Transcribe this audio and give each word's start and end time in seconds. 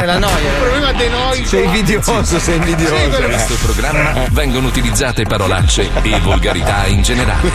È 0.00 0.04
la 0.04 0.18
noia. 0.18 0.36
Il 0.38 0.56
problema 0.60 0.92
denoico. 0.92 1.48
Sei 1.48 1.64
invidioso, 1.64 2.38
sei 2.38 2.56
invidioso. 2.56 2.94
Sì, 2.96 3.20
In 3.20 3.24
questo 3.26 3.54
programma 3.56 4.12
vengono 4.30 4.66
utilizzate 4.68 5.24
parolacce 5.24 5.90
e 6.02 6.18
volgarità 6.20 6.86
in 6.86 7.02
generale. 7.02 7.50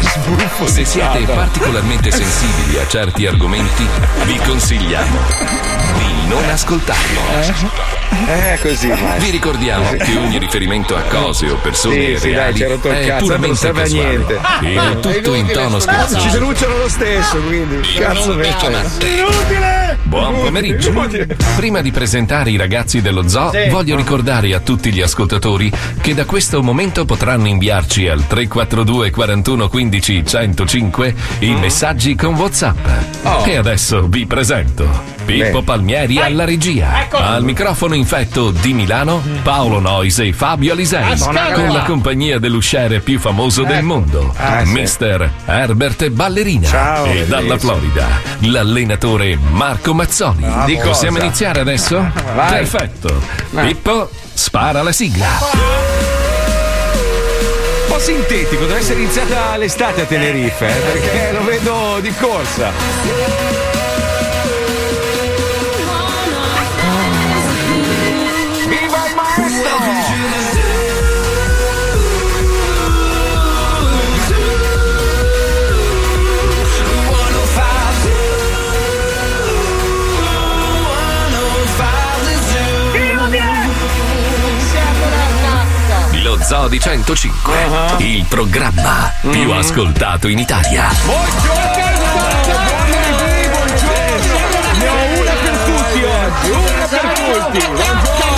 Se 0.66 0.84
siete 0.84 1.24
particolarmente 1.24 2.12
sensibili 2.16 2.78
a 2.80 2.88
certi 2.88 3.26
argomenti, 3.26 3.88
vi 4.26 4.38
consigliamo 4.40 5.18
di 5.98 6.28
non 6.28 6.44
ascoltarlo. 6.50 7.22
Eh, 8.28 8.60
così, 8.62 8.88
ma. 8.88 9.16
Vi 9.18 9.30
ricordiamo 9.30 9.90
che 9.92 10.16
ogni 10.18 10.38
riferimento 10.38 10.96
a 10.96 11.02
cose 11.02 11.50
o 11.50 11.56
persone 11.56 11.96
Sì, 11.96 12.18
sì, 12.20 12.32
dai, 12.32 12.34
reali 12.34 12.58
ci 12.58 12.64
rotto 12.66 12.88
il 12.90 12.94
è 12.96 13.06
cazzo, 13.08 13.26
non 13.26 13.40
puramente 13.40 13.68
a 13.68 13.72
casuale. 13.72 14.08
niente. 14.10 14.40
E 14.62 15.00
tutto 15.00 15.34
in 15.34 15.48
tono 15.52 15.76
Ci 15.76 15.82
scherzoso. 15.82 16.30
denunciano 16.30 16.78
lo 16.78 16.90
stesso, 16.90 17.38
quindi. 17.38 17.80
Cazzo, 17.98 18.32
Inutile! 18.34 19.83
Buon 20.14 20.42
pomeriggio. 20.42 20.94
Prima 21.56 21.82
di 21.82 21.90
presentare 21.90 22.52
i 22.52 22.56
ragazzi 22.56 23.02
dello 23.02 23.28
zoo, 23.28 23.50
Sì. 23.50 23.68
voglio 23.70 23.96
ricordare 23.96 24.54
a 24.54 24.60
tutti 24.60 24.94
gli 24.94 25.02
ascoltatori 25.02 25.72
che 26.02 26.14
da 26.14 26.26
questo 26.26 26.62
momento 26.62 27.04
potranno 27.04 27.48
inviarci 27.48 28.08
al 28.08 28.28
342 28.28 29.10
41 29.10 29.70
15 29.70 30.24
105 30.24 31.16
i 31.40 31.56
messaggi 31.56 32.14
con 32.14 32.36
WhatsApp. 32.36 32.78
E 33.48 33.56
adesso 33.58 34.06
vi 34.08 34.28
presento 34.28 34.88
Pippo 35.26 35.60
Beh. 35.60 35.64
Palmieri 35.64 36.20
alla 36.20 36.46
regia. 36.46 37.08
Al 37.10 37.44
microfono 37.44 37.96
infetto 37.96 38.52
di 38.52 38.74
Milano, 38.74 39.20
Paolo 39.42 39.80
Noise 39.80 40.26
e 40.26 40.34
Fabio 40.34 40.74
Alisei. 40.74 41.18
Con 41.56 41.70
la 41.72 41.84
compagnia 41.88 42.38
dell'usciere 42.38 43.00
più 43.00 43.18
famoso 43.18 43.64
del 43.64 43.82
mondo, 43.82 44.32
Mister 44.66 45.32
Herbert 45.46 46.08
Ballerina. 46.10 46.68
Ciao. 46.68 47.06
E 47.06 47.26
dalla 47.26 47.58
Florida, 47.58 48.06
l'allenatore 48.42 49.40
Marco 49.50 49.94
Mazzoni. 50.04 50.46
Di 50.66 50.76
cosa? 50.76 50.90
Possiamo 50.90 51.18
iniziare 51.20 51.62
adesso? 51.62 52.06
Vai. 52.36 52.66
Perfetto. 52.68 53.22
Pippo, 53.52 54.10
spara 54.34 54.82
la 54.82 54.92
sigla. 54.92 55.28
Un 57.86 57.88
po' 57.88 58.00
sintetico, 58.00 58.66
deve 58.66 58.80
essere 58.80 59.00
iniziata 59.00 59.56
l'estate 59.56 60.02
a 60.02 60.06
Tenerife, 60.06 60.68
eh, 60.68 60.80
perché 60.82 61.32
lo 61.32 61.44
vedo 61.46 62.00
di 62.02 62.14
corsa. 62.16 63.53
Zoo 86.44 86.68
di 86.68 86.80
105, 86.80 87.54
il 88.00 88.26
programma 88.28 89.14
più 89.22 89.50
ascoltato 89.52 90.28
in 90.28 90.40
Italia. 90.40 90.90
Ne 94.78 94.88
ho 94.90 95.20
una 95.22 95.32
per 95.32 95.58
tutti 95.66 96.04
oggi, 96.04 96.50
una 96.50 96.86
per 96.88 97.14
tutti. 97.14 98.33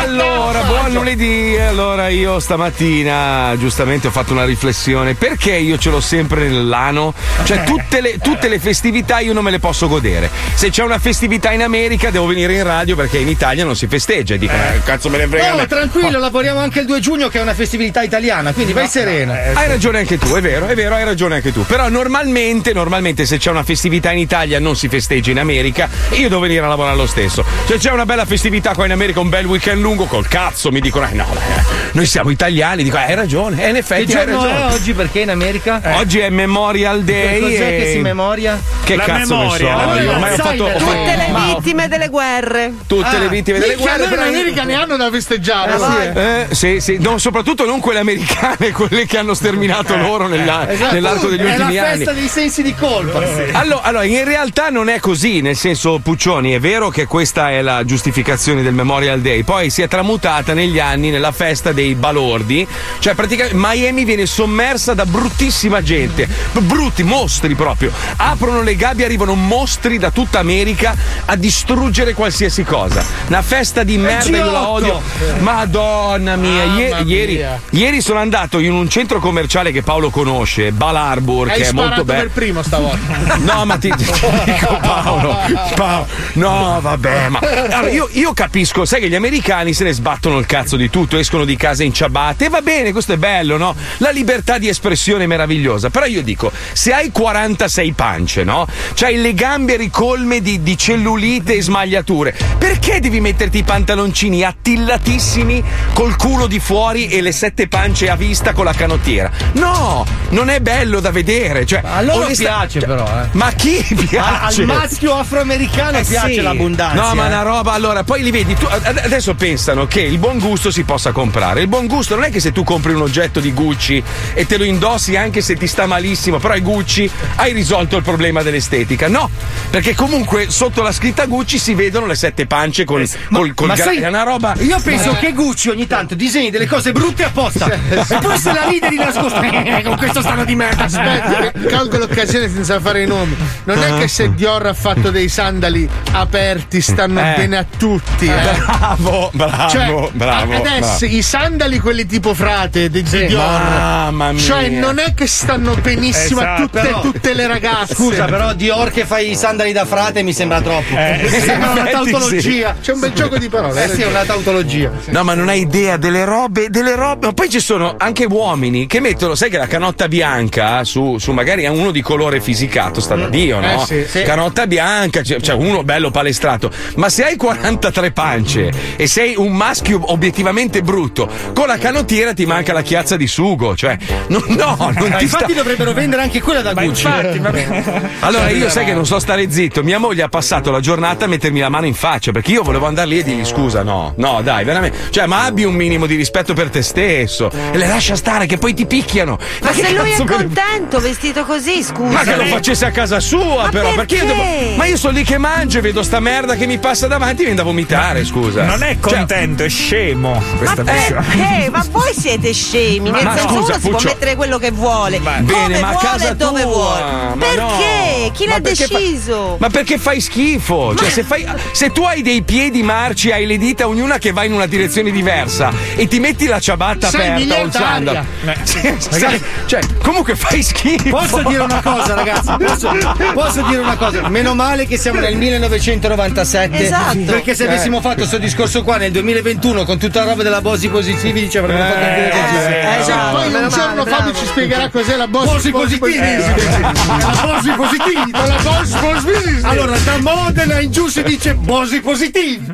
Allora, 0.00 0.62
buon 0.62 0.92
lunedì. 0.92 1.56
Allora, 1.58 2.08
io 2.08 2.40
stamattina 2.40 3.54
giustamente 3.58 4.08
ho 4.08 4.10
fatto 4.10 4.32
una 4.32 4.44
riflessione. 4.44 5.14
Perché 5.14 5.52
io 5.56 5.78
ce 5.78 5.90
l'ho 5.90 6.00
sempre 6.00 6.48
nell'ano? 6.48 7.14
Cioè, 7.44 7.64
tutte 7.64 8.00
le, 8.00 8.18
tutte 8.18 8.48
le 8.48 8.58
festività 8.58 9.20
io 9.20 9.32
non 9.32 9.44
me 9.44 9.50
le 9.50 9.58
posso 9.58 9.88
godere. 9.88 10.30
Se 10.54 10.70
c'è 10.70 10.82
una 10.82 10.98
festività 10.98 11.52
in 11.52 11.62
America, 11.62 12.10
devo 12.10 12.26
venire 12.26 12.54
in 12.54 12.64
radio 12.64 12.96
perché 12.96 13.18
in 13.18 13.28
Italia 13.28 13.64
non 13.64 13.76
si 13.76 13.86
festeggia. 13.86 14.36
Dico, 14.36 14.54
eh, 14.54 14.80
cazzo 14.84 15.08
me 15.10 15.18
ne 15.18 15.26
frega. 15.26 15.54
No, 15.54 15.66
tranquillo, 15.66 16.18
lavoriamo 16.18 16.58
anche 16.58 16.80
il 16.80 16.86
2 16.86 17.00
giugno 17.00 17.28
che 17.28 17.38
è 17.38 17.42
una 17.42 17.54
festività 17.54 18.02
italiana, 18.02 18.52
quindi 18.52 18.72
vai 18.72 18.88
sereno. 18.88 19.32
Hai 19.32 19.68
ragione 19.68 19.98
anche 19.98 20.18
tu, 20.18 20.34
è 20.34 20.40
vero, 20.40 20.66
è 20.66 20.74
vero, 20.74 20.94
hai 20.94 21.04
ragione 21.04 21.36
anche 21.36 21.52
tu. 21.52 21.64
Però 21.66 21.88
normalmente, 21.88 22.72
normalmente 22.72 23.26
se 23.26 23.38
c'è 23.38 23.50
una 23.50 23.64
festività 23.64 24.10
in 24.12 24.18
Italia 24.18 24.58
non 24.58 24.76
si 24.76 24.88
festeggia 24.88 25.30
in 25.30 25.38
America 25.38 25.88
io 26.10 26.28
devo 26.28 26.40
venire 26.40 26.64
a 26.64 26.68
lavorare 26.68 26.96
lo 26.96 27.06
stesso. 27.06 27.44
Se 27.66 27.76
c'è 27.76 27.90
una 27.90 28.04
bella 28.04 28.24
festività 28.24 28.74
qua 28.74 28.84
in 28.84 28.92
America, 28.92 29.20
un 29.20 29.28
bel 29.28 29.46
weekend 29.46 29.80
lungo, 29.90 30.06
col 30.06 30.28
cazzo 30.28 30.70
mi 30.70 30.80
dicono, 30.80 31.08
eh 31.08 31.14
no, 31.14 31.26
beh, 31.32 31.62
noi 31.92 32.06
siamo 32.06 32.30
italiani, 32.30 32.84
dico, 32.84 32.96
"Eh, 32.96 33.02
hai 33.02 33.14
ragione, 33.16 33.62
eh, 33.62 33.66
in 33.68 33.72
Che 33.74 33.78
effetti 33.80 34.00
hai 34.02 34.06
giorno 34.24 34.44
è 34.44 34.52
ragione. 34.52 34.72
oggi 34.74 34.92
perché 34.94 35.20
in 35.20 35.30
America? 35.30 35.80
Oggi 35.96 36.18
è 36.20 36.30
Memorial 36.30 37.02
Day. 37.02 37.40
Cos'è 37.40 37.54
e- 37.74 37.82
che 37.82 37.90
si 37.92 37.98
memoria? 37.98 38.58
Che 38.84 38.94
La 38.96 39.04
cazzo 39.04 39.36
memoria, 39.36 39.48
ne 39.50 39.56
so? 39.56 39.64
la 39.64 39.82
Io 39.82 39.86
memoria. 39.88 40.10
ormai 40.12 40.32
ho 40.32 40.36
fatto. 40.36 40.70
Tutte 40.78 41.16
le 41.16 41.54
vittime 41.54 41.88
delle 41.88 42.08
guerre. 42.08 42.72
Tutte 42.86 43.18
le 43.18 43.28
vittime 43.28 43.58
delle 43.58 43.74
guerre. 43.74 43.96
noi 43.98 44.04
in 44.04 44.10
però- 44.10 44.22
America 44.28 44.62
ne 44.64 44.74
hanno 44.74 44.96
da 44.96 45.10
festeggiare. 45.10 45.78
sì. 45.78 46.18
Eh, 46.18 46.46
sì, 46.54 46.80
sì, 46.80 46.96
no, 47.00 47.18
soprattutto 47.18 47.64
non 47.66 47.80
quelle 47.80 47.98
americane, 47.98 48.70
quelle 48.72 49.06
che 49.06 49.18
hanno 49.18 49.34
sterminato 49.34 49.96
loro 49.96 50.28
nella- 50.28 50.68
Esatto. 50.70 50.94
nell'arco 50.94 51.26
degli 51.28 51.40
è 51.40 51.44
ultimi 51.56 51.74
la 51.74 51.82
anni. 51.82 51.96
festa 51.96 52.12
dei 52.12 52.28
sensi 52.28 52.62
di 52.62 52.74
colpa. 52.74 53.18
Allora, 53.52 53.82
allora, 53.82 54.04
in 54.04 54.24
realtà 54.24 54.68
non 54.70 54.88
è 54.88 55.00
così, 55.00 55.40
nel 55.40 55.56
senso, 55.56 55.98
Puccioni, 55.98 56.52
è 56.52 56.60
vero 56.60 56.90
che 56.90 57.06
questa 57.06 57.50
è 57.50 57.60
la 57.62 57.84
giustificazione 57.84 58.62
del 58.62 58.72
Memorial 58.74 59.20
Day, 59.20 59.42
poi 59.42 59.70
si 59.80 59.86
è 59.86 59.88
tramutata 59.88 60.52
negli 60.52 60.78
anni 60.78 61.08
nella 61.08 61.32
festa 61.32 61.72
dei 61.72 61.94
balordi, 61.94 62.66
cioè 62.98 63.14
praticamente 63.14 63.56
Miami 63.58 64.04
viene 64.04 64.26
sommersa 64.26 64.92
da 64.92 65.06
bruttissima 65.06 65.80
gente, 65.82 66.28
brutti, 66.58 67.02
mostri 67.02 67.54
proprio, 67.54 67.90
aprono 68.16 68.60
le 68.60 68.76
gabbie, 68.76 69.06
arrivano 69.06 69.34
mostri 69.34 69.96
da 69.96 70.10
tutta 70.10 70.38
America 70.38 70.94
a 71.24 71.34
distruggere 71.34 72.12
qualsiasi 72.12 72.62
cosa. 72.62 73.02
Una 73.28 73.40
festa 73.40 73.82
di 73.82 73.96
merda, 73.96 74.36
io 74.36 74.44
la 74.50 74.60
G8. 74.60 74.66
odio. 74.66 75.00
Madonna 75.38 76.36
mia, 76.36 76.66
Mamma 76.66 76.78
ie- 76.78 77.02
ieri, 77.06 77.34
mia. 77.36 77.60
ieri 77.70 78.02
sono 78.02 78.18
andato 78.18 78.58
in 78.58 78.72
un 78.72 78.86
centro 78.90 79.18
commerciale 79.18 79.72
che 79.72 79.80
Paolo 79.82 80.10
conosce, 80.10 80.72
Bal 80.72 80.94
Harbour, 80.96 81.48
Hai 81.48 81.56
che 81.62 81.68
è 81.68 81.72
molto 81.72 82.04
bello. 82.04 82.20
per 82.24 82.30
primo 82.32 82.62
stavolta. 82.62 83.38
No, 83.50 83.64
ma 83.64 83.78
ti, 83.78 83.88
ti 83.96 84.04
dico 84.44 84.76
Paolo, 84.82 85.34
Paolo, 85.74 86.06
no, 86.34 86.78
vabbè, 86.82 87.28
ma 87.28 87.38
allora, 87.40 87.88
io, 87.88 88.08
io 88.12 88.34
capisco, 88.34 88.84
sai 88.84 89.00
che 89.00 89.08
gli 89.08 89.14
americani 89.14 89.69
se 89.72 89.84
ne 89.84 89.92
sbattono 89.92 90.38
il 90.38 90.46
cazzo 90.46 90.76
di 90.76 90.90
tutto, 90.90 91.16
escono 91.18 91.44
di 91.44 91.56
casa 91.56 91.84
in 91.84 91.92
ciabatte, 91.92 92.46
e 92.46 92.48
va 92.48 92.60
bene, 92.62 92.92
questo 92.92 93.12
è 93.12 93.16
bello, 93.16 93.56
no? 93.56 93.74
La 93.98 94.10
libertà 94.10 94.58
di 94.58 94.68
espressione 94.68 95.24
è 95.24 95.26
meravigliosa, 95.26 95.90
però 95.90 96.06
io 96.06 96.22
dico, 96.22 96.50
se 96.72 96.92
hai 96.92 97.10
46 97.10 97.92
pance, 97.92 98.44
no? 98.44 98.66
C'hai 98.94 99.20
le 99.20 99.34
gambe 99.34 99.76
ricolme 99.76 100.40
di, 100.40 100.62
di 100.62 100.76
cellulite 100.76 101.56
e 101.56 101.62
smagliature, 101.62 102.34
perché 102.58 103.00
devi 103.00 103.20
metterti 103.20 103.58
i 103.58 103.62
pantaloncini 103.62 104.42
attillatissimi 104.44 105.62
col 105.92 106.16
culo 106.16 106.46
di 106.46 106.58
fuori 106.60 107.08
e 107.08 107.20
le 107.20 107.32
sette 107.32 107.68
pance 107.68 108.08
a 108.08 108.16
vista 108.16 108.52
con 108.52 108.64
la 108.64 108.72
canottiera? 108.72 109.30
No, 109.52 110.04
non 110.30 110.48
è 110.48 110.60
bello 110.60 111.00
da 111.00 111.10
vedere, 111.10 111.66
cioè, 111.66 111.82
A 111.84 112.00
loro 112.02 112.24
onesta- 112.24 112.44
piace 112.44 112.80
però, 112.80 113.04
eh. 113.06 113.28
ma 113.32 113.50
chi 113.52 113.78
Al, 113.78 114.06
piace? 114.06 114.60
al 114.62 114.66
maschio 114.66 115.14
afroamericano 115.16 115.98
Eh, 115.98 116.04
piace 116.04 116.34
sì. 116.34 116.40
l'abbondanza. 116.40 117.00
No, 117.02 117.14
ma 117.14 117.24
eh. 117.24 117.28
una 117.28 117.42
roba, 117.42 117.72
allora, 117.72 118.04
poi 118.04 118.22
li 118.22 118.30
vedi, 118.30 118.54
tu, 118.54 118.66
ad- 118.68 119.00
adesso 119.04 119.34
pensano 119.62 119.86
che 119.86 120.00
il 120.00 120.16
buon 120.16 120.38
gusto 120.38 120.70
si 120.70 120.84
possa 120.84 121.12
comprare. 121.12 121.60
Il 121.60 121.68
buon 121.68 121.86
gusto 121.86 122.14
non 122.14 122.24
è 122.24 122.30
che 122.30 122.40
se 122.40 122.50
tu 122.50 122.64
compri 122.64 122.94
un 122.94 123.02
oggetto 123.02 123.40
di 123.40 123.52
Gucci 123.52 124.02
e 124.32 124.46
te 124.46 124.56
lo 124.56 124.64
indossi 124.64 125.16
anche 125.16 125.42
se 125.42 125.54
ti 125.54 125.66
sta 125.66 125.84
malissimo, 125.84 126.38
però 126.38 126.54
è 126.54 126.62
Gucci, 126.62 127.10
hai 127.36 127.52
risolto 127.52 127.98
il 127.98 128.02
problema 128.02 128.40
dell'estetica. 128.42 129.06
No, 129.08 129.28
perché 129.68 129.94
comunque 129.94 130.48
sotto 130.48 130.80
la 130.80 130.92
scritta 130.92 131.26
Gucci 131.26 131.58
si 131.58 131.74
vedono 131.74 132.06
le 132.06 132.14
sette 132.14 132.46
pance 132.46 132.84
col, 132.86 133.06
col, 133.30 133.52
col 133.52 133.68
ma 133.68 133.74
gra- 133.74 133.84
sai, 133.84 133.98
è 133.98 134.08
una 134.08 134.22
roba. 134.22 134.54
Io 134.60 134.80
penso 134.80 135.12
che 135.20 135.32
Gucci 135.34 135.68
ogni 135.68 135.86
tanto 135.86 136.14
disegni 136.14 136.48
delle 136.48 136.66
cose 136.66 136.92
brutte 136.92 137.24
apposta. 137.24 137.70
e 137.70 138.18
poi 138.22 138.38
se 138.38 138.52
la 138.54 138.64
ride 138.66 138.88
di 138.88 138.96
nascosto. 138.96 139.38
Eh, 139.60 139.82
con 139.82 139.96
questo 139.98 140.22
stanno 140.22 140.44
di 140.44 140.54
merda. 140.54 140.84
Aspetta, 140.84 141.50
che 141.50 141.68
colgo 141.68 141.98
l'occasione 141.98 142.48
senza 142.48 142.80
fare 142.80 143.02
i 143.02 143.06
nomi. 143.06 143.36
Non 143.64 143.82
è 143.82 143.98
che 143.98 144.08
se 144.08 144.32
Dior 144.34 144.64
ha 144.66 144.72
fatto 144.74 145.10
dei 145.10 145.28
sandali 145.28 145.86
aperti 146.12 146.80
stanno 146.80 147.20
Eh. 147.20 147.34
bene 147.36 147.56
a 147.58 147.66
tutti. 147.76 148.26
eh. 148.26 148.28
Bravo, 148.66 149.30
bravo, 149.34 149.49
Cioè, 149.70 150.08
bravo. 150.12 150.54
adesso 150.54 151.04
i 151.04 151.22
sandali, 151.22 151.78
quelli 151.78 152.06
tipo 152.06 152.34
frate 152.34 152.88
di, 152.90 153.02
di 153.02 153.26
Dior, 153.26 153.40
Mamma 153.40 154.32
mia. 154.32 154.42
cioè 154.42 154.68
non 154.68 154.98
è 154.98 155.14
che 155.14 155.26
stanno 155.26 155.74
benissimo 155.74 156.40
a 156.40 156.44
Esatto. 156.44 156.62
tutte, 156.62 156.80
Però- 156.80 157.00
tutte 157.00 157.34
le 157.34 157.46
ragazze. 157.46 157.94
Scusa, 157.94 158.24
però 158.26 158.52
Dior 158.54 158.90
che 158.90 159.04
fai 159.04 159.30
i 159.30 159.34
sandali 159.36 159.72
da 159.72 159.84
frate 159.84 160.22
mi 160.22 160.32
sembra 160.32 160.60
troppo. 160.60 160.94
mi 160.94 161.40
sembra 161.40 161.70
una 161.70 161.84
tautologia. 161.90 162.76
C'è 162.80 162.92
un 162.92 163.00
bel 163.00 163.12
gioco 163.12 163.38
di 163.38 163.48
parole. 163.48 163.84
Eh 163.84 163.88
sì, 163.94 164.02
è 164.02 164.06
una 164.06 164.24
tautologia. 164.24 164.90
No, 165.06 165.24
ma 165.24 165.34
non 165.34 165.48
hai 165.48 165.60
idea 165.60 165.96
delle 165.96 166.24
robe, 166.24 166.68
delle 166.70 166.94
robe. 166.94 167.26
Ma 167.26 167.32
poi 167.32 167.48
ci 167.48 167.60
sono 167.60 167.94
anche 167.98 168.24
uomini 168.24 168.86
che 168.86 169.00
mettono, 169.00 169.34
sai 169.34 169.50
che 169.50 169.58
la 169.58 169.66
canotta 169.66 170.08
bianca 170.08 170.84
su, 170.84 171.18
su 171.18 171.32
magari 171.32 171.66
a 171.66 171.70
uno 171.72 171.90
di 171.90 172.00
colore 172.02 172.40
fisicato, 172.40 173.00
sta 173.00 173.14
da 173.14 173.28
Dio, 173.28 173.60
no? 173.60 173.82
Eh, 173.82 173.86
sì, 173.86 174.04
sì. 174.08 174.22
Canotta 174.22 174.66
bianca, 174.66 175.20
c'è 175.22 175.52
uno 175.52 175.82
bello 175.82 176.10
palestrato. 176.10 176.70
Ma 176.96 177.08
se 177.08 177.24
hai 177.24 177.36
43 177.36 178.10
pance 178.12 178.70
e 178.96 179.06
sei 179.06 179.34
un 179.40 179.52
maschio 179.52 180.00
oggettivamente 180.12 180.82
brutto. 180.82 181.28
Con 181.54 181.66
la 181.66 181.78
canottiera 181.78 182.32
ti 182.34 182.46
manca 182.46 182.72
la 182.72 182.82
chiazza 182.82 183.16
di 183.16 183.26
sugo, 183.26 183.76
cioè, 183.76 183.96
no, 184.28 184.42
no 184.48 184.76
non 184.78 185.14
ti 185.18 185.24
Infatti 185.24 185.52
sta... 185.52 185.52
dovrebbero 185.54 185.92
vendere 185.92 186.22
anche 186.22 186.40
quella 186.40 186.62
da 186.62 186.72
Ma 186.74 186.82
Gucci. 186.84 187.06
infatti, 187.06 187.38
vabbè. 187.38 188.08
Allora 188.20 188.50
io 188.50 188.68
sai 188.68 188.84
che 188.84 188.92
non 188.94 189.06
so 189.06 189.18
stare 189.18 189.50
zitto, 189.50 189.82
mia 189.82 189.98
moglie 189.98 190.22
ha 190.22 190.28
passato 190.28 190.70
la 190.70 190.80
giornata 190.80 191.24
a 191.24 191.28
mettermi 191.28 191.60
la 191.60 191.68
mano 191.68 191.86
in 191.86 191.94
faccia 191.94 192.32
perché 192.32 192.52
io 192.52 192.62
volevo 192.62 192.86
andare 192.86 193.08
lì 193.08 193.18
e 193.18 193.22
dirgli 193.22 193.44
scusa, 193.44 193.82
no, 193.82 194.14
no, 194.16 194.40
dai, 194.42 194.64
veramente, 194.64 194.98
cioè, 195.10 195.26
ma 195.26 195.44
abbi 195.44 195.64
un 195.64 195.74
minimo 195.74 196.06
di 196.06 196.14
rispetto 196.16 196.52
per 196.54 196.68
te 196.70 196.82
stesso 196.82 197.50
e 197.72 197.76
le 197.76 197.86
lascia 197.86 198.16
stare 198.16 198.46
che 198.46 198.58
poi 198.58 198.74
ti 198.74 198.86
picchiano. 198.86 199.38
Ma 199.62 199.70
che 199.70 199.84
se 199.84 199.92
lui 199.92 200.10
è 200.12 200.24
contento 200.24 201.00
vestito 201.00 201.44
così, 201.44 201.82
scusa. 201.82 202.12
Ma 202.12 202.22
che 202.22 202.36
lo 202.36 202.44
facesse 202.44 202.84
a 202.84 202.90
casa 202.90 203.20
sua, 203.20 203.64
Ma 203.64 203.68
però, 203.68 203.94
perché 203.94 204.16
io 204.16 204.24
devo. 204.26 204.42
perché? 204.42 204.74
Ma 204.76 204.84
io 204.86 204.96
sono 204.96 205.12
lì 205.14 205.24
che 205.24 205.38
mangio 205.38 205.78
e 205.78 205.80
vedo 205.80 206.02
sta 206.02 206.20
merda 206.20 206.54
che 206.56 206.66
mi 206.66 206.78
passa 206.78 207.06
davanti 207.06 207.42
e 207.42 207.44
viene 207.44 207.56
da 207.56 207.62
vomitare, 207.62 208.24
scusa. 208.24 208.64
Non 208.64 208.82
è 208.82 208.96
Cioè, 209.04 209.19
contento, 209.26 209.62
è 209.64 209.68
scemo 209.68 210.42
questa 210.58 210.82
Ma 210.84 210.92
persona. 210.92 211.20
perché? 211.22 211.70
Ma 211.70 211.84
voi 211.90 212.12
siete 212.16 212.52
scemi, 212.52 213.10
nel 213.10 213.24
Ma 213.24 213.36
senso 213.36 213.48
scusa, 213.54 213.72
uno 213.72 213.78
si 213.80 213.88
può 213.88 214.00
mettere 214.02 214.36
quello 214.36 214.58
che 214.58 214.70
vuole. 214.70 215.18
Bene, 215.20 215.44
come 215.52 215.80
ma 215.80 215.88
a 215.88 215.92
vuole 215.92 216.06
casa 216.06 216.34
dove 216.34 216.62
tua, 216.62 216.70
vuole. 216.72 217.00
ma 217.02 217.34
Perché? 217.38 217.56
no. 217.60 218.30
Chi 218.32 218.46
Ma 218.46 218.54
l'ha 218.54 218.60
perché 218.60 218.86
fa- 218.86 218.98
deciso? 218.98 219.56
Ma 219.58 219.68
perché 219.70 219.98
fai 219.98 220.20
schifo? 220.20 220.94
Cioè, 220.94 221.10
se, 221.10 221.22
fai, 221.22 221.46
se 221.72 221.90
tu 221.92 222.02
hai 222.02 222.22
dei 222.22 222.42
piedi 222.42 222.82
marci, 222.82 223.30
hai 223.30 223.46
le 223.46 223.58
dita 223.58 223.86
ognuna 223.88 224.18
che 224.18 224.32
va 224.32 224.44
in 224.44 224.52
una 224.52 224.66
direzione 224.66 225.10
diversa 225.10 225.70
e 225.96 226.06
ti 226.08 226.18
metti 226.20 226.46
la 226.46 226.60
ciabatta 226.60 227.08
Sei 227.08 227.28
aperta 227.28 227.60
o 227.60 227.64
il 227.64 227.72
sandalo. 227.72 228.24
Sì, 228.64 229.40
cioè, 229.66 229.80
comunque 230.02 230.34
fai 230.36 230.62
schifo. 230.62 231.08
Posso 231.10 231.42
dire 231.42 231.62
una 231.62 231.80
cosa, 231.82 232.14
ragazzi? 232.14 232.52
Posso, 232.58 232.90
posso 233.34 233.62
dire 233.62 233.80
una 233.80 233.96
cosa? 233.96 234.28
Meno 234.28 234.54
male 234.54 234.86
che 234.86 234.96
siamo 234.96 235.20
nel 235.20 235.36
1997. 235.36 236.78
Esatto. 236.78 237.18
Perché 237.24 237.54
se 237.54 237.66
avessimo 237.66 238.00
fatto 238.00 238.16
questo 238.16 238.38
discorso 238.38 238.82
qua 238.82 238.96
nel 238.96 239.09
2021 239.10 239.84
con 239.84 239.98
tutta 239.98 240.20
la 240.20 240.30
roba 240.30 240.42
della 240.42 240.60
Bosi 240.60 240.88
Positivi 240.88 241.48
ci 241.50 241.58
avremmo 241.58 241.82
fatto 241.82 242.04
anche 242.04 242.20
le 242.20 242.30
così. 242.30 242.54
Eh, 242.66 242.82
Cioè, 242.82 242.96
esatto, 243.00 243.36
poi 243.36 243.54
un 243.54 243.68
giorno 243.68 244.04
Fabio 244.06 244.34
ci 244.34 244.46
spiegherà 244.46 244.88
cos'è 244.90 245.16
la 245.16 245.26
boss 245.28 245.44
Bosi 245.46 245.70
positivi. 245.70 246.18
La 246.18 247.38
Bosi 247.42 247.70
positivi. 247.70 248.30
La 248.32 248.58
boss 248.62 248.92
positivi. 248.94 249.60
Allora, 249.62 249.96
da 249.98 250.18
Modena 250.18 250.80
in 250.80 250.90
giù 250.90 251.08
si 251.08 251.22
dice 251.22 251.54
Bosi 251.54 252.00
positivi. 252.00 252.66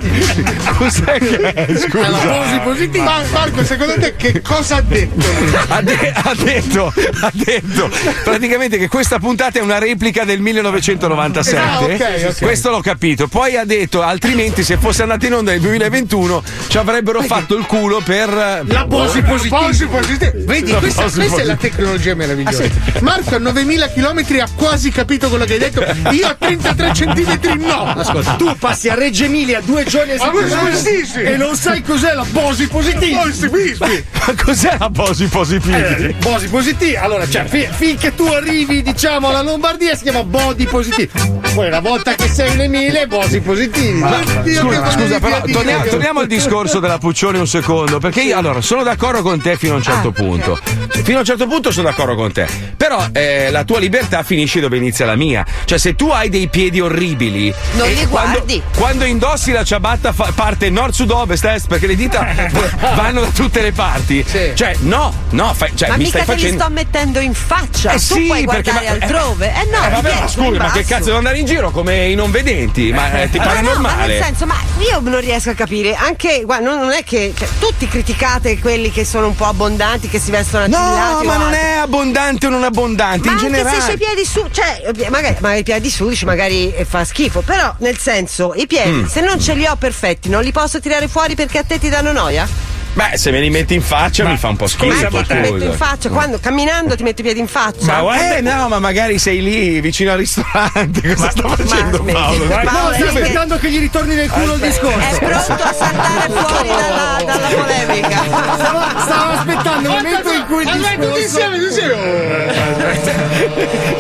Cos'è 0.77 1.19
che 1.19 1.39
è? 1.53 1.75
Scusa. 1.77 2.09
La 2.09 2.19
Bosi 2.19 2.59
positivi. 2.63 3.01
Ma 3.01 3.23
Marco, 3.33 3.65
secondo 3.65 3.95
te 3.99 4.15
che 4.17 4.41
cosa 4.43 4.77
ha 4.77 4.83
detto? 4.83 5.25
Ha, 5.69 5.83
de- 5.83 6.13
ha 6.15 6.35
detto, 6.37 6.93
ha 7.21 7.31
detto 7.33 7.91
praticamente 8.25 8.79
che 8.79 8.89
questa 8.89 9.19
puntata 9.19 9.59
è 9.59 9.63
una 9.63 9.79
replica 9.79 10.25
del 10.25 10.41
1997. 10.41 11.61
Ah. 11.61 12.35
Questo 12.45 12.71
l'ho 12.71 12.81
capito. 12.81 13.27
Poi 13.29 13.57
ha 13.57 13.65
detto, 13.65 14.03
altrimenti, 14.03 14.63
se 14.63 14.77
fosse 14.77 15.03
andata 15.03 15.27
in 15.27 15.35
onda 15.35 15.51
nel 15.53 15.61
2021, 15.61 16.26
ci 16.69 16.79
avrebbero 16.79 17.23
fatto 17.23 17.57
il 17.57 17.67
culo 17.67 18.01
per. 18.01 18.65
La 18.67 18.85
Bosi 18.87 19.23
positivi. 19.23 19.49
Boss 19.49 19.87
positivi. 19.87 20.45
Vedi, 20.45 20.71
La 20.73 20.79
questa, 20.79 21.03
questa 21.03 21.21
è 21.23 21.27
la 21.27 21.31
positiva. 21.31 21.57
tecnologia 21.57 22.15
meravigliosa. 22.15 22.65
Marco 23.01 23.35
a 23.35 23.39
9000 23.39 23.89
km 23.93 24.25
ha 24.41 24.49
quasi 24.55 24.91
capito 24.91 25.29
quello 25.29 25.45
che 25.45 25.55
hai 25.55 25.59
detto. 25.59 25.85
Io 26.13 26.27
a 26.27 26.35
33 26.39 26.93
centimetri 26.93 27.59
no. 27.59 27.85
Ascolta, 27.97 28.33
tu 28.35 28.55
passi 28.59 28.89
a 28.89 28.95
Reggio 28.95 29.25
Emilia 29.25 29.61
due 29.61 29.85
giorni 29.85 30.13
a 30.13 30.17
Ma 30.17 30.33
settimana 30.33 31.31
e 31.31 31.37
non 31.37 31.57
sai 31.57 31.83
cos'è 31.83 32.13
la 32.15 32.25
Bosi 32.31 32.67
positivi. 32.69 33.15
Ma 33.15 34.35
cos'è 34.43 34.77
la 34.79 34.91
Bosi 34.91 35.27
positivi? 35.27 35.75
Eh, 35.75 36.15
Bosi 36.19 36.49
positivi, 36.49 36.97
allora, 36.97 37.29
cioè, 37.29 37.45
fi- 37.47 37.69
finché 37.71 38.15
tu 38.15 38.25
arrivi, 38.27 38.83
diciamo, 38.83 39.29
alla 39.29 39.43
Lombardia 39.43 39.95
si 39.95 40.03
chiama 40.03 40.23
body 40.25 40.67
positivi. 40.67 41.11
Poi 41.55 41.67
una 41.69 41.81
volta 41.81 42.15
che 42.15 42.29
sei 42.29 42.53
in 42.53 42.61
Emilia, 42.61 43.07
bosi 43.07 43.41
positivi. 43.41 44.03
Oddio, 44.03 44.61
Scusa, 44.61 44.83
che 44.83 44.91
scusa, 44.91 45.21
però 45.21 45.41
volevi 45.47 45.89
torniamo, 45.89 46.16
dire? 46.17 46.17
torniamo 46.17 46.21
al 46.21 46.27
discorso 46.27 46.81
della 46.81 46.99
Puccione 46.99 47.39
un 47.39 47.47
secondo, 47.47 47.99
perché 47.99 48.23
io 48.23 48.37
allora 48.39 48.61
sono 48.61 48.83
d'accordo 48.83 49.23
con 49.23 49.41
te 49.41 49.57
fino 49.57 49.75
a 49.75 49.77
un 49.77 49.83
certo 49.83 50.11
punto. 50.13 50.59
Fino 51.03 51.19
a 51.19 51.21
un 51.21 51.27
certo 51.27 51.47
punto 51.47 51.71
sono 51.71 51.89
d'accordo 51.89 52.15
con 52.15 52.33
te. 52.33 52.47
Però 52.77 53.07
eh, 53.13 53.51
la 53.51 53.65
tua 53.65 53.79
libertà 53.79 54.23
finisce 54.23 54.61
dove 54.61 54.77
inizia 54.77 55.05
la 55.07 55.15
mia. 55.17 55.45
Cioè, 55.65 55.79
se 55.79 55.95
tu 55.95 56.09
hai 56.09 56.29
dei 56.29 56.49
piedi 56.49 56.81
orribili. 56.81 57.53
Non 57.75 57.89
li 57.89 58.07
quando, 58.07 58.39
guardi. 58.39 58.63
quando 58.77 59.05
indossi 59.05 59.53
la 59.53 59.63
ciabatta 59.65 60.13
fa- 60.13 60.33
parte 60.35 60.71
nord, 60.71 60.93
sud, 60.93 61.11
ovest, 61.11 61.45
est, 61.45 61.67
perché 61.69 61.87
le 61.87 61.97
dita 61.97 62.27
vanno 62.97 63.21
da 63.21 63.29
tutte 63.29 63.61
le 63.63 63.73
parti. 63.73 64.25
Sì. 64.27 64.53
Cioè, 64.55 64.77
no, 64.81 65.13
no, 65.31 65.53
fai- 65.55 65.73
cioè, 65.77 65.89
Ma 65.89 65.97
mi 65.97 66.05
mica 66.05 66.23
stai 66.23 66.27
te 66.27 66.33
li 66.35 66.41
facendo. 66.41 66.63
sto 66.65 66.73
mettendo 66.73 67.21
in 67.21 67.35
faccia. 67.35 67.91
Eh 67.93 67.95
tu 67.95 68.01
sì, 68.01 68.23
puoi 68.27 68.45
guardare 68.45 68.85
ma- 68.85 68.91
altrove. 68.91 69.47
Eh 69.55 69.69
no, 69.71 69.85
Eh, 69.87 69.91
vabbè, 69.91 70.15
ma 70.21 70.29
scusa, 70.29 70.59
ma 70.63 70.71
che 70.71 70.85
cazzo 70.85 71.05
devo 71.07 71.19
andare 71.19 71.39
in 71.39 71.47
giro 71.47 71.71
come 71.71 72.07
i 72.09 72.15
non 72.15 72.31
vedenti? 72.31 72.93
Ma 72.93 73.23
eh, 73.23 73.31
ti 73.31 73.39
Ma 73.39 73.45
pare 73.45 73.61
no, 73.61 73.69
ma 73.69 73.73
normale? 73.75 74.07
nel 74.15 74.23
senso, 74.23 74.47
ma 74.47 74.57
io 74.79 75.01
non 75.01 75.21
riesco 75.21 75.51
a 75.51 75.55
capire. 75.55 75.95
Anche, 76.07 76.43
guarda, 76.45 76.71
non, 76.71 76.79
non 76.79 76.93
è 76.93 77.03
che 77.03 77.35
cioè, 77.37 77.49
tutti 77.59 77.89
criticate 77.89 78.59
quelli 78.61 78.93
che 78.93 79.05
sono 79.05 79.27
un 79.27 79.35
po' 79.35 79.47
abbondanti, 79.47 80.09
che 80.09 80.21
si 80.21 80.31
vestono 80.31 80.67
No, 80.69 80.77
attillati. 80.77 81.25
o 81.25 81.29
ma 81.29 81.37
non 81.37 81.53
altro. 81.53 81.61
è 81.61 81.71
abbondante 81.79 82.47
o 82.47 82.51
non 82.51 82.63
abbondante, 82.63 83.27
Ma 83.27 83.33
in 83.33 83.39
anche 83.39 83.51
generale. 83.51 83.81
se 83.81 83.87
c'hai 83.87 83.95
i 83.95 83.99
piedi 83.99 84.25
su, 84.25 84.47
cioè, 84.53 84.83
magari, 85.11 85.37
magari 85.41 85.61
i 85.61 85.65
piedi 85.65 85.91
su, 85.91 86.09
dici, 86.09 86.25
magari 86.25 86.73
eh, 86.73 86.85
fa 86.85 87.05
schifo. 87.05 87.41
Però, 87.41 87.75
nel 87.79 87.99
senso, 87.99 88.53
i 88.55 88.67
piedi, 88.69 88.91
Mm. 89.03 89.05
se 89.07 89.21
non 89.21 89.41
ce 89.41 89.55
li 89.55 89.67
ho 89.67 89.75
perfetti, 89.75 90.29
non 90.29 90.43
li 90.45 90.53
posso 90.53 90.79
tirare 90.79 91.09
fuori 91.09 91.35
perché 91.35 91.59
a 91.59 91.65
te 91.65 91.79
ti 91.81 91.89
danno 91.89 92.13
noia? 92.13 92.47
Beh, 92.97 93.19
se 93.19 93.31
me 93.31 93.41
li 93.41 93.51
metti 93.51 93.75
in 93.75 93.83
faccia 93.83 94.25
mi 94.25 94.39
fa 94.39 94.49
un 94.49 94.57
po' 94.57 94.67
schifo. 94.67 94.87
Ma 95.11 95.19
anche 95.19 95.35
ti 95.35 95.35
metto 95.35 95.65
in 95.65 95.73
faccia, 95.75 96.09
quando 96.09 96.39
camminando 96.41 96.97
ti 96.97 97.03
metti 97.03 97.21
i 97.21 97.25
piedi 97.25 97.41
in 97.41 97.47
faccia. 97.47 97.85
Ma 97.93 98.01
guarda- 98.01 98.37
Eh 98.37 98.41
no, 98.41 98.69
ma 98.69 98.79
magari 98.79 99.19
sei 99.19 99.43
lì 99.43 99.81
vicino 99.83 100.13
al 100.13 100.17
ristorante. 100.17 101.03
Cosa 101.15 101.31
sta 101.31 101.47
facendo 101.47 101.99
smetti. 101.99 102.13
Paolo? 102.13 102.45
Ma- 102.47 102.63
No, 102.63 102.71
Paolo, 102.71 102.95
sto 102.95 103.05
che- 103.05 103.09
aspettando 103.21 103.59
che 103.59 103.71
gli 103.71 103.79
ritorni 103.81 104.15
nel 104.15 104.31
culo 104.31 104.55
il 104.55 104.61
discorso. 104.61 104.99
È 104.99 105.19
pronto 105.19 105.63
a 105.63 105.73
saltare 105.75 106.31
fuori 106.33 106.69
dalla, 106.69 107.23
dalla 107.27 107.49
polemica. 107.49 108.23
Stavo, 108.55 108.81
stavo 109.01 109.31
aspettando 109.33 109.89
il 109.91 109.95
momento 109.95 110.33
in 110.33 110.45
cui 110.47 110.63
il 110.63 110.69
tutti 110.71 110.89
discorso. 110.89 111.19
insieme, 111.19 111.57
tutti 111.59 111.67
insieme. 111.67 112.85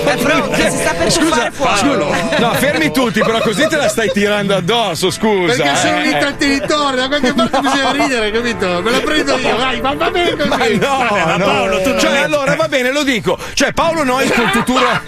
È 0.04 0.16
pronto, 0.16 0.54
si 0.54 0.70
sta 0.78 0.92
per 0.94 1.12
Scusa, 1.12 1.50
scusa, 1.54 2.38
no, 2.38 2.52
fermi 2.54 2.90
tutti, 2.92 3.20
però 3.20 3.40
così 3.40 3.66
te 3.68 3.76
la 3.76 3.88
stai 3.88 4.10
tirando 4.12 4.54
addosso, 4.54 5.10
scusa. 5.10 5.54
Perché 5.54 5.76
sono 5.76 5.96
un 5.96 6.02
eh. 6.02 6.08
intrattenitore, 6.10 6.96
da 6.96 7.06
qualche 7.08 7.32
parte 7.34 7.60
bisogna 7.60 7.90
ridere, 7.92 8.30
capito? 8.30 8.82
Me 8.86 8.92
la 8.92 9.00
prendo 9.00 9.36
io, 9.36 9.56
vai, 9.58 9.80
va, 9.80 9.94
va 9.94 10.10
bene 10.10 10.36
così. 10.36 10.48
Ma 10.48 10.56
no, 10.78 11.08
ma 11.10 11.36
no. 11.36 11.44
Paolo, 11.44 11.82
tu 11.82 11.98
cioè, 11.98 12.18
allora 12.18 12.54
va 12.54 12.68
bene, 12.68 12.92
lo 12.92 13.02
dico. 13.02 13.36
Cioè, 13.52 13.72
Paolo 13.72 14.04
Nois 14.04 14.30
col 14.32 14.50
tutù 14.52 14.78
ro- 14.78 15.00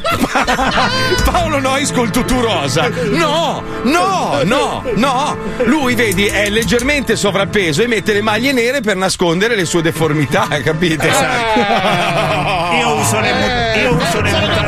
Paolo 1.30 1.60
Nois 1.60 1.92
col 1.92 2.10
tutù 2.10 2.40
rosa. 2.40 2.88
No, 3.10 3.62
no, 3.82 4.40
no, 4.42 4.82
no. 4.94 5.36
Lui, 5.64 5.94
vedi, 5.94 6.26
è 6.26 6.48
leggermente 6.50 7.14
sovrappeso 7.14 7.82
e 7.82 7.86
mette 7.86 8.12
le 8.12 8.20
maglie 8.20 8.52
nere 8.52 8.80
per 8.80 8.96
nascondere 8.96 9.54
le 9.54 9.64
sue 9.64 9.82
deformità, 9.82 10.48
capite? 10.64 11.06
Io 12.78 12.94
uso 12.94 13.20
le, 13.20 13.32
mu- 13.32 13.80
io 13.82 13.94
uso 13.94 14.20
le 14.20 14.30
mutande 14.32 14.67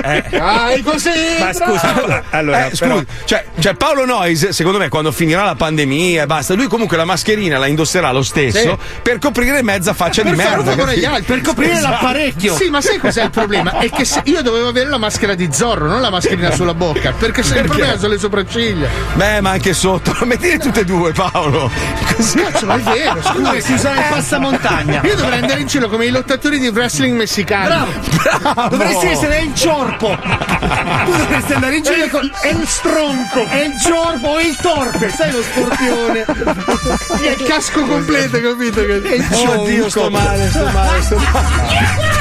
vai! 0.00 0.22
Vai 0.30 0.82
così! 0.82 1.10
Ma 1.38 1.52
scusa, 1.52 2.22
allora, 2.30 2.66
Eh, 2.66 2.70
scusa, 2.70 2.86
però, 2.86 3.02
cioè, 3.24 3.44
cioè, 3.58 3.74
Paolo 3.74 4.04
Nois, 4.04 4.48
secondo 4.50 4.78
me, 4.78 4.88
quando 4.88 5.12
finirà 5.12 5.44
la 5.44 5.54
pandemia 5.54 6.22
e 6.22 6.26
basta, 6.26 6.54
lui 6.54 6.66
comunque 6.68 6.96
la 6.96 7.04
mascherina 7.04 7.58
la 7.58 7.66
indosserà 7.66 8.10
lo 8.12 8.22
stesso 8.22 8.78
per 9.02 9.18
coprire 9.18 9.62
mezza 9.62 9.94
faccia 9.94 10.22
di 10.22 10.30
Per 10.30 10.38
un 10.38 10.64
merda. 10.64 10.82
altri. 11.12 11.22
Per 11.22 11.40
coprire 11.42 11.80
l'apparecchio. 11.80 12.54
Sì, 12.56 12.68
ma 12.70 12.80
sai 12.80 12.98
cos'è 12.98 13.24
il 13.24 13.30
problema? 13.30 13.78
È 13.78 13.90
che 13.90 14.04
se- 14.04 14.22
io 14.24 14.42
dovevo 14.42 14.68
avere 14.68 14.88
la 14.88 14.98
maschera 14.98 15.34
di 15.34 15.48
Zorro, 15.52 15.86
non 15.86 16.00
la 16.00 16.10
mascherina 16.10 16.50
sulla 16.52 16.74
bocca. 16.74 17.12
Perché 17.12 17.42
se 17.42 17.58
il 17.58 17.64
problema 17.66 17.96
sono 17.96 18.12
le 18.12 18.18
sopracciglia. 18.18 18.88
Beh, 19.14 19.40
ma 19.40 19.50
anche 19.50 19.72
sotto, 19.74 20.14
mettili 20.24 20.58
tutte 20.58 20.80
e 20.80 20.84
due, 20.84 21.12
Paolo. 21.12 21.70
Così. 22.14 22.38
Cazzo, 22.38 22.66
ma 22.66 22.74
è 22.76 22.80
vero, 22.80 23.20
scusa. 23.22 23.32
Dovresti 23.40 23.72
usare 23.72 23.98
il 23.98 24.04
passamontagna. 24.10 25.00
Io 25.04 25.14
dovrei 25.16 25.40
andare 25.40 25.60
in 25.60 25.68
cielo 25.68 25.88
come 25.88 26.06
i 26.06 26.10
lottatori 26.10 26.58
di 26.58 26.68
wrestling 26.68 27.16
messicano. 27.16 27.86
Bravo. 28.22 28.68
Dovresti 28.68 29.06
essere 29.06 29.25
il 29.34 29.54
ciorpo. 29.54 30.16
Tu 30.18 31.16
dovresti 31.16 31.52
andare 31.52 31.76
in 31.76 31.82
giro 31.82 32.08
con 32.08 32.30
è 32.42 32.48
il 32.48 32.66
stronco, 32.66 33.44
è 33.48 33.62
il 33.64 33.78
ciorpo 33.80 34.28
o 34.28 34.40
il 34.40 34.56
torpe. 34.56 35.10
Sai 35.10 35.30
lo 35.32 35.42
scorpione. 35.42 36.24
È 36.24 37.30
il 37.30 37.42
casco 37.46 37.84
completo, 37.84 38.40
capito? 38.40 38.80
È 38.80 39.14
il 39.14 39.26
Oddio, 39.30 39.88
sto 39.88 40.10
male, 40.10 40.48
sto 40.50 40.66
male, 40.72 41.02
sto 41.02 41.16
male. 41.16 41.46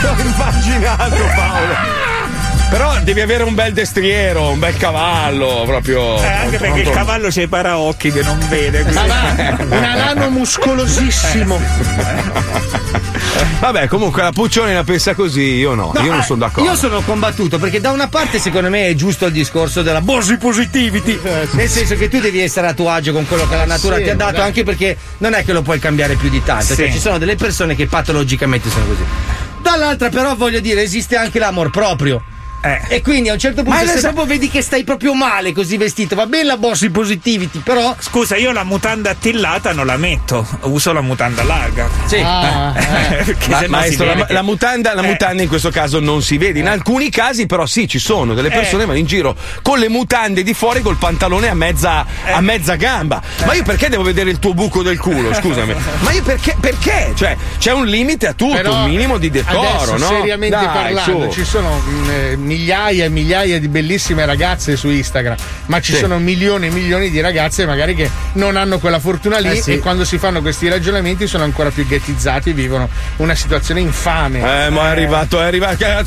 L'ho 0.02 0.16
immaginato, 0.22 1.16
Paolo. 1.36 2.04
Però 2.70 2.98
devi 3.04 3.22
avere 3.22 3.44
un 3.44 3.54
bel 3.54 3.74
destriero, 3.74 4.50
un 4.50 4.60
bel 4.60 4.76
cavallo, 4.76 5.64
proprio. 5.68 6.18
eh, 6.22 6.28
anche 6.28 6.58
perché 6.58 6.80
il 6.82 6.90
cavallo 6.90 7.28
c'ha 7.30 7.42
i 7.42 7.48
paraocchi 7.48 8.12
che 8.12 8.22
non 8.24 8.40
vede. 8.50 8.82
quindi- 8.82 9.08
Ma 9.08 9.34
va, 9.36 9.56
un 9.64 9.84
alano 9.84 10.30
muscolosissimo. 10.32 11.62
Vabbè, 13.60 13.88
comunque 13.88 14.22
la 14.22 14.32
Puccione 14.32 14.74
la 14.74 14.84
pensa 14.84 15.14
così, 15.14 15.42
io 15.56 15.74
no, 15.74 15.92
No, 15.94 16.02
io 16.02 16.12
non 16.12 16.20
eh, 16.20 16.24
sono 16.24 16.40
d'accordo. 16.40 16.70
Io 16.70 16.76
sono 16.76 17.02
combattuto 17.02 17.58
perché 17.58 17.80
da 17.82 17.92
una 17.92 18.08
parte 18.08 18.40
secondo 18.40 18.70
me 18.70 18.88
è 18.88 18.94
giusto 18.96 19.26
il 19.26 19.32
discorso 19.32 19.82
della 19.82 20.02
bosi 20.02 20.38
positivity. 20.38 21.20
Nel 21.52 21.70
senso 21.70 21.96
che 21.96 22.08
tu 22.10 22.20
devi 22.20 22.40
essere 22.42 22.68
a 22.68 22.74
tuo 22.74 22.90
agio 22.90 23.12
con 23.14 23.28
quello 23.28 23.48
che 23.48 23.56
la 23.56 23.66
natura 23.66 23.98
Sì, 23.98 24.04
ti 24.04 24.10
ha 24.10 24.16
dato, 24.16 24.34
dai. 24.38 24.42
anche 24.46 24.64
perché 24.64 24.98
non 25.20 25.34
è 25.34 25.44
che 25.44 25.54
lo 25.54 25.62
puoi 25.62 25.80
cambiare 25.80 26.16
più 26.16 26.30
di 26.30 26.42
tanto. 26.44 26.76
Cioè, 26.76 26.88
Sì. 26.88 26.92
ci 26.94 27.00
sono 27.00 27.18
delle 27.18 27.36
persone 27.36 27.76
che 27.76 27.88
patologicamente 27.88 28.70
sono 28.70 28.86
così. 28.86 29.04
Dall'altra, 29.62 30.10
però, 30.10 30.36
voglio 30.36 30.60
dire, 30.60 30.82
esiste 30.84 31.16
anche 31.16 31.40
l'amor 31.40 31.72
proprio. 31.72 32.22
E 32.88 33.02
quindi 33.02 33.30
a 33.30 33.34
un 33.34 33.40
certo 33.40 33.64
punto, 33.64 33.78
Ma 33.78 33.84
la- 33.86 34.00
proprio 34.00 34.26
vedi 34.26 34.50
che 34.50 34.62
stai 34.62 34.84
proprio 34.84 35.14
male 35.14 35.52
così 35.54 35.78
vestito, 35.78 36.16
va 36.16 36.26
bene 36.26 36.44
la 36.46 36.58
Body 36.58 36.90
Positivity, 36.90 37.60
però. 37.60 37.96
Scusa, 38.00 38.36
io 38.36 38.52
la 38.52 38.64
mutanda 38.64 39.12
attillata 39.12 39.72
non 39.74 39.86
la 39.86 39.98
metto, 39.98 40.46
uso 40.64 40.92
la 40.94 41.02
mutanda 41.02 41.44
larga. 41.44 41.88
Sì. 42.06 42.18
Ah, 42.24 42.74
eh. 42.76 43.16
Perché 43.24 43.50
Ma- 43.50 43.64
maestro, 43.68 44.06
la, 44.06 44.26
la 44.30 44.42
mutanda, 44.42 44.94
la 44.94 45.04
Eh. 45.04 45.08
mutanda 45.08 45.42
in 45.44 45.48
questo 45.50 45.70
caso 45.70 46.00
non 46.00 46.22
si 46.22 46.38
vede. 46.38 46.60
In 46.60 46.68
alcuni 46.68 47.10
casi, 47.10 47.46
però, 47.46 47.66
sì, 47.66 47.88
ci 47.88 48.00
sono 48.00 48.34
delle 48.34 48.50
persone 48.50 48.82
che 48.82 48.86
vanno 48.88 49.00
in 49.00 49.06
giro 49.06 49.36
con 49.62 49.78
le 49.80 49.90
mutande 49.90 50.42
di 50.44 50.54
fuori 50.54 50.82
col 50.82 50.98
pantalone 50.98 51.48
a 51.50 51.54
mezza, 51.54 52.06
a 52.32 52.42
mezza 52.42 52.76
gamba. 52.76 53.22
Ma 53.46 53.54
io 53.54 53.64
perché 53.64 53.90
devo 53.90 54.04
vedere 54.04 54.30
il 54.32 54.40
tuo 54.40 54.54
buco 54.54 54.82
del 54.84 54.98
culo? 55.00 55.34
Scusami. 55.34 55.74
Ma 56.00 56.12
io 56.12 56.24
perché? 56.24 56.56
Perché? 56.60 57.12
Cioè, 57.16 57.36
c'è 57.60 57.72
un 57.72 57.86
limite 57.86 58.28
a 58.28 58.34
tutto, 58.34 58.56
Però 58.56 58.74
un 58.84 58.90
minimo 58.90 59.18
di 59.18 59.30
decoro, 59.30 59.68
adesso, 59.68 59.98
no? 59.98 60.08
seriamente 60.08 60.56
Dai, 60.56 60.66
parlando, 60.66 61.30
su. 61.32 61.40
ci 61.40 61.46
sono 61.46 61.78
mh, 61.78 62.10
eh, 62.10 62.36
migliaia 62.56 63.04
e 63.06 63.10
migliaia 63.10 63.60
di 63.60 63.68
bellissime 63.68 64.26
ragazze 64.26 64.78
su 64.78 64.88
Instagram, 64.90 65.36
ma 65.66 65.82
ci 65.82 65.92
Sì. 65.94 66.00
sono 66.00 66.18
milioni 66.20 66.68
e 66.68 66.70
milioni 66.70 67.10
di 67.10 67.20
ragazze 67.20 67.66
magari 67.66 67.96
che 67.96 68.10
non 68.34 68.56
hanno 68.56 68.80
quella 68.80 69.00
fortuna 69.00 69.40
lì 69.40 69.50
Eh 69.58 69.62
sì. 69.62 69.74
e 69.74 69.80
quando 69.80 70.06
si 70.06 70.18
fanno 70.18 70.42
questi 70.42 70.70
ragionamenti 70.70 71.28
sono 71.28 71.44
ancora 71.44 71.70
più 71.70 71.86
ghettizzati 71.86 72.52
e 72.52 72.54
vivono 72.54 72.88
una 73.18 73.36
situazione 73.36 73.82
infame. 73.82 74.40
Eh, 74.40 74.70
ma 74.70 74.88
è 74.88 74.90
arrivato, 74.92 75.42
è 75.42 75.46
arrivato. 75.46 75.76
che- 75.78 76.04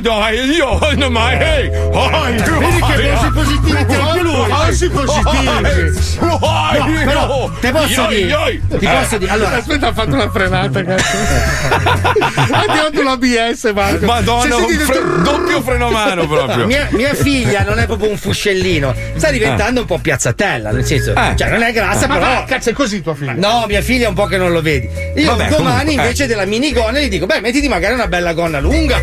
Dai, 0.00 0.38
Io 0.54 0.78
non 0.96 1.12
mai. 1.12 1.36
ehi, 1.38 1.70
ai, 1.72 2.32
Vedi 2.34 2.80
che 2.80 3.10
voci 3.12 3.30
positivi 3.32 3.86
ti 3.86 3.94
anche 3.94 4.20
lui. 4.20 4.48
Voci 4.48 4.88
positivi. 4.90 5.46
ai, 5.48 7.04
Però 7.04 7.26
oh, 7.28 7.50
te 7.60 7.70
posso 7.72 8.06
dire, 8.06 8.60
ti 8.78 8.86
posso 8.86 9.18
dire, 9.18 9.30
allora, 9.30 9.56
Aspetta, 9.56 9.88
ha 9.88 9.92
fatto 9.92 10.14
una 10.14 10.30
frenata, 10.30 10.82
cazzo. 10.82 11.16
ha 12.52 12.60
tirato 12.62 13.02
l'ABS, 13.02 13.72
Marco. 13.74 14.04
Madonna, 14.06 14.56
un 14.56 14.68
fre- 14.78 15.22
doppio 15.22 15.60
frenomano 15.78 16.26
proprio. 16.26 16.66
mia, 16.66 16.88
mia 16.92 17.14
figlia 17.14 17.62
non 17.64 17.78
è 17.78 17.86
proprio 17.86 18.10
un 18.10 18.16
fuscellino, 18.16 18.94
sta 19.16 19.30
diventando 19.30 19.80
un 19.80 19.86
po' 19.86 19.98
piazzatella, 19.98 20.70
nel 20.70 20.84
senso, 20.84 21.10
Eh. 21.14 21.34
cioè 21.36 21.48
non 21.48 21.62
è 21.62 21.72
grassa, 21.72 22.06
Ma 22.06 22.14
però. 22.14 22.26
va, 22.26 22.44
cazzo, 22.44 22.70
è 22.70 22.72
così 22.72 23.02
tua 23.02 23.14
figlia. 23.14 23.34
No, 23.34 23.64
mia 23.66 23.82
figlia 23.82 24.06
è 24.06 24.08
un 24.08 24.14
po' 24.14 24.26
che 24.26 24.36
non 24.36 24.52
lo 24.52 24.62
vedi. 24.62 24.88
Io 25.16 25.34
Vabbè, 25.34 25.48
domani 25.48 25.56
comunque, 25.56 25.90
eh. 25.90 25.92
invece 25.94 26.26
della 26.26 26.44
minigonna 26.44 26.98
gli 26.98 27.08
dico, 27.08 27.26
beh, 27.26 27.40
mettiti 27.40 27.68
magari 27.68 27.94
una 27.94 28.06
bella 28.08 28.32
gonna 28.32 28.60
lunga. 28.60 28.98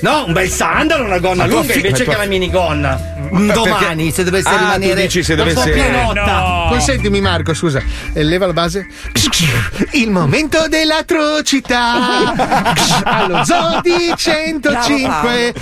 No, 0.00 0.24
un 0.26 0.32
bel 0.32 0.48
sandalo, 0.50 1.04
una 1.04 1.18
gonna 1.18 1.44
Ma 1.46 1.48
lunga 1.48 1.72
invece 1.74 1.98
ma 1.98 2.04
tua- 2.04 2.12
che 2.14 2.18
la 2.20 2.26
minigonna. 2.26 3.14
Domani, 3.30 4.10
se 4.12 4.24
dovesse 4.24 4.48
Ah, 4.48 4.52
tu 4.52 4.58
rimanere 4.58 5.02
dici 5.02 5.22
se 5.22 5.32
un 5.34 5.38
po' 5.38 5.44
dovesse- 5.44 5.70
pienotta. 5.70 6.24
No. 6.24 6.66
Consentimi 6.70 7.20
Marco, 7.20 7.54
scusa, 7.54 7.82
eh, 8.12 8.22
leva 8.22 8.46
la 8.46 8.52
base. 8.52 8.86
Il 9.92 10.10
momento 10.10 10.66
dell'atrocità 10.68 12.32
allo 13.04 13.44
Zodi 13.44 14.12
105. 14.16 15.54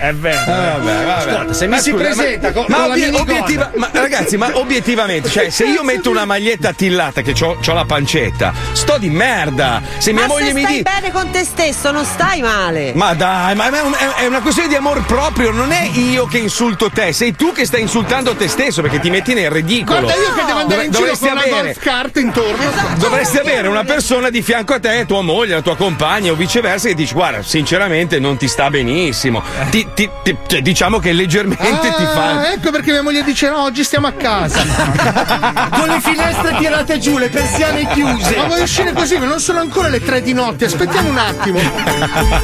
È 0.00 0.12
vero. 0.14 0.44
Vabbè, 0.46 1.04
vabbè. 1.04 1.30
Ascolta, 1.30 1.52
se 1.52 1.64
mi 1.66 1.70
Ma 1.74 1.78
si 1.78 1.90
scusa, 1.90 2.02
presenta 2.04 2.52
con- 2.52 2.64
ma 2.68 2.76
con 2.76 2.86
la 2.88 2.92
obie- 2.92 3.04
minigonna. 3.06 3.32
obiettiva- 3.32 3.70
ma 3.76 3.88
ragazzi, 3.92 4.36
ma 4.36 4.50
obiettivamente, 4.54 5.28
cioè, 5.28 5.50
se 5.50 5.64
io 5.64 5.82
metto 5.82 6.10
una 6.10 6.24
maglietta 6.24 6.70
attillata 6.70 7.20
che 7.22 7.34
ho 7.44 7.58
la 7.72 7.84
pancetta, 7.84 8.52
sto 8.72 8.98
di 8.98 9.10
merda. 9.10 9.82
Se 9.98 10.12
mia 10.12 10.22
Ma 10.22 10.28
moglie 10.28 10.46
se 10.48 10.52
mi 10.54 10.60
stai 10.62 10.72
dice. 10.78 10.82
bene 11.00 11.12
con 11.12 11.30
te 11.30 11.44
stesso, 11.44 11.90
non 11.90 12.04
stai 12.04 12.40
male. 12.42 12.92
Ma 12.94 13.14
dai, 13.14 13.54
ma 13.54 13.66
è 13.70 13.80
un- 13.82 13.96
è 14.16 14.26
una 14.26 14.40
questione 14.40 14.68
di 14.68 14.74
amor 14.74 15.04
proprio, 15.04 15.50
non 15.50 15.72
è 15.72 15.82
io 15.92 16.26
che 16.26 16.38
insulto 16.38 16.83
te, 16.90 17.12
sei 17.12 17.34
tu 17.34 17.52
che 17.52 17.64
stai 17.66 17.80
insultando 17.82 18.34
te 18.34 18.48
stesso 18.48 18.82
perché 18.82 19.00
ti 19.00 19.10
metti 19.10 19.34
nel 19.34 19.50
ridicolo. 19.50 20.00
Guarda 20.00 20.20
io 20.20 20.34
che 20.34 20.44
devo 20.44 20.58
andare 20.58 20.84
in 20.84 20.90
Dov- 20.90 21.02
giro 21.04 21.14
dovresti 21.16 21.24
con 21.28 21.32
una 21.36 21.40
avere- 21.58 21.72
golf 21.74 21.78
cart 21.84 22.16
intorno. 22.18 22.64
Dovresti 22.98 23.38
avere 23.38 23.68
una 23.68 23.84
persona 23.84 24.30
di 24.30 24.42
fianco 24.42 24.74
a 24.74 24.80
te, 24.80 25.04
tua 25.06 25.22
moglie, 25.22 25.54
la 25.54 25.62
tua 25.62 25.76
compagna 25.76 26.30
o 26.32 26.34
viceversa, 26.34 26.88
che 26.88 26.94
dici: 26.94 27.12
Guarda, 27.14 27.42
sinceramente 27.42 28.18
non 28.18 28.36
ti 28.36 28.48
sta 28.48 28.70
benissimo. 28.70 29.42
Ti- 29.70 29.86
ti- 29.94 30.08
ti- 30.22 30.36
cioè, 30.46 30.60
diciamo 30.62 30.98
che 30.98 31.12
leggermente 31.12 31.62
ti 31.96 32.04
fa. 32.04 32.40
Ah, 32.40 32.52
ecco 32.52 32.70
perché 32.70 32.90
mia 32.92 33.02
moglie 33.02 33.22
dice 33.22 33.48
no, 33.48 33.62
oggi 33.62 33.84
stiamo 33.84 34.06
a 34.06 34.12
casa. 34.12 34.62
Con 35.74 35.88
le 35.88 36.00
finestre 36.00 36.56
tirate 36.58 36.98
giù, 36.98 37.18
le 37.18 37.28
persiane 37.28 37.86
chiuse. 37.92 38.36
Ma 38.36 38.44
vuoi 38.44 38.62
uscire 38.62 38.92
così? 38.92 39.18
Non 39.18 39.40
sono 39.40 39.60
ancora 39.60 39.88
le 39.88 40.02
tre 40.02 40.22
di 40.22 40.32
notte, 40.32 40.64
aspettiamo 40.66 41.08
un 41.08 41.18
attimo. 41.18 41.58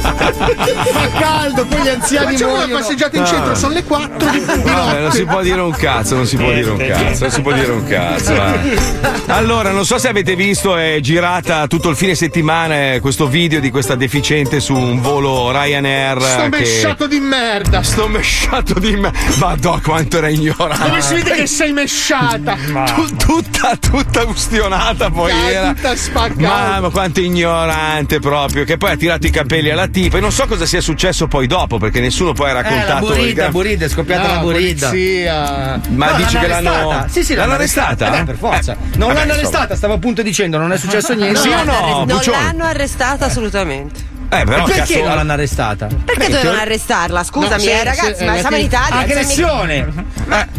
Fa 0.01 1.09
caldo, 1.19 1.65
poi 1.65 1.81
gli 1.81 1.87
anziani 1.89 2.31
Facciamo 2.33 2.51
una 2.53 2.59
muoiono. 2.65 2.79
passeggiata 2.81 3.17
in 3.17 3.25
centro, 3.25 3.55
sono 3.55 3.73
le 3.73 3.83
4 3.83 4.17
di, 4.29 4.30
di 4.30 4.30
Vabbè, 4.63 4.99
non 5.01 5.11
si 5.11 5.25
può 5.25 5.41
dire 5.41 5.59
un 5.61 5.71
cazzo, 5.71 6.15
non 6.15 6.25
si 6.25 6.35
può 6.37 6.51
dire 6.51 6.69
un 6.69 6.77
cazzo, 6.77 7.23
non 7.23 7.31
si 7.31 7.41
può 7.41 7.51
dire 7.53 7.71
un 7.71 7.87
cazzo. 7.87 8.33
va. 8.33 8.59
Allora, 9.27 9.71
non 9.71 9.85
so 9.85 9.97
se 9.97 10.07
avete 10.07 10.35
visto, 10.35 10.75
è 10.75 10.99
girata 11.01 11.67
tutto 11.67 11.89
il 11.89 11.95
fine 11.95 12.15
settimana 12.15 12.93
eh, 12.93 12.99
questo 12.99 13.27
video 13.27 13.59
di 13.59 13.69
questa 13.69 13.95
deficiente 13.95 14.59
su 14.59 14.73
un 14.75 15.01
volo 15.01 15.51
Ryanair. 15.51 16.21
Sto 16.21 16.41
che- 16.43 16.49
mesciato 16.49 17.07
di 17.07 17.19
merda. 17.19 17.81
Sto 17.83 18.07
mesciato 18.07 18.79
di 18.79 18.95
me. 18.95 19.11
Madò, 19.39 19.79
quanto 19.83 20.17
era 20.17 20.29
ignorante. 20.29 20.87
Dove 20.87 21.01
si 21.01 21.13
vede 21.15 21.31
che 21.35 21.47
sei 21.47 21.71
mesciata? 21.71 22.55
Tu- 22.95 23.15
tutta, 23.15 23.75
tutta 23.79 24.23
ustionata 24.25 25.09
poi 25.09 25.31
Dai, 25.31 25.53
era. 25.53 25.73
tutta 25.73 25.95
spaccata. 25.95 26.39
Mamma, 26.41 26.89
quanto 26.89 27.19
ignorante 27.21 28.19
proprio. 28.19 28.63
Che 28.63 28.77
poi 28.77 28.91
ha 28.91 28.95
tirato 28.95 29.27
i 29.27 29.29
capelli 29.29 29.69
alla 29.69 29.87
tipa. 29.87 30.17
E 30.17 30.21
non 30.21 30.31
so 30.31 30.45
cosa 30.47 30.65
sia 30.65 30.81
successo 30.81 31.27
poi 31.27 31.47
dopo, 31.47 31.77
perché 31.77 31.99
nessuno 31.99 32.33
poi 32.33 32.47
ha 32.47 32.51
Eh, 32.51 32.53
la 32.53 32.61
raccontato. 32.61 33.15
il 33.15 33.47
burida, 33.51 33.85
è 33.85 33.89
scoppiata 33.89 34.20
No, 34.21 34.33
la 34.33 34.39
polizia. 34.39 35.79
Ma 35.89 36.11
No, 36.11 36.17
dici 36.17 36.37
che 36.37 36.47
l'hanno 36.47 36.69
l'hanno. 36.71 36.89
arrestata. 36.89 37.07
Sì, 37.09 37.23
sì, 37.23 37.33
l'hanno 37.35 37.53
arrestata? 37.53 38.07
Eh, 38.07 38.09
beh, 38.11 38.23
per 38.23 38.35
forza. 38.37 38.75
Non 38.95 39.07
Vabbè, 39.09 39.19
l'hanno 39.19 39.33
arrestata, 39.33 39.75
stavo 39.75 39.93
appunto 39.93 40.21
dicendo, 40.21 40.57
non 40.57 40.71
è 40.71 40.77
successo 40.77 41.13
niente. 41.15 41.39
Sì 41.39 41.49
o 41.49 41.63
no, 41.63 42.05
non 42.05 42.21
l'hanno 42.25 42.65
arrestata 42.65 43.25
assolutamente. 43.25 44.09
Eh, 44.33 44.45
però, 44.45 44.63
Perché 44.63 44.79
cazzo, 44.79 45.03
non 45.03 45.15
l'hanno 45.15 45.33
arrestata? 45.33 45.87
Perché 45.87 46.27
Beh, 46.27 46.31
dovevano 46.31 46.59
arrestarla? 46.61 47.21
Scusami, 47.23 47.51
No, 47.51 47.59
se- 47.59 47.71
eh, 47.79 47.83
ragazzi, 47.83 48.15
se- 48.15 48.25
ma 48.25 48.35
eh, 48.35 48.39
siamo 48.39 48.55
in 48.55 48.61
la- 48.61 48.67
Italia. 48.67 48.97
Aggressione! 48.99 49.75
eh, 49.75 50.05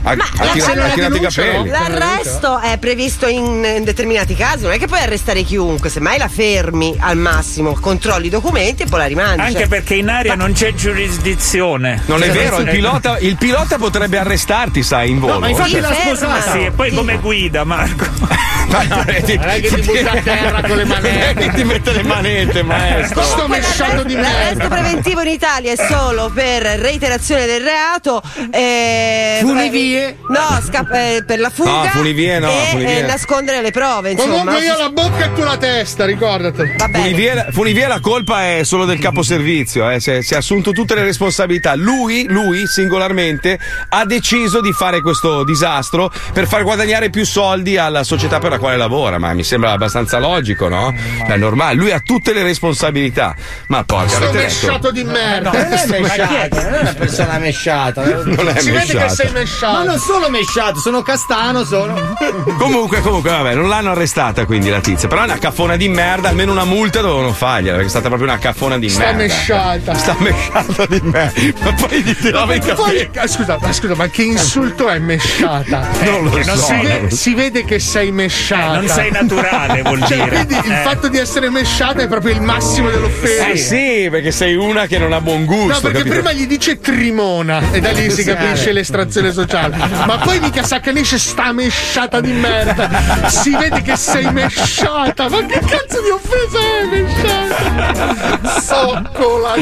Ma 0.02 0.14
la 0.14 0.14
no? 0.14 1.64
L'arresto 1.64 2.58
è 2.58 2.76
previsto 2.78 3.26
in, 3.28 3.64
in 3.76 3.84
determinati 3.84 4.34
casi, 4.34 4.64
non 4.64 4.72
è 4.72 4.78
che 4.78 4.86
puoi 4.86 5.00
arrestare 5.00 5.42
chiunque, 5.42 5.88
semmai 5.88 6.18
la 6.18 6.28
fermi 6.28 6.94
al 6.98 7.16
massimo, 7.16 7.72
controlli 7.80 8.26
i 8.26 8.30
documenti 8.30 8.82
e 8.82 8.86
poi 8.86 8.98
la 8.98 9.06
rimandi. 9.06 9.40
Anche 9.40 9.60
cioè. 9.60 9.68
perché 9.68 9.94
in 9.94 10.10
aria 10.10 10.34
non 10.34 10.52
c'è 10.52 10.74
giurisdizione. 10.74 12.02
Non 12.06 12.22
è 12.22 12.26
Cioè, 12.26 12.34
vero, 12.34 12.58
il 12.58 12.68
eh, 12.68 12.72
pilota, 12.72 13.18
il 13.20 13.36
pilota 13.36 13.78
potrebbe 13.78 14.18
arrestarti, 14.18 14.82
sai, 14.82 15.10
in 15.10 15.18
volo. 15.18 15.38
ma 15.38 15.48
infatti 15.48 15.80
sposata. 16.02 16.52
Sì, 16.52 16.64
e 16.66 16.70
poi 16.72 16.90
come 16.92 17.16
guida, 17.16 17.64
Marco? 17.64 18.04
Non 18.92 19.04
è 19.06 19.60
che 19.60 19.68
ti 19.68 19.80
butta 19.82 20.10
a 20.12 20.20
terra 20.22 20.62
con 20.62 20.76
le 20.76 20.84
manette. 20.84 21.18
Non 21.18 21.28
è 21.28 21.34
che 21.34 21.50
ti 21.54 21.64
mette 21.64 21.92
le 21.92 22.02
manette, 22.02 22.62
maestro. 22.62 23.22
Sto 23.22 23.48
mesciato 23.48 24.02
di 24.04 24.14
L'arresto 24.14 24.56
merda. 24.58 24.68
preventivo 24.74 25.20
in 25.22 25.28
Italia 25.28 25.72
è 25.72 25.76
solo 25.88 26.30
per 26.34 26.62
reiterazione 26.80 27.46
del 27.46 27.62
reato. 27.62 28.22
eh, 28.50 29.38
Funivie? 29.40 30.18
No, 30.28 30.60
sca- 30.64 30.88
eh, 30.90 31.24
per 31.24 31.38
la 31.40 31.50
fuga. 31.50 31.70
No, 31.70 31.84
funivie 31.88 32.38
no, 32.38 32.48
E 32.50 32.66
funivie. 32.70 32.98
eh, 32.98 33.02
nascondere 33.02 33.60
le 33.62 33.70
prove. 33.70 34.10
Insomma. 34.12 34.30
Comunque 34.38 34.64
io 34.64 34.78
la 34.78 34.88
bocca 34.90 35.24
e 35.26 35.32
tu 35.32 35.42
la 35.42 35.56
testa, 35.56 36.04
ricordatelo. 36.04 36.68
Bene. 36.76 36.98
Funivie, 36.98 37.46
Funivie 37.52 37.86
la 37.86 38.00
colpa 38.00 38.46
è 38.56 38.64
solo 38.64 38.84
del 38.84 38.98
caposervizio, 38.98 39.88
eh. 39.90 40.00
si, 40.00 40.10
è, 40.10 40.22
si 40.22 40.34
è 40.34 40.36
assunto 40.38 40.72
tutte 40.72 40.94
le 40.94 41.02
responsabilità. 41.02 41.74
Lui, 41.74 42.26
lui 42.28 42.66
singolarmente, 42.66 43.58
ha 43.90 44.04
deciso 44.04 44.60
di 44.60 44.72
fare 44.72 45.00
questo 45.00 45.44
disastro 45.44 46.10
per 46.32 46.46
far 46.46 46.62
guadagnare 46.62 47.10
più 47.10 47.24
soldi 47.24 47.76
alla 47.76 48.04
società 48.04 48.38
per 48.38 48.50
la 48.50 48.58
quale 48.62 48.76
lavora. 48.76 49.18
Ma 49.18 49.32
mi 49.34 49.42
sembra 49.44 49.72
abbastanza 49.72 50.18
logico, 50.18 50.68
no? 50.68 50.94
È 51.26 51.36
normale. 51.36 51.74
Lui 51.74 51.90
ha 51.92 52.00
tutte 52.00 52.32
le 52.32 52.42
responsabilità. 52.42 53.34
Ma 53.68 53.84
porca, 53.84 54.08
Sto 54.16 54.32
mesciato 54.32 54.90
di 54.90 55.04
merda. 55.04 55.50
Non 55.50 55.72
è 55.72 55.86
mesciata, 56.00 56.62
non 56.62 56.74
è 56.74 56.80
una 56.80 56.94
persona 56.94 57.38
mesciata. 57.38 58.02
Non 58.32 58.48
è 58.48 58.60
Si 58.60 58.70
vede 58.70 58.86
che 58.86 58.94
mesciato. 58.94 59.14
sei 59.14 59.26
Ma 59.32 59.38
mesciato. 59.40 59.84
non 59.84 59.98
sono 59.98 60.28
mesciato, 60.28 60.78
sono 60.80 61.02
castano, 61.02 61.64
sono. 61.64 62.14
Comunque, 62.58 63.00
comunque, 63.00 63.30
vabbè, 63.30 63.54
non 63.54 63.68
l'hanno 63.68 63.90
arrestata 63.90 64.44
quindi 64.46 64.70
la 64.70 64.80
tizia. 64.80 65.08
Però 65.08 65.20
è 65.22 65.24
una 65.24 65.38
caffona 65.38 65.76
di 65.76 65.88
merda, 65.88 66.28
almeno 66.28 66.52
una 66.52 66.64
multa 66.64 67.00
dovevano 67.00 67.32
fargliela, 67.32 67.72
perché 67.72 67.86
è 67.86 67.90
stata 67.90 68.08
proprio 68.08 68.28
una 68.28 68.38
caffona 68.38 68.78
di 68.78 68.88
Sta 68.88 69.00
merda. 69.06 69.16
mesciata. 69.18 69.94
Sta 69.94 70.16
mesciata 70.18 70.86
di 70.86 71.00
merda. 71.02 71.32
Ma 71.62 71.72
poi 71.74 72.02
gli 72.02 72.16
tirava 72.16 72.54
i 72.54 72.60
capelli. 72.60 73.08
Poi, 73.12 73.28
scusa, 73.28 73.58
ma 73.60 73.72
scusa, 73.72 73.94
ma 73.94 74.08
che 74.08 74.22
insulto 74.22 74.88
è 74.88 74.98
mesciata? 74.98 75.88
Non 76.04 76.24
lo 76.24 76.30
non 76.36 76.44
so. 76.44 76.56
Si, 76.56 76.72
no, 76.74 76.82
ve- 76.82 76.88
non 76.92 77.02
lo 77.02 77.08
so. 77.10 77.16
si 77.16 77.34
vede 77.34 77.64
che 77.64 77.78
sei 77.78 78.10
mesciata. 78.56 78.78
Non 78.78 78.88
sei 78.88 79.10
naturale, 79.10 79.82
vuol 79.82 80.00
Cioè, 80.06 80.16
dire. 80.16 80.28
quindi 80.44 80.54
il 80.66 80.72
Eh. 80.72 80.82
fatto 80.82 81.08
di 81.08 81.18
essere 81.18 81.50
mesciata 81.50 82.02
è 82.02 82.08
proprio 82.08 82.34
il 82.34 82.40
massimo 82.42 82.90
dell'offesa. 82.90 83.46
Eh 83.48 83.56
sì, 83.56 84.08
perché 84.10 84.30
sei 84.30 84.54
una 84.54 84.86
che 84.86 84.98
non 84.98 85.12
ha 85.12 85.20
buon 85.20 85.44
gusto. 85.44 85.72
No, 85.72 85.80
perché 85.80 85.98
capito? 85.98 86.14
prima 86.14 86.32
gli 86.32 86.46
dice 86.46 86.78
trimona 86.80 87.60
e 87.72 87.80
da 87.80 87.90
lì 87.92 88.10
si 88.10 88.24
capisce 88.24 88.72
l'estrazione 88.72 89.32
sociale. 89.32 89.76
Ma 90.06 90.18
poi 90.18 90.38
mica 90.40 90.62
si 90.62 90.74
accanisce 90.74 91.18
sta 91.18 91.52
mesciata 91.52 92.20
di 92.20 92.32
merda. 92.32 93.28
Si 93.28 93.54
vede 93.56 93.82
che 93.82 93.96
sei 93.96 94.30
mesciata. 94.32 95.28
Ma 95.28 95.44
che 95.46 95.58
cazzo 95.60 96.00
di 96.02 96.10
offesa 96.10 96.58
è 96.58 96.86
mesciata? 96.90 98.60
Soccola. 98.60 99.54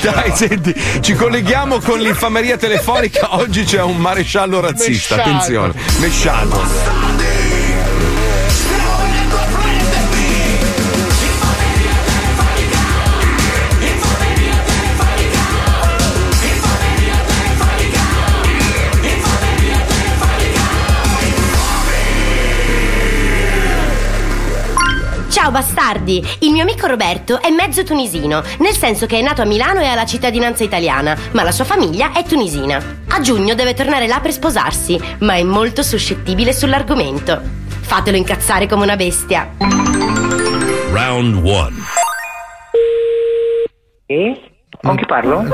Dai, 0.00 0.32
senti, 0.34 0.74
ci 1.00 1.14
colleghiamo 1.14 1.78
con 1.80 1.98
l'infameria 2.00 2.56
telefonica. 2.56 3.36
Oggi 3.36 3.64
c'è 3.64 3.82
un 3.82 3.96
maresciallo 3.96 4.60
razzista. 4.60 5.16
Mesciato. 5.16 5.20
Attenzione, 5.30 5.72
mesciato. 6.00 7.17
Ciao 25.48 25.56
bastardi! 25.56 26.22
Il 26.40 26.52
mio 26.52 26.60
amico 26.60 26.86
Roberto 26.86 27.40
è 27.40 27.48
mezzo 27.48 27.82
tunisino, 27.82 28.42
nel 28.58 28.74
senso 28.74 29.06
che 29.06 29.18
è 29.18 29.22
nato 29.22 29.40
a 29.40 29.46
Milano 29.46 29.80
e 29.80 29.86
ha 29.86 29.94
la 29.94 30.04
cittadinanza 30.04 30.62
italiana, 30.62 31.16
ma 31.32 31.42
la 31.42 31.52
sua 31.52 31.64
famiglia 31.64 32.12
è 32.12 32.22
tunisina. 32.22 32.76
A 33.08 33.20
giugno 33.20 33.54
deve 33.54 33.72
tornare 33.72 34.06
là 34.06 34.20
per 34.20 34.32
sposarsi, 34.32 35.00
ma 35.20 35.36
è 35.36 35.42
molto 35.42 35.82
suscettibile 35.82 36.52
sull'argomento. 36.52 37.40
Fatelo 37.80 38.18
incazzare 38.18 38.66
come 38.66 38.82
una 38.82 38.96
bestia. 38.96 39.48
Round 40.92 41.36
1. 41.36 41.70
Sì? 44.06 44.38
Con 44.82 44.96
chi 44.96 45.06
parlo? 45.06 45.46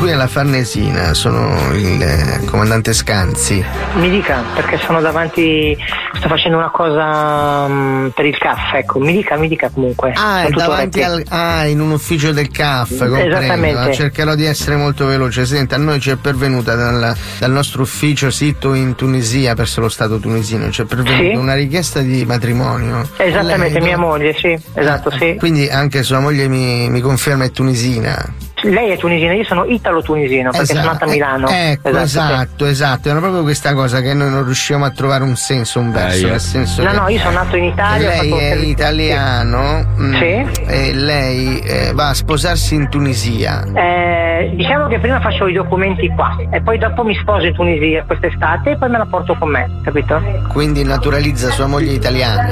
Qui 0.00 0.08
nella 0.08 0.28
Farnesina 0.28 1.12
sono 1.12 1.74
il 1.74 2.00
eh, 2.00 2.44
comandante 2.46 2.94
Scanzi. 2.94 3.62
Mi 3.96 4.08
dica, 4.08 4.42
perché 4.54 4.78
sono 4.78 5.02
davanti, 5.02 5.76
sto 6.14 6.26
facendo 6.26 6.56
una 6.56 6.70
cosa 6.70 7.68
mm, 7.68 8.06
per 8.14 8.24
il 8.24 8.38
caffè, 8.38 8.78
ecco, 8.78 8.98
mi 8.98 9.12
dica, 9.12 9.36
mi 9.36 9.46
dica 9.46 9.68
comunque. 9.68 10.14
Ah, 10.16 10.44
è 10.44 10.48
davanti 10.48 11.02
al. 11.02 11.22
Ah, 11.28 11.66
in 11.66 11.82
un 11.82 11.90
ufficio 11.90 12.32
del 12.32 12.50
caffè, 12.50 12.96
comprendo. 12.96 13.36
Esattamente. 13.36 13.92
Cercherò 13.92 14.34
di 14.34 14.46
essere 14.46 14.76
molto 14.76 15.04
veloce. 15.04 15.44
Senta, 15.44 15.74
a 15.74 15.78
noi 15.78 16.00
ci 16.00 16.08
è 16.08 16.16
pervenuta 16.16 16.74
dal, 16.74 17.14
dal 17.38 17.50
nostro 17.50 17.82
ufficio 17.82 18.30
sito 18.30 18.72
in 18.72 18.94
Tunisia, 18.94 19.52
verso 19.54 19.82
lo 19.82 19.90
Stato 19.90 20.18
tunisino, 20.18 20.70
ci 20.70 20.80
è 20.80 20.84
pervenuta 20.86 21.30
Sì. 21.30 21.36
una 21.36 21.52
richiesta 21.54 22.00
di 22.00 22.24
matrimonio. 22.24 23.06
Esattamente, 23.18 23.78
Lei- 23.78 23.88
mia 23.88 23.98
moglie, 23.98 24.32
sì, 24.32 24.58
esatto, 24.72 25.10
sì. 25.10 25.36
Quindi 25.38 25.68
anche 25.68 26.02
sua 26.04 26.20
moglie 26.20 26.48
mi, 26.48 26.88
mi 26.88 27.00
conferma 27.00 27.44
è 27.44 27.50
tunisina. 27.50 28.48
Lei 28.62 28.90
è 28.90 28.96
tunisina, 28.98 29.32
io 29.32 29.44
sono 29.44 29.64
italo-tunisino 29.64 30.50
perché 30.50 30.66
sono 30.66 30.84
nata 30.84 31.04
a 31.04 31.08
Milano. 31.08 31.48
Ecco, 31.48 31.88
Esatto, 31.88 32.02
esatto, 32.02 32.66
esatto. 32.66 33.08
Era 33.08 33.18
proprio 33.20 33.42
questa 33.42 33.72
cosa 33.74 34.00
che 34.00 34.12
noi 34.14 34.30
non 34.30 34.44
riusciamo 34.44 34.84
a 34.84 34.90
trovare 34.90 35.22
un 35.24 35.36
senso, 35.36 35.80
un 35.80 35.92
verso. 35.92 36.26
Nel 36.28 36.40
senso 36.40 36.80
sì. 36.80 36.82
No, 36.86 36.90
che 36.90 36.96
no, 36.98 37.08
io 37.08 37.18
sono 37.20 37.32
nato 37.42 37.56
in 37.56 37.64
Italia. 37.64 38.08
lei 38.08 38.32
è 38.32 38.38
servizio- 38.38 38.68
italiano 38.70 39.86
mm, 39.98 40.14
Sì. 40.14 40.46
e 40.66 40.92
lei 40.94 41.60
eh, 41.60 41.92
va 41.94 42.08
a 42.08 42.14
sposarsi 42.14 42.74
in 42.74 42.88
Tunisia. 42.88 43.62
Eh, 43.74 44.52
diciamo 44.54 44.86
che 44.88 44.98
prima 44.98 45.20
facevo 45.20 45.48
i 45.48 45.52
documenti 45.52 46.08
qua 46.14 46.36
e 46.50 46.60
poi 46.60 46.78
dopo 46.78 47.04
mi 47.04 47.14
sposo 47.14 47.46
in 47.46 47.54
Tunisia 47.54 48.04
quest'estate 48.06 48.70
e 48.72 48.76
poi 48.76 48.90
me 48.90 48.98
la 48.98 49.06
porto 49.06 49.34
con 49.38 49.50
me, 49.50 49.68
capito? 49.82 50.20
Quindi 50.48 50.82
naturalizza 50.84 51.50
sua 51.50 51.66
moglie 51.66 51.92
italiana. 51.92 52.48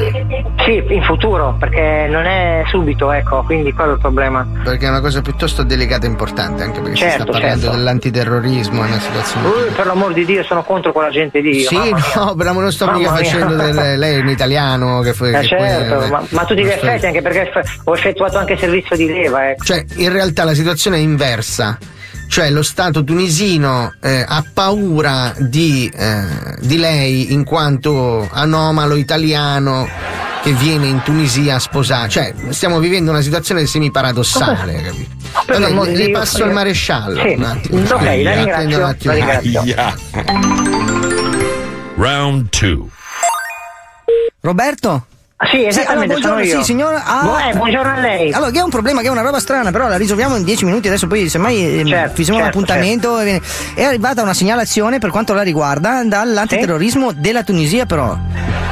Sì, 0.64 0.82
in 0.88 1.02
futuro, 1.02 1.56
perché 1.58 2.06
non 2.10 2.24
è 2.24 2.62
subito, 2.68 3.10
ecco, 3.12 3.42
quindi 3.42 3.72
quello 3.72 3.92
è 3.92 3.94
il 3.94 4.00
problema. 4.00 4.46
Perché 4.64 4.86
è 4.86 4.88
una 4.90 5.00
cosa 5.00 5.20
piuttosto 5.22 5.62
delicata 5.62 5.97
e 6.06 6.08
importante, 6.08 6.62
anche 6.62 6.80
perché 6.80 6.96
si 6.96 7.02
Certo, 7.02 7.22
sta 7.22 7.32
parlando 7.32 7.60
certo. 7.62 7.76
dell'antiterrorismo, 7.76 8.84
è 8.84 8.86
una 8.86 9.00
situazione. 9.00 9.46
Uh, 9.48 9.72
per 9.74 9.86
l'amor 9.86 10.12
di 10.12 10.24
Dio, 10.24 10.42
sono 10.42 10.62
contro 10.62 10.92
quella 10.92 11.10
gente 11.10 11.40
Dio. 11.40 11.68
Sì, 11.68 11.90
no, 12.14 12.34
però 12.34 12.52
non 12.52 12.72
sto 12.72 12.86
Mamma 12.86 12.98
mica 12.98 13.12
mia. 13.12 13.22
facendo 13.22 13.54
del. 13.54 13.98
Lei 13.98 14.16
è 14.16 14.20
un 14.20 14.28
italiano 14.28 15.00
che 15.00 15.12
fu. 15.14 15.24
Eh, 15.24 15.32
che 15.32 15.46
certo, 15.46 16.06
ma, 16.08 16.22
ma 16.30 16.44
tutti 16.44 16.62
gli 16.62 16.68
effetti, 16.68 17.06
anche 17.06 17.22
perché 17.22 17.50
ho 17.84 17.94
effettuato 17.94 18.38
anche 18.38 18.56
servizio 18.56 18.96
di 18.96 19.06
leva, 19.06 19.50
ecco. 19.50 19.64
Cioè, 19.64 19.84
in 19.96 20.12
realtà 20.12 20.44
la 20.44 20.54
situazione 20.54 20.96
è 20.96 21.00
inversa. 21.00 21.78
Cioè, 22.28 22.50
lo 22.50 22.62
Stato 22.62 23.04
tunisino 23.04 23.94
eh, 24.02 24.22
ha 24.26 24.44
paura 24.52 25.32
di, 25.38 25.90
eh, 25.96 26.24
di 26.60 26.76
lei 26.76 27.32
in 27.32 27.42
quanto 27.42 28.28
anomalo 28.30 28.96
italiano 28.96 29.88
che 30.48 30.54
viene 30.54 30.86
in 30.86 31.02
Tunisia 31.02 31.56
a 31.56 31.58
sposare. 31.58 32.08
Cioè, 32.08 32.32
stiamo 32.50 32.78
vivendo 32.78 33.10
una 33.10 33.20
situazione 33.20 33.66
semiparadossale, 33.66 34.80
capito? 34.82 35.16
Per 35.44 35.60
l'amor 35.60 35.86
le, 35.88 35.96
le 35.96 36.04
Dio, 36.06 36.18
passo 36.18 36.44
il 36.44 36.52
maresciallo 36.52 37.20
Sì. 37.20 37.34
un 37.36 37.42
attimo. 37.42 37.80
Ok, 37.80 37.90
la 37.90 37.96
Scusi, 37.98 38.22
ringrazio, 38.34 38.78
un 38.78 38.84
attimo. 38.84 39.12
la 39.12 39.38
ringrazio. 39.40 39.64
Round 41.96 42.48
2. 42.58 42.78
Roberto? 44.40 45.06
Sì, 45.50 45.64
esattamente, 45.64 46.14
allora, 46.14 46.20
sono 46.20 46.34
buongiorno, 46.34 46.44
io. 46.44 46.58
sì, 46.58 46.64
signora. 46.64 47.04
Ah, 47.04 47.22
Bu- 47.22 47.48
eh, 47.48 47.56
buongiorno 47.56 47.92
a 47.92 48.00
lei. 48.00 48.32
Allora, 48.32 48.50
che 48.50 48.58
è 48.58 48.62
un 48.62 48.70
problema, 48.70 49.02
che 49.02 49.06
è 49.06 49.10
una 49.10 49.20
roba 49.20 49.38
strana, 49.38 49.70
però 49.70 49.86
la 49.86 49.96
risolviamo 49.96 50.34
in 50.34 50.42
10 50.42 50.64
minuti. 50.64 50.88
Adesso 50.88 51.06
poi, 51.06 51.28
semmai, 51.28 51.78
ehm, 51.78 51.86
Certo, 51.86 52.14
fissiamo 52.16 52.38
un 52.40 52.44
certo, 52.46 52.58
appuntamento. 52.58 53.20
e 53.20 53.24
viene- 53.24 53.40
È 53.74 53.84
arrivata 53.84 54.22
una 54.22 54.34
segnalazione 54.34 54.98
per 54.98 55.10
quanto 55.10 55.34
la 55.34 55.42
riguarda 55.42 56.02
dall'antiterrorismo 56.04 57.12
della 57.12 57.44
Tunisia, 57.44 57.86
però. 57.86 58.16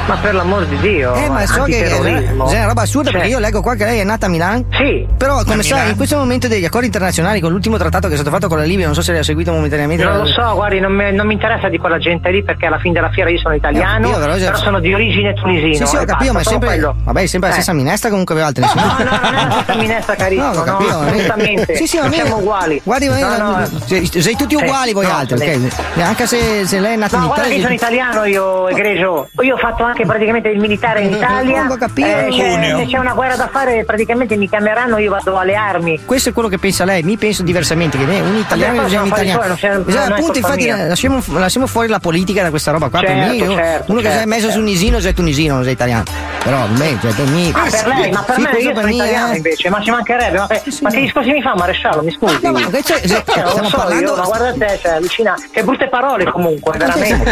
Ma 0.07 0.15
per 0.21 0.35
l'amor 0.35 0.65
di 0.65 0.77
Dio. 0.79 1.13
Eh, 1.15 1.29
ma 1.29 1.45
so 1.45 1.63
che 1.63 1.79
è, 1.83 1.91
antiterrorismo. 1.91 2.49
è 2.49 2.55
una 2.57 2.65
roba 2.67 2.81
assurda 2.81 3.11
perché 3.11 3.25
Cioè, 3.27 3.35
io 3.35 3.39
leggo 3.41 3.61
qua 3.61 3.75
che 3.75 3.83
lei 3.85 3.99
è 3.99 4.03
nata 4.05 4.25
a 4.25 4.29
Milano. 4.29 4.65
Sì. 4.71 5.05
Però, 5.17 5.43
come 5.45 5.63
sa, 5.63 5.83
in 5.83 5.95
questo 5.97 6.17
momento 6.17 6.47
degli 6.49 6.63
accordi 6.65 6.85
internazionali 6.87 7.39
con 7.41 7.51
l'ultimo 7.51 7.77
trattato 7.77 8.07
che 8.07 8.13
è 8.13 8.17
stato 8.17 8.29
fatto 8.31 8.47
con 8.49 8.57
la 8.57 8.63
Libia, 8.63 8.85
non 8.85 8.93
so 8.95 9.01
se 9.01 9.11
lei 9.11 9.19
ha 9.21 9.23
seguito 9.23 9.51
momentaneamente. 9.51 10.03
Non 10.03 10.17
lo 10.19 10.25
so, 10.25 10.53
guardi, 10.55 10.79
non 10.81 10.93
mi, 10.93 11.13
non 11.13 11.27
mi 11.27 11.33
interessa 11.33 11.67
di 11.69 11.77
quella 11.77 11.97
gente 11.97 12.29
lì 12.31 12.43
perché 12.43 12.65
alla 12.67 12.79
fine 12.79 12.93
della 12.93 13.09
fiera 13.09 13.29
io 13.29 13.37
sono 13.39 13.53
italiano, 13.55 14.07
Eh, 14.07 14.11
capito, 14.11 14.19
però- 14.19 14.35
però 14.45 14.57
sono 14.57 14.79
di 14.79 14.93
origine 14.93 15.33
tunisino. 15.33 15.73
Sì, 15.73 15.85
sì, 15.85 15.95
ho 15.97 16.05
capito, 16.05 16.31
ma 16.33 16.43
sempre. 16.59 16.67
quello. 16.67 16.95
Vabbè, 17.03 17.25
sempre 17.25 17.49
la 17.49 17.55
Eh. 17.55 17.61
stessa 17.61 17.73
minestra 17.77 18.09
comunque 18.09 18.35
per 18.35 18.43
altri. 18.43 18.63
No, 18.63 18.71
no, 18.75 18.95
no, 19.03 19.19
non 19.21 19.33
è 19.35 19.45
la 19.47 19.61
stessa 19.63 19.79
minestra 19.79 20.15
carissimo, 20.15 20.53
No, 20.53 20.63
no, 20.63 20.77
assolutamente. 20.77 21.75
Sì, 21.75 21.87
sì, 21.87 21.97
ma 21.99 22.11
siamo 22.11 22.35
me- 22.35 22.41
uguali. 22.41 22.81
Guardi, 22.83 23.07
no, 23.07 23.37
no, 23.37 23.69
sei, 23.85 24.05
sei 24.21 24.35
tutti 24.35 24.55
Eh, 24.55 24.63
uguali 24.63 24.93
voi 24.93 25.05
no, 25.05 25.13
altri, 25.15 25.35
ok? 25.35 26.01
Anche 26.01 26.27
se, 26.27 26.65
se 26.65 26.79
lei 26.79 26.93
è 26.93 26.97
nato 26.97 27.15
No, 27.15 27.21
in 27.23 27.27
guarda 27.27 27.43
che 27.47 27.55
Italia. 27.55 27.63
sono 27.63 27.73
italiano 27.75 28.25
io, 28.25 28.67
egregio. 28.69 29.29
Io 29.41 29.55
ho 29.55 29.57
fatto 29.57 29.83
anche 29.83 30.05
praticamente 30.05 30.49
il 30.49 30.59
militare 30.59 31.01
in 31.01 31.13
Italia. 31.13 31.67
Ho 31.69 31.75
capito. 31.77 32.07
Eh, 32.07 32.27
c'è- 32.31 32.75
se 32.77 32.85
c'è 32.87 32.97
una 32.97 33.13
guerra 33.13 33.35
da 33.35 33.47
fare, 33.51 33.83
praticamente 33.85 34.35
mi 34.35 34.47
chiameranno, 34.49 34.97
io 34.97 35.11
vado 35.11 35.37
alle 35.37 35.55
armi. 35.55 35.99
Questo 36.05 36.29
è 36.29 36.33
quello 36.33 36.47
che 36.49 36.57
pensa 36.57 36.85
lei, 36.85 37.03
mi 37.03 37.17
penso 37.17 37.43
diversamente, 37.43 37.97
che 37.97 38.03
un 38.03 38.35
italiano 38.35 38.87
e 38.87 38.97
un 38.97 39.07
italiano. 39.07 39.41
suoi, 39.41 39.47
non 39.47 39.57
c'è- 39.57 39.77
Bisogna, 39.77 40.03
non 40.07 40.11
è 40.11 40.19
appunto, 40.19 40.39
colpa 40.41 40.55
infatti, 40.55 40.87
lasciamo, 40.87 41.21
lasciamo 41.33 41.67
fuori 41.67 41.87
la 41.87 41.99
politica 41.99 42.41
da 42.43 42.49
questa 42.49 42.71
roba 42.71 42.89
qua. 42.89 42.99
per 42.99 43.09
Certo, 43.09 43.27
me, 43.29 43.35
io- 43.35 43.55
certo, 43.55 43.91
uno 43.91 43.99
che 44.01 44.05
si 44.07 44.11
è 44.11 44.15
certo, 44.15 44.29
messo 44.29 44.41
certo. 44.45 44.59
tunisino, 44.59 44.99
sei 44.99 45.13
tunisino, 45.13 45.53
non 45.55 45.63
sei 45.63 45.73
italiano. 45.73 46.03
Però, 46.47 46.65
beh, 46.65 46.97
cioè, 47.01 47.11
per 47.13 47.25
me. 47.25 47.49
Ah, 47.53 47.67
per 47.69 47.87
lei, 47.87 48.09
ma 48.11 48.21
per 48.23 48.35
Sì, 48.35 48.41
me 48.41 48.49
io 48.51 48.67
per 48.71 48.75
sono 48.75 48.87
me, 48.87 48.93
italiano 48.93 49.33
eh. 49.33 49.35
invece, 49.35 49.69
ma 49.69 49.81
ci 49.81 49.89
mancherebbe. 49.91 50.37
Ma, 50.37 50.47
ma 50.81 50.89
che 50.89 50.99
discorsi 51.01 51.31
mi 51.31 51.41
fa, 51.41 51.55
maresciallo? 51.57 52.01
Mi 52.03 52.11
scusi. 52.11 52.39
No, 52.41 52.51
ma 52.53 52.59
che 52.69 52.83
c'è- 52.83 53.01
Eh, 53.03 53.07
stiamo 53.07 53.51
lo 53.57 53.63
so 53.67 53.75
parlando- 53.77 54.11
io, 54.11 54.15
ma 54.15 54.23
guarda 54.23 54.53
te, 54.53 54.79
cioè, 54.81 54.99
vicina, 55.01 55.35
che 55.51 55.63
brutte 55.65 55.89
parole 55.89 56.23
comunque, 56.31 56.77
Ma 56.77 56.85
veramente. 56.85 57.29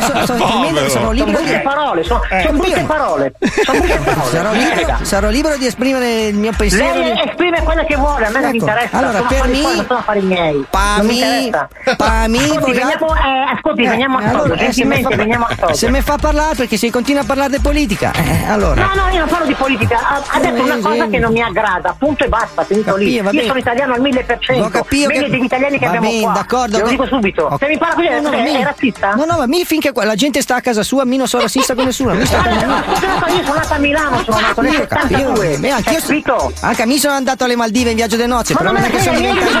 sono- 0.00 0.26
sono 0.26 0.36
sono 0.46 0.62
libero 0.66 0.88
Sono 0.88 1.12
di- 1.12 1.22
brutte 1.22 1.60
parole, 1.60 2.02
sono, 2.02 2.22
Eh, 2.28 2.42
sono 2.44 2.58
brutte 2.58 2.80
parole. 2.82 3.32
Sono 3.64 3.78
brutte 3.78 3.98
parole. 4.04 4.30
Sarò 4.30 4.52
libero, 4.52 4.98
sarò 5.02 5.28
libero 5.28 5.56
di 5.58 5.66
esprimere 5.66 6.26
il 6.26 6.34
mio 6.36 6.52
pensiero. 6.56 6.98
Lei 6.98 7.12
di- 7.12 7.20
esprime 7.28 7.62
quello 7.62 7.84
che 7.86 7.94
vuole, 7.96 8.26
a 8.26 8.30
me 8.30 8.40
non 8.40 8.50
mi 8.50 8.56
Ecco, 8.56 8.66
interessa. 8.66 8.96
allora, 8.98 9.16
sono 9.18 9.28
per 9.28 9.36
affari 9.38 9.52
me- 9.52 9.62
non 9.76 9.84
sono 9.86 9.98
affari 10.00 10.20
miei. 10.22 10.66
Pa' 10.68 10.94
non 10.96 11.06
mi 11.06 11.12
mi- 11.12 11.18
interessa. 11.44 11.68
pa' 11.96 12.26
mi 12.26 12.38
ascolti, 12.38 12.72
veniamo, 12.72 13.14
eh, 13.14 13.54
ascolti, 13.54 13.86
veniamo 13.86 14.18
a 14.18 14.22
allora, 14.28 14.54
eh, 14.54 14.58
se 14.58 14.64
mi 14.64 14.72
gentilmente 14.72 15.08
fa- 15.10 15.16
veniamo 15.16 15.44
a 15.46 15.54
sodo. 15.56 15.74
Se 15.74 15.88
mi 15.90 16.00
fa 16.00 16.16
parlare 16.20 16.54
perché 16.56 16.76
se 16.76 16.90
continua 16.90 17.22
a 17.22 17.24
parlare 17.24 17.50
di 17.50 17.60
politica, 17.60 18.10
eh, 18.12 18.44
allora. 18.56 18.84
No, 18.94 19.02
no, 19.02 19.08
io 19.12 19.18
non 19.20 19.28
parlo 19.28 19.46
di 19.46 19.54
politica, 19.54 20.22
ha, 20.28 20.38
detto 20.40 20.62
una 20.62 20.76
Eh, 20.76 20.80
cosa 20.80 21.06
che 21.06 21.18
non 21.18 21.32
mi 21.32 21.42
aggrada, 21.42 21.94
punto 21.98 22.24
e 22.24 22.28
basta, 22.28 22.64
finito 22.64 22.92
Capito, 22.92 23.04
lì. 23.08 23.14
Io 23.14 23.22
bene. 23.22 23.46
sono 23.46 23.58
italiano 23.58 23.94
al 23.94 24.00
1000%, 24.00 24.62
Ho 24.64 24.68
capito 24.68 25.08
meglio 25.08 25.24
che- 25.24 25.30
degli 25.30 25.44
italiani 25.44 25.78
che 25.78 25.84
va 25.84 25.92
abbiamo 25.92 26.08
bene, 26.08 26.22
qua. 26.22 26.32
d'accordo. 26.32 26.76
Te 26.76 26.82
lo 26.82 26.88
dico 26.88 27.06
subito. 27.06 27.56
Se 27.58 27.66
mi 27.68 27.78
parla 27.78 27.94
così, 27.94 28.08
No, 28.08 28.20
no, 28.20 28.30
è, 28.30 28.42
mi- 28.42 28.54
è 28.54 28.64
razzista? 28.64 29.14
No, 29.14 29.24
no, 29.24 29.36
ma 29.38 29.46
mi 29.46 29.64
finché 29.64 29.92
qua- 29.92 30.04
la 30.04 30.14
gente 30.14 30.40
sta 30.42 30.56
a 30.56 30.60
casa 30.60 30.82
sua, 30.82 31.04
mi 31.04 31.16
non 31.16 31.26
sono 31.28 31.42
razzista 31.42 31.74
con 31.74 31.84
nessuno. 31.84 32.14
Mi 32.14 32.24
sta 32.26 32.38
a 32.40 32.42
casa 32.42 32.66
Ma 32.66 32.74
mia. 32.74 32.84
scusa 32.94 33.06
una 33.06 33.20
cosa, 33.20 33.34
io 33.36 33.44
sono 33.44 33.54
nato 33.58 33.74
a 33.74 33.78
Milano, 33.78 34.22
sono 34.24 34.40
nato 34.40 34.60
nel 34.62 34.72
Io 34.72 34.86
capito, 34.86 35.08
72. 35.08 35.56
beh, 35.58 35.70
Hai 35.70 35.82
capito? 35.82 36.52
Anche 36.60 36.82
a 36.82 36.86
me 36.86 36.98
sono 36.98 37.14
andato 37.14 37.44
alle 37.44 37.56
Maldive 37.56 37.90
in 37.90 37.96
viaggio 37.96 38.16
di 38.16 38.26
nozze, 38.26 38.52
Ma 38.54 38.58
però 38.60 38.72
non 38.72 38.82
è 38.82 38.90
che 38.90 39.00
sono 39.00 39.16
diventato 39.16 39.52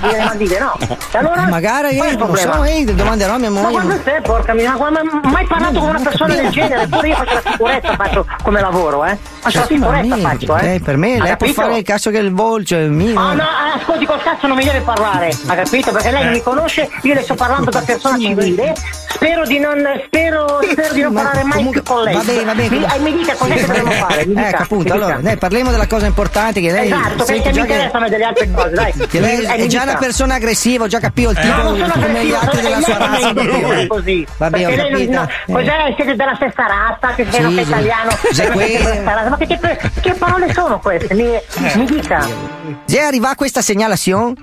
delle 0.00 0.24
Maldive, 0.24 0.58
no? 0.58 0.76
Allora, 1.12 1.46
Eh, 1.46 1.50
magari, 1.50 1.98
eh, 1.98 2.08
il 2.10 2.16
non 2.18 2.36
so, 2.36 2.64
eh, 2.64 2.84
domanderò 2.84 3.34
a 3.34 3.38
mia 3.38 3.50
Ma 3.50 3.60
moglie. 3.60 3.72
quando 3.72 3.98
sei, 4.04 4.20
porca 4.22 4.52
mia, 4.54 4.76
ma 4.76 4.90
ma- 4.90 5.20
mai 5.30 5.46
parlato 5.46 5.78
con 5.78 5.88
una 5.88 6.00
persona 6.00 6.34
del 6.34 6.50
genere? 6.50 6.86
Pure 6.88 7.08
io 7.08 7.16
faccio 7.16 7.34
la 7.34 7.40
sicurezza, 7.72 7.96
faccio 7.96 8.26
come 8.42 8.60
lavoro, 8.60 9.04
eh? 9.04 9.16
Faccio 9.40 9.58
la 9.60 9.66
Sì, 9.66 9.76
ma 9.76 9.86
sicurezza, 9.86 10.16
me- 10.16 10.22
faccio, 10.22 10.56
eh? 10.58 10.74
eh, 10.74 10.80
per 10.80 10.96
me 10.96 11.06
Ha 11.06 11.22
lei 11.22 11.36
può 11.36 11.46
capito? 11.46 11.60
fare 11.62 11.76
il 11.78 11.84
cazzo 11.84 12.10
che 12.10 12.18
il 12.18 12.32
volcio, 12.32 12.76
il 12.76 12.90
mio. 12.90 13.18
Ah 13.18 13.32
no, 13.34 13.42
eh, 13.42 13.78
ascolti 13.80 14.06
col 14.06 14.22
cazzo 14.22 14.46
non 14.46 14.56
mi 14.56 14.64
deve 14.64 14.80
parlare, 14.80 15.30
ha 15.46 15.54
capito? 15.54 15.92
Perché 15.92 16.10
lei 16.10 16.28
mi 16.30 16.42
conosce, 16.42 16.88
io 17.02 17.14
le 17.14 17.22
sto 17.22 17.34
parlando 17.34 17.70
da 17.70 17.80
persona 17.80 18.18
civile, 18.18 18.74
spero 19.08 19.44
di 19.46 19.58
non, 19.58 19.82
spero, 20.06 20.60
spero 20.70 20.92
di 20.94 21.00
non 21.02 21.12
Ma 21.12 21.22
parlare 21.22 21.44
mai 21.44 21.56
comunque- 21.56 21.82
più 21.82 21.92
con 21.92 22.02
lei. 22.04 22.14
Va 22.14 22.22
bene, 22.22 22.44
va 22.44 22.54
bene. 22.54 22.68
Mi, 22.78 22.84
eh, 22.84 22.98
mi 22.98 23.12
dica 23.16 23.34
cos'è 23.34 23.54
che 23.54 23.66
dobbiamo 23.66 23.90
fare, 24.06 24.26
mi 24.26 24.34
dica. 24.34 24.48
Ecco, 24.48 24.62
appunto, 24.62 24.76
mi 24.76 24.82
dica. 24.84 24.94
allora, 24.94 25.16
dai, 25.20 25.36
parliamo 25.36 25.70
della 25.70 25.86
cosa 25.86 26.06
importante 26.06 26.60
che 26.60 26.70
lei. 26.70 26.86
Esatto, 26.86 27.24
perché 27.24 27.52
mi 27.52 27.58
interessano 27.60 28.08
delle 28.08 28.24
altre 28.24 28.50
cose, 28.52 28.70
dai. 28.70 28.92
Che 28.92 29.20
lei 29.20 29.38
Eh, 29.44 29.54
è 29.54 29.66
già 29.66 29.82
una 29.82 29.96
persona 29.96 30.34
aggressiva, 30.34 30.84
ho 30.84 30.88
già 30.88 30.98
capito 31.00 31.30
il 31.30 31.38
tipo 31.38 31.54
No, 31.56 31.62
come 31.62 31.76
gli 31.78 31.82
aggressivo, 32.32 32.38
altri 32.38 32.60
della 32.60 32.76
è 32.78 32.82
sua 32.82 32.96
razza. 32.98 33.86
così. 33.88 34.26
Vabbè, 34.36 34.66
ho 34.66 34.74
capito. 34.76 35.12
no, 35.12 35.28
Eh. 35.46 35.52
cos'è? 35.52 35.92
Siete 35.96 36.14
della 36.16 36.34
stessa 36.34 36.66
razza, 36.66 37.14
che 37.14 37.26
sei 37.30 37.48
Sì, 37.48 37.59
sì, 37.60 37.64
sì. 37.64 37.70
italiano, 37.70 38.10
Sì, 38.30 38.42
razza. 39.04 39.28
Ma 39.30 39.36
che, 39.36 39.46
che, 39.46 39.90
che 40.00 40.12
parole 40.14 40.52
sono 40.52 40.78
queste? 40.80 41.14
Mi, 41.14 41.28
mi 41.76 41.84
dica. 41.86 42.26
Già 42.86 43.06
arriva 43.06 43.34
questa 43.34 43.62
segnalazione 43.62 44.34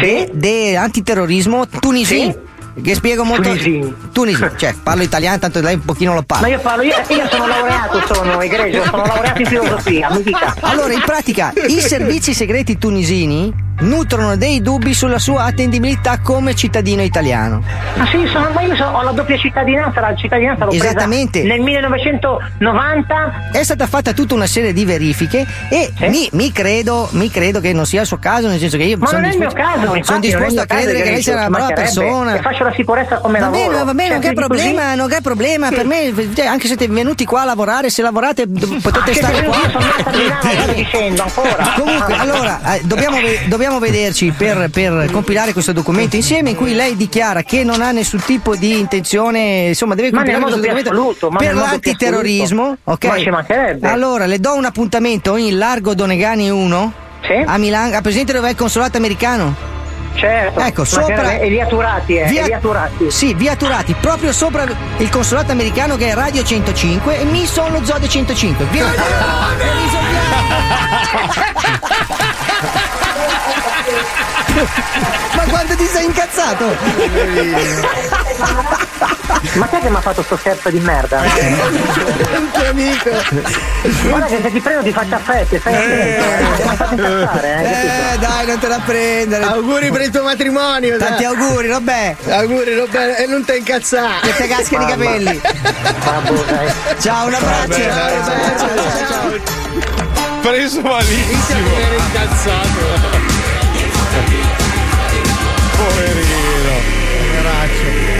Sì? 0.00 0.28
di 0.32 0.74
antiterrorismo 0.76 1.66
tunisino. 1.68 2.48
Che 2.82 2.94
spiego 2.94 3.24
molto. 3.24 3.48
Tunisino. 3.48 3.94
Tunisino, 4.12 4.52
cioè 4.56 4.74
parlo 4.80 5.02
italiano, 5.02 5.38
tanto 5.38 5.60
lei 5.60 5.74
un 5.74 5.84
pochino 5.84 6.12
lo 6.14 6.20
Ma 6.20 6.24
parla. 6.24 6.46
io 6.48 6.60
parlo, 6.60 6.82
io, 6.82 6.94
io 7.08 7.28
sono 7.28 7.46
laureato, 7.46 8.14
sono 8.14 8.40
egregio, 8.40 8.84
sono 8.84 9.04
laureato 9.04 9.40
in 9.40 9.46
filosofia, 9.46 10.10
mi 10.12 10.22
dica. 10.22 10.54
Allora, 10.60 10.92
in 10.92 11.02
pratica, 11.04 11.52
i 11.66 11.80
servizi 11.80 12.32
segreti 12.32 12.78
tunisini 12.78 13.52
nutrono 13.80 14.36
dei 14.36 14.60
dubbi 14.62 14.94
sulla 14.94 15.18
sua 15.18 15.44
attendibilità 15.44 16.18
come 16.20 16.54
cittadino 16.54 17.02
italiano. 17.02 17.62
Ma 17.96 18.06
sì, 18.06 18.26
sono, 18.32 18.50
ma 18.54 18.60
io 18.62 18.74
so- 18.76 18.84
ho 18.84 19.02
la 19.02 19.12
doppia 19.12 19.36
cittadinanza, 19.38 20.00
la 20.00 20.14
cittadinanza 20.16 20.64
l'ho 20.64 20.72
Esattamente. 20.72 21.42
nel 21.42 21.60
1990. 21.60 23.50
È 23.52 23.62
stata 23.62 23.86
fatta 23.86 24.12
tutta 24.12 24.34
una 24.34 24.46
serie 24.46 24.72
di 24.72 24.84
verifiche 24.84 25.46
e 25.68 25.90
mi, 26.08 26.28
mi 26.32 26.52
credo, 26.52 27.08
mi 27.12 27.30
credo 27.30 27.60
che 27.60 27.72
non 27.72 27.86
sia 27.86 28.02
il 28.02 28.06
suo 28.06 28.18
caso, 28.18 28.48
nel 28.48 28.58
senso 28.58 28.76
che 28.76 28.84
io 28.84 28.96
Ma 28.98 29.06
sono 29.06 29.26
disposto, 29.26 29.54
caso, 29.54 29.80
sono 29.82 29.94
infatti, 29.96 30.20
disposto 30.20 30.60
a 30.60 30.66
credere 30.66 31.02
che 31.02 31.10
lei 31.10 31.22
sia 31.22 31.34
una 31.34 31.48
brava 31.48 31.72
persona. 31.72 32.34
E 32.36 32.40
faccio 32.40 32.64
la 32.64 32.72
sicurezza 32.74 33.16
come 33.18 33.38
Va 33.38 33.46
lavoro. 33.46 33.70
bene, 33.70 33.84
va 33.84 33.94
bene, 33.94 34.08
Cioè, 34.08 34.18
non 34.18 34.20
c'è 34.28 34.32
problema, 34.34 34.94
non 34.94 35.08
c'è 35.08 35.20
problema. 35.20 35.68
Per 35.70 35.86
me, 35.86 36.12
cioè, 36.34 36.46
anche 36.46 36.62
se 36.68 36.76
siete 36.76 36.88
venuti 36.88 37.24
qua 37.24 37.42
a 37.42 37.44
lavorare, 37.44 37.90
se 37.90 38.02
lavorate 38.02 38.46
potete 38.46 38.98
Anche 38.98 39.14
stare 39.14 39.42
qua. 39.44 39.56
io 39.56 39.70
sono 39.70 39.84
nata 39.84 40.10
a 40.10 40.16
Milano, 40.16 40.40
stavo 40.60 40.72
dicendo 40.72 41.22
ancora. 41.22 41.72
Comunque, 41.76 42.14
allora, 42.14 42.74
eh, 42.74 42.80
dobbiamo, 42.84 43.16
ve- 43.20 43.40
dobbiamo 43.70 43.78
vederci 43.78 44.32
per, 44.32 44.68
per 44.70 45.10
compilare 45.12 45.52
questo 45.52 45.72
documento 45.72 46.16
insieme 46.16 46.50
in 46.50 46.56
cui 46.56 46.74
lei 46.74 46.96
dichiara 46.96 47.42
che 47.42 47.62
non 47.62 47.82
ha 47.82 47.92
nessun 47.92 48.20
tipo 48.20 48.56
di 48.56 48.80
intenzione, 48.80 49.68
insomma, 49.68 49.94
deve 49.94 50.10
compilare 50.10 50.42
questo 50.42 50.60
documento 50.60 50.90
assoluto, 50.90 51.28
per 51.28 51.54
l'antiterrorismo, 51.54 52.76
assoluto. 52.84 52.90
ok? 52.90 53.04
Ma 53.04 53.18
ci 53.18 53.30
mancherebbe. 53.30 53.88
Allora, 53.88 54.26
le 54.26 54.40
do 54.40 54.54
un 54.54 54.64
appuntamento 54.64 55.36
in 55.36 55.56
Largo 55.56 55.94
Donegani 55.94 56.50
1 56.50 56.92
a 57.46 57.58
Milano, 57.58 57.96
a 57.96 58.00
presente 58.00 58.32
dove 58.32 58.48
è 58.48 58.50
il 58.50 58.56
consolato 58.56 58.96
americano? 58.96 59.54
Certo. 60.14 60.58
Ecco, 60.58 60.84
sopra. 60.84 61.38
è 61.38 61.48
via 61.48 61.66
Turati, 61.66 62.16
eh, 62.16 62.24
è 62.24 62.28
via 62.28 62.58
Turati. 62.58 63.08
Sì, 63.10 63.34
via 63.34 63.54
Turati, 63.54 63.94
proprio 64.00 64.32
sopra 64.32 64.66
il 64.96 65.08
consolato 65.08 65.52
americano 65.52 65.94
che 65.96 66.08
è 66.08 66.14
Radio 66.14 66.42
105 66.42 67.20
e 67.20 67.24
mi 67.24 67.46
sono 67.46 67.78
lo 67.78 67.84
Zode 67.84 68.08
105. 68.08 68.64
Via 68.64 68.86
Ma 75.36 75.42
quando 75.44 75.74
ti 75.76 75.86
sei 75.86 76.04
incazzato? 76.06 76.76
Ma 79.54 79.66
chi 79.68 79.76
è 79.76 79.80
che 79.80 79.88
mi 79.90 79.96
ha 79.96 80.00
fatto 80.00 80.22
sto 80.22 80.36
scherzo 80.36 80.70
di 80.70 80.78
merda? 80.80 81.20
Un 81.22 82.50
tuo 82.52 82.68
amico. 82.68 83.10
Guarda 84.08 84.26
che 84.26 84.40
se 84.42 84.50
ti 84.52 84.60
prendo 84.60 84.82
ti 84.82 84.92
faccio 84.92 85.14
affetti, 85.14 85.58
stai 85.58 85.74
attento, 85.74 86.24
eh. 86.24 86.42
Mi 86.42 86.68
hai 86.68 86.76
fatto 86.76 86.94
incazzare, 86.94 87.62
eh? 87.62 88.14
Eh, 88.14 88.18
dai, 88.18 88.46
non 88.46 88.58
te 88.58 88.68
la 88.68 88.80
prendere. 88.84 89.44
Auguri 89.44 89.90
per 89.90 90.00
il 90.02 90.10
tuo 90.10 90.22
matrimonio. 90.22 90.98
Tanti 90.98 91.22
dai. 91.22 91.34
auguri, 91.34 91.68
vabbè. 91.68 92.16
Auguri, 92.28 92.74
Robert, 92.76 93.18
e 93.18 93.26
non 93.26 93.44
te 93.44 93.56
incazzare. 93.56 94.20
Che 94.22 94.34
te 94.34 94.46
cascano 94.46 94.84
i 94.84 94.86
capelli. 94.90 95.40
Ciao, 97.00 97.26
un 97.26 97.34
abbraccio. 97.34 97.68
Vabbè, 97.68 97.88
Ciao, 97.88 98.24
ciao, 98.24 98.58
ciao, 98.58 99.06
ciao. 99.08 100.40
Preso 100.42 100.80
malissimo. 100.80 101.68
Era 101.76 101.94
incazzato. 101.94 103.09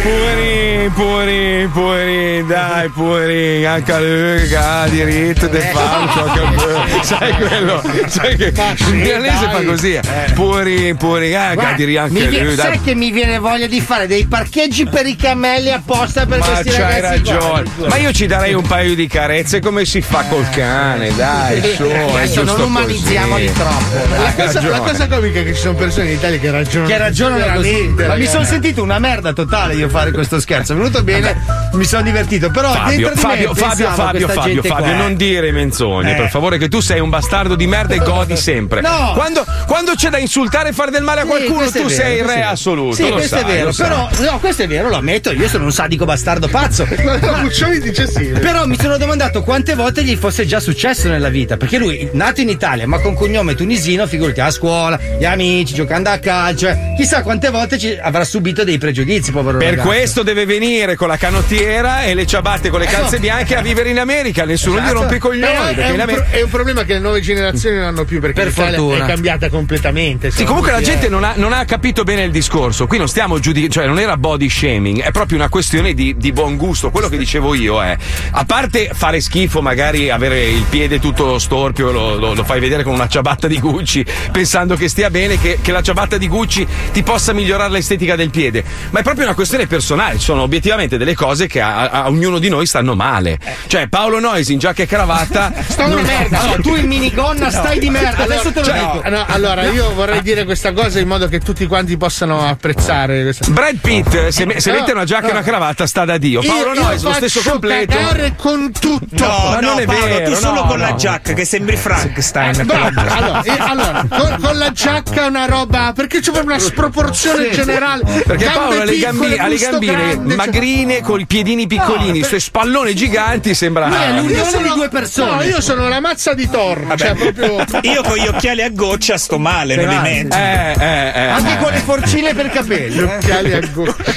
Poverini, 0.03 0.89
poverini, 0.95 1.67
poverini, 1.69 2.47
dai, 2.47 2.89
poverini, 2.89 3.65
anche 3.67 3.93
a 3.93 3.99
lui 4.01 4.55
ha 4.55 4.87
diritto 4.89 5.47
di 5.47 5.59
ciò 5.61 6.33
che 6.33 6.41
vuole. 6.55 6.89
Sai 7.05 7.33
quello? 7.35 7.83
Sai 8.07 8.37
che 8.37 8.47
il 8.47 8.95
milanese 8.95 9.49
fa 9.51 9.63
così, 9.63 9.93
eh. 9.95 10.03
Poverini, 10.35 10.95
poverini, 10.95 11.35
anche 11.35 11.51
a 11.51 11.55
Guarda, 11.55 11.77
dire 11.77 11.91
mi 11.91 11.97
anche 11.99 12.27
viene- 12.29 12.45
lui, 12.47 12.55
sai 12.57 12.69
dai. 12.71 12.81
che 12.81 12.95
mi 12.95 13.11
viene 13.11 13.39
voglia 13.39 13.67
di 13.67 13.81
fare 13.83 14.07
dei 14.07 14.25
parcheggi 14.27 14.87
per 14.87 15.05
i 15.07 15.17
cammelli 15.17 15.71
apposta 15.71 16.25
per 16.25 16.39
Ma 16.39 16.47
questi 16.47 16.71
c'hai 16.71 17.01
ragazzi 17.01 17.23
qua. 17.23 17.33
ragione. 17.35 17.71
Ma 17.89 17.97
io 17.97 18.13
ci 18.13 18.27
darei 18.27 18.55
un 18.55 18.67
paio 18.67 18.95
di 18.95 19.07
carezze 19.07 19.61
come 19.61 19.85
si 19.85 20.01
fa 20.01 20.25
col 20.31 20.49
cane, 20.49 21.15
dai, 21.15 21.61
su, 21.75 21.83
Adesso 21.85 22.43
non 22.45 22.59
umanizziamoli 22.61 23.47
così. 23.49 23.59
troppo. 23.59 24.15
La 24.23 24.33
cosa- 24.47 24.67
la 24.69 24.79
cosa 24.81 25.07
comica 25.09 25.41
è 25.41 25.45
che 25.45 25.55
ci 25.55 25.61
sono 25.61 25.75
persone 25.75 26.07
in 26.07 26.13
Italia 26.17 26.39
che 26.39 26.51
ragionano 26.51 26.89
che 26.91 26.97
ragionano 26.99 27.37
veramente, 27.39 28.07
Ma 28.07 28.15
mi 28.15 28.27
sono 28.27 28.45
sentito 28.45 28.83
una 28.83 28.99
merda 28.99 29.33
totale 29.35 29.75
io 29.75 29.89
fare 29.91 30.13
questo 30.13 30.41
scherzo. 30.41 30.73
È 30.73 30.77
venuto 30.77 31.03
bene, 31.03 31.37
mi 31.73 31.85
sono 31.85 32.03
divertito. 32.03 32.51
Però 32.51 32.73
Fabio, 32.73 33.11
Fabio, 33.15 33.55
Fabio, 33.55 33.91
Fabio, 33.91 34.29
Fabio, 34.29 34.63
Fabio, 34.63 34.95
non 34.97 35.15
dire 35.17 35.51
menzogne, 35.53 36.13
Eh. 36.13 36.17
per 36.17 36.31
favore, 36.31 36.59
che 36.59 36.69
tu 36.69 36.81
sei 36.81 37.01
un 37.01 37.09
bastardo 37.11 37.55
di 37.57 37.67
merda 37.67 37.95
e 37.95 37.99
godi 37.99 38.37
sempre. 38.37 38.81
No. 38.81 39.13
Quando, 39.15 39.45
quando 39.67 39.93
c'è 39.95 40.09
da 40.11 40.19
insultare 40.19 40.71
e 40.71 40.73
fare 40.73 40.91
del 40.91 41.03
male 41.03 41.21
a 41.21 41.25
Sì, 41.25 41.29
qualcuno, 41.29 41.63
è 41.63 41.67
tu 41.67 41.73
vero, 41.73 41.89
sei 41.89 42.19
il 42.19 42.25
re 42.25 42.43
assoluto. 42.43 42.95
Sì, 42.97 43.11
questo 43.11 43.37
sai, 43.37 43.45
è 43.45 43.47
vero. 43.47 43.73
Però, 43.77 44.09
no, 44.19 44.39
questo 44.39 44.63
è 44.63 44.67
vero, 44.69 44.89
lo 44.89 44.97
ammetto. 44.97 45.33
Io 45.33 45.49
sono 45.49 45.65
un 45.65 45.73
sadico 45.73 46.05
bastardo 46.05 46.49
pazzo. 46.49 46.87
Puccioni 46.87 47.79
dice 47.81 48.07
sì. 48.09 48.25
Però 48.27 48.67
mi 48.67 48.79
sono 48.79 48.97
domandato 48.97 49.43
quante 49.43 49.75
volte 49.75 50.03
gli 50.05 50.17
fosse 50.17 50.47
già 50.47 50.61
successo 50.61 51.09
nella 51.09 51.29
vita. 51.29 51.57
Perché 51.57 51.79
lui, 51.79 52.09
nato 52.13 52.41
in 52.41 52.49
Italia, 52.49 52.87
ma 52.87 52.99
con 53.01 53.15
cognome 53.15 53.55
tunisino, 53.55 54.07
figurati 54.07 54.41
a 54.41 54.51
scuola, 54.51 54.99
gli 55.19 55.25
amici, 55.25 55.75
giocando 55.75 56.11
a 56.11 56.19
calcio. 56.19 56.69
eh, 56.69 56.95
Chissà 56.97 57.23
quante 57.23 57.51
volte 57.51 57.79
ci 57.79 57.97
avrà 58.01 58.25
subito 58.25 58.65
dei 58.65 58.79
pregiudizi, 58.79 59.33
povero 59.33 59.59
Per 59.59 59.77
questo 59.83 60.23
deve 60.23 60.45
venire 60.47 60.97
con 60.97 61.09
la 61.09 61.17
canottiera 61.17 62.03
e 62.05 62.15
le 62.15 62.27
ciabatte 62.27 62.71
con 62.71 62.81
le 62.81 62.87
calze 62.87 63.17
no. 63.17 63.21
bianche 63.23 63.57
a 63.57 63.63
vivere 63.63 63.91
in 63.91 63.99
America. 63.99 64.45
Nessuno 64.45 64.77
gli 64.77 64.83
Esatto. 64.85 64.99
rompe 65.01 65.17
i 65.17 65.19
coglioni. 65.19 65.75
È, 65.75 65.91
in 65.91 66.01
un 66.01 66.07
pro- 66.07 66.27
è 66.31 66.43
un 66.43 66.51
problema 66.51 66.85
che 66.85 66.95
le 66.95 66.99
nuove 67.01 67.21
generazioni 67.21 67.77
non 67.77 67.87
hanno 67.87 68.05
più 68.05 68.21
perché 68.21 68.35
Per 68.35 68.47
l'Italia 68.49 69.05
è 69.05 69.07
cambiata 69.07 69.49
completamente. 69.49 70.31
Sì, 70.31 70.45
comunque 70.45 70.73
la 70.73 70.81
gente 70.81 71.07
eh, 71.07 71.09
non 71.09 71.25
ha, 71.25 71.35
non 71.37 71.53
ha 71.53 71.65
capito 71.65 72.03
bene 72.05 72.23
il 72.23 72.31
discorso. 72.31 72.87
Qui 72.87 72.99
non 72.99 73.09
stiamo 73.09 73.39
giudicando, 73.39 73.75
cioè 73.75 73.87
non 73.87 73.99
era 73.99 74.17
body 74.17 74.49
shaming, 74.49 75.03
è 75.03 75.11
proprio 75.11 75.39
una 75.39 75.49
questione 75.49 75.95
di, 75.95 76.17
di 76.17 76.33
buon 76.33 76.57
gusto. 76.57 76.91
Quello 76.91 77.09
che 77.09 77.17
dicevo 77.17 77.55
io 77.55 77.83
è, 77.83 77.97
a 78.33 78.45
parte 78.45 78.91
fare 78.93 79.21
schifo, 79.21 79.63
magari 79.63 80.11
avere 80.11 80.45
il 80.49 80.65
piede 80.69 80.99
tutto 80.99 81.39
storpio, 81.39 81.91
lo, 81.91 82.17
lo- 82.17 82.35
lo 82.35 82.45
fai 82.45 82.61
vedere 82.61 82.83
con 82.83 82.95
una 82.95 83.09
ciabatta 83.09 83.47
di 83.47 83.59
Gucci, 83.61 84.05
pensando 84.33 84.77
che 84.77 84.89
stia 84.89 85.11
bene, 85.11 85.39
che, 85.41 85.59
che 85.63 85.73
la 85.73 85.83
ciabatta 85.83 86.17
di 86.17 86.29
Gucci 86.29 86.67
ti 86.93 87.03
possa 87.03 87.33
migliorare 87.33 87.71
l'estetica 87.71 88.17
del 88.17 88.31
piede. 88.31 88.65
Ma 88.91 89.01
è 89.01 89.03
proprio 89.03 89.25
una 89.25 89.35
questione 89.35 89.67
personale, 89.71 90.19
ci 90.19 90.25
sono 90.25 90.43
obiettivamente 90.43 90.99
delle 90.99 91.15
cose 91.15 91.47
che 91.47 91.61
a, 91.61 91.89
a 91.91 92.09
ognuno 92.09 92.41
di 92.41 92.49
noi 92.49 92.67
stanno 92.67 92.97
male. 92.97 93.39
Cioè, 93.69 93.87
Paolo 93.89 94.19
Noisi 94.19 94.53
in 94.53 94.59
giacca 94.59 94.83
e 94.83 94.87
cravatta. 94.87 95.53
Sta 95.67 95.87
una 95.87 96.03
merda. 96.03 96.39
No, 96.51 96.57
tu 96.63 96.75
in 96.75 96.87
minigonna 96.87 97.51
stai 97.51 97.79
di 97.79 97.89
merda. 97.91 98.25
Adesso 98.25 98.51
te 98.51 98.61
lo 98.61 98.65
Cioè, 98.67 98.79
dico. 98.79 99.09
no, 99.09 99.25
allora, 99.29 99.65
io 99.71 99.93
vorrei 99.95 100.21
dire 100.23 100.45
questa 100.45 100.73
cosa 100.73 100.99
in 100.99 101.07
modo 101.07 101.29
che 101.29 101.39
tutti 101.39 101.67
quanti 101.67 101.97
possano 101.97 102.45
apprezzare 102.47 103.23
questa 103.23 103.47
Brad 103.51 103.77
Pitt, 103.77 104.29
se, 104.29 104.45
me- 104.47 104.59
se 104.59 104.73
No, 104.73 104.79
mette 104.79 104.93
una 104.93 105.05
giacca 105.05 105.27
e 105.27 105.33
no. 105.33 105.39
una 105.39 105.43
cravatta, 105.43 105.87
sta 105.87 106.05
da 106.05 106.19
Dio. 106.19 106.41
Paolo 106.43 106.73
io, 106.75 106.83
Noyes, 106.83 107.03
io 107.03 107.09
lo 107.09 107.15
stesso 107.15 107.41
completo. 107.49 107.97
con 108.37 108.73
tutto. 108.73 109.25
No, 109.25 109.51
Ma 109.51 109.61
no, 109.61 109.69
non 109.71 109.81
è 109.81 109.85
Paolo, 109.85 110.05
vero, 110.07 110.31
tu 110.33 110.37
solo 110.37 110.63
no, 110.63 110.67
con 110.67 110.79
la 110.81 110.89
no. 110.91 110.97
giacca 110.97 111.33
che 111.35 111.45
sembri 111.45 111.77
Frankenstein. 111.77 112.67
Bravo, 112.67 113.01
allora, 113.01 113.43
io- 113.45 113.57
allora, 113.59 114.05
con, 114.09 114.37
con 114.41 114.59
la 114.59 114.73
giacca 114.73 115.23
è 115.25 115.27
una 115.27 115.47
roba 115.47 115.93
perché 115.95 116.19
c'è 116.21 116.33
proprio 116.33 116.55
una 116.55 116.63
sproporzione 116.63 117.51
generale 117.51 118.03
Perché 118.27 118.45
Gambe 118.45 118.59
Paolo 118.59 118.81
ha 118.81 118.85
le, 118.85 118.99
gambi- 118.99 119.19
piccole, 119.21 119.37
ha 119.39 119.45
le 119.47 119.51
busto 119.51 119.60
gambine 119.61 119.93
grande, 119.93 120.35
cioè- 120.35 120.37
magrine 120.47 121.01
con 121.03 121.21
i 121.21 121.27
piedini 121.27 121.67
piccolini, 121.67 122.11
per- 122.21 122.29
questi 122.29 122.41
spalloni 122.41 122.95
giganti 122.95 123.55
sembra. 123.55 123.87
Lui 123.87 123.97
è 123.97 124.09
l'unione 124.13 124.33
Io 124.33 124.45
sono- 124.45 124.63
di 124.69 124.75
due 124.75 124.89
persone. 124.89 125.31
no 125.35 125.43
io 125.43 125.61
sono 125.61 125.89
la 125.89 126.01
mazza 126.01 126.35
di 126.35 126.49
Thor 126.49 126.95
cioè 126.97 127.15
proprio 127.15 127.65
Io 127.83 128.03
con 128.03 128.17
gli 128.17 128.27
occhiali 128.27 128.63
a 128.63 128.71
goccia 128.71 129.17
sto 129.19 129.39
male, 129.39 129.77
non 129.77 129.89
li 129.89 129.99
metto. 130.01 130.37
eh, 130.37 130.75
eh, 130.79 131.13
eh, 131.15 131.29
Anche 131.29 131.57
con 131.59 131.71
le 131.73 131.79
forcine 131.79 132.35
per 132.35 132.51
capelli. 132.51 132.95
gli 132.95 133.03
occhiali 133.03 133.53
a 133.53 133.61
goccia 133.73 134.13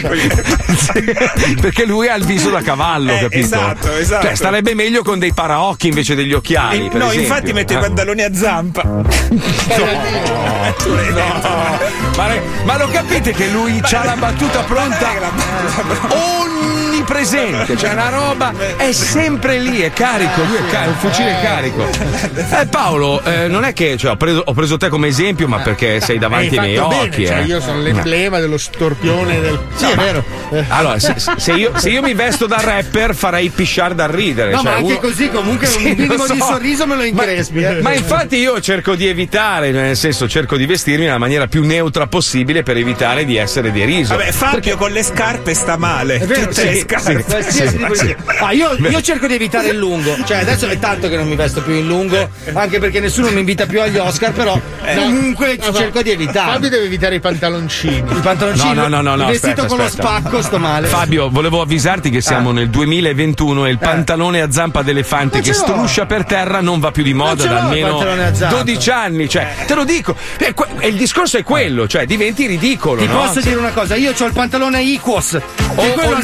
Sì, 0.76 1.56
perché 1.62 1.86
lui 1.86 2.08
ha 2.08 2.16
il 2.16 2.26
viso 2.26 2.50
da 2.50 2.62
cavallo, 2.62 3.12
Eh, 3.14 3.20
capito? 3.20 3.38
esatto, 3.46 3.96
esatto. 3.96 4.26
Cioè, 4.28 4.36
starebbe 4.36 4.74
meglio 4.74 5.04
con 5.04 5.20
dei 5.20 5.34
paraocchi 5.34 5.88
invece 5.88 6.16
degli 6.16 6.34
occhiali. 6.34 6.88
per 6.90 6.98
no, 7.00 7.06
esempio. 7.10 7.22
infatti 7.22 7.54
metto 7.54 7.74
i 7.74 7.78
pantaloni 7.78 8.22
a 8.24 8.34
zampa. 8.36 8.82
Ma, 12.16 12.28
ma 12.66 12.78
lo 12.78 12.88
capite 12.90 13.32
che 13.34 13.48
lui 13.48 13.80
c'ha 13.82 14.04
la 14.04 14.16
battuta 14.16 14.62
pronta 14.64 15.14
哦 16.14 16.43
onnipresente, 17.08 17.78
cioè 17.78 17.92
una 17.92 18.10
roba 18.10 18.54
è 18.78 18.92
sempre 18.92 19.60
lì, 19.60 19.82
è 19.82 19.92
carico, 19.92 20.42
lui 20.44 20.56
è 20.58 20.66
carico, 20.72 20.90
il 20.92 20.96
fucile 21.12 21.40
è 21.40 21.44
carico. 21.44 21.88
Eh 22.62 22.66
Paolo, 22.68 23.22
eh, 23.24 23.48
non 23.48 23.64
è 23.66 23.74
che 23.74 23.98
cioè, 23.98 24.12
ho, 24.12 24.16
preso, 24.18 24.42
ho 24.46 24.54
preso 24.54 24.78
te 24.78 24.90
come 24.90 25.08
esempio, 25.08 25.48
ma 25.48 25.60
perché 25.60 26.00
sei 26.02 26.18
davanti 26.18 26.58
ai 26.58 26.66
miei 26.66 26.80
bene, 26.80 26.96
occhi. 27.08 27.26
cioè, 27.26 27.40
eh. 27.40 27.44
io 27.44 27.60
sono 27.62 27.82
l'emblema 27.82 28.40
dello 28.40 28.58
storpione 28.58 29.40
del 29.42 29.60
sì 29.76 29.86
è 29.86 29.96
vero 29.96 30.24
Eh, 30.52 30.64
Allora, 30.70 31.00
se, 31.00 31.16
se 31.38 31.52
io, 31.54 31.72
se 31.76 31.90
io 31.90 32.02
mi 32.02 32.14
vesto 32.14 32.46
da 32.48 32.60
rapper 32.62 33.14
farei 33.16 33.50
pisciare 33.50 33.96
da 33.96 34.06
ridere. 34.08 34.52
No, 34.52 34.58
cioè, 34.62 34.72
ma 34.72 34.76
anche 34.78 34.92
uno- 34.92 35.00
così 35.00 35.30
comunque 35.30 35.68
Sì, 35.74 35.78
un 35.78 35.84
minimo 35.96 36.16
lo 36.16 36.28
di 36.34 36.40
so. 36.40 36.46
sorriso 36.46 36.86
me 36.88 36.96
lo 36.96 37.04
increspi. 37.04 37.62
eh. 37.64 37.82
Ma 37.82 37.94
infatti 37.94 38.38
io 38.38 38.60
cerco 38.62 38.96
di 38.96 39.08
evitare, 39.08 39.72
nel 39.72 39.98
senso 39.98 40.28
cerco 40.28 40.56
di 40.58 40.66
vestirmi 40.66 41.06
nella 41.06 41.18
maniera 41.18 41.48
più 41.48 41.64
neutra 41.66 42.08
possibile 42.08 42.64
per 42.64 42.78
evitare 42.78 43.26
di 43.26 43.36
essere 43.38 43.72
deriso. 43.72 44.16
Vabbè, 44.16 44.32
Fabio 44.32 44.78
con 44.78 44.92
le 44.92 45.04
scarpe 45.04 45.54
sta 45.54 45.78
male. 45.78 46.16
È 46.18 46.26
vero, 46.26 46.48
tutte 46.48 46.64
le 46.66 46.72
sì, 47.00 47.04
scale. 47.04 47.20
sì, 47.20 47.26
qualsiasi 47.26 47.78
tipo 47.78 47.94
di- 47.96 48.16
Ah, 48.40 48.52
io, 48.52 48.76
io 48.78 49.02
cerco 49.02 49.28
di 49.28 49.34
evitare 49.36 49.70
il 49.70 49.78
lungo, 49.78 50.16
cioè 50.26 50.38
adesso 50.38 50.68
è 50.68 50.78
tanto 50.80 51.08
che 51.10 51.16
non 51.18 51.28
mi 51.28 51.36
vesto 51.36 51.62
più 51.62 51.74
in 51.74 51.88
lungo, 51.88 52.30
anche 52.54 52.80
perché 52.80 53.00
nessuno 53.00 53.30
mi 53.32 53.40
invita 53.40 53.66
più 53.66 53.82
agli 53.82 53.98
Oscar, 53.98 54.32
però 54.32 54.60
comunque 54.96 55.58
Ah, 55.62 55.72
va. 55.72 55.78
cerco 55.78 56.02
di 56.02 56.12
evitare. 56.12 56.52
Fabio 56.52 56.70
deve 56.70 56.86
evitare 56.86 57.16
i 57.16 57.20
pantaloncini. 57.20 57.98
I 57.98 58.20
pantaloncini, 58.22 58.74
No, 58.74 58.88
no, 58.88 58.88
no, 58.88 59.02
no, 59.02 59.16
no, 59.16 59.26
vestito 59.28 59.62
aspetta, 59.62 59.68
con 59.68 59.80
aspetta. 59.82 60.04
lo 60.12 60.18
spacco, 60.20 60.42
sto 60.42 60.60
male. 60.60 60.88
Fabio, 60.88 61.30
volevo 61.30 61.62
avvisarti 61.62 62.10
che 62.10 62.22
siamo 62.22 62.52
nel 62.52 62.70
2021 62.70 63.66
e 63.66 63.70
il 63.72 63.78
pantalone 63.78 64.42
a 64.42 64.52
zampa 64.52 64.82
d'elefante 64.82 65.42
che 65.42 65.54
struscia 65.54 66.06
per 66.06 66.26
terra 66.26 66.62
non 66.62 66.80
va 66.80 66.92
più 66.92 67.04
di 67.04 67.14
moda 67.14 67.46
da 67.46 67.62
almeno 67.64 67.90
pantalone 67.98 68.26
a 68.26 68.34
zampa. 68.36 68.56
12 68.56 68.90
anni. 68.90 69.30
Cioè, 69.30 69.48
te 69.68 69.74
lo 69.76 69.84
dico. 69.84 70.16
E, 70.38 70.54
que- 70.54 70.68
e 70.80 70.88
il 70.88 70.96
discorso 70.96 71.38
è 71.38 71.44
quello, 71.44 71.88
cioè 71.88 72.06
diventi 72.06 72.46
ridicolo. 72.46 73.02
Ti 73.02 73.08
no? 73.08 73.20
posso 73.20 73.40
dire 73.42 73.56
una 73.56 73.72
cosa, 73.72 73.96
io 73.96 74.14
ho 74.18 74.26
il 74.26 74.34
pantalone 74.34 74.82
Iquos, 74.82 75.34
O- 75.76 75.84
e 75.84 75.92
quello 75.92 76.16
a 76.16 76.20
gli 76.20 76.24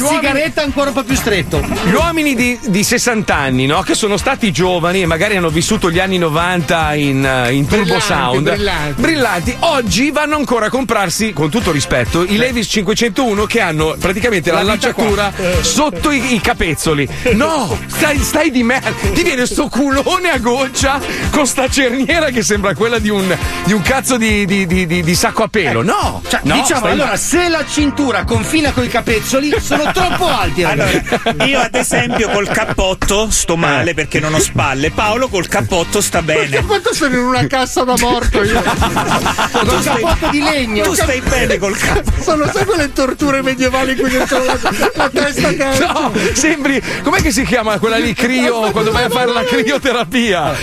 sigaretta 0.60 0.62
ancora 0.62 0.88
un 0.88 0.94
po' 0.94 1.02
più 1.04 1.16
stretto. 1.16 1.60
Gli 1.84 1.92
uomini 1.94 2.34
di, 2.34 2.58
di 2.66 2.84
60 2.84 3.34
anni, 3.34 3.66
no? 3.66 3.82
Che 3.82 3.94
sono 3.94 4.16
stati 4.16 4.52
giovani 4.52 5.02
e 5.02 5.06
magari 5.06 5.36
hanno 5.36 5.48
vissuto 5.48 5.90
gli 5.90 5.98
anni 5.98 6.18
90 6.18 6.94
in, 6.94 7.24
eh, 7.24 7.52
in 7.52 7.66
turbo 7.66 7.84
Brillanti, 7.84 8.06
sound. 8.06 8.50
brillanti. 8.50 9.00
Brillanti. 9.00 9.56
Oggi 9.60 10.10
vanno 10.10 10.36
ancora 10.36 10.66
a 10.66 10.70
comprarsi, 10.70 11.32
con 11.32 11.50
tutto 11.50 11.70
rispetto, 11.72 12.24
i 12.24 12.36
Levis 12.36 12.66
501 12.68 13.46
che 13.46 13.60
hanno 13.60 13.96
praticamente 13.98 14.50
la, 14.50 14.62
lanciatura 14.62 15.32
qua. 15.34 15.62
sotto 15.62 16.10
i, 16.10 16.34
i 16.34 16.40
capezzoli. 16.40 17.08
No, 17.32 17.76
stai, 17.86 18.18
stai 18.18 18.50
di 18.50 18.62
merda. 18.62 18.90
Ti 19.12 19.22
viene 19.22 19.46
sto 19.46 19.68
culone 19.68 20.30
a 20.30 20.38
goccia 20.38 21.00
con 21.30 21.46
sta 21.46 21.68
cerniera 21.68 22.26
che 22.30 22.42
sembra 22.42 22.74
quella 22.74 22.98
di 22.98 23.08
un, 23.08 23.36
di 23.64 23.72
un 23.72 23.82
cazzo 23.82 24.16
di, 24.16 24.44
di- 24.44 25.14
sacco 25.14 25.42
a 25.42 25.48
pelo. 25.48 25.82
No, 25.82 26.22
Cioè, 26.26 26.40
no, 26.44 26.54
diciamo, 26.54 26.86
allora, 26.86 27.16
se 27.16 27.48
la 27.48 27.64
cintura 27.66 28.24
confina 28.24 28.72
coi 28.72 28.88
capezzoli, 28.88 29.54
sono 29.60 29.90
troppo 29.92 30.26
alti, 30.26 30.49
ragazzi. 30.54 30.64
Allora, 30.64 31.44
io 31.44 31.58
ad 31.60 31.74
esempio 31.74 32.28
col 32.30 32.48
cappotto 32.48 33.30
sto 33.30 33.56
male 33.56 33.94
perché 33.94 34.20
non 34.20 34.34
ho 34.34 34.38
spalle. 34.38 34.90
Paolo 34.90 35.28
col 35.28 35.48
cappotto 35.48 36.00
sta 36.00 36.22
bene. 36.22 36.64
Quanto 36.64 36.92
sono 36.94 37.14
in 37.16 37.22
una 37.22 37.46
cassa 37.46 37.84
da 37.84 37.94
morto 37.98 38.42
io? 38.42 38.62
Con 39.52 39.68
un 39.68 39.82
cappotto 39.82 40.28
di 40.30 40.40
legno. 40.40 40.84
Tu 40.84 40.94
stai 40.94 41.20
bene 41.20 41.58
col 41.58 41.76
cappotto. 41.76 42.22
Sono 42.22 42.50
sai 42.52 42.64
quelle 42.64 42.92
torture 42.92 43.42
medievali 43.42 43.92
in 43.92 43.98
cui 43.98 44.10
c'è 44.10 44.44
la, 44.44 44.58
la 44.94 45.10
testa 45.10 45.48
che 45.48 45.78
No, 45.80 46.12
sembri. 46.32 46.82
Com'è 47.02 47.20
che 47.20 47.30
si 47.32 47.44
chiama 47.44 47.78
quella 47.78 47.96
lì 47.96 48.14
crio 48.14 48.70
quando 48.70 48.90
vai 48.90 49.04
a 49.04 49.08
fare 49.08 49.32
la 49.32 49.44
crioterapia? 49.44 50.54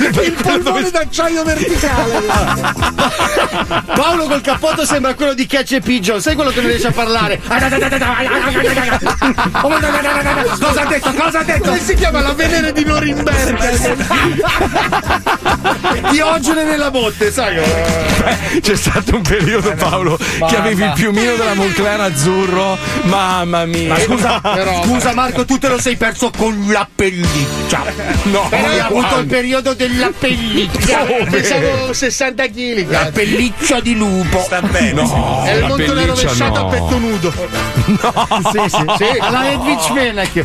il 0.00 0.32
polmone 0.32 0.90
d'acciaio 0.90 1.44
verticale. 1.44 2.22
Paolo 3.94 4.26
col 4.26 4.40
cappotto 4.40 4.84
sembra 4.84 5.14
quello 5.14 5.34
di 5.34 5.46
Catch 5.46 5.72
e 5.72 5.80
Pigeon, 5.80 6.20
sai 6.20 6.34
quello 6.34 6.50
che 6.50 6.60
non 6.60 6.68
riesce 6.70 6.88
a 6.88 6.92
parlare? 6.92 7.40
Cosa 9.00 10.82
ha 10.82 10.86
detto? 10.86 11.12
Cosa 11.14 11.38
ha 11.38 11.42
detto? 11.42 11.64
Come 11.64 11.80
si 11.80 11.94
chiama 11.94 12.20
la 12.20 12.32
venere 12.34 12.72
di 12.72 12.84
Norimberga? 12.84 13.70
Diogene 16.10 16.64
nella 16.64 16.90
botte, 16.90 17.32
sai? 17.32 17.56
C'è 18.60 18.76
stato 18.76 19.16
un 19.16 19.22
periodo, 19.22 19.72
Paolo, 19.74 20.16
che 20.16 20.56
avevi 20.56 20.82
il 20.84 20.92
piumino 20.94 21.34
della 21.34 21.54
Moncler 21.54 22.00
azzurro. 22.00 22.76
Mamma 23.02 23.64
mia. 23.64 23.88
Ma 23.94 24.00
scusa, 24.00 24.40
Però- 24.40 24.82
scusa 24.84 25.14
Marco, 25.14 25.44
tu 25.46 25.58
te 25.58 25.68
lo 25.68 25.78
sei 25.80 25.96
perso 25.96 26.30
con 26.36 26.66
la 26.68 26.86
pelliccia. 26.94 27.82
No, 28.24 28.46
Però 28.48 28.68
hai 28.68 28.78
avuto 28.80 29.18
il 29.18 29.26
periodo 29.26 29.72
della 29.74 30.10
pelliccia. 30.16 30.98
Pensavo 31.30 31.92
60 31.92 32.46
kg. 32.48 32.90
La 32.90 33.10
pelliccia 33.12 33.80
di 33.80 33.94
lupo. 33.94 34.40
Sta 34.40 34.60
bene. 34.60 34.92
No, 34.92 35.42
È 35.44 35.52
il 35.54 35.72
pelliccia 35.74 36.04
rovesciato 36.06 36.60
no. 36.60 36.66
a 36.66 36.70
petto 36.70 36.98
nudo. 36.98 37.32
Sì, 38.50 38.58
sì, 38.68 38.84
sì. 38.96 39.04
Alla 39.18 39.50
Edwidge 39.52 39.92
Menach. 39.92 40.44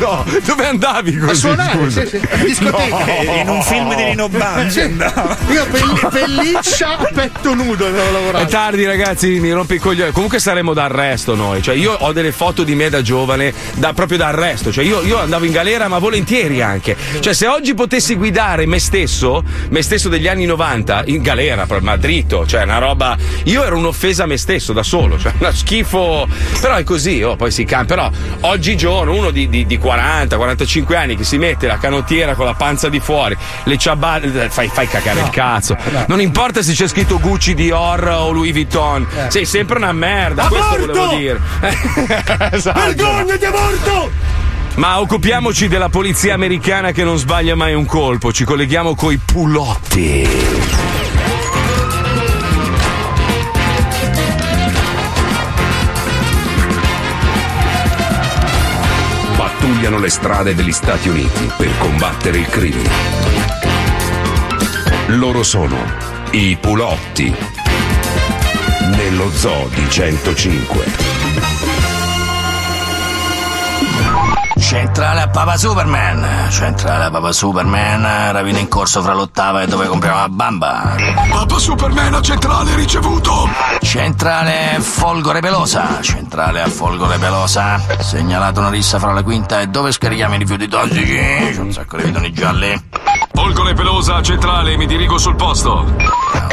No, 0.00 0.24
dove 0.44 0.66
andavi 0.66 1.18
A 1.22 1.26
così? 1.26 1.40
suonare, 1.40 1.78
scusa? 1.78 2.00
sì, 2.06 2.18
sì. 2.18 2.20
A 2.30 2.36
discoteca. 2.36 3.04
Eh, 3.06 3.40
In 3.40 3.48
un 3.48 3.62
film 3.62 3.94
di 3.94 4.04
Nino 4.04 4.28
Banzi. 4.28 4.88
no. 4.90 5.36
Io 5.48 5.66
pelli- 5.70 6.00
pelliccia 6.10 6.98
a 6.98 7.08
petto 7.12 7.54
nudo 7.54 7.86
avevo 7.86 8.08
È 8.08 8.12
lavorato. 8.12 8.46
tardi, 8.46 8.84
ragazzi, 8.84 9.40
mi 9.40 9.52
rompe 9.52 9.74
i 9.74 9.78
coglioni. 9.78 10.12
Comunque 10.12 10.38
saremo 10.38 10.72
d'arresto 10.74 11.34
noi. 11.34 11.62
Cioè, 11.62 11.74
io 11.74 11.92
ho 11.92 12.12
delle 12.12 12.32
foto 12.32 12.62
di 12.62 12.74
me 12.74 12.88
da 12.88 13.02
giovane, 13.02 13.52
da, 13.74 13.92
proprio 13.92 14.18
da 14.18 14.28
arresto. 14.28 14.72
Cioè, 14.72 14.84
io, 14.84 15.02
io 15.02 15.18
andavo 15.18 15.44
in 15.44 15.52
galera, 15.52 15.88
ma 15.88 15.98
volentieri 15.98 16.62
anche. 16.62 16.96
Cioè, 17.20 17.32
se 17.32 17.46
oggi 17.46 17.74
potessi 17.74 18.14
guidare 18.16 18.66
me 18.66 18.78
stesso, 18.78 19.42
me 19.70 19.82
stesso 19.82 20.08
degli 20.08 20.28
anni 20.28 20.44
90, 20.46 21.02
in 21.06 21.22
galera, 21.22 21.66
proprio, 21.66 21.88
ma 21.90 21.96
dritto, 21.96 22.46
cioè 22.46 22.62
una 22.62 22.78
roba. 22.78 23.16
Io 23.44 23.64
ero 23.64 23.76
un'offesa 23.76 24.24
a 24.24 24.26
me 24.26 24.36
stesso 24.36 24.72
da 24.72 24.82
solo, 24.82 25.18
cioè 25.18 25.32
una 25.38 25.52
schifo. 25.52 26.26
Però 26.60 26.74
è 26.76 26.84
così, 26.84 27.22
oh, 27.22 27.36
poi 27.36 27.50
si 27.50 27.64
cambia. 27.70 27.94
Però 27.94 28.10
oggigiorno 28.50 29.14
uno 29.14 29.30
di, 29.30 29.48
di, 29.48 29.64
di 29.64 29.78
40, 29.78 30.36
45 30.36 30.96
anni 30.96 31.16
che 31.16 31.24
si 31.24 31.38
mette 31.38 31.66
la 31.66 31.78
canottiera 31.78 32.34
con 32.34 32.46
la 32.46 32.54
panza 32.54 32.88
di 32.88 32.98
fuori, 32.98 33.36
le 33.64 33.78
ciabatte, 33.78 34.50
fai, 34.50 34.68
fai 34.68 34.88
cagare 34.88 35.20
il 35.20 35.30
cazzo. 35.30 35.76
Non 36.06 36.20
importa 36.20 36.62
se 36.62 36.72
c'è 36.72 36.88
scritto 36.88 37.20
Gucci, 37.20 37.54
Dior 37.54 38.04
o 38.08 38.30
Louis 38.32 38.52
Vuitton, 38.52 39.06
sei 39.28 39.44
sempre 39.44 39.76
una 39.76 39.92
merda. 39.92 40.48
Questo 40.48 40.74
Aborto! 40.74 40.92
volevo 40.92 41.14
dire. 41.16 41.40
esatto. 42.50 42.80
Vergognati, 42.80 43.44
aborto! 43.44 44.10
Ma 44.76 45.00
occupiamoci 45.00 45.68
della 45.68 45.88
polizia 45.88 46.34
americana 46.34 46.92
che 46.92 47.04
non 47.04 47.18
sbaglia 47.18 47.54
mai 47.54 47.74
un 47.74 47.86
colpo. 47.86 48.32
Ci 48.32 48.44
colleghiamo 48.44 48.94
coi 48.94 49.18
pulotti. 49.18 50.89
Le 60.00 60.08
strade 60.08 60.54
degli 60.54 60.72
Stati 60.72 61.10
Uniti 61.10 61.50
per 61.58 61.76
combattere 61.78 62.38
il 62.38 62.46
crimine. 62.46 62.88
Loro 65.08 65.42
sono 65.42 65.76
i 66.30 66.56
Pulotti. 66.58 67.34
Nello 68.96 69.30
zoo 69.30 69.68
di 69.74 69.86
105. 69.88 71.50
Centrale 74.70 75.22
a 75.22 75.28
Papa 75.28 75.56
Superman, 75.56 76.48
centrale 76.48 77.06
a 77.06 77.10
Papa 77.10 77.32
Superman, 77.32 78.30
ravina 78.30 78.60
in 78.60 78.68
corso 78.68 79.02
fra 79.02 79.12
l'ottava 79.14 79.62
e 79.62 79.66
dove 79.66 79.88
compriamo 79.88 80.20
la 80.20 80.28
bamba. 80.28 80.94
Papa 81.28 81.58
Superman 81.58 82.14
a 82.14 82.22
centrale 82.22 82.76
ricevuto. 82.76 83.48
Centrale 83.80 84.78
Folgore 84.78 85.40
Pelosa, 85.40 86.00
centrale 86.02 86.62
a 86.62 86.68
Folgore 86.68 87.18
Pelosa, 87.18 87.82
segnalato 87.98 88.60
una 88.60 88.70
rissa 88.70 89.00
fra 89.00 89.12
la 89.12 89.24
quinta 89.24 89.60
e 89.60 89.66
dove 89.66 89.90
scarichiamo 89.90 90.36
i 90.36 90.38
rifiuti 90.38 90.68
tossici, 90.68 91.16
c'è 91.16 91.58
un 91.58 91.72
sacco 91.72 91.96
di 91.96 92.04
bidoni 92.04 92.32
gialli. 92.32 92.82
Folgore 93.40 93.72
Pelosa 93.72 94.16
a 94.16 94.22
centrale, 94.22 94.76
mi 94.76 94.84
dirigo 94.84 95.16
sul 95.16 95.34
posto. 95.34 95.86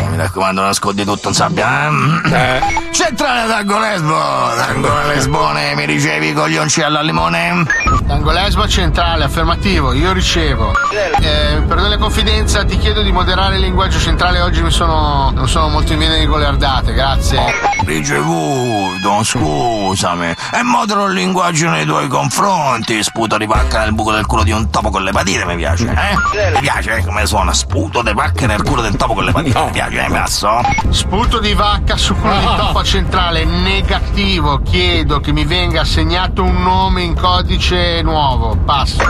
Mi 0.10 0.16
raccomando, 0.16 0.62
nascondi 0.62 1.04
tutto 1.04 1.28
in 1.28 1.34
sabbia, 1.34 1.90
eh? 1.90 2.86
Centrale 2.92 3.46
Tango 3.48 3.78
Lesbo, 3.78 4.18
Tango 4.56 5.02
Lesbone, 5.06 5.76
mi 5.76 5.86
ricevi 5.86 6.30
i 6.30 6.34
coglioncello 6.34 6.98
al 6.98 7.06
limone? 7.06 7.66
Tango 8.08 8.32
Lesbo 8.32 8.68
centrale, 8.70 9.26
affermativo, 9.26 9.92
io 9.92 10.14
ricevo. 10.14 10.72
Eh, 11.20 11.62
per 11.68 11.82
delle 11.82 11.98
confidenza 11.98 12.64
ti 12.64 12.78
chiedo 12.78 13.02
di 13.02 13.12
moderare 13.12 13.56
il 13.56 13.62
linguaggio 13.62 14.00
centrale, 14.00 14.40
oggi 14.40 14.64
mi 14.64 14.72
sono, 14.72 15.30
non 15.36 15.48
sono 15.50 15.68
molto 15.68 15.92
in 15.92 16.00
vena 16.00 16.16
di 16.16 16.26
goliardate, 16.26 16.94
grazie. 16.94 17.40
Ricevuto, 17.86 19.24
scusami. 19.24 20.34
E 20.54 20.64
modero 20.64 21.08
il 21.08 21.14
linguaggio 21.14 21.70
nei 21.70 21.86
tuoi 21.86 22.08
confronti. 22.08 23.04
Sputo 23.04 23.38
di 23.38 23.46
vacca 23.46 23.82
nel 23.82 23.94
buco 23.94 24.14
del 24.14 24.26
culo 24.26 24.44
di 24.44 24.52
un 24.52 24.70
topo 24.70 24.90
con 24.90 25.04
l'epatite, 25.04 25.46
mi 25.46 25.58
piace, 25.58 25.86
eh? 25.86 26.52
Mi 26.54 26.60
piace 26.62 26.76
eh, 26.80 27.04
come 27.04 27.26
suona? 27.26 27.54
Sputo 27.54 28.02
di 28.02 28.14
vacca 28.14 28.46
nel 28.46 28.62
culo 28.64 28.82
del 28.82 28.96
topo 28.96 29.14
con 29.14 29.26
l'epatite, 29.26 29.60
mi 29.60 29.72
piace, 29.72 30.06
eh, 30.06 30.10
passo? 30.10 30.62
Sputo 30.90 31.40
di 31.40 31.54
vacca 31.54 31.98
su 31.98 32.16
quello 32.16 32.40
di 32.40 32.46
topo 32.46 32.84
centrale, 32.84 33.44
negativo, 33.46 34.62
chiedo 34.62 35.20
che 35.20 35.32
mi 35.32 35.46
venga 35.46 35.82
assegnato 35.82 36.44
un 36.44 36.62
nome 36.62 37.04
in 37.04 37.16
codice 37.16 38.02
nuovo, 38.02 38.56
passo. 38.58 39.04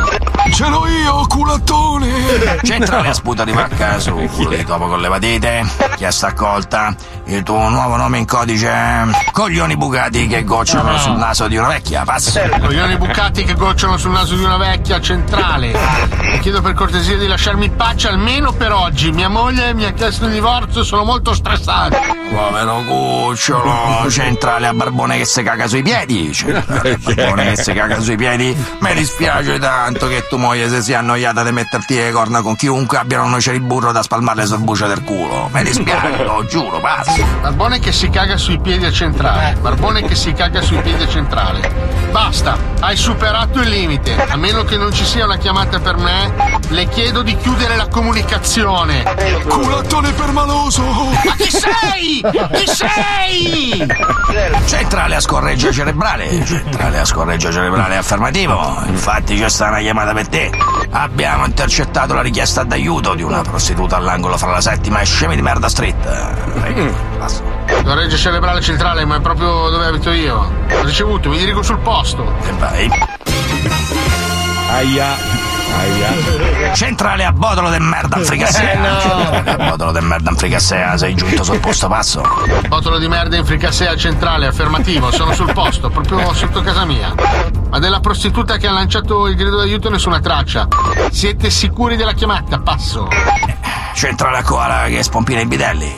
Ce 0.52 0.68
l'ho 0.68 0.88
io, 0.88 1.26
culattone. 1.28 2.60
Centrale 2.64 3.10
a 3.10 3.14
sputa 3.14 3.44
di 3.44 3.52
vacca 3.52 4.00
su 4.00 4.14
culo 4.34 4.50
di 4.50 4.64
topo 4.64 4.88
con 4.88 5.02
l'epatite. 5.02 5.66
Chiesta 5.96 6.28
accolta. 6.28 6.96
Il 7.26 7.44
tuo 7.44 7.68
nuovo 7.68 7.98
nome 7.98 8.20
in 8.20 8.26
codice. 8.26 8.72
Coglioni 9.34 9.76
bucati 9.76 10.28
che 10.28 10.46
gocciano 10.46 10.98
sul 10.98 11.18
naso 11.18 11.48
di 11.48 11.58
una 11.58 11.68
vecchia, 11.68 12.04
passo. 12.04 12.40
Coglioni 12.62 12.96
bucati 12.98 13.44
che 13.44 13.56
gocciano 13.56 13.98
sul 13.98 14.12
naso 14.12 14.36
di 14.36 14.44
una 14.44 14.58
vecchia 14.58 15.02
centrale. 15.02 15.78
Chiedo 16.40 16.62
per 16.62 16.74
cortesia 16.74 17.18
di 17.18 17.28
lasciarmi 17.48 17.66
in 17.66 17.76
pace 17.76 18.08
almeno 18.10 18.52
per 18.52 18.74
oggi. 18.74 19.12
Mia 19.12 19.30
moglie 19.30 19.74
mi 19.74 19.86
ha 19.86 19.92
chiesto 19.92 20.26
il 20.26 20.34
divorzio 20.34 20.82
e 20.82 20.84
sono 20.84 21.06
molto 21.06 21.34
stressato. 21.34 21.98
Povero 22.30 22.84
cucciolo, 22.84 24.10
centrale 24.10 24.68
a 24.68 24.74
barbone 24.74 25.18
che 25.18 25.26
si 25.26 25.44
caga 25.44 25.66
sui 25.68 25.82
piedi. 25.82 26.34
Centrale 26.34 26.94
a 26.94 26.98
barbone 27.00 27.54
che 27.54 27.64
si 27.64 27.72
caga 27.72 28.02
sui 28.02 28.18
piedi. 28.18 28.56
Mi 28.80 28.94
dispiace 28.94 29.60
tanto 29.60 30.08
che 30.08 30.28
tua 30.28 30.38
moglie 30.38 30.70
si 30.70 30.82
sia 30.82 31.00
annoiata 31.00 31.44
di 31.44 31.52
metterti 31.52 31.96
le 31.96 32.12
corna 32.12 32.42
con 32.42 32.56
chiunque 32.56 32.98
abbia 32.98 33.22
una 33.22 33.30
noce 33.30 33.54
di 33.54 33.62
burro 33.62 33.94
da 33.94 34.02
spalmarle 34.02 34.46
sul 34.46 34.60
bucio 34.60 34.88
del 34.88 35.04
culo. 35.04 35.50
Mi 35.54 35.64
dispiace, 35.64 36.24
lo 36.24 36.46
giuro, 36.46 36.82
pazzo. 36.82 37.26
Barbone 37.42 37.80
che 37.80 37.94
si 37.94 38.10
caga 38.10 38.36
sui 38.36 38.58
sui 38.58 38.60
piedi 38.60 38.86
a 38.86 38.92
centrale. 38.92 39.58
Barbone 39.60 40.04
che 40.04 40.16
si 40.16 40.34
caga 40.34 40.62
sui 40.62 40.82
piedi 40.82 41.04
a 41.04 41.08
centrale. 41.08 41.72
Basta, 42.12 42.58
hai 42.80 42.96
superato 42.96 43.62
il 43.62 43.70
limite. 43.70 44.16
A 44.16 44.36
meno 44.36 44.64
che 44.64 44.78
non 44.78 44.92
ci 44.92 45.06
sia 45.06 45.26
una 45.26 45.38
chiamata 45.38 45.80
per 45.80 45.98
me, 45.98 46.34
le 46.70 46.88
chiedo 46.88 47.22
di 47.22 47.36
chiudere 47.38 47.76
la 47.76 47.88
comunicazione. 47.88 49.04
Culattone 49.48 50.12
permaloso! 50.12 50.84
Ma 50.84 51.36
chi 51.38 51.50
sei? 51.50 52.24
Chi 52.54 52.66
sei? 52.68 53.88
Centrale 54.66 55.16
a 55.16 55.20
scorreggio 55.20 55.72
cerebrale. 55.72 56.44
Centrale 56.46 57.00
a 57.00 57.06
scorreggio 57.06 57.52
cerebrale 57.52 57.98
affermativo. 57.98 58.84
Infatti 58.88 59.38
c'è 59.38 59.50
sta 59.50 59.68
una 59.68 59.80
chiamata 59.80 60.14
per 60.14 60.28
te. 60.28 60.52
Abbiamo 60.92 61.46
intercettato 61.46 62.14
la 62.14 62.22
richiesta 62.22 62.64
d'aiuto 62.64 63.14
di 63.14 63.24
una 63.24 63.42
prostituta 63.42 63.98
all'angolo 63.98 64.38
fra 64.38 64.52
la 64.52 64.62
settima 64.62 65.00
e 65.02 65.06
scemi 65.06 65.36
di 65.36 65.42
merda 65.42 65.70
street. 65.70 67.18
Passo. 67.18 67.44
Correggio 67.84 68.18
cerebrale 68.18 68.62
centrale, 68.62 69.06
ma 69.06 69.18
è 69.18 69.22
proprio 69.22 69.70
dove 69.70 69.86
abito 69.86 70.12
io. 70.12 70.36
Ho 70.70 70.84
ricevuto, 70.84 71.30
mi 71.30 71.38
dirigo 71.38 71.62
sul 71.62 71.80
posto. 71.80 72.34
E 72.44 72.52
vai. 72.54 72.90
Aia. 74.70 75.37
Aia. 75.74 76.74
Centrale 76.74 77.24
a 77.26 77.32
Bodolo 77.32 77.70
de 77.70 77.80
merda 77.80 78.18
fricassea. 78.20 78.72
Eh, 78.72 78.78
no. 78.78 79.00
Centrale 79.00 79.52
a 79.52 79.70
Bodolo 79.70 79.92
de 79.92 80.02
merda 80.02 80.32
fricassea. 80.36 80.98
Sei 80.98 81.14
giunto 81.16 81.44
sul 81.44 81.60
posto 81.60 81.88
passo. 81.88 82.24
Botolo 82.68 82.98
di 82.98 83.08
merda 83.08 83.38
in 83.38 83.46
fricassea 83.46 83.96
centrale, 83.96 84.48
affermativo, 84.48 85.12
sono 85.12 85.34
sul 85.34 85.52
posto, 85.54 85.90
proprio 85.90 86.34
sotto 86.34 86.62
casa 86.62 86.86
mia. 86.86 87.14
Ma 87.70 87.80
della 87.80 88.00
prostituta 88.00 88.58
che 88.58 88.68
ha 88.68 88.72
lanciato 88.72 89.28
il 89.28 89.36
grido 89.36 89.58
d'aiuto 89.58 89.90
nessuna 89.90 90.20
traccia. 90.20 90.68
Siete 91.12 91.50
sicuri 91.50 91.96
della 91.96 92.14
chiamata? 92.14 92.60
Passo. 92.60 93.08
Centrale 93.94 94.38
a 94.38 94.44
Koala 94.44 94.86
che 94.90 95.02
spompina 95.02 95.42
i 95.42 95.48
bidelli. 95.48 95.92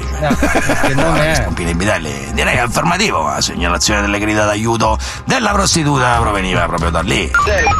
che 0.85 0.93
non 0.93 1.17
è. 1.17 1.33
che 1.33 1.35
spompina 1.35 1.69
i 1.71 1.75
bidelli. 1.75 2.31
Direi 2.33 2.57
affermativo. 2.57 3.27
La 3.27 3.41
segnalazione 3.41 4.01
delle 4.01 4.19
grida 4.19 4.45
d'aiuto 4.45 4.97
della 5.25 5.51
prostituta 5.51 6.17
proveniva 6.19 6.65
proprio 6.65 6.91
da 6.91 7.01
lì. 7.01 7.29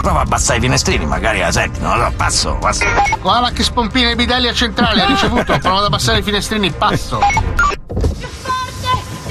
Prova 0.02 0.19
a 0.19 0.23
abbassare 0.23 0.58
i 0.58 0.62
finestrini, 0.62 1.06
magari 1.06 1.39
la 1.39 1.52
senti. 1.52 1.79
No, 1.80 1.96
no, 1.96 2.12
passo, 2.15 2.58
passo. 2.60 2.84
Koala 3.22 3.52
che 3.52 3.63
spompina 3.63 4.10
i 4.10 4.15
bidelli 4.15 4.48
a 4.48 4.54
centrale, 4.54 5.02
ha 5.02 5.06
ricevuto. 5.06 5.58
Provo 5.60 5.78
ad 5.78 5.86
abbassare 5.86 6.20
i 6.20 6.24
finestrini, 6.24 6.72
passo. 6.72 7.20
Più 7.20 7.39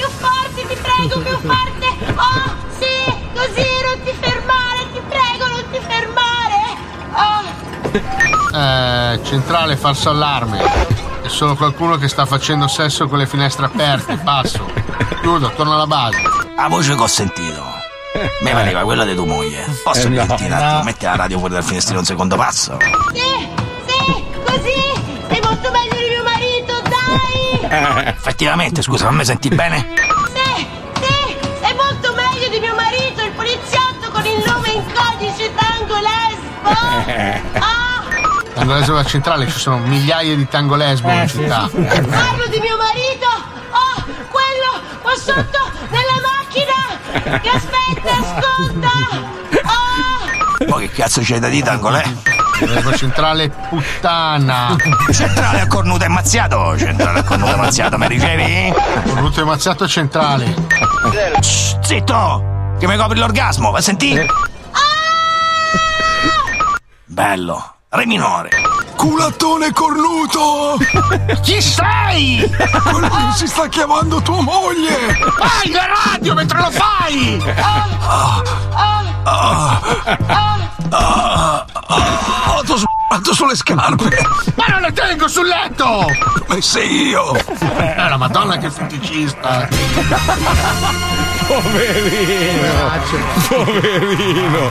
forte, 0.09 0.67
ti 0.67 0.77
prego, 0.81 1.21
più 1.21 1.39
forte! 1.39 1.87
Oh, 2.15 2.55
sì, 2.79 3.13
così, 3.35 3.67
non 3.85 4.01
ti 4.05 4.13
fermare, 4.19 4.87
ti 4.93 5.01
prego, 5.09 5.47
non 5.47 5.65
ti 5.71 5.79
fermare! 5.87 6.77
Oh, 8.53 8.57
Eh, 8.59 9.21
centrale 9.25 9.77
falso 9.77 10.11
allarme. 10.11 10.61
È 11.23 11.29
solo 11.29 11.55
qualcuno 11.55 11.97
che 11.97 12.09
sta 12.09 12.25
facendo 12.27 12.67
sesso 12.69 13.07
con 13.09 13.19
le 13.19 13.27
finestre 13.27 13.67
aperte, 13.67 14.17
passo. 14.17 14.67
Chiudo, 15.21 15.51
torno 15.51 15.75
alla 15.75 15.87
base. 15.87 16.23
La 16.57 16.69
voce 16.69 16.95
che 16.95 17.03
ho 17.03 17.07
sentito. 17.07 17.77
Mi 18.41 18.51
pareva 18.51 18.83
quella 18.83 19.05
di 19.05 19.15
tua 19.15 19.27
moglie. 19.27 19.65
Posso 19.83 20.07
Eh, 20.07 20.11
no, 20.11 20.25
dirti 20.27 20.45
un 20.45 20.53
attimo? 20.53 20.73
no. 20.79 20.83
Metti 20.85 21.05
la 21.05 21.17
radio 21.17 21.39
fuori 21.39 21.55
dal 21.55 21.65
finestrino 21.65 22.01
un 22.01 22.05
secondo 22.05 22.37
passo. 22.37 22.77
sì, 23.13 23.49
sì, 23.87 24.25
così! 24.45 24.83
Sei 25.29 25.41
molto 25.43 25.71
meglio 25.71 25.97
di 25.97 26.09
mio 26.09 26.23
marito, 26.23 26.81
dai! 26.83 28.07
Effettivamente, 28.07 28.83
scusa, 28.83 29.05
non 29.07 29.17
mi 29.17 29.25
senti 29.25 29.49
bene? 29.49 29.89
Sì, 30.35 30.67
sì, 31.01 31.37
sei 31.63 31.75
molto 31.75 32.15
meglio 32.15 32.49
di 32.49 32.59
mio 32.61 32.75
marito, 32.75 33.23
il 33.23 33.33
poliziotto 33.33 34.11
con 34.11 34.25
il 34.25 34.43
nome 34.47 34.69
in 34.71 34.85
codice 34.93 35.53
Tango 35.55 35.97
Lesbo! 35.99 37.67
Tango 38.55 38.75
lesbo 38.75 38.93
alla 38.95 39.05
centrale 39.05 39.49
ci 39.49 39.59
sono 39.59 39.79
migliaia 39.79 40.35
di 40.35 40.49
tango 40.49 40.75
lesbo 40.75 41.09
in 41.11 41.29
città. 41.29 41.69
Parlo 41.71 42.47
di 42.49 42.59
mio 42.59 42.77
marito! 42.77 43.27
Oh, 43.71 44.03
quello 44.31 44.81
qua 45.03 45.15
sotto 45.15 45.68
nella 45.68 45.68
Che 47.13 47.49
aspetta, 47.49 48.11
ascolta! 48.21 48.89
Oh! 49.65 50.65
Poi 50.67 50.89
che 50.89 50.95
cazzo 50.95 51.21
c'hai 51.23 51.39
da 51.39 51.49
dire, 51.49 51.65
Tangolè? 51.65 52.05
Lesbo 52.61 52.97
centrale 52.97 53.49
puttana. 53.51 54.77
Centrale 55.13 55.61
a 55.61 55.67
cornuto 55.67 56.05
e 56.05 56.09
mazziato. 56.09 56.77
Centrale 56.77 57.21
a 57.21 57.23
cornuto 57.23 57.53
e 57.53 57.57
mazziato, 57.57 57.99
mi 57.99 58.09
ricevi? 58.09 58.75
Cornuto 59.05 59.41
e 59.41 59.45
mazziato 59.45 59.87
centrale. 59.87 60.55
Shh, 61.41 61.79
zitto! 61.81 62.75
Che 62.79 62.87
mi 62.87 62.97
copri 62.97 63.19
l'orgasmo, 63.19 63.71
va 63.71 63.79
a 63.79 63.83
sentire? 63.83 64.27
Bello. 67.05 67.78
Re 67.91 68.05
minore. 68.05 68.51
Culattone 68.97 69.73
cornuto! 69.73 70.77
Chi 71.41 71.63
sei? 71.63 72.47
Quello 72.83 73.09
che 73.09 73.33
si 73.35 73.47
sta 73.47 73.67
chiamando 73.69 74.21
tua 74.21 74.43
moglie! 74.43 75.15
Fai 75.39 75.71
la 75.71 75.89
radio 76.05 76.35
mentre 76.35 76.59
lo 76.59 76.71
fai! 76.71 77.43
Ho 82.47 82.63
sbagliato 82.63 83.33
sulle 83.33 83.57
scarpe! 83.57 84.19
Ma 84.55 84.67
non 84.67 84.83
le 84.83 84.93
tengo 84.93 85.27
sul 85.27 85.47
letto! 85.47 86.05
Ma 86.47 86.61
sei 86.61 87.09
io! 87.09 87.35
Eh, 87.35 87.95
la 87.97 88.19
madonna 88.19 88.59
che 88.59 88.71
feticista! 88.71 89.67
Poverino. 91.49 92.91
Poverino. 93.49 94.71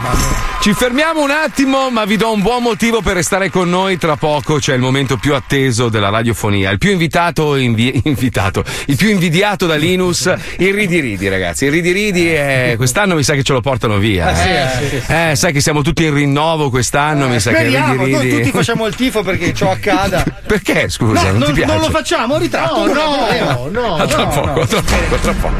Ci 0.60 0.74
fermiamo 0.74 1.24
un 1.24 1.32
attimo, 1.32 1.90
ma 1.90 2.06
vi 2.06 2.18
do 2.18 2.32
un 2.32 2.42
buon 2.42 2.62
motivo 2.62 3.02
per 3.02 3.16
restare 3.16 3.50
con 3.50 3.68
noi. 3.70 3.98
Tra 3.98 4.16
poco 4.16 4.58
c'è 4.60 4.74
il 4.76 4.80
momento 4.82 5.18
più 5.18 5.34
atteso 5.34 5.90
della 5.90 6.10
radiofonia. 6.10 6.70
Il 6.70 6.78
più 6.78 6.92
invitato, 6.92 7.56
invi- 7.56 8.02
invitato, 8.06 8.63
il 8.86 8.96
più 8.96 9.10
invidiato 9.10 9.66
da 9.66 9.76
Linus, 9.76 10.32
il 10.58 10.74
Ridi 10.74 11.00
Ridi, 11.00 11.28
ragazzi. 11.30 11.66
Il 11.66 11.72
Ridi 11.72 11.92
Ridi 11.92 12.28
è... 12.28 12.74
quest'anno 12.78 13.16
mi 13.16 13.24
sa 13.24 13.34
che 13.34 13.42
ce 13.44 13.54
lo 13.54 13.62
portano 13.62 13.98
via. 13.98 14.28
Ah, 14.28 14.36
sì, 14.36 14.48
sì, 14.84 14.90
sì, 14.90 15.02
sì. 15.04 15.12
Eh, 15.12 15.36
sai 15.36 15.54
che 15.54 15.62
siamo 15.62 15.82
tutti 15.82 16.04
in 16.04 16.13
rinnovo 16.13 16.70
quest'anno, 16.70 17.28
mi 17.28 17.40
sa 17.40 17.50
che 17.52 17.58
Speriamo, 17.58 18.04
Ridi 18.04 18.12
noi 18.12 18.22
Ridi. 18.22 18.36
tutti 18.38 18.52
facciamo 18.52 18.86
il 18.86 18.96
tifo 18.96 19.24
perché 19.24 19.54
ciò 19.54 19.72
accada. 19.72 20.24
Perché, 20.48 20.90
scusa, 20.90 21.32
No, 21.32 21.40
non, 21.40 21.48
ti 21.48 21.54
piace? 21.54 21.72
non 21.74 21.82
lo 21.82 21.90
facciamo, 21.90 22.38
ritratto. 22.38 22.86
No, 22.88 22.94
non 22.94 22.96
no, 22.96 23.28
è 23.28 23.38
problema. 23.38 23.82
no, 23.88 23.96
A 23.98 24.06
tra 24.08 24.24
no, 24.24 24.28
poco, 24.30 24.60
no. 24.60 24.66
tra 24.66 24.82
poco, 24.82 25.16
tra 25.18 25.34
poco. 25.34 25.56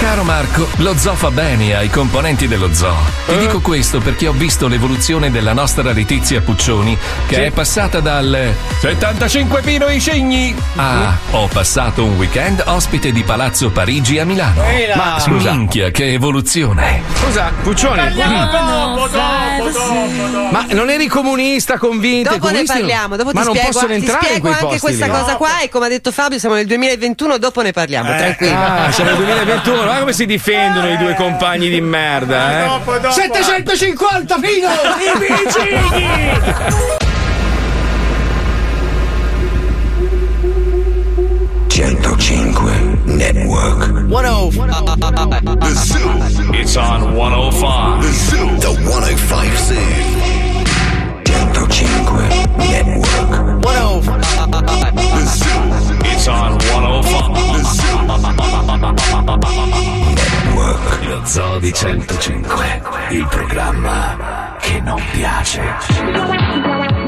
Caro 0.00 0.24
Marco, 0.24 0.66
lo 0.76 0.96
zoo 0.96 1.14
fa 1.14 1.30
bene 1.30 1.76
ai 1.76 1.90
componenti 1.90 2.48
dello 2.48 2.72
zoo. 2.72 2.96
Ti 3.26 3.36
dico 3.36 3.60
questo 3.60 4.00
perché 4.00 4.26
ho 4.28 4.32
visto 4.32 4.66
l'evoluzione 4.66 5.30
della 5.30 5.52
nostra 5.52 5.92
Letizia 5.92 6.40
Puccioni, 6.40 6.96
che 7.26 7.44
è 7.44 7.50
passata 7.50 8.00
dal 8.00 8.54
75 8.80 9.60
Pino 9.60 9.88
i 9.88 10.00
Cigni 10.00 10.56
a 10.76 11.16
ho 11.32 11.46
passato 11.48 12.04
un 12.04 12.16
weekend 12.16 12.62
ospite 12.66 13.12
di 13.12 13.22
Palazzo 13.22 13.70
Parigi 13.70 14.18
a 14.18 14.24
Milano. 14.24 14.64
Ehi 14.64 14.86
là. 14.86 14.96
Ma 14.96 15.18
scusa, 15.20 15.52
minchia, 15.52 15.90
che 15.90 16.14
evoluzione! 16.14 17.02
Scusa, 17.12 17.52
Puccioni. 17.62 18.14
dopo, 18.14 19.06
dopo, 19.06 19.08
dopo. 19.08 20.48
Ma 20.50 20.64
non 20.70 20.88
eri 20.88 21.06
comunista, 21.08 21.76
convinto? 21.76 22.30
Dopo 22.30 22.48
ne 22.50 22.64
parliamo, 22.64 23.16
dopo 23.16 23.30
Ma 23.34 23.40
ti 23.40 23.46
non 23.46 23.54
spiego, 23.54 23.72
possono 23.72 23.92
ti 23.92 23.98
entrare 24.00 24.18
in 24.18 24.26
spiego 24.34 24.48
quei 24.48 24.62
anche 24.62 24.80
questa 24.80 25.04
lì. 25.06 25.12
cosa 25.12 25.36
qua 25.36 25.60
e 25.60 25.68
come 25.68 25.86
ha 25.86 25.88
detto 25.88 26.10
Fabio 26.10 26.38
siamo 26.38 26.54
nel 26.54 26.66
2021, 26.66 27.36
dopo 27.38 27.60
ne 27.60 27.70
parliamo, 27.72 28.08
tranquillo. 28.16 28.58
Ah, 28.58 28.90
siamo 28.90 29.10
nel 29.10 29.18
2021, 29.18 29.89
guarda 29.90 30.00
come 30.00 30.12
si 30.12 30.26
difendono 30.26 30.88
i 30.88 30.96
due 30.96 31.14
compagni 31.14 31.68
di 31.68 31.80
merda, 31.80 32.64
eh? 32.64 33.10
750 33.10 34.34
Pino! 34.38 34.68
I 34.68 35.12
vicini! 35.18 36.98
105 41.68 42.98
Network. 43.04 44.06
105. 44.08 45.40
The 45.58 45.74
Zoo. 45.74 46.52
It's 46.52 46.76
on 46.76 47.14
105. 47.14 48.00
The 48.02 48.12
Zoo. 48.12 48.58
The 48.58 48.70
105 48.70 49.58
Zoo. 49.58 49.74
105 51.24 52.48
Network. 52.58 53.64
105. 53.64 54.94
The 54.94 55.26
Zoo. 55.26 55.59
On 56.30 56.58
105. 56.58 57.34
The 57.52 57.62
Zoo. 57.64 58.00
Network. 60.60 61.04
Lo 61.06 61.24
zoo 61.24 61.58
di 61.58 61.72
105, 61.72 62.64
il 63.10 63.26
programma 63.28 64.56
che 64.60 64.80
non 64.80 65.02
piace. 65.12 66.99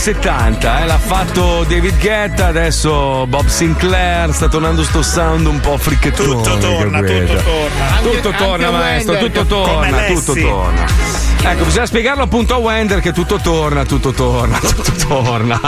70, 0.00 0.80
eh, 0.80 0.86
l'ha 0.86 0.98
fatto 0.98 1.62
David 1.68 2.00
Guetta, 2.00 2.46
adesso 2.46 3.26
Bob 3.26 3.46
Sinclair, 3.46 4.32
sta 4.32 4.48
tornando 4.48 4.82
sto 4.82 5.02
sound 5.02 5.44
un 5.44 5.60
po' 5.60 5.76
fricchettone. 5.76 6.28
Tutto 6.42 6.56
torna, 6.56 7.00
tutto 7.00 7.34
torna. 7.42 7.86
Tutto 8.00 8.28
Anche- 8.28 8.38
torna, 8.38 8.66
anche 8.68 8.78
maestro, 8.78 9.12
Wender, 9.12 9.30
tutto 9.30 9.64
torna, 9.64 10.04
tutto 10.06 10.32
torna. 10.32 10.84
Ecco, 11.42 11.64
bisogna 11.64 11.86
spiegarlo 11.86 12.22
appunto 12.22 12.54
a 12.54 12.58
Wender 12.58 13.00
che 13.00 13.12
tutto 13.12 13.38
torna, 13.42 13.84
tutto 13.84 14.12
torna, 14.12 14.58
tutto 14.60 14.92
torna. 15.08 15.58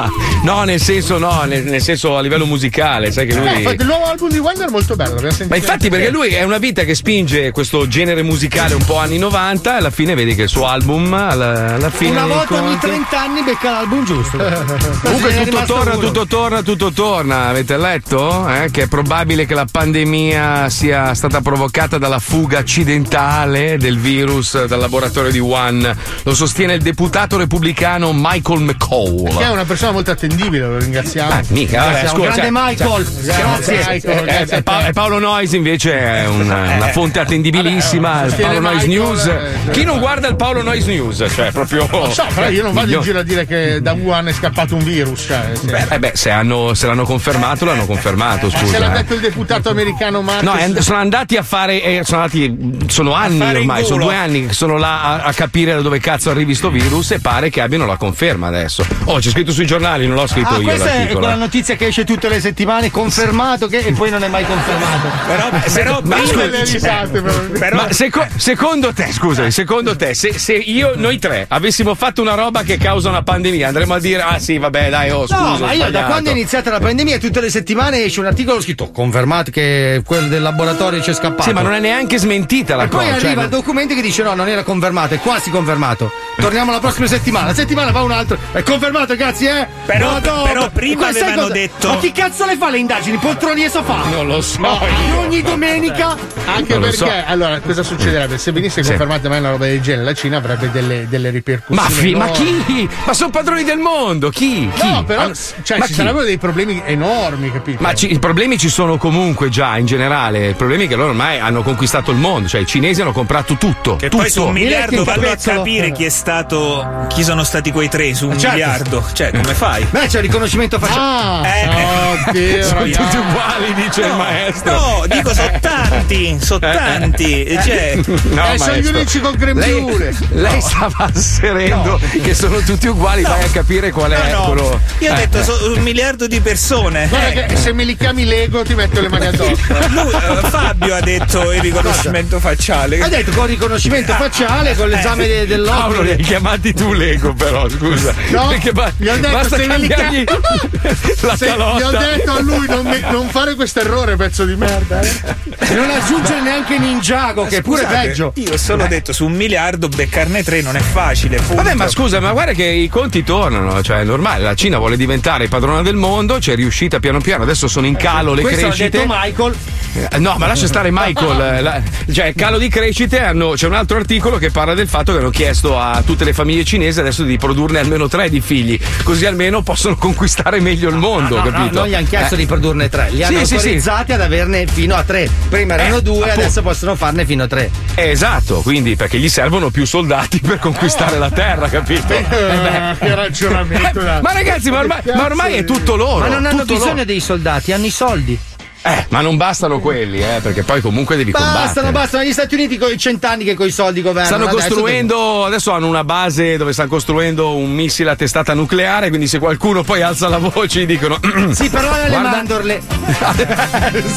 No, 0.45 0.63
nel 0.65 0.81
senso, 0.81 1.19
no, 1.19 1.43
nel, 1.45 1.65
nel 1.65 1.81
senso 1.81 2.17
a 2.17 2.21
livello 2.21 2.45
musicale, 2.47 3.11
sai 3.11 3.27
che 3.27 3.33
Eh, 3.33 3.39
lui. 3.39 3.57
infatti 3.57 3.81
il 3.81 3.87
nuovo 3.87 4.05
album 4.05 4.29
di 4.31 4.39
Wender 4.39 4.69
è 4.69 4.71
molto 4.71 4.95
bello, 4.97 5.15
l'abbiamo 5.15 5.31
sentito. 5.35 5.49
Ma 5.49 5.57
infatti 5.57 5.89
perché 5.89 6.11
lui 6.11 6.29
è 6.29 6.43
una 6.45 6.59
vita 6.59 6.85
che 6.85 6.95
spinge 6.95 7.51
questo 7.53 7.89
genere 7.89 8.23
musicale 8.23 8.75
un 8.75 8.85
po' 8.85 8.99
anni 8.99 9.19
90 9.19 9.75
e 9.75 9.79
alla 9.79 9.91
fine 9.91 10.15
vedi 10.15 10.35
che 10.35 10.43
il 10.43 10.49
suo 10.49 10.67
album 10.67 11.13
alla, 11.15 11.75
alla 11.75 11.91
fine 11.91 12.11
Una 12.11 12.27
volta 12.27 12.55
ogni 12.55 12.67
conti- 12.79 12.87
30 12.87 13.21
anni 13.21 13.43
becca 13.43 13.71
l'album 13.73 14.05
giusto. 14.05 14.37
Comunque 15.03 15.45
tutto 15.45 15.65
torna, 15.65 15.93
uno. 15.97 16.01
tutto 16.07 16.27
torna, 16.27 16.63
tutto 16.63 16.93
torna. 16.93 17.47
Avete 17.49 17.77
letto? 17.79 18.47
Eh? 18.49 18.71
Che 18.71 18.83
è 18.83 18.87
probabile 18.89 19.47
che 19.47 19.55
la 19.55 19.67
pandemia 19.69 20.69
sia 20.69 21.13
stata 21.15 21.41
provocata 21.41 21.97
dalla 21.99 22.19
fuga 22.21 22.59
accidentale 22.59 23.79
del 23.79 23.99
virus 23.99 24.65
dal 24.67 24.79
laboratorio 24.79 25.31
di 25.33 25.39
Wuhan. 25.63 25.97
Lo 26.25 26.35
sostiene 26.35 26.75
il 26.75 26.83
deputato 26.83 27.37
repubblicano 27.37 28.13
Michael 28.13 28.61
McCall. 28.61 29.37
Che 29.37 29.45
è 29.45 29.49
una 29.51 29.65
persona 29.65 29.93
molto 29.93 30.11
attendibile, 30.11 30.67
lo 30.67 30.79
ringraziamo. 30.79 31.31
Ah, 31.33 31.41
mica, 31.49 31.85
vabbè, 31.85 32.07
scusa, 32.09 32.31
grande 32.31 32.41
cioè, 32.43 32.51
Michael. 32.51 33.07
cioè, 33.07 33.23
Grazie, 33.37 33.75
eh, 33.75 33.93
Michael, 33.93 34.19
eh, 34.19 34.23
grazie 34.25 34.55
eh, 34.55 34.59
a 34.59 34.63
Pa- 34.63 34.79
te. 34.79 34.87
eh, 34.89 34.93
Paolo 34.93 35.19
Noyes 35.19 35.53
invece 35.53 35.99
è 35.99 36.27
una, 36.27 36.75
una 36.77 36.89
fonte 36.89 37.21
attendibilissima. 37.21 38.23
il 38.23 38.29
sostiene 38.29 38.53
Paolo 38.55 38.69
Noyes 38.69 38.85
News. 38.85 39.27
eh, 39.27 39.71
Chi 39.71 39.85
non 39.85 39.99
guarda 39.99 40.29
il 40.29 40.37
Paolo 40.37 40.63
Noyes 40.63 40.87
News? 40.87 41.25
Cioè, 41.35 41.53
proprio. 41.53 41.89
Lo 41.91 42.11
so, 42.11 42.25
però 42.35 42.49
io 42.49 42.63
non 42.63 42.73
vado 42.73 42.93
in 42.95 43.01
giro 43.03 43.19
a 43.19 43.23
dire 43.23 43.47
che 43.47 43.81
da 43.81 43.93
Wuhan 43.93 44.29
è 44.29 44.33
scappato 44.33 44.75
un 44.75 44.83
virus. 44.85 45.25
Cioè, 45.27 45.51
se, 45.55 45.67
Beh, 45.67 45.87
eh 45.95 45.99
beh, 45.99 46.13
se, 46.15 46.31
hanno- 46.31 46.75
se 46.75 46.87
l'hanno 46.87 47.05
confermato, 47.05 47.65
l'hanno 47.65 47.87
confermato. 47.87 48.47
Ma 48.47 48.53
se 48.53 48.59
Scusa. 48.59 48.79
l'ha 48.79 48.91
eh. 48.93 48.97
detto 49.03 49.15
il 49.15 49.21
deputato 49.21 49.71
americano 49.71 50.23
Marcus. 50.23 50.49
No, 50.49 50.81
sono 50.81 50.99
andati 50.99 51.37
a 51.37 51.43
fare. 51.43 51.83
eh, 51.83 52.01
sono 52.05 52.23
andati. 52.23 52.81
Sono 52.89 53.13
anni 53.15 53.41
ormai, 53.41 53.85
sono 53.85 54.05
due 54.05 54.15
anni 54.17 54.47
che 54.47 54.53
sono 54.53 54.77
là 54.77 55.03
a, 55.03 55.23
a 55.23 55.33
capire 55.33 55.52
da 55.53 55.81
dove 55.83 55.99
cazzo 56.01 56.31
arrivi 56.31 56.55
sto 56.55 56.71
virus 56.71 57.11
e 57.13 57.21
pare 57.21 57.51
che 57.51 57.61
abbiano 57.61 57.85
la 57.87 57.97
conferma 57.97 58.47
adesso. 58.49 58.85
Oh, 59.05 59.19
c'è 59.19 59.29
scritto 59.31 59.53
sui 59.53 59.67
giornali, 59.67 60.07
non 60.07 60.17
l'ho 60.17 60.27
scritto 60.27 60.49
Ah, 60.55 60.57
io 60.57 60.63
questa 60.63 60.85
è 60.87 60.97
l'articolo. 60.97 61.19
quella 61.19 61.35
notizia 61.35 61.77
che 61.77 61.87
esce 61.87 62.05
tutte 62.05 62.29
le 62.31 62.41
settimane, 62.41 62.91
confermato 62.91 63.67
che 63.69 63.79
e 63.79 63.93
poi 63.93 64.11
non 64.11 64.25
è 64.25 64.29
mai 64.29 64.45
confermato. 64.47 65.09
Però, 65.27 65.49
però 65.73 66.01
Ma 66.03 66.17
prima 66.17 66.27
scusa, 66.27 66.63
dice- 66.63 67.49
però- 67.59 67.77
Ma 67.77 67.93
seco- 67.93 68.27
secondo 68.37 68.93
te, 68.95 69.13
scusami, 69.13 69.51
secondo 69.51 69.95
te, 69.95 70.15
se, 70.15 70.39
se 70.39 70.55
io, 70.55 70.93
noi 70.97 71.19
tre, 71.19 71.45
avessimo 71.49 71.95
fatto 71.95 72.23
una 72.23 72.35
roba 72.35 72.63
che 72.63 72.79
causa 72.79 73.11
una 73.11 73.23
pandemia, 73.23 73.69
andremmo 73.69 73.95
a 73.95 74.01
dire, 74.01 74.23
ah 74.23 74.39
sì, 74.39 74.57
vabbè, 74.59 74.89
dai, 74.89 75.11
oh, 75.11 75.27
scusa. 75.27 75.39
No, 75.41 75.59
ma 75.59 75.73
io 75.73 75.83
da 75.83 75.89
sbagliato." 75.89 76.07
quando 76.07 76.29
è 76.31 76.33
iniziata 76.33 76.71
la 76.71 76.81
pandemia, 76.81 77.19
tutte 77.19 77.41
le 77.41 77.51
settimane 77.51 78.03
esce 78.05 78.21
un 78.21 78.27
articolo 78.27 78.61
scritto 78.61 78.91
confermato 78.91 79.51
che 79.51 80.03
quello 80.05 80.29
del 80.29 80.41
laboratorio 80.43 81.01
c'è 81.01 81.13
scappato. 81.13 81.43
Sì, 81.43 81.53
ma 81.53 81.61
non 81.61 81.75
è 81.75 81.81
neanche 81.81 82.17
smentita 82.19 82.77
la 82.77 82.85
E 82.85 82.89
poi 82.89 83.05
cosa. 83.05 83.17
arriva 83.17 83.35
cioè, 83.35 83.43
il 83.45 83.49
documento 83.51 83.95
che 83.95 84.01
dice 84.03 84.23
no, 84.23 84.35
non 84.35 84.49
era 84.49 84.63
confermato, 84.63 85.15
è 85.15 85.19
quasi 85.43 85.51
confermato. 85.51 86.11
Torniamo 86.37 86.71
la 86.71 86.79
prossima 86.79 87.07
settimana. 87.07 87.47
La 87.49 87.55
settimana 87.55 87.91
va 87.91 88.03
un 88.03 88.13
altro. 88.13 88.39
È 88.53 88.63
confermato, 88.63 89.17
cazzi, 89.17 89.47
eh? 89.47 89.67
Però- 89.87 90.13
Madonna. 90.13 90.43
però 90.43 90.71
prima 90.71 91.09
avevano 91.09 91.43
cosa? 91.43 91.53
detto- 91.53 91.89
Ma 91.89 91.97
chi 91.99 92.13
cazzo 92.13 92.47
le 92.47 92.57
fa 92.57 92.71
le 92.71 92.79
indagini? 92.79 93.17
Poltroni 93.17 93.65
e 93.65 93.69
sofà? 93.69 94.05
Non 94.11 94.27
lo 94.27 94.41
so. 94.41 94.61
No, 94.61 94.79
ogni 95.19 95.43
domenica. 95.43 96.17
Anche 96.47 96.73
Non 96.75 96.83
perché, 96.83 96.97
so. 96.97 97.09
allora, 97.27 97.61
cosa 97.61 97.83
succederebbe? 97.83 98.39
Se 98.39 98.53
venisse 98.53 98.83
Sì. 98.83 98.89
confermata 98.91 99.29
mai 99.29 99.39
una 99.41 99.51
roba 99.51 99.67
del 99.67 99.81
genere, 99.81 100.05
la 100.05 100.15
Cina 100.15 100.37
avrebbe 100.39 100.71
delle, 100.71 101.07
delle 101.09 101.31
ripercussioni. 101.31 101.89
Ma, 101.89 101.89
fi- 101.95 102.15
ma 102.15 102.31
chi? 102.65 102.89
Ma 103.05 103.13
sono 103.13 103.31
padroni 103.31 103.65
del 103.65 103.79
mondo, 103.79 104.31
chi? 104.31 104.69
Chi? 104.75 104.89
No, 104.89 105.05
però 105.05 105.23
Ah, 105.23 105.31
cioè, 105.63 105.79
ma 105.79 105.85
ci 105.87 105.93
chi? 105.93 105.99
sarebbero 105.99 106.25
dei 106.25 106.39
problemi 106.39 106.83
enormi, 106.85 107.51
capito? 107.53 107.83
Ma 107.83 107.95
ci- 107.95 108.13
i 108.13 108.19
problemi 108.19 108.59
ci 108.59 108.69
sono 108.69 108.97
comunque 108.97 109.49
già 109.49 109.77
in 109.77 109.87
generale. 109.87 110.49
Il 110.49 110.55
problema 110.57 110.85
è 110.85 110.89
che 110.89 110.97
loro 110.97 111.11
ormai 111.11 111.39
hanno 111.39 111.63
conquistato 111.63 112.11
il 112.11 112.17
mondo, 112.19 112.49
cioè 112.49 112.61
i 112.63 112.67
cinesi 112.67 113.01
hanno 113.03 113.13
comprato 113.13 113.55
tutto. 113.57 113.97
Che 113.97 114.09
tutto. 114.09 114.23
poi 114.23 114.31
su 114.31 114.45
un 114.45 114.53
miliardo 114.53 114.97
il 115.01 115.05
capezzolo. 115.33 115.57
capire 115.59 115.93
chi 115.93 116.05
è 116.05 116.09
stato. 116.09 117.07
chi 117.09 117.23
sono 117.25 117.45
stati 117.45 117.71
quei 117.73 117.89
tre 117.89 118.15
su 118.15 118.27
un 118.29 118.39
Certo. 118.39 118.51
miliardo. 118.57 119.05
Cioè, 119.13 119.31
come 119.33 119.55
fai? 119.55 119.85
Beh, 119.91 120.07
c'è 120.07 120.19
il 120.19 120.23
riconoscimento 120.25 120.79
facciale. 120.79 121.01
Ah, 121.01 121.57
Eh. 121.57 122.29
oddio, 122.29 122.63
Sono 122.65 122.83
tutti 122.85 123.17
uguali, 123.17 123.75
dice 123.75 124.01
il 124.01 124.07
No, 124.09 124.17
maestro. 124.17 124.73
No, 124.73 125.05
dico 125.09 125.35
sono 125.35 125.51
tanti, 125.61 126.39
sono 126.41 126.59
tanti. 126.61 127.59
Cioè, 127.65 127.99
No, 128.31 128.53
Eh, 128.53 128.59
sono 128.59 128.77
gli 128.77 128.87
unici 128.87 129.21
con 129.21 129.31
Lei, 129.33 129.39
grembiule. 129.55 130.15
lei 130.31 130.61
stava 130.61 131.11
asserendo 131.15 132.01
che 132.23 132.35
sono 132.35 132.59
tutti 132.61 132.87
uguali, 132.87 133.23
vai 133.23 133.43
a 133.43 133.49
capire 133.49 133.91
qual 133.91 134.11
è 134.13 134.33
no, 134.33 134.39
no. 134.39 134.45
quello. 134.53 134.81
Io 134.99 135.11
ho 135.13 135.15
Eh, 135.15 135.19
detto 135.19 135.39
eh. 135.39 135.45
so- 135.45 135.73
un 135.75 135.83
miliardo 135.83 136.27
di 136.27 136.41
persone. 136.41 137.07
Guarda 137.09 137.43
Eh. 137.45 137.47
che 137.47 137.57
se 137.57 137.73
me 137.73 137.85
li 137.85 137.97
chiami 137.97 138.25
Lego 138.25 138.63
ti 138.63 138.75
metto 138.75 139.01
le 139.01 139.09
mani 139.09 139.27
addosso. 139.27 139.51
Lui, 139.89 140.13
eh, 140.13 140.49
Fabio 140.49 140.95
ha 140.95 141.01
detto 141.01 141.53
il 141.53 141.61
riconoscimento 141.61 142.39
facciale. 142.41 143.01
Ha 143.01 143.09
detto 143.09 143.31
con 143.33 143.47
riconoscimento 143.47 144.13
facciale, 144.15 144.75
con 144.77 144.89
l'esame 144.89 145.22
de- 145.27 145.57
Paolo, 145.63 146.03
li 146.03 146.11
hai 146.11 146.17
dell'occhio. 146.17 146.27
chiamati 146.27 146.75
tu 146.75 146.93
Lego, 146.93 147.33
però 147.35 147.69
scusa. 147.69 148.15
No, 148.31 148.49
Perché 148.49 148.73
ba- 148.73 148.93
gli 148.97 149.09
ho 149.09 149.17
detto 149.17 149.31
basta 149.37 149.57
se 149.57 149.67
cambiargli 149.67 150.25
la 151.23 151.37
Se- 151.37 151.47
gli 151.47 151.51
ho 151.51 151.57
calotta. 151.57 151.99
detto 151.99 152.33
a 152.33 152.41
lui 152.41 152.67
non, 152.67 152.87
me- 152.87 153.01
non 153.11 153.29
fare 153.29 153.55
questo 153.55 153.81
errore, 153.81 154.17
pezzo 154.17 154.45
di 154.45 154.57
merda. 154.57 155.01
Eh. 155.01 155.11
E 155.59 155.75
non 155.75 155.91
aggiungere 155.91 156.41
neanche 156.41 156.79
Ninjago, 156.79 157.45
che 157.47 157.59
è 157.59 157.63
pure 157.63 157.83
Scusate, 157.83 158.07
peggio. 158.09 158.33
Io 158.37 158.53
ho 158.53 158.57
solo 158.57 158.87
detto 158.87 159.13
su 159.13 159.25
un 159.27 159.33
miliardo 159.33 159.89
beccarne 159.89 160.43
tre 160.43 160.61
non 160.63 160.77
è 160.77 160.81
facile. 160.81 161.37
punto. 161.37 161.55
Vabbè, 161.55 161.75
ma 161.75 161.89
scusa, 161.89 162.21
ma 162.21 162.33
guarda 162.33 162.53
che 162.53 162.65
i 162.65 162.89
conti 162.89 163.23
tornano, 163.25 163.83
cioè 163.83 163.99
è 164.01 164.05
normale, 164.05 164.43
la 164.43 164.55
Cina 164.55 164.79
vuole 164.79 164.97
diventare 164.97 165.49
padrona 165.49 165.83
del 165.83 165.97
mondo, 165.97 166.39
c'è 166.39 166.55
riuscita 166.55 166.99
piano 167.01 167.21
piano, 167.21 167.43
adesso 167.45 167.69
sono 167.69 167.87
in 167.87 167.97
calo 167.97 168.35
le 168.35 168.43
Questo 168.43 168.61
l'ha 168.63 168.67
crescite. 168.73 168.99
detto 168.99 169.07
Michael. 169.09 169.55
Eh, 169.95 170.19
No, 170.19 170.37
ma 170.39 170.47
lascia 170.47 170.67
stare 170.67 170.91
Michael. 170.91 171.41
eh, 171.57 171.61
la- 171.61 171.83
cioè, 172.13 172.33
calo 172.35 172.59
di 172.59 172.69
crescite. 172.69 173.21
hanno- 173.21 173.51
c'è 173.53 173.67
un 173.67 173.75
altro 173.75 173.99
articolo 173.99 174.39
che 174.39 174.51
parla 174.51 174.75
del 174.75 174.89
fatto 174.89 175.12
che 175.13 175.21
hanno 175.21 175.31
chiesto 175.31 175.79
a 175.79 176.03
tutte 176.05 176.25
le 176.25 176.33
famiglie 176.33 176.65
cinesi 176.65 177.01
adesso 177.01 177.23
di 177.25 177.37
produrne 177.37 177.79
almeno 177.79 178.09
tre 178.09 178.29
di 178.29 178.41
figli, 178.41 178.79
così 179.05 179.27
almeno 179.27 179.63
possono 179.63 179.97
conquistare 179.97 180.61
meglio 180.61 180.89
il 180.91 180.97
mondo, 180.97 181.37
No, 181.39 181.45
no, 181.45 181.51
capito? 181.51 181.79
non 181.81 181.89
gli 181.89 181.95
hanno 181.95 182.07
chiesto 182.09 182.35
Eh. 182.35 182.39
di 182.39 182.47
produrne 182.47 182.89
tre, 182.89 183.11
li 183.11 183.23
hanno 183.23 183.39
Sì, 183.39 183.45
sì, 183.45 183.51
sì. 183.51 183.55
autorizzati 183.57 184.13
ad 184.13 184.21
averne 184.21 184.67
fino 184.67 184.95
a 184.95 185.03
tre. 185.03 185.29
Prima 185.49 185.75
erano 185.75 185.97
Eh, 185.99 186.03
due, 186.03 186.23
appunto. 186.25 186.41
adesso 186.41 186.63
possono 186.63 186.95
farne 186.97 187.25
fino 187.25 187.43
a 187.45 187.47
tre. 187.47 187.71
Eh, 187.95 188.11
Esatto, 188.11 188.61
quindi 188.61 188.95
perché 188.97 189.19
gli 189.19 189.29
servono 189.29 189.71
più 189.71 189.85
soldati 189.87 190.41
per 190.41 190.59
conquistare 190.59 191.19
la 191.19 191.31
terra, 191.31 191.69
capito? 191.69 192.13
Eh, 192.13 192.23
beh. 192.29 192.97
che 192.99 193.15
ragionamento. 193.15 194.01
Eh, 194.01 194.21
ma 194.21 194.33
ragazzi, 194.33 194.71
ma 194.71 194.81
ormai, 194.81 195.01
ma 195.15 195.25
ormai 195.25 195.55
è 195.55 195.65
tutto 195.65 195.97
loro. 195.97 196.19
Ma 196.21 196.29
non 196.29 196.45
hanno 196.47 196.65
bisogno 196.65 196.93
loro. 196.93 197.05
dei 197.05 197.21
soldati, 197.21 197.73
hanno 197.73 197.87
i 197.87 197.91
soldi. 197.91 198.39
Eh, 198.85 199.07
ma 199.11 199.21
non 199.21 199.37
bastano 199.37 199.79
quelli, 199.79 200.21
eh, 200.21 200.41
perché 200.43 200.65
poi 200.65 200.81
comunque 200.81 201.17
devi 201.17 201.31
Bastano, 201.31 201.55
combattere. 201.55 201.91
bastano. 201.93 202.25
Gli 202.25 202.33
Stati 202.33 202.55
Uniti 202.55 202.79
con 202.79 202.91
i 202.91 202.99
cent'anni 202.99 203.45
che 203.45 203.55
con 203.55 203.67
i 203.67 203.71
soldi 203.71 204.03
governano. 204.03 204.27
Stanno 204.37 204.49
adesso 204.51 204.69
costruendo, 204.75 205.45
adesso 205.45 205.71
hanno 205.71 205.87
una 205.87 206.03
base 206.05 206.57
dove 206.57 206.73
stanno 206.73 206.89
costruendo 206.89 207.57
un 207.57 207.71
missile 207.73 208.11
a 208.11 208.17
testata 208.17 208.55
nucleare, 208.55 209.09
quindi 209.09 209.29
se 209.29 209.39
qualcuno 209.39 209.83
poi 209.85 210.03
alza 210.03 210.29
la 210.29 210.39
voce 210.39 210.81
gli 210.81 210.87
dicono 210.87 211.19
Sì, 211.53 211.69
però 211.69 211.93
alle 211.93 212.09
Guarda- 212.09 212.31
mandorle. 212.31 212.83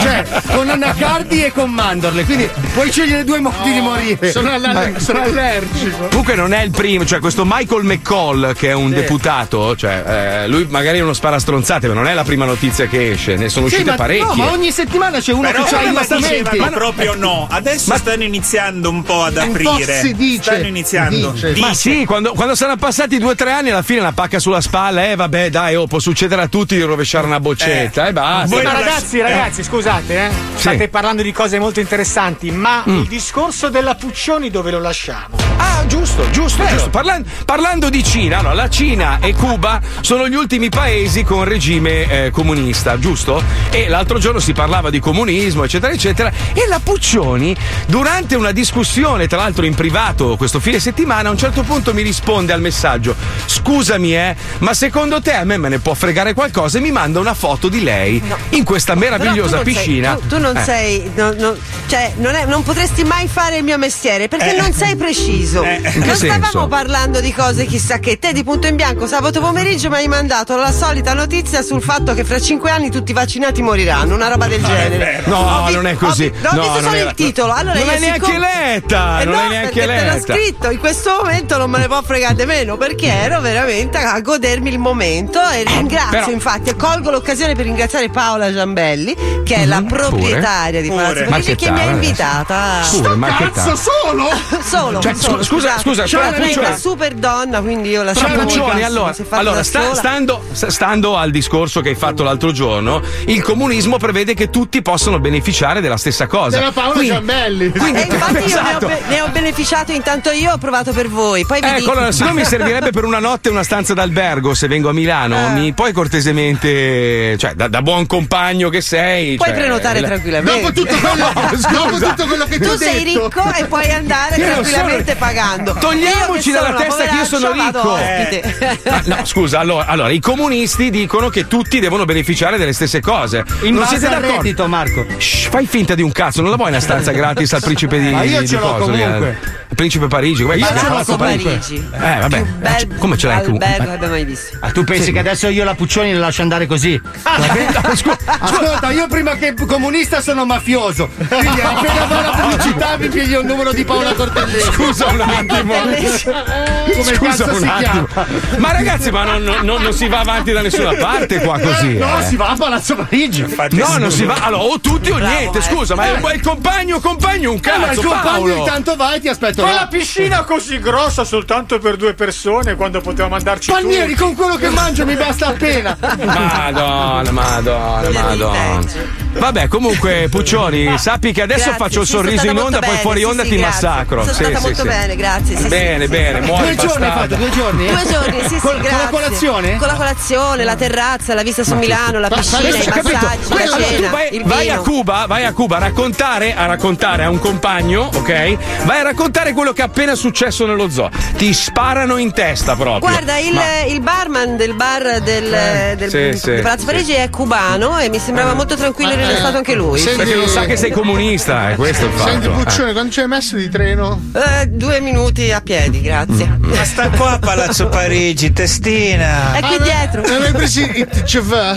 Cioè, 0.00 0.24
con 0.54 0.68
anacardi 0.70 1.44
e 1.44 1.52
con 1.52 1.70
mandorle. 1.70 2.24
Quindi 2.24 2.48
puoi 2.72 2.90
scegliere 2.90 3.24
due 3.24 3.40
modi 3.40 3.72
di 3.72 3.80
morire. 3.80 4.30
Sono, 4.30 4.52
alla- 4.52 4.72
Ma- 4.72 4.98
sono 4.98 5.22
allergico. 5.22 6.06
Comunque 6.08 6.34
non 6.34 6.52
è 6.52 6.62
il 6.62 6.70
primo, 6.70 7.04
cioè 7.04 7.18
questo 7.20 7.44
Michael 7.46 7.84
McCall 7.84 8.54
che 8.54 8.68
è 8.70 8.72
un 8.74 8.88
Sì. 8.88 8.94
deputato, 8.94 9.76
cioè 9.76 10.42
eh, 10.44 10.48
lui 10.48 10.66
magari 10.70 10.98
è 10.98 11.02
uno 11.02 11.12
sparastronzate, 11.12 11.88
ma 11.88 11.94
non 11.94 12.06
è 12.06 12.14
la 12.14 12.24
prima 12.24 12.44
notizia 12.44 12.86
che 12.86 13.10
esce, 13.12 13.36
ne 13.36 13.48
sono 13.48 13.65
Sì, 13.68 13.74
uscite 13.74 13.90
ma, 13.90 13.96
parecchie. 13.96 14.24
no, 14.26 14.34
ma 14.34 14.50
ogni 14.52 14.70
settimana 14.70 15.18
c'è 15.20 15.32
uno 15.32 15.50
Però 15.50 15.64
che 15.64 15.74
ha 15.76 15.82
i 15.82 15.92
bastamenti. 15.92 16.42
dicevano 16.50 16.76
proprio 16.76 17.14
no. 17.14 17.46
Adesso 17.50 17.96
stanno 17.96 18.22
iniziando 18.24 18.90
un 18.90 19.02
po' 19.02 19.24
ad 19.24 19.36
Un 19.36 19.52
po' 19.52 19.70
aprire. 19.70 20.00
si 20.00 20.14
dice, 20.14 20.42
Stanno 20.42 20.66
iniziando. 20.66 21.34
si 21.36 21.46
dice. 21.48 21.60
Ma 21.60 21.68
Dice. 21.68 21.78
sì, 21.90 22.04
quando, 22.04 22.32
quando 22.32 22.54
saranno 22.54 22.76
passati 22.78 23.18
due 23.18 23.32
o 23.32 23.34
tre 23.34 23.52
anni, 23.52 23.70
alla 23.70 23.82
fine 23.82 24.00
la 24.00 24.12
pacca 24.12 24.38
sulla 24.38 24.60
spalla, 24.60 25.10
eh 25.10 25.16
vabbè, 25.16 25.50
dai, 25.50 25.74
oh, 25.76 25.86
può 25.86 25.98
succedere 25.98 26.42
a 26.42 26.48
tutti 26.48 26.74
di 26.76 26.82
rovesciare 26.82 27.26
una 27.26 27.40
boccetta, 27.40 28.06
e 28.08 28.12
basta. 28.12 28.54
Voi 28.54 28.64
Ma 28.64 28.72
ragazzi, 28.72 29.18
lasci- 29.18 29.20
ragazzi, 29.20 29.62
scusate, 29.64 30.26
eh. 30.26 30.30
State 30.56 30.88
parlando 30.88 31.22
di 31.22 31.32
cose 31.32 31.58
molto 31.58 31.80
interessanti, 31.80 32.50
ma 32.50 32.82
Mm. 32.88 32.98
il 33.00 33.06
discorso 33.06 33.68
della 33.68 33.94
Puccioni 33.94 34.50
dove 34.50 34.70
lo 34.70 34.80
lasciamo? 34.80 35.36
Ah, 35.58 35.84
giusto, 35.86 36.28
giusto, 36.30 36.64
giusto. 36.66 36.90
Parlan- 36.90 37.24
parlando 37.44 37.88
di 37.90 38.02
Cina, 38.04 38.38
allora, 38.38 38.54
la 38.54 38.68
Cina 38.68 39.18
e 39.20 39.34
Cuba 39.34 39.80
sono 40.00 40.28
gli 40.28 40.34
ultimi 40.34 40.68
paesi 40.68 41.22
con 41.24 41.44
regime 41.44 42.24
eh, 42.26 42.30
comunista, 42.30 42.98
giusto? 42.98 43.42
E 43.70 43.88
l'altro 43.88 44.18
giorno 44.18 44.38
si 44.40 44.52
parlava 44.52 44.90
di 44.90 45.00
comunismo, 45.00 45.64
eccetera, 45.64 45.92
eccetera. 45.92 46.30
E 46.52 46.66
la 46.68 46.80
Puccioni, 46.82 47.54
durante 47.86 48.34
una 48.36 48.52
discussione, 48.52 49.26
tra 49.26 49.38
l'altro 49.38 49.64
in 49.66 49.74
privato, 49.74 50.36
questo 50.36 50.60
fine 50.60 50.78
settimana, 50.80 51.28
a 51.28 51.32
un 51.32 51.38
certo 51.38 51.62
punto 51.62 51.92
mi 51.92 52.02
risponde 52.02 52.52
al 52.52 52.60
messaggio: 52.60 53.14
Scusami, 53.46 54.14
eh, 54.16 54.36
ma 54.58 54.74
secondo 54.74 55.20
te 55.20 55.32
a 55.32 55.44
me 55.44 55.56
me 55.56 55.68
ne 55.68 55.78
può 55.78 55.94
fregare 55.94 56.34
qualcosa? 56.34 56.78
E 56.78 56.80
mi 56.80 56.90
manda 56.92 57.18
una 57.20 57.34
foto 57.34 57.68
di 57.68 57.82
lei 57.82 58.22
in 58.50 58.64
questa 58.64 58.94
meravigliosa 58.94 59.58
tu 59.58 59.64
non 59.64 59.64
sei- 59.64 59.74
piscina. 59.74 60.14
tu, 60.14 60.26
tu 60.26 60.38
non 60.38 60.56
Eh. 60.56 60.62
sei. 60.62 61.10
no- 61.14 61.32
no- 61.36 61.56
cioè, 61.88 62.12
non, 62.16 62.34
è- 62.34 62.44
non 62.46 62.62
potresti 62.62 63.04
mai 63.04 63.28
fare 63.28 63.56
il 63.58 63.64
mio 63.64 63.78
mestiere 63.78 64.28
perché 64.28 64.54
Eh. 64.56 64.60
non 64.60 64.72
sei 64.72 64.96
preciso. 64.96 65.60
che 65.62 65.80
non 65.94 66.14
stavamo 66.16 66.66
parlando 66.68 67.20
di 67.20 67.32
cose 67.32 67.64
chissà 67.66 67.98
che. 67.98 68.18
Te 68.18 68.32
di 68.32 68.42
punto 68.44 68.66
in 68.66 68.76
bianco 68.76 69.06
sabato 69.06 69.40
pomeriggio 69.40 69.88
mi 69.90 69.96
hai 69.96 70.08
mandato 70.08 70.56
la 70.56 70.72
solita 70.72 71.12
notizia 71.14 71.62
sul 71.62 71.82
fatto 71.82 72.14
che 72.14 72.24
fra 72.24 72.40
cinque 72.40 72.70
anni 72.70 72.90
tutti 72.90 73.10
i 73.10 73.14
vaccinati 73.46 73.62
moriranno, 73.62 74.14
una 74.14 74.28
roba 74.28 74.46
del 74.46 74.62
genere. 74.64 75.22
No, 75.26 75.64
vi- 75.66 75.74
non 75.74 75.86
è 75.86 75.94
così. 75.94 76.28
vi- 76.30 76.40
no, 76.40 76.48
ho 76.50 76.54
No, 76.54 76.60
visto 76.62 76.74
non 76.80 76.82
solo 76.82 76.96
era- 76.96 77.10
il 77.10 77.14
titolo. 77.16 77.52
Allora 77.52 77.72
non 77.74 77.82
io 77.82 77.86
l'hai 77.86 78.00
neanche 78.00 78.24
siccome- 78.26 78.38
letta, 78.64 79.20
Eh 79.20 79.24
non 79.24 79.34
no, 79.34 79.40
l'hai 79.40 79.48
neanche 79.48 79.80
perché 79.80 79.86
te 79.86 80.04
l'ho 80.06 80.12
letta. 80.14 80.32
scritto. 80.34 80.70
In 80.70 80.78
questo 80.78 81.10
momento 81.22 81.56
non 81.58 81.70
me 81.70 81.78
ne 81.78 81.86
può 81.86 82.02
fregare 82.02 82.44
meno 82.46 82.76
perché 82.76 83.06
ero 83.06 83.40
veramente 83.40 83.98
a 83.98 84.20
godermi 84.20 84.70
il 84.70 84.78
momento 84.78 85.40
e 85.40 85.62
ringrazio 85.64 86.10
però- 86.10 86.30
infatti 86.30 86.74
colgo 86.76 87.10
l'occasione 87.10 87.54
per 87.54 87.64
ringraziare 87.64 88.08
Paola 88.10 88.52
Giambelli 88.52 89.14
che 89.44 89.54
è 89.56 89.64
la 89.66 89.82
proprietaria 89.86 90.80
di 90.80 90.88
Pure. 90.88 91.02
Palazzo 91.02 91.30
Parigi 91.30 91.54
che 91.54 91.70
mi 91.70 91.80
ha 91.80 91.84
Marchettara, 91.84 91.92
invitata. 91.92 92.88
Pure, 92.90 93.14
marchettara. 93.14 93.66
Cazzo, 93.70 93.76
solo? 94.02 94.24
Solo, 94.66 95.00
Cioè, 95.00 95.14
solo, 95.14 95.42
scu- 95.42 95.44
scusa, 95.44 95.68
scusate. 95.78 95.80
scusa, 95.82 96.06
Cioè, 96.06 96.20
però, 96.20 96.30
lei 96.38 96.40
è 96.40 96.46
Puccioni- 96.54 96.66
una 96.66 96.76
super 96.76 97.14
donna, 97.14 97.60
quindi 97.60 97.88
io 97.90 98.02
la 98.02 98.14
saluto. 98.14 98.42
Puccioni, 98.42 98.82
allora, 98.82 99.12
è 99.12 99.22
allora 99.30 99.62
sta- 99.62 99.94
stando, 99.94 100.42
sta- 100.52 100.70
stando 100.70 101.16
al 101.16 101.30
discorso 101.30 101.80
che 101.80 101.90
hai 101.90 101.94
fatto 101.94 102.22
l'altro 102.24 102.50
giorno, 102.52 103.00
il 103.36 103.42
comunismo 103.42 103.98
prevede 103.98 104.34
che 104.34 104.50
tutti 104.50 104.82
possano 104.82 105.18
beneficiare 105.20 105.80
della 105.80 105.96
stessa 105.96 106.26
cosa. 106.26 106.58
Della 106.58 106.72
Paola 106.72 106.92
Quindi- 106.92 107.08
Giambelli. 107.10 107.70
quindi- 107.70 108.00
E 108.00 108.06
infatti 108.10 108.32
io 108.34 108.40
ne 108.40 108.42
ho, 108.42 108.46
esatto. 108.46 108.90
ne 109.08 109.20
ho 109.20 109.28
beneficiato 109.28 109.92
intanto 109.92 110.30
io, 110.30 110.52
ho 110.52 110.58
provato 110.58 110.92
per 110.92 111.08
voi. 111.08 111.44
Poi 111.46 111.60
vi 111.60 111.66
Ecco, 111.66 111.78
dico. 111.78 111.90
allora, 111.92 112.12
siccome 112.12 112.40
mi 112.40 112.44
servirebbe 112.44 112.90
per 112.90 113.04
una 113.04 113.18
notte 113.18 113.48
una 113.48 113.62
stanza 113.62 113.94
d'albergo 113.94 114.54
se 114.54 114.66
vengo 114.68 114.88
a 114.88 114.92
Milano, 114.92 115.48
mi 115.50 115.72
puoi 115.72 115.92
cortesemente, 115.92 117.36
cioè, 117.38 117.54
da, 117.54 117.68
da 117.68 117.82
buon 117.82 118.06
compagno 118.06 118.68
che 118.68 118.80
sei. 118.80 119.36
Puoi 119.36 119.48
cioè, 119.48 119.58
prenotare 119.58 120.00
la- 120.00 120.06
tranquillamente. 120.08 120.60
Dopo 120.60 120.72
tutto 120.72 120.96
quello, 120.96 121.32
dopo 121.70 121.98
tutto 121.98 122.26
quello 122.26 122.44
che 122.46 122.58
tu 122.58 122.68
ho 122.70 122.76
sei 122.76 123.04
detto. 123.04 123.24
ricco 123.28 123.52
e 123.54 123.64
puoi 123.66 123.90
andare 123.90 124.36
Io 124.36 124.44
tranquillamente 124.46 125.12
sono- 125.12 125.18
pagando. 125.18 125.76
Togliamoci 125.78 126.50
dalla 126.52 126.72
testa 126.74 127.04
che 127.04 127.14
io 127.14 127.24
sono 127.24 127.52
ricco. 127.52 127.92
ospite. 127.92 128.80
Ah, 128.88 129.02
no, 129.04 129.24
scusa, 129.24 129.58
allora, 129.60 129.86
allora, 129.86 130.10
i 130.10 130.20
comunisti 130.20 130.90
dicono 130.90 131.28
che 131.28 131.46
tutti 131.46 131.78
devono 131.80 132.04
beneficiare 132.04 132.56
delle 132.56 132.72
stesse 132.72 133.00
cose. 133.00 133.25
In 133.62 133.74
non 133.74 133.86
siete 133.86 134.08
d'accordo? 134.08 134.36
reddito, 134.36 134.66
Marco. 134.68 135.04
Shh, 135.18 135.48
fai 135.48 135.66
finta 135.66 135.94
di 135.94 136.02
un 136.02 136.12
cazzo, 136.12 136.40
non 136.42 136.50
la 136.50 136.56
vuoi 136.56 136.70
una 136.70 136.80
stanza 136.80 137.10
gratis 137.12 137.52
al 137.52 137.62
principe 137.62 137.98
di 137.98 138.10
Ma 138.10 138.22
io 138.22 138.40
di 138.40 138.48
ce 138.48 138.56
l'ho 138.58 138.72
coso 138.74 138.90
comunque. 138.90 139.28
eh? 139.42 139.64
Il 139.68 139.74
principe 139.74 140.06
Parigi, 140.06 140.42
come 140.42 140.56
Io 140.56 140.66
ce 140.66 140.72
l'ho 140.74 141.02
comunque. 141.04 141.16
Parigi. 141.16 141.88
Eh, 141.92 142.18
vabbè. 142.20 142.42
Bel 142.42 142.96
Come 142.98 143.16
ce 143.18 143.26
l'hai 143.26 143.42
comunque? 143.42 143.66
albergo 143.66 143.84
che 143.90 143.94
abbia 143.96 144.08
mai 144.08 144.24
visto. 144.24 144.56
Ah, 144.60 144.70
tu 144.70 144.84
pensi 144.84 145.04
Sì. 145.04 145.12
che 145.12 145.18
adesso 145.18 145.48
io 145.48 145.64
la 145.64 145.74
Puccioni 145.74 146.12
la 146.12 146.18
lascio 146.20 146.42
andare 146.42 146.66
così? 146.66 147.00
Va 147.22 147.36
bene? 147.52 147.66
Ascolta, 148.38 148.90
io 148.90 149.06
prima 149.08 149.34
che 149.34 149.54
comunista 149.66 150.20
sono 150.20 150.44
mafioso. 150.46 151.08
Quindi 151.16 151.60
appena 151.60 152.06
fa 152.06 152.20
la 152.20 152.30
pubblicità 152.48 152.96
mi 152.96 153.08
pigli 153.08 153.34
un 153.34 153.44
numero 153.46 153.72
di 153.72 153.84
Paola 153.84 154.12
Cortellesi. 154.14 154.72
Scusa 154.72 155.06
un 155.06 155.20
attimo. 155.20 155.74
Come 155.74 157.14
Scusa 157.14 157.44
cazzo 157.44 157.50
un 157.54 157.60
si 157.60 157.66
attimo. 157.66 158.06
chiama? 158.06 158.26
Ma 158.58 158.72
ragazzi, 158.72 159.10
ma 159.10 159.24
non, 159.24 159.42
non- 159.62 159.82
non 159.82 159.92
si 159.92 160.06
va 160.08 160.20
avanti 160.20 160.52
da 160.52 160.60
nessuna 160.62 160.94
parte 160.94 161.40
qua 161.40 161.58
così. 161.58 161.96
No, 161.96 162.18
eh. 162.18 162.22
si 162.24 162.36
va 162.36 162.48
a 162.50 162.56
Palazzo 162.56 162.94
Parigi. 163.06 163.80
No, 163.82 163.98
non 163.98 164.10
si 164.10 164.24
va. 164.24 164.34
Allora, 164.42 164.62
o 164.64 164.80
tutti 164.80 165.10
o 165.10 165.18
niente, 165.18 165.60
scusa, 165.62 165.94
ma 165.94 166.04
è 166.06 166.34
il 166.34 166.40
compagno, 166.42 167.00
compagno 167.00 167.50
un 167.52 167.60
cazzo, 167.60 168.00
il 168.00 168.06
compagno 168.06 168.22
Paolo. 168.22 168.56
intanto 168.56 168.96
vai 168.96 169.16
e 169.16 169.20
ti 169.20 169.28
aspetto 169.28 169.62
Ma 169.62 169.68
là. 169.72 169.80
la 169.80 169.86
piscina 169.86 170.42
così 170.44 170.78
grossa 170.78 171.24
soltanto 171.24 171.78
per 171.78 171.96
due 171.96 172.14
persone 172.14 172.74
quando 172.76 173.00
potevamo 173.00 173.34
andarci 173.34 173.70
Palmieri, 173.70 174.14
tutti. 174.14 174.22
con 174.22 174.34
quello 174.34 174.56
che 174.56 174.68
mangio 174.68 175.04
mi 175.06 175.14
basta 175.14 175.48
appena. 175.48 175.96
Madonna, 176.00 177.30
madonna, 177.30 178.10
madonna. 178.10 179.25
Vabbè, 179.38 179.68
comunque, 179.68 180.28
Puccioni, 180.30 180.96
sappi 180.98 181.32
che 181.32 181.42
adesso 181.42 181.64
Grazie, 181.70 181.78
faccio 181.84 182.00
il 182.00 182.06
sì, 182.06 182.12
sorriso 182.12 182.46
in 182.46 182.58
onda, 182.58 182.78
poi 182.78 182.88
bene, 182.88 183.00
fuori 183.00 183.18
sì, 183.20 183.24
onda 183.24 183.42
sì, 183.42 183.48
ti 183.50 183.56
grazie. 183.56 183.88
massacro. 183.88 184.20
Sono 184.22 184.32
Sì, 184.32 184.42
stata 184.42 184.56
sì, 184.58 184.62
molto 184.64 184.82
sì. 184.82 184.88
bene, 184.88 185.16
grazie. 185.16 185.56
Sì, 185.56 185.68
Bene, 185.68 186.04
sì, 186.04 186.10
bene, 186.10 186.40
sì. 186.40 186.46
muori 186.46 186.74
Due 186.74 186.86
giorni 186.86 187.04
hai 187.04 187.10
fatto, 187.12 187.34
due 187.36 187.50
giorni? 187.50 187.86
Due 187.86 188.06
giorni, 188.10 188.40
sì, 188.42 188.48
sì, 188.48 188.60
Con- 188.60 188.80
con 188.80 188.82
la 188.90 189.08
colazione? 189.10 189.76
Con 189.76 189.86
la 189.88 189.94
colazione, 189.94 190.64
la 190.64 190.76
terrazza, 190.76 191.34
la 191.34 191.42
vista 191.42 191.64
su 191.64 191.74
Milano, 191.74 192.18
la 192.18 192.28
Ma- 192.28 192.36
piscina, 192.36 192.60
ma- 192.60 192.68
i 192.68 192.72
massaggi, 192.72 193.48
la 193.48 193.56
Allora, 193.62 193.76
tu 193.76 193.82
cena, 193.82 194.10
vai, 194.10 194.34
il 194.34 194.42
vai 194.44 194.70
a. 194.70 194.78
Cuba, 194.78 195.24
vai 195.26 195.44
a 195.44 195.52
Cuba 195.52 195.76
a 195.76 195.80
raccontare, 195.80 196.54
a 196.54 196.66
raccontare 196.66 197.24
a 197.24 197.30
un 197.30 197.38
compagno, 197.38 198.08
ok? 198.14 198.56
Vai 198.84 199.00
a 199.00 199.02
raccontare 199.02 199.52
quello 199.52 199.72
che 199.72 199.82
è 199.82 199.84
appena 199.84 200.14
successo 200.14 200.66
nello 200.66 200.88
zoo. 200.90 201.10
Ti 201.36 201.52
sparano 201.52 202.16
in 202.18 202.32
testa 202.32 202.74
proprio. 202.74 202.98
Guarda, 203.10 203.38
il, 203.38 203.52
Ma- 203.54 203.82
il 203.86 204.00
barman 204.00 204.56
del 204.56 204.74
bar 204.74 205.20
del, 205.20 205.96
del 205.96 206.08
sì, 206.10 206.28
di 206.30 206.38
sì, 206.38 206.52
Palazzo. 206.62 206.84
Parigi 206.86 207.12
è 207.12 207.28
cubano 207.30 207.98
e 207.98 208.08
mi 208.08 208.18
sembrava 208.18 208.54
molto 208.54 208.76
tranquillo 208.76 209.14
è 209.30 209.34
eh, 209.34 209.36
stato 209.38 209.56
anche 209.56 209.74
lui. 209.74 209.98
senti- 209.98 210.16
Perché 210.18 210.34
non 210.34 210.48
sa 210.48 210.64
che 210.64 210.76
sei 210.76 210.90
comunista, 210.90 211.70
è 211.70 211.74
questo 211.74 212.06
il 212.06 212.12
fatto. 212.12 212.30
Senti, 212.30 212.46
Eh. 212.46 212.50
Puccione, 212.50 212.92
quando 212.92 213.12
ci 213.12 213.20
hai 213.20 213.28
messo 213.28 213.56
di 213.56 213.68
treno? 213.68 214.20
Eh, 214.34 214.66
due 214.66 215.00
minuti 215.00 215.50
a 215.52 215.60
piedi, 215.60 216.00
grazie. 216.00 216.56
Ma 216.60 216.84
sta 216.84 217.08
qua 217.10 217.32
a 217.32 217.38
Palazzo 217.38 217.88
Parigi, 217.88 218.52
testina. 218.52 219.52
È 219.54 219.60
qui 219.62 219.78
dietro. 219.82 220.22
Non 220.26 220.42
hai 220.42 220.52
preso 220.52 220.80
il 220.80 221.06
TCV? 221.10 221.76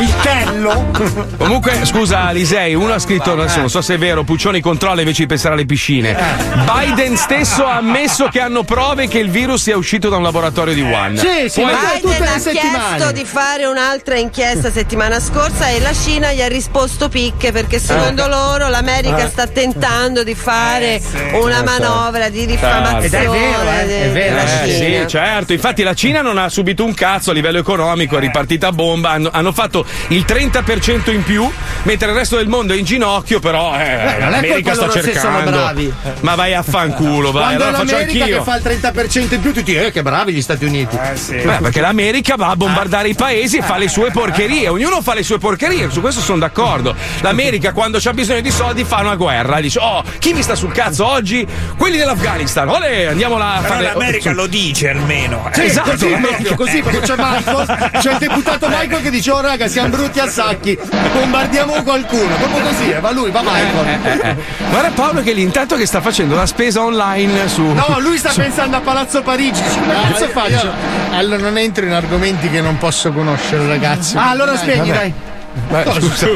Il 0.00 0.14
tello? 0.22 0.90
Comunque, 1.36 1.84
scusa, 1.84 2.24
Alisei, 2.26 2.74
uno 2.74 2.92
ha 2.94 2.98
scritto, 2.98 3.32
adesso 3.32 3.58
non 3.58 3.70
so 3.70 3.80
se 3.80 3.94
è 3.94 3.98
vero, 3.98 4.24
Puccioni 4.24 4.60
controlla 4.60 5.00
invece 5.00 5.22
di 5.22 5.26
pensare 5.28 5.54
alle 5.54 5.66
piscine. 5.66 6.16
Biden 6.72 7.16
stesso 7.16 7.64
ha 7.64 7.76
ammesso 7.76 8.28
che 8.28 8.40
hanno 8.40 8.62
prove 8.62 9.08
che 9.08 9.18
il 9.18 9.30
virus 9.30 9.62
sia 9.62 9.76
uscito 9.76 10.08
da 10.08 10.16
un 10.16 10.22
laboratorio 10.22 10.74
di 10.74 10.82
Wuhan. 10.82 11.16
Sì, 11.16 11.48
sì, 11.48 11.60
tutte 11.60 11.76
Biden 12.00 12.20
le 12.22 12.28
ha 12.28 12.38
settimane. 12.38 12.96
chiesto 12.96 13.12
di 13.12 13.24
fare 13.24 13.66
un'altra 13.66 14.16
inchiesta 14.16 14.70
settimana 14.70 15.20
scorsa 15.20 15.68
e 15.68 15.80
la 15.80 15.92
Cina 15.92 16.09
gli 16.18 16.42
ha 16.42 16.48
risposto 16.48 17.08
picche 17.08 17.52
perché 17.52 17.78
secondo 17.78 18.26
loro 18.26 18.68
l'America 18.68 19.28
sta 19.28 19.46
tentando 19.46 20.24
di 20.24 20.34
fare 20.34 21.00
una 21.32 21.62
manovra 21.62 22.28
di 22.28 22.46
diffamazione 22.46 23.06
Ed 23.06 23.14
è 23.14 23.28
vero, 23.28 23.70
eh, 23.70 24.02
è 24.04 24.10
vero. 24.10 24.36
Eh, 24.40 24.72
Cina. 24.72 25.02
sì, 25.02 25.08
certo. 25.08 25.52
Infatti 25.52 25.82
la 25.82 25.94
Cina 25.94 26.20
non 26.20 26.36
ha 26.36 26.48
subito 26.48 26.84
un 26.84 26.94
cazzo 26.94 27.30
a 27.30 27.34
livello 27.34 27.58
economico, 27.58 28.16
è 28.16 28.20
ripartita 28.20 28.68
a 28.68 28.72
bomba. 28.72 29.10
Hanno, 29.10 29.30
hanno 29.32 29.52
fatto 29.52 29.84
il 30.08 30.24
30% 30.26 31.10
in 31.12 31.22
più, 31.22 31.48
mentre 31.84 32.08
il 32.10 32.14
resto 32.14 32.36
del 32.36 32.48
mondo 32.48 32.72
è 32.72 32.76
in 32.76 32.84
ginocchio, 32.84 33.38
però 33.38 33.74
eh, 33.78 34.16
non 34.18 34.28
è 34.28 34.30
l'America 34.30 34.74
sta 34.74 34.90
cercando. 34.90 35.20
sono 35.20 35.42
bravi. 35.42 35.92
Ma 36.20 36.34
vai 36.34 36.54
a 36.54 36.62
fanculo, 36.62 37.30
vai, 37.30 37.42
Quando 37.56 37.62
allora 37.64 37.78
faccio 37.78 37.92
l'America 37.92 38.24
anch'io. 38.24 38.38
che 38.38 38.44
fa 38.44 38.56
il 38.56 38.62
30% 38.64 39.34
in 39.34 39.40
più, 39.40 39.52
tutti, 39.52 39.74
eh, 39.74 39.90
che 39.92 40.02
bravi 40.02 40.32
gli 40.32 40.42
Stati 40.42 40.64
Uniti. 40.64 40.96
Beh, 40.96 41.58
perché 41.60 41.80
l'America 41.80 42.34
va 42.36 42.48
a 42.48 42.56
bombardare 42.56 43.08
i 43.08 43.14
paesi 43.14 43.58
e 43.58 43.62
fa 43.62 43.76
le 43.78 43.88
sue 43.88 44.10
porcherie. 44.10 44.68
Ognuno 44.68 45.00
fa 45.02 45.14
le 45.14 45.22
sue 45.22 45.38
porcherie, 45.38 45.88
su 46.00 46.06
questo 46.06 46.20
sono 46.20 46.38
d'accordo. 46.38 46.94
L'America, 47.20 47.72
quando 47.72 47.98
c'ha 48.00 48.12
bisogno 48.12 48.40
di 48.40 48.50
soldi, 48.50 48.84
fa 48.84 49.00
una 49.00 49.14
guerra. 49.16 49.60
Dice: 49.60 49.78
Oh, 49.80 50.02
chi 50.18 50.32
mi 50.32 50.42
sta 50.42 50.54
sul 50.54 50.72
cazzo 50.72 51.06
oggi? 51.06 51.46
Quelli 51.76 51.96
dell'Afghanistan. 51.98 52.68
Olè, 52.68 53.04
andiamo 53.06 53.36
là 53.38 53.56
a 53.56 53.60
Però 53.60 53.74
fare. 53.74 53.84
l'America 53.92 54.32
lo 54.32 54.46
dice 54.46 54.88
almeno. 54.90 55.48
Sì, 55.52 55.64
Esatto, 55.64 55.90
così, 55.90 56.06
proprio, 56.20 56.54
così, 56.54 56.82
perché 56.82 57.00
c'è 57.00 57.14
Michael, 57.16 57.90
c'è 58.00 58.12
il 58.12 58.18
deputato 58.18 58.68
Michael 58.68 59.02
che 59.02 59.10
dice: 59.10 59.30
Oh 59.30 59.40
raga, 59.40 59.68
siamo 59.68 59.88
brutti 59.90 60.18
a 60.18 60.28
sacchi, 60.28 60.78
bombardiamo 61.12 61.82
qualcuno. 61.82 62.34
Proprio 62.36 62.62
così, 62.62 62.90
eh, 62.90 63.00
va 63.00 63.10
lui, 63.12 63.30
va 63.30 63.42
Michael. 63.42 63.86
Eh, 64.22 64.28
eh. 64.28 64.36
Guarda 64.70 64.90
Paolo 64.94 65.22
che 65.22 65.32
lì 65.32 65.42
intanto 65.42 65.76
che 65.76 65.86
sta 65.86 66.00
facendo 66.00 66.34
la 66.34 66.46
spesa 66.46 66.82
online 66.82 67.48
su. 67.48 67.62
No, 67.62 67.96
lui 67.98 68.16
sta 68.16 68.32
pensando 68.34 68.76
a 68.76 68.80
Palazzo 68.80 69.22
Parigi. 69.22 69.62
Come 69.78 69.92
cazzo 70.10 70.28
faccio? 70.28 70.66
Io- 70.66 70.72
allora 71.12 71.38
non 71.42 71.58
entro 71.58 71.84
in 71.84 71.92
argomenti 71.92 72.48
che 72.48 72.60
non 72.60 72.78
posso 72.78 73.12
conoscere, 73.12 73.66
ragazzi. 73.66 74.16
Ah, 74.16 74.30
allora 74.30 74.52
Dai, 74.52 74.58
spieghi, 74.60 74.88
vabbè. 74.88 74.92
dai. 74.98 75.12
Beh, 75.68 75.84
scusa. 76.00 76.28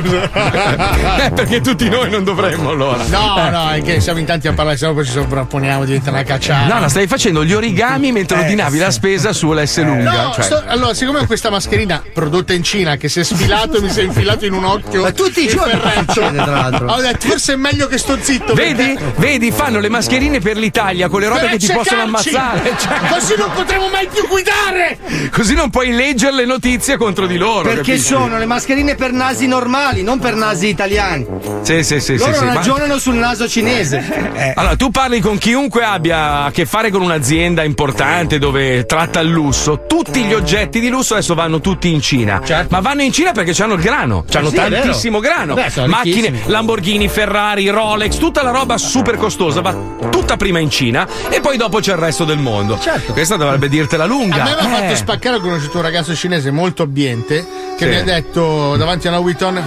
eh, 1.25 1.31
perché 1.31 1.61
tutti 1.61 1.89
noi 1.89 2.11
non 2.11 2.25
dovremmo 2.25 2.71
allora. 2.71 3.03
No, 3.09 3.49
no, 3.51 3.71
è 3.71 3.83
che 3.83 4.01
siamo 4.01 4.19
in 4.19 4.25
tanti 4.27 4.49
a 4.49 4.53
parlare, 4.53 4.77
se 4.77 4.87
no 4.87 4.95
poi 4.95 5.05
ci 5.05 5.13
sovrapponiamo, 5.13 5.85
diventa 5.85 6.11
una 6.11 6.23
cacciata. 6.23 6.73
No, 6.73 6.81
no, 6.81 6.89
stai 6.89 7.07
facendo 7.07 7.45
gli 7.45 7.53
origami 7.53 8.13
mentre 8.13 8.39
ordinavi 8.39 8.79
la 8.79 8.91
spesa 8.91 9.33
sull'S 9.33 9.83
lunga. 9.83 10.23
No, 10.25 10.33
cioè. 10.35 10.45
sto- 10.45 10.63
allora, 10.67 10.95
siccome 10.95 11.21
ho 11.21 11.27
questa 11.27 11.51
mascherina 11.51 12.03
prodotta 12.13 12.53
in 12.53 12.63
Cina 12.63 12.97
che 12.97 13.09
si 13.09 13.21
è 13.21 13.25
sfilato 13.25 13.77
e 13.77 13.81
mi 13.81 13.91
si 13.91 14.01
è 14.01 14.03
infilato 14.03 14.45
in 14.47 14.53
un 14.53 14.65
occhio. 14.65 15.03
Ma 15.03 15.13
tutti 15.13 15.45
i 15.45 15.49
giorni 15.49 15.81
succede, 16.07 16.37
tra 16.37 16.51
l'altro. 16.51 16.87
Ho 16.93 17.01
detto, 17.01 17.29
forse 17.29 17.53
è 17.55 17.57
meglio 17.57 17.87
che 17.87 17.99
sto 17.99 18.19
zitto. 18.21 18.55
Vedi? 18.55 18.95
perché- 18.95 19.13
Vedi, 19.17 19.51
fanno 19.53 19.79
le 19.81 19.89
mascherine 19.89 20.41
per 20.41 20.57
l'Italia 20.57 21.09
con 21.09 21.21
le 21.21 21.29
robe 21.29 21.41
per 21.41 21.51
che 21.51 21.59
ti 21.59 21.73
possono 21.73 22.03
ammazzare. 22.03 22.63
Cioè, 22.85 22.99
Così 23.09 23.35
non 23.37 23.51
potremo 23.55 23.89
mai 23.89 24.09
più 24.09 24.27
guidare! 24.29 24.99
così 25.31 25.55
non 25.55 25.71
puoi 25.71 25.93
leggere 25.93 26.35
le 26.35 26.45
notizie 26.45 26.97
contro 26.97 27.27
di 27.27 27.37
loro. 27.37 27.63
Perché 27.63 27.93
capisci? 27.93 28.01
sono 28.09 28.39
le 28.39 28.47
mascherine 28.47 28.95
per 28.95 29.04
nasi 29.13 29.47
normali, 29.47 30.03
non 30.03 30.19
per 30.19 30.35
nasi 30.35 30.69
italiani. 30.69 31.27
Sì, 31.63 31.83
sì, 31.83 32.01
sì, 32.01 32.17
Loro 32.17 32.33
sì, 32.33 32.39
sì, 32.39 32.45
ma- 32.45 32.55
ragionano 32.55 32.99
sul 32.99 33.15
naso 33.15 33.49
cinese. 33.49 34.33
Allora, 34.57 34.77
tu 34.77 34.91
parli 34.91 35.21
con 35.21 35.39
chiunque 35.39 35.83
abbia 35.85 36.45
a 36.45 36.51
che 36.51 36.65
fare 36.67 36.91
con 36.91 37.03
un'azienda 37.03 37.63
importante 37.65 38.39
dove 38.39 38.85
tratta 38.87 39.21
il 39.21 39.29
lusso. 39.29 39.85
Tutti 39.87 40.23
gli 40.25 40.33
oggetti 40.33 40.81
di 40.81 40.89
lusso 40.89 41.15
adesso 41.15 41.35
vanno 41.35 41.61
tutti 41.61 41.91
in 41.93 42.01
Cina. 42.01 42.41
Ma 42.69 42.81
vanno 42.81 43.03
in 43.03 43.13
Cina 43.13 43.33
perché 43.33 43.61
hanno 43.63 43.75
il 43.75 43.81
grano. 43.81 44.25
Hanno 44.33 44.51
Certo. 44.51 44.51
sì, 44.51 44.57
tantissimo 44.57 45.21
grano. 45.21 45.55
Beh, 45.55 45.87
Macchine. 45.87 46.43
Lamborghini, 46.47 47.09
Ferrari, 47.09 47.69
Rolex, 47.69 48.17
tutta 48.19 48.43
la 48.43 48.51
roba 48.51 48.77
super 48.79 49.17
costosa 49.17 49.61
va 49.61 49.75
tutta 50.11 50.37
prima 50.37 50.59
in 50.59 50.71
Cina 50.71 51.07
e 51.31 51.41
poi 51.41 51.57
dopo 51.57 51.81
c'è 51.81 51.93
il 51.93 51.99
resto 51.99 52.25
del 52.25 52.39
mondo. 52.39 52.79
Certo. 52.79 53.13
Questa 53.13 53.37
dovrebbe 53.37 53.69
dirtela 53.69 54.05
lunga. 54.05 54.43
A 54.43 54.45
me 54.45 54.57
mi 54.69 54.75
ha 54.75 54.79
Eh. 54.79 54.81
fatto 54.83 54.97
spaccare, 54.97 55.37
ho 55.37 55.41
conosciuto 55.41 55.79
un 55.79 55.83
ragazzo 55.83 56.15
cinese 56.15 56.51
molto 56.51 56.83
abbiente 56.83 57.45
che 57.77 57.85
Sì. 57.85 57.91
mi 57.91 57.97
ha 57.97 58.03
detto 58.05 58.77
davanti 58.77 58.94
a 59.03 59.09
una 59.09 59.19
Witton 59.19 59.63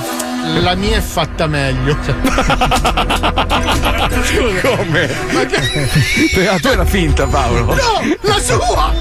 la 0.61 0.75
mia 0.75 0.97
è 0.97 1.01
fatta 1.01 1.45
meglio. 1.47 1.95
Come? 4.61 5.09
Ma 5.31 5.45
che... 5.45 6.43
La 6.43 6.57
tua 6.59 6.71
era 6.71 6.85
finta, 6.85 7.25
Paolo. 7.27 7.75
No, 7.75 8.01
la 8.21 8.39
sua! 8.39 8.93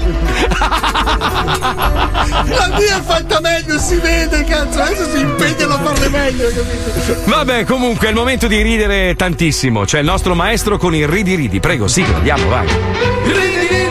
La 2.49 2.67
mia 2.77 2.97
è 2.97 3.01
fatta 3.01 3.39
meglio, 3.39 3.79
si 3.79 3.95
vede, 3.95 4.43
cazzo. 4.43 4.81
Adesso 4.81 5.09
si 5.09 5.19
impegnano 5.19 5.75
a 5.75 5.79
farle 5.79 6.09
meglio, 6.09 6.47
capito? 6.47 7.21
Vabbè, 7.25 7.63
comunque 7.63 8.07
è 8.07 8.09
il 8.09 8.15
momento 8.15 8.47
di 8.47 8.61
ridere 8.61 9.15
tantissimo. 9.15 9.85
C'è 9.85 9.99
il 9.99 10.05
nostro 10.05 10.35
maestro 10.35 10.77
con 10.77 10.93
il 10.93 11.07
ridi 11.07 11.35
ridi. 11.35 11.59
Prego, 11.59 11.87
sigla, 11.87 12.17
andiamo, 12.17 12.47
vai. 12.49 12.67
Il 12.67 13.86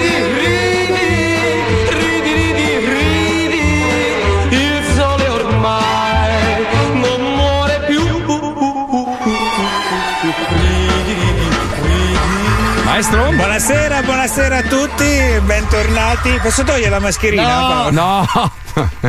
Buonasera, 13.56 14.02
buonasera 14.02 14.56
a 14.58 14.62
tutti, 14.64 15.40
bentornati. 15.40 16.38
Posso 16.42 16.62
togliere 16.62 16.90
la 16.90 16.98
mascherina? 16.98 17.42
Paolo? 17.42 17.90
No. 17.90 18.52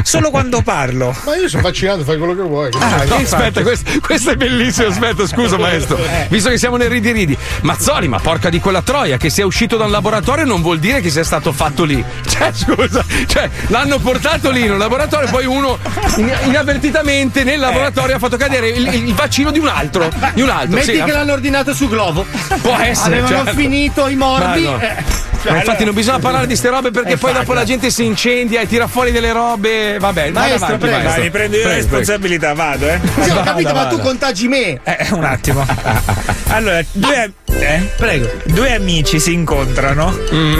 Solo 0.03 0.29
quando 0.29 0.61
parlo. 0.61 1.13
Ma 1.25 1.35
io 1.35 1.49
sono 1.49 1.63
vaccinato, 1.63 2.03
fai 2.03 2.17
quello 2.17 2.33
che 2.35 2.41
vuoi. 2.41 2.69
Ah, 2.79 3.03
no, 3.03 3.15
aspetta, 3.15 3.61
questo, 3.61 3.91
questo 3.99 4.31
è 4.31 4.35
bellissimo. 4.35 4.87
Aspetta, 4.87 5.27
scusa, 5.27 5.57
maestro. 5.57 5.99
Visto 6.29 6.49
che 6.49 6.57
siamo 6.57 6.77
nel 6.77 6.89
ridi 6.89 7.11
ridi. 7.11 7.37
Mazzoli, 7.61 8.07
ma 8.07 8.19
porca 8.19 8.49
di 8.49 8.59
quella 8.59 8.81
troia, 8.81 9.17
che 9.17 9.29
sia 9.29 9.45
uscito 9.45 9.75
da 9.75 9.83
un 9.85 9.91
laboratorio 9.91 10.45
non 10.45 10.61
vuol 10.61 10.79
dire 10.79 11.01
che 11.01 11.09
sia 11.09 11.23
stato 11.23 11.51
fatto 11.51 11.83
lì. 11.83 12.03
Cioè, 12.37 12.51
scusa, 12.53 13.03
cioè, 13.25 13.49
l'hanno 13.67 13.97
portato 13.97 14.51
lì 14.51 14.63
in 14.63 14.71
un 14.71 14.77
laboratorio, 14.77 15.27
poi 15.27 15.47
uno 15.47 15.79
in- 16.17 16.31
inavvertitamente 16.43 17.43
nel 17.43 17.59
laboratorio 17.59 18.17
ha 18.17 18.19
fatto 18.19 18.37
cadere 18.37 18.69
il, 18.69 18.93
il 18.93 19.13
vaccino 19.15 19.49
di 19.49 19.57
un 19.57 19.67
altro. 19.67 20.07
Di 20.35 20.41
un 20.43 20.49
altro. 20.49 20.75
Metti 20.75 20.93
sì. 20.97 21.03
che 21.03 21.11
l'hanno 21.11 21.33
ordinato 21.33 21.73
su 21.73 21.89
Globo. 21.89 22.27
Può 22.61 22.77
essere. 22.77 23.17
Avevano 23.17 23.43
certo. 23.45 23.59
finito 23.59 24.07
i 24.07 24.15
morbi. 24.15 24.36
Ma 24.45 24.55
no. 24.55 24.79
eh. 24.81 25.25
Ma 25.49 25.57
infatti 25.57 25.85
non 25.85 25.93
bisogna 25.93 26.19
parlare 26.19 26.45
di 26.47 26.55
ste 26.57 26.67
robe 26.69 26.91
perché 26.91 27.13
Eh, 27.13 27.17
poi 27.17 27.29
infatti. 27.29 27.45
dopo 27.47 27.57
la 27.57 27.63
gente 27.65 27.89
si 27.89 28.03
incendia 28.03 28.59
e 28.59 28.67
tira 28.67 28.87
fuori 28.87 29.11
delle 29.11 29.31
robe. 29.31 29.97
Vabbè, 29.99 30.31
vada 30.31 30.39
Maestro, 30.47 30.65
avanti, 30.65 30.85
prego. 30.85 30.95
maestro. 30.97 31.13
Vai, 31.15 31.21
mi 31.23 31.29
prendo 31.31 31.57
io 31.57 31.67
la 31.67 31.73
responsabilità, 31.75 32.53
vado, 32.53 32.89
eh. 32.89 32.99
Sì, 33.21 33.29
ho 33.29 33.33
Vada, 33.35 33.43
capito, 33.51 33.73
ma 33.73 33.85
tu 33.85 33.95
vada. 33.97 34.07
contagi 34.09 34.47
me. 34.47 34.79
Eh, 34.83 35.07
un 35.11 35.23
attimo. 35.23 35.65
Allora, 36.49 36.81
due, 36.93 37.33
eh? 37.59 37.89
Prego. 37.97 38.31
due 38.45 38.73
amici 38.73 39.19
si 39.19 39.33
incontrano. 39.33 40.17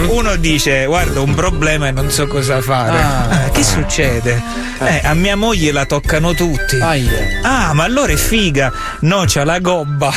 Uno 0.08 0.36
dice: 0.36 0.84
Guarda, 0.84 1.20
ho 1.20 1.22
un 1.24 1.34
problema 1.34 1.88
e 1.88 1.92
non 1.92 2.10
so 2.10 2.26
cosa 2.26 2.60
fare. 2.60 2.98
Ah. 3.00 3.44
Eh, 3.46 3.50
che 3.52 3.64
succede? 3.64 4.40
Eh, 4.80 5.00
a 5.02 5.14
mia 5.14 5.34
moglie 5.34 5.72
la 5.72 5.86
toccano 5.86 6.34
tutti. 6.34 6.78
Aia. 6.78 7.40
Ah, 7.42 7.72
ma 7.72 7.84
allora 7.84 8.12
è 8.12 8.16
figa. 8.16 8.70
No, 9.00 9.24
c'ha 9.26 9.44
la 9.44 9.58
gobba. 9.60 10.12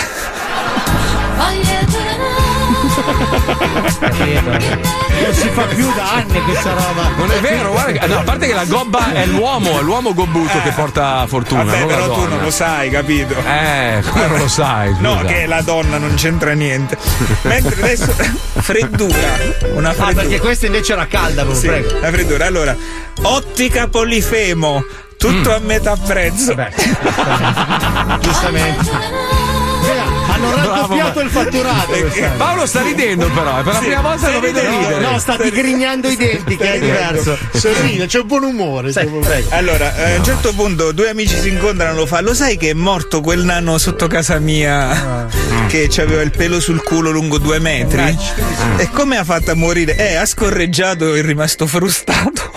Non 5.22 5.34
si 5.34 5.50
fa 5.50 5.64
più 5.64 5.92
da 5.94 6.14
anni 6.14 6.42
questa 6.44 6.74
roba. 6.74 7.10
Non 7.18 7.32
è 7.32 7.40
vero, 7.40 7.72
guarda, 7.72 7.92
che- 8.00 8.08
no, 8.08 8.20
a 8.20 8.24
parte 8.24 8.48
che 8.48 8.54
la 8.54 8.66
gobba 8.66 9.14
è 9.14 9.26
l'uomo, 9.26 9.80
è 9.80 9.82
l'uomo 9.82 10.14
gobbuto 10.14 10.62
che 10.62 10.72
porta 10.72 11.26
fortuna. 11.28 11.64
Vabbè, 11.64 11.80
non 11.80 11.88
però 11.88 12.14
tu 12.14 12.28
non 12.28 12.40
lo 12.42 12.52
sai, 12.52 12.90
capito? 12.90 13.36
Eh, 13.38 14.02
come 14.10 14.28
non 14.28 14.38
lo 14.40 14.48
sai? 14.48 14.96
No, 15.00 15.18
scusa. 15.20 15.26
che 15.34 15.46
la 15.46 15.62
donna 15.62 15.98
non 15.98 16.14
c'entra 16.16 16.54
niente. 16.54 16.98
Mentre 17.44 17.82
adesso 17.82 18.14
freddura. 18.58 19.38
Una 19.74 19.90
Ah, 19.90 19.94
freddura. 19.94 20.22
perché 20.22 20.40
questa 20.40 20.66
invece 20.68 20.94
era 20.94 21.08
calda, 21.08 21.46
Sì, 21.54 21.68
prego. 21.68 22.00
la 22.00 22.12
freddura. 22.12 22.46
Allora, 22.46 22.76
ottica 23.24 23.88
polifemo, 23.88 24.84
tutto 25.18 25.54
a 25.54 25.60
metà 25.60 25.96
prezzo. 25.96 26.56
Giustamente. 28.20 29.51
Hanno 30.48 30.56
raddoppiato 30.56 31.20
il 31.22 31.30
fatturato. 31.30 31.92
quest'anno. 31.92 32.38
Paolo 32.38 32.66
sta 32.66 32.82
ridendo 32.82 33.30
però, 33.30 33.60
è 33.60 33.64
per 33.64 33.74
la 33.74 33.80
Sì, 33.80 33.86
prima 33.86 34.02
volta 34.02 34.30
lo 34.30 34.40
vedo 34.40 34.60
ridere. 34.60 35.00
No, 35.00 35.20
sta 35.20 35.38
digrignando 35.38 36.08
i 36.10 36.16
denti, 36.16 36.58
che 36.58 36.74
è 36.74 36.80
diverso. 36.80 37.38
Sorride, 37.54 38.06
c'è 38.08 38.20
un 38.20 38.28
buon 38.28 38.44
umore. 38.44 38.92
Sì. 38.92 39.08
Allora, 39.50 39.96
eh, 39.96 40.14
a 40.14 40.18
un 40.18 40.24
certo 40.24 40.54
punto 40.54 40.92
due 40.92 41.10
amici 41.10 41.38
si 41.40 41.50
incontrano, 41.50 41.96
lo 41.96 42.06
fa. 42.06 42.22
Lo 42.22 42.34
sai 42.34 42.58
che 42.58 42.70
è 42.70 42.74
morto 42.74 43.22
quel 43.22 43.44
nano 43.44 43.78
sotto 43.78 44.08
casa 44.08 44.40
mia 44.40 45.28
che 45.68 45.90
aveva 46.02 46.22
il 46.22 46.32
pelo 46.32 46.60
sul 46.60 46.82
culo 46.84 47.12
lungo 47.12 47.38
due 47.38 47.60
metri? 47.60 48.18
E 48.78 48.90
come 48.92 49.18
ha 49.18 49.24
fatto 49.24 49.52
a 49.52 49.56
morire? 49.56 49.96
Eh, 49.96 50.16
ha 50.16 50.26
scorreggiato 50.26 51.14
e 51.14 51.20
è 51.20 51.22
rimasto 51.24 51.68
frustato. 51.68 52.52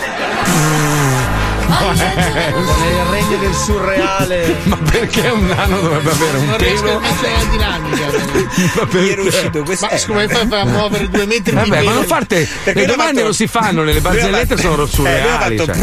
Con 1.66 1.94
il 1.96 3.04
regno 3.10 3.36
del 3.38 3.54
surreale. 3.54 4.56
Ma 4.64 4.76
perché 4.90 5.28
un 5.28 5.46
nano 5.46 5.80
dovrebbe 5.80 6.10
avere 6.10 6.38
un 6.38 6.46
Non 6.46 6.58
riesco 6.58 6.96
a 6.96 7.00
pelo? 7.20 7.50
dinamica. 7.50 8.06
Ma 8.14 9.00
Gli 9.00 9.08
era 9.08 9.22
perché? 9.22 9.28
uscito. 9.28 9.62
Ma 9.80 9.88
come 10.06 10.28
fai 10.28 10.60
a 10.60 10.64
muovere 10.64 11.08
due 11.08 11.26
metri 11.26 11.50
di 11.50 11.56
Vabbè, 11.56 11.68
ma 11.68 11.76
pelo? 11.76 11.90
non 11.92 12.04
farte. 12.04 12.48
Perché 12.64 12.80
Le 12.80 12.86
domande 12.86 13.12
fatto- 13.12 13.24
non 13.24 13.34
si 13.34 13.46
fanno, 13.46 13.82
le 13.82 14.00
barzellette 14.00 14.56
sono 14.56 14.84
eh, 14.84 14.88
surreali. 14.88 15.56
fatto 15.58 15.72
cioè. 15.72 15.82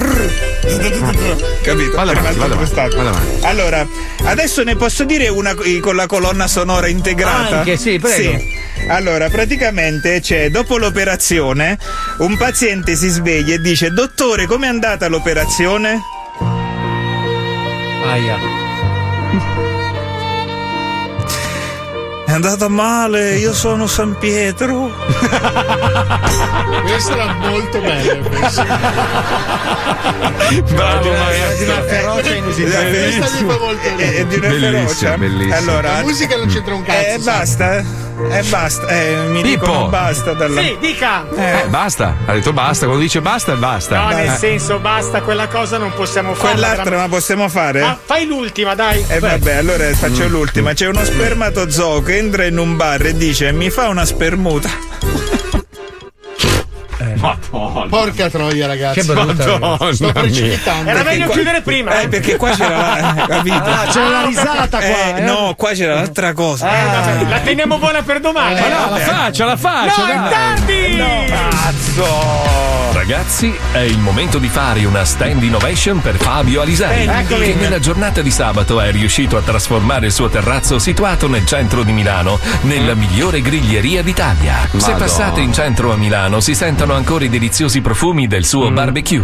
Capito? 1.61 1.97
Avanti, 1.99 2.17
avanti, 2.19 2.97
avanti. 2.99 3.45
Allora, 3.45 3.85
adesso 4.25 4.63
ne 4.63 4.75
posso 4.75 5.03
dire 5.03 5.27
una 5.27 5.53
co- 5.55 5.63
con 5.81 5.95
la 5.95 6.05
colonna 6.05 6.47
sonora 6.47 6.87
integrata? 6.87 7.59
Anche, 7.59 7.77
sì, 7.77 7.99
prego. 7.99 8.39
Allora, 8.87 9.29
praticamente 9.29 10.19
c'è 10.21 10.49
dopo 10.49 10.77
l'operazione 10.77 11.77
un 12.17 12.35
paziente 12.37 12.95
si 12.95 13.09
sveglia 13.09 13.53
e 13.55 13.59
dice: 13.61 13.91
Dottore, 13.91 14.45
com'è 14.47 14.67
andata 14.67 15.07
l'operazione? 15.07 15.70
Aia. 18.03 19.70
È 22.31 22.33
andata 22.35 22.69
male, 22.69 23.35
io 23.35 23.53
sono 23.53 23.87
San 23.87 24.15
Pietro. 24.17 24.89
Questa 26.81 27.13
era 27.13 27.33
molto 27.33 27.79
bella. 27.81 28.29
questa. 28.29 28.63
Bravo, 30.73 31.01
Di 31.57 31.63
una 31.63 31.81
ferocia 31.83 32.35
molto 33.57 33.87
È, 33.97 34.13
è 34.15 34.25
di 34.25 34.35
una 34.35 34.47
Bellissima, 34.47 34.79
ferocia. 34.79 35.17
bellissima. 35.17 35.55
Allora, 35.57 35.91
La 35.97 36.01
musica 36.03 36.37
non 36.37 36.47
c'entra 36.47 36.73
un 36.73 36.83
cazzo. 36.83 36.97
eh, 36.99 37.19
sai. 37.19 37.23
basta. 37.23 37.77
eh. 37.77 37.85
Eh, 38.29 38.43
basta. 38.43 38.87
Eh, 38.87 39.15
mi 39.29 39.41
Pippo. 39.41 39.65
dicono 39.65 39.87
basta 39.87 40.33
dalla. 40.33 40.61
Sì, 40.61 40.77
dica! 40.79 41.25
Eh, 41.35 41.65
basta, 41.69 42.17
ha 42.27 42.33
detto 42.33 42.53
basta, 42.53 42.85
quando 42.85 43.01
dice 43.01 43.19
basta 43.19 43.53
è 43.53 43.55
basta. 43.55 43.97
No, 43.99 44.09
nel 44.09 44.29
Eh. 44.33 44.37
senso, 44.37 44.77
basta, 44.79 45.21
quella 45.21 45.47
cosa 45.47 45.77
non 45.79 45.91
possiamo 45.95 46.35
farla. 46.35 46.51
Quell'altra 46.51 46.83
veramente. 46.83 47.09
ma 47.09 47.15
possiamo 47.17 47.49
fare? 47.49 47.81
Ah, 47.81 47.97
fai 48.03 48.27
l'ultima, 48.27 48.75
dai. 48.75 49.03
E 49.07 49.17
vabbè, 49.19 49.55
allora 49.55 49.85
faccio 49.95 50.25
Mm. 50.25 50.29
l'ultima. 50.31 50.73
C'è 50.73 50.87
uno 50.87 51.03
spermatozoo 51.03 52.03
che 52.03 52.17
entra 52.21 52.45
in 52.45 52.57
un 52.59 52.75
bar 52.77 53.03
e 53.05 53.17
dice: 53.17 53.51
Mi 53.51 53.69
fa 53.69 53.87
una 53.89 54.05
spermuta. 54.05 54.69
Porca 57.89 58.29
troia, 58.29 58.67
ragazzi. 58.67 58.99
Che 58.99 59.05
brutta. 59.05 59.41
Sto 59.43 59.57
Madonna 59.57 59.95
mia. 59.99 60.11
precipitando. 60.13 60.89
Era 60.89 61.03
meglio 61.03 61.25
qua- 61.25 61.33
chiudere 61.33 61.61
prima. 61.61 61.99
Eh, 62.01 62.07
perché 62.07 62.35
qua 62.35 62.51
c'era 62.51 62.77
la. 62.77 63.25
capito? 63.27 63.55
Ah, 63.55 63.85
c'era 63.91 64.09
la 64.09 64.25
risata 64.25 64.77
qua. 64.77 64.87
Eh, 64.87 65.13
eh. 65.17 65.21
no, 65.21 65.53
qua 65.57 65.71
c'era 65.71 65.95
l'altra 65.95 66.33
cosa. 66.33 66.69
Eh, 66.69 66.85
vabbè, 66.85 67.29
la 67.29 67.39
teniamo 67.39 67.77
buona 67.79 68.01
per 68.03 68.19
domani. 68.19 68.59
Ma 68.59 68.67
no, 68.67 68.89
la 68.91 68.97
faccia, 68.97 69.45
la 69.45 69.57
faccia. 69.57 70.05
No, 70.05 70.27
è 70.27 70.29
tardi! 70.29 71.03
Cazzo! 71.27 72.70
Ragazzi, 73.11 73.53
è 73.73 73.79
il 73.79 73.97
momento 73.99 74.37
di 74.37 74.47
fare 74.47 74.85
una 74.85 75.03
stand 75.03 75.43
innovation 75.43 75.99
per 75.99 76.15
Fabio 76.15 76.61
Alisei, 76.61 77.09
Eccomi. 77.09 77.45
che 77.45 77.55
nella 77.55 77.77
giornata 77.77 78.21
di 78.21 78.31
sabato 78.31 78.79
è 78.79 78.89
riuscito 78.89 79.35
a 79.35 79.41
trasformare 79.41 80.05
il 80.05 80.13
suo 80.13 80.29
terrazzo 80.29 80.79
situato 80.79 81.27
nel 81.27 81.45
centro 81.45 81.83
di 81.83 81.91
Milano 81.91 82.39
nella 82.61 82.93
migliore 82.93 83.41
griglieria 83.41 84.01
d'Italia. 84.01 84.59
Se 84.61 84.77
Madonna. 84.77 84.95
passate 84.95 85.41
in 85.41 85.51
centro 85.51 85.91
a 85.91 85.97
Milano 85.97 86.39
si 86.39 86.55
sentono 86.55 86.93
ancora 86.93 87.25
i 87.25 87.29
deliziosi 87.29 87.81
profumi 87.81 88.27
del 88.27 88.45
suo 88.45 88.71
barbecue. 88.71 89.23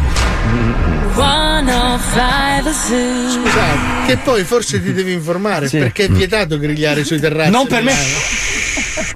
Scusa, 3.32 4.06
che 4.06 4.18
poi 4.18 4.44
forse 4.44 4.84
ti 4.84 4.92
devi 4.92 5.14
informare 5.14 5.70
perché 5.70 6.08
è 6.08 6.10
vietato 6.10 6.60
grigliare 6.60 7.06
sui 7.06 7.22
terrazzi. 7.22 7.52
Non 7.52 7.66
per 7.68 7.84
me. 7.84 7.96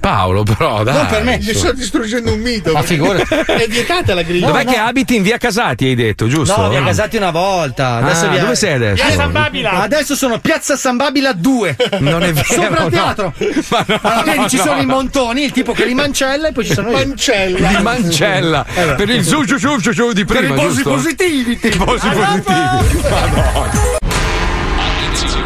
Paolo, 0.00 0.42
però, 0.42 0.82
dai. 0.82 0.94
Non 0.94 1.06
per 1.06 1.22
me. 1.24 1.38
Ti 1.38 1.54
sto 1.54 1.72
distruggendo 1.72 2.32
un 2.32 2.40
mito. 2.40 2.72
Ma 2.72 2.82
figurati. 2.82 3.34
È 3.34 3.66
vietata 3.68 4.14
la 4.14 4.22
griglia. 4.22 4.46
Dov'è 4.46 4.64
che 4.64 4.76
abiti 4.76 5.16
in 5.16 5.22
via 5.22 5.38
Casati, 5.38 5.86
hai 5.86 5.94
detto, 5.94 6.28
giusto? 6.28 6.60
No, 6.60 6.68
vi 6.68 6.76
ha 6.76 6.82
casati 6.84 7.16
una 7.16 7.30
volta. 7.30 7.96
Adesso 7.96 8.26
Ah, 8.26 8.28
vi 8.28 8.38
ha- 8.38 8.40
dove 8.40 8.54
sei 8.56 8.74
adesso? 8.74 9.04
Via 9.04 9.14
San 9.14 9.32
Babila. 9.32 9.70
Adesso 9.82 10.14
sono 10.16 10.38
Piazza 10.38 10.76
San 10.76 10.96
Babila 10.96 11.32
2. 11.32 11.76
Non 11.98 12.22
è 12.22 12.32
vero. 12.32 12.46
Sopra 12.46 12.66
il 12.68 12.82
no. 12.84 12.88
teatro. 12.90 13.32
Ma 13.68 13.84
no, 13.86 13.98
Allora, 14.02 14.22
vedi, 14.32 14.48
ci 14.48 14.56
no. 14.56 14.62
sono 14.62 14.80
i 14.80 14.86
montoni, 14.86 15.44
il 15.44 15.52
tipo 15.52 15.72
che 15.72 15.84
li 15.84 15.94
mancella 15.94 16.48
e 16.48 16.52
poi 16.52 16.64
ci 16.64 16.72
sono 16.74 16.90
io. 16.90 16.96
Mancella. 16.96 17.68
Di 17.68 17.82
Mancella 17.82 18.64
per 18.96 19.08
il 19.08 19.24
su 19.24 19.44
giù 19.44 19.56
giù 19.56 19.78
giù 19.78 19.90
giù 19.92 20.12
di 20.12 20.24
Per 20.24 20.36
i 20.36 20.46
prima, 20.46 20.54
posi 20.62 20.82
positivi. 20.82 21.58
I 21.62 21.68
posi 21.76 22.08
positivi. 22.08 23.00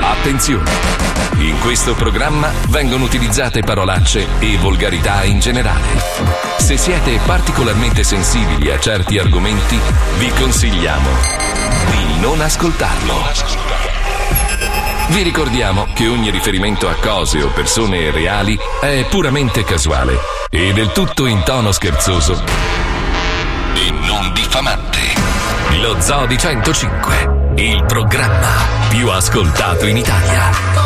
Attenzione! 0.00 1.05
In 1.46 1.60
questo 1.60 1.94
programma 1.94 2.50
vengono 2.70 3.04
utilizzate 3.04 3.62
parolacce 3.62 4.26
e 4.40 4.56
volgarità 4.56 5.22
in 5.22 5.38
generale. 5.38 6.02
Se 6.56 6.76
siete 6.76 7.20
particolarmente 7.24 8.02
sensibili 8.02 8.68
a 8.72 8.80
certi 8.80 9.16
argomenti, 9.16 9.78
vi 10.18 10.28
consigliamo 10.30 11.08
di 11.90 12.18
non 12.20 12.40
ascoltarlo. 12.40 13.14
Vi 15.10 15.22
ricordiamo 15.22 15.86
che 15.94 16.08
ogni 16.08 16.30
riferimento 16.30 16.88
a 16.88 16.94
cose 16.94 17.40
o 17.40 17.50
persone 17.50 18.10
reali 18.10 18.58
è 18.80 19.06
puramente 19.08 19.62
casuale 19.62 20.18
e 20.50 20.72
del 20.72 20.90
tutto 20.90 21.26
in 21.26 21.44
tono 21.44 21.70
scherzoso 21.70 22.42
e 23.72 23.90
non 23.92 24.32
diffamante. 24.32 24.98
Lo 25.80 26.00
Zoo 26.00 26.26
di 26.26 26.36
105, 26.36 27.52
il 27.54 27.84
programma 27.84 28.50
più 28.88 29.08
ascoltato 29.10 29.86
in 29.86 29.96
Italia. 29.96 30.85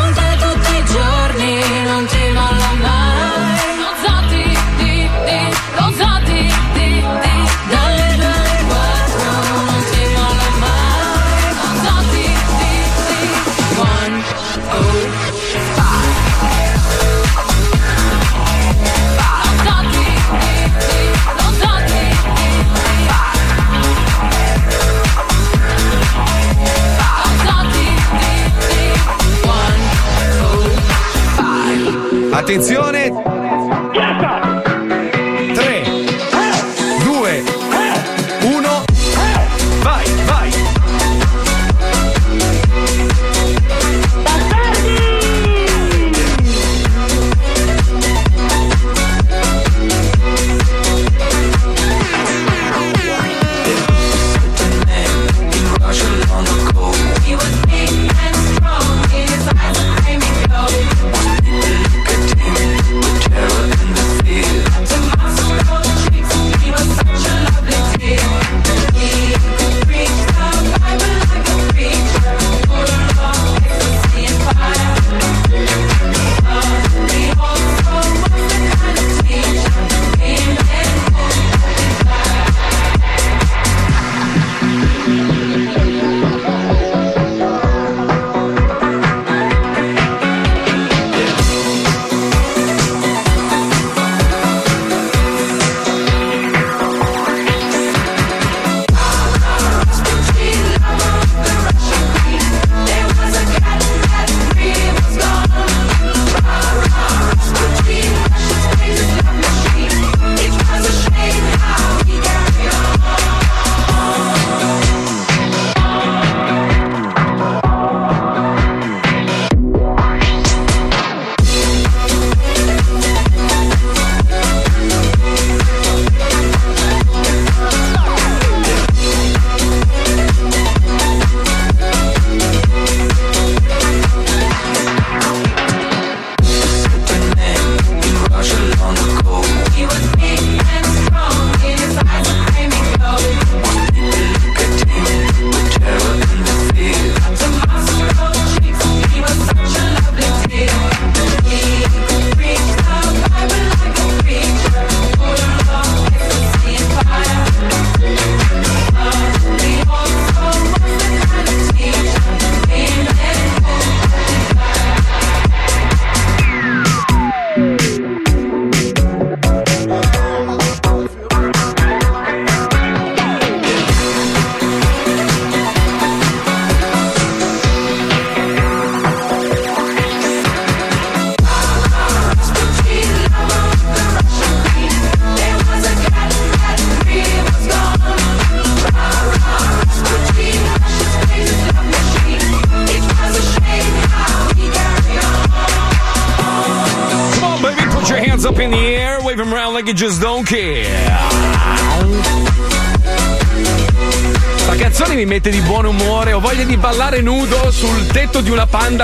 Attenzione! 32.41 33.00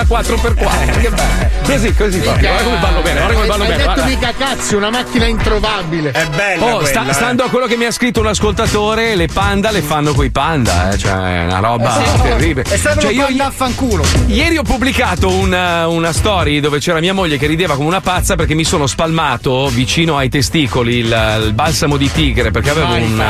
Una 0.08 0.24
panda 0.24 0.28
4x4. 0.28 0.38
Che 0.38 0.54
bello. 0.54 0.57
Così, 1.88 1.94
così 1.94 2.20
fa. 2.20 2.32
Guarda 2.36 2.62
come 2.62 2.78
ballo 2.78 3.00
bene, 3.02 3.18
guarda 3.20 3.34
come 3.34 3.46
ballo 3.46 3.62
Hai 3.62 3.68
bene. 3.68 3.82
detto 3.82 3.94
guarda. 3.94 4.04
mica 4.14 4.32
cazzi, 4.36 4.74
una 4.74 4.90
macchina 4.90 5.26
introvabile. 5.26 6.10
È 6.12 6.26
Oh, 6.60 6.84
sta- 6.84 7.12
stando 7.12 7.44
a 7.44 7.48
quello 7.48 7.66
che 7.66 7.76
mi 7.76 7.84
ha 7.84 7.90
scritto 7.90 8.20
un 8.20 8.26
ascoltatore, 8.26 9.14
le 9.14 9.26
panda 9.26 9.70
le 9.70 9.80
fanno 9.82 10.12
coi 10.12 10.30
panda, 10.30 10.90
eh, 10.90 10.98
cioè 10.98 11.12
è 11.12 11.44
una 11.44 11.58
roba 11.60 12.00
Eh 12.02 12.06
sì. 12.06 12.22
terribile. 12.22 12.64
E 12.70 12.76
servono 12.76 13.00
Cioè, 13.00 13.12
io- 13.12 13.24
panda 13.26 13.46
a 13.46 13.50
fanculo. 13.50 14.04
Ieri 14.26 14.58
ho 14.58 14.62
pubblicato 14.62 15.30
una, 15.30 15.86
una 15.88 16.12
story 16.12 16.60
dove 16.60 16.78
c'era 16.78 17.00
mia 17.00 17.14
moglie 17.14 17.38
che 17.38 17.46
rideva 17.46 17.74
come 17.74 17.88
una 17.88 18.00
pazza 18.00 18.34
perché 18.36 18.54
mi 18.54 18.64
sono 18.64 18.86
spalmato 18.86 19.68
vicino 19.68 20.16
ai 20.16 20.28
testicoli 20.28 20.96
il, 20.98 21.40
il 21.46 21.52
balsamo 21.54 21.96
di 21.96 22.10
tigre 22.12 22.50
perché 22.50 22.70
avevo 22.70 22.86
Vai 22.88 23.02
un- 23.02 23.22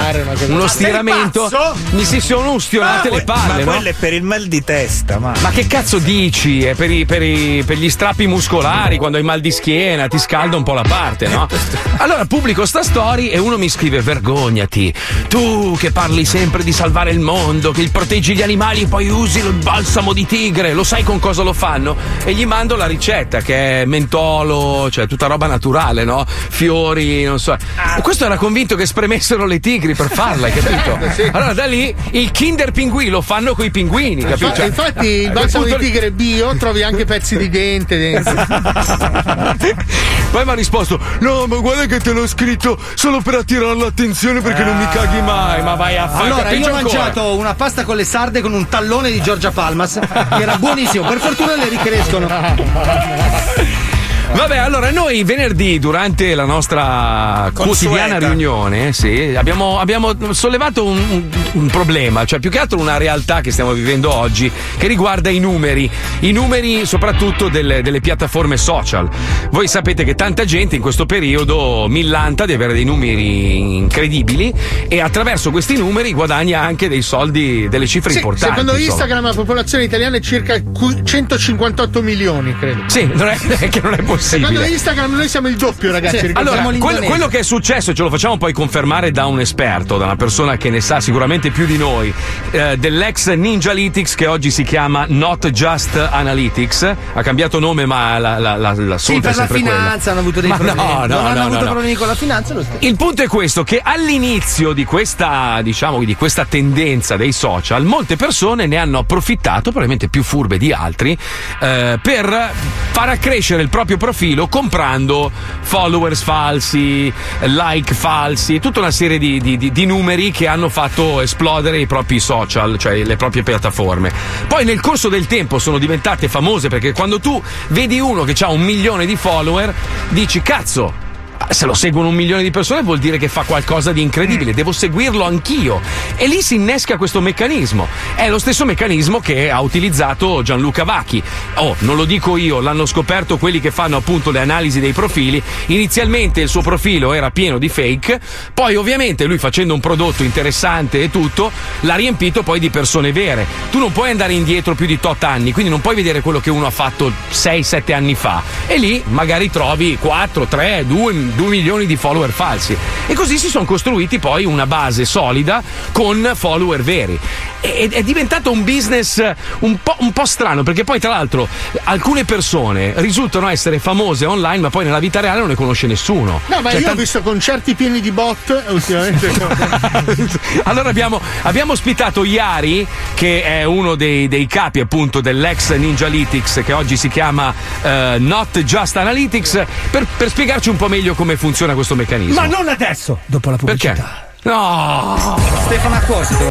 uno 0.49 0.63
Ma 0.63 0.69
stiramento. 0.69 1.49
Mi 1.91 2.05
si 2.05 2.21
sono 2.21 2.53
ustionate 2.53 3.09
Ah, 3.09 3.15
le 3.15 3.23
palle. 3.25 3.47
Ma 3.65 3.71
no? 3.71 3.71
quello 3.77 3.89
è 3.89 3.95
per 3.95 4.13
il 4.13 4.23
mal 4.23 4.47
di 4.47 4.63
testa, 4.65 5.19
ma. 5.19 5.33
Ma 5.41 5.51
che 5.51 5.67
cazzo 5.67 5.99
dici? 5.99 6.65
È 6.65 6.75
per, 6.75 6.91
i- 6.91 7.05
per 7.05 7.23
i- 7.23 7.63
per 7.67 7.77
gli 7.77 7.89
strappi 7.91 8.27
muscolari, 8.27 8.47
quando 8.49 9.19
hai 9.19 9.23
mal 9.23 9.41
di 9.41 9.51
schiena, 9.51 10.09
ti 10.09 10.19
scalda 10.19 10.57
un 10.57 10.63
po' 10.63 10.73
la 10.73 10.85
parte, 10.87 11.29
no? 11.29 11.47
Allora 11.99 12.25
pubblico 12.25 12.65
sta 12.65 12.83
story 12.83 13.29
e 13.29 13.39
uno 13.39 13.59
mi 13.59 13.69
scrive: 13.69 14.01
Vergognati, 14.01 14.93
tu 15.29 15.77
che 15.79 15.93
parli 15.93 16.25
sempre 16.25 16.65
di 16.65 16.73
salvare 16.73 17.11
il 17.11 17.21
mondo, 17.21 17.73
che 17.73 17.89
proteggi 17.91 18.35
gli 18.35 18.43
animali 18.43 18.83
e 18.83 18.87
poi 18.87 19.09
usi 19.09 19.41
il 19.41 19.53
balsamo 19.53 20.13
di 20.13 20.25
tigre, 20.25 20.73
lo 20.73 20.85
sai 20.85 21.03
con 21.03 21.19
cosa 21.19 21.43
lo 21.43 21.53
fanno? 21.53 21.97
E 22.25 22.33
gli 22.33 22.47
mando 22.47 22.77
la 22.77 22.87
ricetta 22.87 23.41
che 23.41 23.83
è 23.83 23.85
mentolo, 23.85 24.89
cioè 24.91 25.07
tutta 25.07 25.27
roba 25.27 25.47
naturale, 25.47 26.05
no? 26.05 26.25
Fiori, 26.27 27.25
non 27.25 27.39
so. 27.39 27.53
E 27.53 28.01
questo 28.01 28.25
era 28.25 28.37
convinto 28.37 28.77
che 28.77 28.87
spremessero 28.87 29.45
le 29.45 29.61
tigri 29.61 29.95
per 29.95 30.09
farla, 30.11 30.47
hai 30.47 30.53
capito? 30.53 30.99
Allora 31.37 31.53
da 31.53 31.67
lì 31.67 31.95
il 32.13 32.31
Kinder 32.31 32.71
Pinguì 32.71 33.09
lo 33.09 33.21
fanno 33.21 33.55
coi 33.55 33.71
pinguini, 33.71 34.23
capito? 34.23 34.55
Cioè, 34.55 34.67
infatti, 34.67 35.07
il 35.07 35.33
balsamo 35.33 35.65
di 35.65 35.77
tigre 35.77 36.11
bio 36.13 36.57
trovi 36.57 36.83
anche 36.83 37.05
pezzi 37.05 37.37
di 37.37 37.49
dente 37.49 37.99
dentro. 37.99 38.38
Poi 40.31 40.45
mi 40.45 40.51
ha 40.51 40.55
risposto: 40.55 41.01
No, 41.21 41.47
ma 41.47 41.57
guarda 41.57 41.87
che 41.87 42.01
te 42.01 42.13
l'ho 42.13 42.27
scritto 42.27 42.79
solo 42.95 43.21
per 43.21 43.35
attirare 43.35 43.75
l'attenzione 43.77 44.41
perché 44.41 44.63
non 44.65 44.77
mi 44.77 44.89
caghi 44.89 45.21
mai. 45.23 45.63
Ma 45.63 45.75
vai 45.75 45.97
a 45.97 46.09
fare 46.09 46.25
Allora, 46.25 46.51
io 46.51 46.67
ho 46.71 46.75
ancora. 46.75 46.83
mangiato 46.83 47.37
una 47.37 47.55
pasta 47.55 47.85
con 47.85 47.97
le 47.97 48.05
sarde 48.05 48.41
con 48.41 48.53
un 48.53 48.69
tallone 48.69 49.11
di 49.11 49.21
Giorgia 49.21 49.51
Palmas, 49.51 49.99
che 49.99 50.43
era 50.43 50.57
buonissimo. 50.57 51.07
Per 51.07 51.19
fortuna 51.19 51.57
le 51.57 51.69
ricrescono. 51.69 52.27
Vabbè, 54.31 54.57
allora 54.59 54.91
noi 54.93 55.25
venerdì 55.25 55.79
durante 55.79 56.35
la 56.35 56.45
nostra 56.45 57.51
quotidiana 57.53 58.19
riunione 58.19 58.93
sì, 58.93 59.35
abbiamo, 59.37 59.79
abbiamo 59.81 60.15
sollevato 60.33 60.85
un, 60.85 60.97
un- 61.11 61.29
un 61.53 61.67
problema, 61.67 62.25
cioè 62.25 62.39
più 62.39 62.51
che 62.51 62.59
altro 62.59 62.79
una 62.79 62.99
realtà 62.99 63.41
che 63.41 63.51
stiamo 63.51 63.73
vivendo 63.73 64.15
oggi 64.15 64.51
che 64.77 64.87
riguarda 64.87 65.29
i 65.31 65.39
numeri, 65.41 65.91
i 66.21 66.31
numeri 66.33 66.87
soprattutto 66.87 67.49
delle, 67.49 67.83
delle 67.83 68.01
piattaforme 68.01 68.57
social. 68.59 69.09
Voi 69.51 69.67
sapete 69.67 70.05
che 70.05 70.15
tanta 70.15 70.45
gente 70.45 70.77
in 70.77 70.83
questo 70.83 71.05
periodo 71.05 71.87
millanta 71.89 72.45
di 72.47 72.53
avere 72.53 72.75
dei 72.75 72.85
numeri 72.85 73.77
incredibili 73.77 74.53
e 74.89 75.01
attraverso 75.01 75.51
questi 75.51 75.77
numeri 75.77 76.13
guadagna 76.13 76.61
anche 76.61 76.89
dei 76.89 77.03
soldi, 77.03 77.67
delle 77.69 77.87
cifre 77.87 78.11
Sì, 78.11 78.19
importanti. 78.19 78.51
secondo 78.55 78.73
insomma. 78.79 78.91
Instagram 78.93 79.25
la 79.25 79.35
popolazione 79.35 79.85
italiana 79.85 80.17
è 80.19 80.21
circa 80.21 80.63
cu- 80.63 81.03
158 81.03 82.03
milioni, 82.03 82.55
credo. 82.57 82.83
Sì, 82.87 83.05
non 83.13 83.27
è, 83.29 83.37
è 83.59 83.69
che 83.69 83.81
non 83.81 83.95
è 83.95 83.97
possibile. 83.97 84.17
Secondo 84.19 84.63
Instagram 84.65 85.15
noi 85.15 85.29
siamo 85.29 85.49
il 85.49 85.57
doppio, 85.57 85.93
ragazzi. 85.93 86.31
Allora, 86.35 86.57
ricordiamo. 86.61 86.79
quello, 86.79 87.07
quello 87.07 87.27
che 87.29 87.39
è 87.39 87.43
successo, 87.43 87.93
ce 87.95 88.03
lo 88.03 88.11
facciamo 88.11 88.37
poi 88.37 88.53
confermare 88.53 89.11
da 89.11 89.27
un 89.27 89.41
esperto, 89.41 89.97
da 89.97 90.05
una 90.05 90.17
persona 90.17 90.57
che 90.57 90.71
ne 90.71 90.81
sa 90.81 91.01
sicuramente 91.01 91.51
più 91.51 91.67
di 91.67 91.77
noi, 91.77 92.13
eh, 92.51 92.77
dell'ex 92.77 93.33
Ninjalytics 93.33 94.15
che 94.15 94.27
oggi 94.27 94.51
si 94.51 94.65
chiama 94.65 95.07
Not 95.09 95.51
Just 95.51 95.97
Analytics. 95.97 96.95
Ha 97.15 97.23
cambiato 97.23 97.59
nome, 97.59 97.87
ma 97.87 98.19
la, 98.19 98.39
la, 98.39 98.57
la, 98.57 98.75
la 98.75 98.99
Sì, 98.99 99.15
per 99.21 99.37
la 99.37 99.47
sempre 99.47 99.61
quella. 99.61 99.77
finanza 99.77 100.11
hanno 100.11 100.21
avuto 100.21 100.41
dei 100.41 100.51
Ma 100.51 100.57
problemi. 100.57 100.79
no, 100.83 100.93
no, 100.93 101.07
non 101.07 101.27
hanno 101.27 101.35
no, 101.35 101.41
avuto 101.41 101.59
no, 101.59 101.65
no. 101.65 101.71
problemi 101.71 101.95
con 101.95 102.07
la 102.07 102.15
finanza. 102.15 102.55
Il 102.81 102.97
punto 102.97 103.23
è 103.23 103.27
questo: 103.27 103.63
che 103.65 103.81
all'inizio 103.83 104.73
di 104.73 104.85
questa, 104.85 105.61
diciamo, 105.63 106.03
di 106.05 106.15
questa 106.17 106.45
tendenza 106.45 107.17
dei 107.17 107.33
social, 107.33 107.85
molte 107.85 108.17
persone 108.17 108.67
ne 108.67 108.77
hanno 108.77 108.99
approfittato, 108.99 109.63
probabilmente 109.71 110.09
più 110.09 110.23
furbe 110.23 110.59
di 110.59 110.73
altri, 110.73 111.17
eh, 111.61 111.99
per 112.03 112.51
far 112.91 113.09
accrescere 113.09 113.63
il 113.63 113.69
proprio 113.69 113.97
profilo 114.09 114.49
comprando 114.49 115.31
followers 115.61 116.23
falsi, 116.23 117.13
like 117.43 117.93
falsi, 117.93 118.59
tutta 118.59 118.79
una 118.81 118.91
serie 118.91 119.19
di- 119.19 119.39
di- 119.39 119.71
di 119.71 119.85
numeri 119.85 120.31
che 120.31 120.47
hanno 120.47 120.71
fatto 120.71 121.21
esplodere 121.21 121.79
i 121.79 121.87
propri 121.87 122.19
social, 122.19 122.79
cioè 122.79 123.05
le 123.05 123.17
proprie 123.17 123.43
piattaforme. 123.43 124.11
Poi 124.47 124.65
nel 124.65 124.81
corso 124.81 125.11
del 125.11 125.27
tempo 125.27 125.59
sono 125.59 125.77
diventate 125.77 126.27
famose 126.29 126.69
perché 126.69 126.93
quando 126.93 127.21
tu 127.21 127.41
vedi 127.69 128.01
uno 128.01 128.25
che 128.25 128.35
ha 128.43 128.49
un 128.49 128.63
milione 128.63 129.05
di 129.05 129.15
follower, 129.15 129.75
dici 130.09 130.41
cazzo. 130.41 131.07
Se 131.51 131.65
lo 131.65 131.73
seguono 131.75 132.09
un 132.09 132.15
milione 132.15 132.43
di 132.43 132.51
persone 132.51 132.83
vuol 132.83 132.99
dire 132.99 133.17
che 133.17 133.29
fa 133.29 133.43
qualcosa 133.43 133.93
di 133.93 134.03
incredibile, 134.03 134.53
devo 134.53 134.71
seguirlo 134.71 135.25
anch'io. 135.25 135.81
E 136.17 136.27
lì 136.27 136.43
si 136.43 136.57
innesca 136.57 136.97
questo 136.97 137.21
meccanismo. 137.21 137.89
È 138.15 138.29
lo 138.29 138.39
stesso 138.39 138.65
meccanismo 138.65 139.21
che 139.21 139.51
ha 139.51 139.61
utilizzato 139.61 140.43
Gianluca 140.43 140.85
Vacchi. 140.85 141.23
Oh, 141.55 141.75
non 141.81 141.97
lo 141.97 142.05
dico 142.05 142.37
io, 142.37 142.61
l'hanno 142.61 142.85
scoperto 142.85 143.39
quelli 143.39 143.61
che 143.61 143.71
fanno 143.71 143.97
appunto 143.97 144.31
le 144.31 144.41
analisi 144.41 144.79
dei 144.79 144.93
profili. 144.93 145.43
Inizialmente 145.67 146.41
il 146.43 146.49
suo 146.49 146.61
profilo 146.61 147.13
era 147.13 147.31
pieno 147.31 147.59
di 147.59 147.69
fake, 147.69 148.21
poi 148.53 148.77
ovviamente 148.77 149.25
lui 149.25 149.39
facendo 149.39 149.75
un 149.75 149.81
prodotto 149.81 150.23
interessante 150.23 151.03
e 151.03 151.11
tutto, 151.11 151.51
l'ha 151.81 151.95
riempito 151.95 152.43
poi 152.43 152.61
di 152.61 152.69
persone 152.69 153.11
vere. 153.13 153.47
Tu 153.71 153.79
non 153.79 153.93
puoi 153.93 154.11
andare 154.11 154.33
indietro 154.35 154.75
più 154.75 154.87
di 154.87 155.01
tot 155.01 155.25
anni, 155.25 155.53
quindi 155.53 155.71
non 155.71 155.81
puoi 155.81 155.95
vedere 155.95 156.21
quello 156.21 156.41
che 156.41 156.51
uno 156.51 156.67
ha 156.67 156.71
fatto 156.71 157.11
6-7 157.33 157.95
anni 157.95 158.15
fa. 158.15 158.43
E 158.67 158.77
lì 158.77 159.03
magari 159.07 159.51
trovi 159.51 159.97
4, 159.99 160.47
3, 160.47 160.85
2, 160.87 161.28
2 161.35 161.49
milioni 161.49 161.87
di 161.87 161.97
follower 161.97 162.31
falsi. 162.31 162.77
E 163.07 163.15
così 163.15 163.39
si 163.39 163.49
sono 163.49 163.65
costruiti 163.65 164.19
poi 164.19 164.45
una 164.45 164.67
base 164.67 165.05
solida 165.05 165.63
con 165.93 166.31
follower 166.35 166.83
veri. 166.83 167.19
E- 167.61 167.89
È 167.91 168.03
diventato 168.03 168.51
un 168.51 168.65
business 168.65 169.23
un 169.61 169.79
po', 169.83 169.97
un 169.99 170.13
po' 170.13 170.25
strano, 170.25 170.63
perché 170.63 170.85
poi 170.85 170.99
tra 171.01 171.11
l'altro 171.11 171.49
alcune 171.85 172.25
persone 172.25 172.93
risultano 172.97 173.49
essere 173.49 173.79
famose 173.79 174.27
online, 174.27 174.59
ma 174.61 174.71
poi 174.71 174.85
nella 174.85 174.99
vita 174.99 175.21
reale 175.21 175.41
non 175.41 175.49
ne 175.49 175.55
conosce 175.55 175.87
nessuno. 175.87 176.41
No, 176.47 176.61
ma 176.61 176.71
Cioè, 176.71 176.81
io 176.81 176.87
ho 176.87 176.89
tan- 176.91 176.99
visto 176.99 177.21
concerti 177.23 177.75
pieni 177.75 178.01
di 178.01 178.11
bot 178.11 178.63
eh, 178.67 178.73
ultimamente. 178.73 179.31
allora 180.65 180.89
abbiamo, 180.89 181.21
abbiamo 181.43 181.73
ospitato 181.73 182.25
Iari, 182.25 182.87
che 183.15 183.43
è 183.43 183.65
uno 183.65 183.95
dei, 183.95 184.29
dei 184.29 184.47
capi 184.47 184.81
appunto 184.81 185.21
dell'ex 185.21 185.75
Ninjalytics, 185.75 186.63
che 186.65 186.73
oggi 186.73 186.97
si 186.97 187.09
chiama 187.09 187.53
eh, 187.83 188.17
Not 188.19 188.59
Just 188.61 188.97
Analytics, 188.97 189.65
per, 189.91 190.07
per 190.17 190.29
spiegarci 190.29 190.69
un 190.69 190.77
po' 190.77 190.89
meglio 190.89 191.15
come 191.19 191.37
funziona 191.37 191.75
questo 191.75 191.97
meccanismo. 191.97 192.41
Ma 192.41 192.47
non 192.47 192.69
adesso, 192.69 193.19
dopo 193.27 193.51
la 193.51 193.57
pubblicità. 193.57 193.93
Perché? 193.93 194.49
No! 194.49 195.37
Stefano 195.65 195.97
Accosto. 195.97 196.49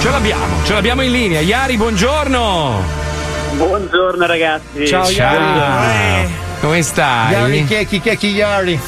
Ce 0.00 0.08
l'abbiamo, 0.10 0.64
ce 0.64 0.72
l'abbiamo 0.72 1.02
in 1.02 1.10
linea. 1.12 1.40
Iari, 1.40 1.76
buongiorno! 1.76 2.82
Buongiorno 3.56 4.24
ragazzi. 4.24 4.86
Ciao, 4.86 5.06
Iari. 5.10 6.30
Come 6.62 6.80
stai? 6.80 7.32
Yari, 7.32 7.64
checchi, 7.66 8.00
checchi, 8.00 8.28
Yari. 8.28 8.80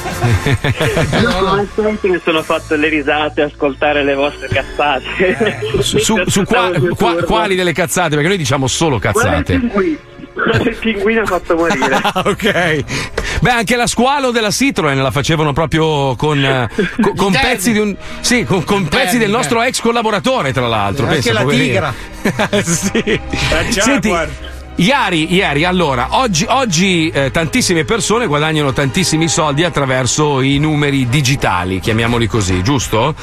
Come 1.38 1.68
sempre 1.76 2.08
mi 2.08 2.20
sono 2.24 2.42
fatto 2.42 2.76
le 2.76 2.88
risate 2.88 3.42
a 3.42 3.46
ascoltare 3.46 4.02
le 4.02 4.14
vostre 4.14 4.48
cazzate. 4.48 5.58
Su, 5.80 5.98
su- 5.98 6.22
su 6.26 6.44
qua- 6.44 6.70
qua- 6.96 7.22
quali 7.22 7.54
delle 7.54 7.74
cazzate? 7.74 8.14
Perché 8.14 8.28
noi 8.28 8.38
diciamo 8.38 8.66
solo 8.66 8.98
cazzate. 8.98 9.58
pinguino. 9.58 9.98
Quella 10.34 10.58
del 10.58 10.74
pinguino 10.74 11.22
ha 11.22 11.26
fatto 11.26 11.54
morire. 11.54 11.94
Ah, 12.02 12.22
ok. 12.26 12.84
Beh, 13.40 13.50
anche 13.50 13.76
la 13.76 13.86
squalo 13.86 14.30
della 14.32 14.50
Citroen 14.50 15.00
la 15.00 15.10
facevano 15.10 15.52
proprio 15.52 16.16
con, 16.16 16.44
eh, 16.44 16.68
co- 17.00 17.14
con 17.14 17.26
Interni. 17.26 17.48
pezzi 17.48 17.72
di 17.72 17.78
un. 17.78 17.96
Sì, 18.20 18.44
con, 18.44 18.64
con 18.64 18.88
pezzi 18.88 19.16
del 19.18 19.30
nostro 19.30 19.62
eh. 19.62 19.68
ex 19.68 19.80
collaboratore, 19.80 20.52
tra 20.52 20.66
l'altro. 20.66 21.06
Anche 21.06 21.20
Pensa, 21.20 21.32
la 21.32 21.40
poverino. 21.42 21.64
tigra. 21.64 22.62
sì. 22.62 23.20
La 23.50 23.70
Senti, 23.70 24.08
Jaguar. 24.08 24.28
Ieri, 24.76 25.32
ieri, 25.32 25.64
allora, 25.64 26.08
oggi, 26.10 26.44
oggi 26.48 27.08
eh, 27.08 27.30
tantissime 27.30 27.84
persone 27.84 28.26
guadagnano 28.26 28.72
tantissimi 28.72 29.28
soldi 29.28 29.62
attraverso 29.62 30.40
i 30.40 30.58
numeri 30.58 31.08
digitali, 31.08 31.78
chiamiamoli 31.78 32.26
così, 32.26 32.60
giusto? 32.60 33.14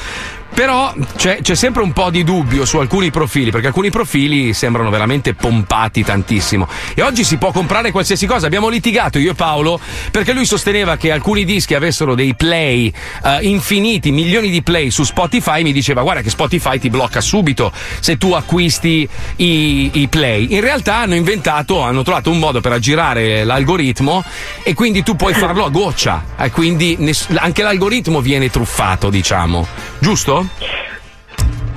Però 0.53 0.93
c'è, 1.15 1.39
c'è 1.41 1.55
sempre 1.55 1.81
un 1.81 1.93
po' 1.93 2.09
di 2.09 2.23
dubbio 2.23 2.65
su 2.65 2.77
alcuni 2.77 3.09
profili, 3.09 3.51
perché 3.51 3.67
alcuni 3.67 3.89
profili 3.89 4.53
sembrano 4.53 4.89
veramente 4.89 5.33
pompati 5.33 6.03
tantissimo. 6.03 6.67
E 6.93 7.01
oggi 7.01 7.23
si 7.23 7.37
può 7.37 7.51
comprare 7.51 7.91
qualsiasi 7.91 8.25
cosa. 8.25 8.45
Abbiamo 8.47 8.67
litigato 8.67 9.17
io 9.17 9.31
e 9.31 9.33
Paolo 9.33 9.79
perché 10.11 10.33
lui 10.33 10.45
sosteneva 10.45 10.97
che 10.97 11.11
alcuni 11.11 11.45
dischi 11.45 11.73
avessero 11.73 12.15
dei 12.15 12.35
play 12.35 12.91
eh, 13.23 13.39
infiniti, 13.41 14.11
milioni 14.11 14.49
di 14.49 14.61
play 14.61 14.91
su 14.91 15.03
Spotify. 15.03 15.63
Mi 15.63 15.71
diceva, 15.71 16.01
guarda 16.01 16.21
che 16.21 16.29
Spotify 16.29 16.77
ti 16.79 16.89
blocca 16.89 17.21
subito 17.21 17.71
se 17.99 18.17
tu 18.17 18.33
acquisti 18.33 19.07
i, 19.37 19.89
i 19.93 20.07
play. 20.09 20.47
In 20.53 20.61
realtà 20.61 20.97
hanno 20.97 21.15
inventato, 21.15 21.81
hanno 21.81 22.03
trovato 22.03 22.29
un 22.29 22.39
modo 22.39 22.61
per 22.61 22.73
aggirare 22.73 23.43
l'algoritmo 23.43 24.23
e 24.63 24.73
quindi 24.73 25.01
tu 25.01 25.15
puoi 25.15 25.33
farlo 25.33 25.65
a 25.65 25.69
goccia. 25.69 26.25
E 26.37 26.51
quindi 26.51 26.97
ness- 26.99 27.29
anche 27.35 27.63
l'algoritmo 27.63 28.21
viene 28.21 28.49
truffato, 28.49 29.09
diciamo. 29.09 29.65
Giusto? 29.99 30.40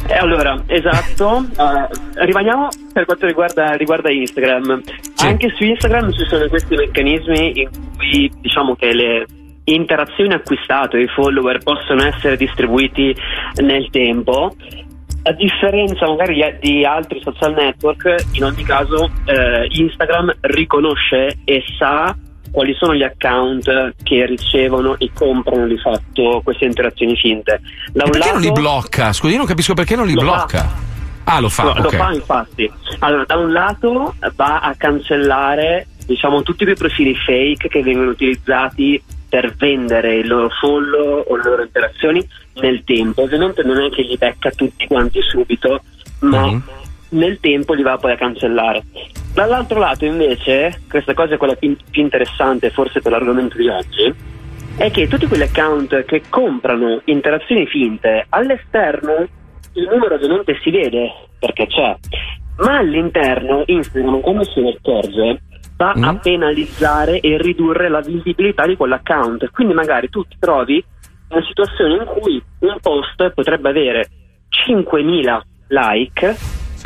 E 0.06 0.14
allora, 0.14 0.62
esatto. 0.66 1.46
Eh, 1.56 2.24
rimaniamo 2.26 2.68
per 2.92 3.04
quanto 3.06 3.26
riguarda, 3.26 3.72
riguarda 3.72 4.10
Instagram. 4.10 4.82
Anche 5.22 5.52
su 5.56 5.64
Instagram 5.64 6.12
ci 6.12 6.24
sono 6.26 6.46
questi 6.48 6.74
meccanismi 6.74 7.60
in 7.60 7.68
cui 7.96 8.30
diciamo 8.40 8.74
che 8.74 8.92
le 8.92 9.26
interazioni 9.64 10.34
acquistate, 10.34 10.98
i 10.98 11.08
follower 11.08 11.58
possono 11.62 12.04
essere 12.04 12.36
distribuiti 12.36 13.14
nel 13.62 13.88
tempo. 13.90 14.54
A 15.26 15.32
differenza 15.32 16.06
magari 16.06 16.58
di 16.60 16.84
altri 16.84 17.18
social 17.22 17.54
network, 17.54 18.26
in 18.32 18.44
ogni 18.44 18.62
caso 18.62 19.10
eh, 19.24 19.66
Instagram 19.70 20.34
riconosce 20.42 21.38
e 21.44 21.64
sa 21.78 22.14
quali 22.54 22.72
sono 22.78 22.94
gli 22.94 23.02
account 23.02 23.94
che 24.04 24.24
ricevono 24.26 24.96
e 24.98 25.10
comprano 25.12 25.66
di 25.66 25.76
fatto 25.76 26.40
queste 26.44 26.66
interazioni 26.66 27.16
finte. 27.16 27.60
Da 27.92 28.04
un 28.04 28.10
Perché 28.12 28.30
non 28.30 28.40
li 28.40 28.46
lato- 28.46 28.60
blocca? 28.60 29.12
Scusi, 29.12 29.32
io 29.32 29.38
non 29.38 29.46
capisco 29.46 29.74
perché 29.74 29.96
non 29.96 30.06
li 30.06 30.14
Lo 30.14 30.20
fa. 30.20 30.26
blocca. 30.26 30.72
Ah, 31.24 31.40
lo 31.40 31.48
fa. 31.48 31.62
No, 31.64 31.74
Lo 31.74 31.88
ok. 31.88 31.96
fa 31.96 32.12
infatti. 32.12 32.70
Allora, 33.00 33.24
da 33.26 33.36
un 33.38 33.52
lato 33.52 34.14
va 34.36 34.60
a 34.60 34.74
cancellare 34.76 35.88
diciamo 36.06 36.42
tutti 36.42 36.62
quei 36.64 36.76
profili 36.76 37.14
fake 37.16 37.66
che 37.68 37.82
vengono 37.82 38.10
utilizzati 38.10 39.02
per 39.28 39.52
vendere 39.56 40.16
il 40.16 40.28
loro 40.28 40.48
follow 40.60 41.24
o 41.26 41.36
le 41.36 41.42
loro 41.42 41.62
interazioni 41.62 42.24
nel 42.60 42.84
tempo. 42.84 43.22
Ovviamente 43.22 43.64
non 43.64 43.80
è 43.82 43.90
che 43.90 44.02
li 44.02 44.16
becca 44.16 44.50
tutti 44.50 44.86
quanti 44.86 45.20
subito, 45.22 45.80
ma 46.20 46.46
Mhm. 46.46 46.62
Nel 47.14 47.40
tempo 47.40 47.72
li 47.74 47.82
va 47.82 47.96
poi 47.96 48.12
a 48.12 48.16
cancellare. 48.16 48.84
Dall'altro 49.32 49.78
lato 49.78 50.04
invece, 50.04 50.82
questa 50.88 51.14
cosa 51.14 51.34
è 51.34 51.36
quella 51.36 51.56
più, 51.56 51.76
interessante 51.92 52.70
forse 52.70 53.00
per 53.00 53.12
l'argomento 53.12 53.56
di 53.56 53.68
oggi, 53.68 54.14
è 54.76 54.90
che 54.90 55.08
tutti 55.08 55.26
quegli 55.26 55.42
account 55.42 56.04
che 56.04 56.22
comprano 56.28 57.00
interazioni 57.04 57.66
finte 57.66 58.26
all'esterno 58.28 59.26
il 59.74 59.88
numero 59.90 60.14
ovviamente 60.14 60.58
si 60.62 60.70
vede 60.70 61.12
perché 61.38 61.66
c'è, 61.66 61.96
ma 62.58 62.78
all'interno 62.78 63.64
Instagram 63.66 64.20
quando 64.20 64.44
se 64.44 64.60
ne 64.60 64.76
accorge 64.76 65.42
va 65.76 65.90
a 65.90 66.14
penalizzare 66.14 67.18
e 67.18 67.36
ridurre 67.38 67.88
la 67.88 68.00
visibilità 68.00 68.66
di 68.66 68.76
quell'account. 68.76 69.50
Quindi 69.50 69.74
magari 69.74 70.08
tu 70.08 70.22
ti 70.22 70.36
trovi 70.38 70.76
in 70.76 70.84
una 71.28 71.44
situazione 71.44 71.94
in 71.94 72.04
cui 72.04 72.42
un 72.60 72.76
post 72.80 73.32
potrebbe 73.32 73.70
avere 73.70 74.08
5.000 74.68 75.40
like 75.68 76.36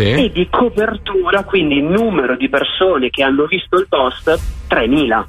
e 0.03 0.31
di 0.31 0.49
copertura, 0.49 1.43
quindi 1.43 1.81
numero 1.83 2.37
di 2.37 2.49
persone 2.49 3.11
che 3.11 3.25
hanno 3.25 3.47
visto 3.47 3.77
il 3.79 3.87
post, 3.89 4.29
3.000. 4.69 5.25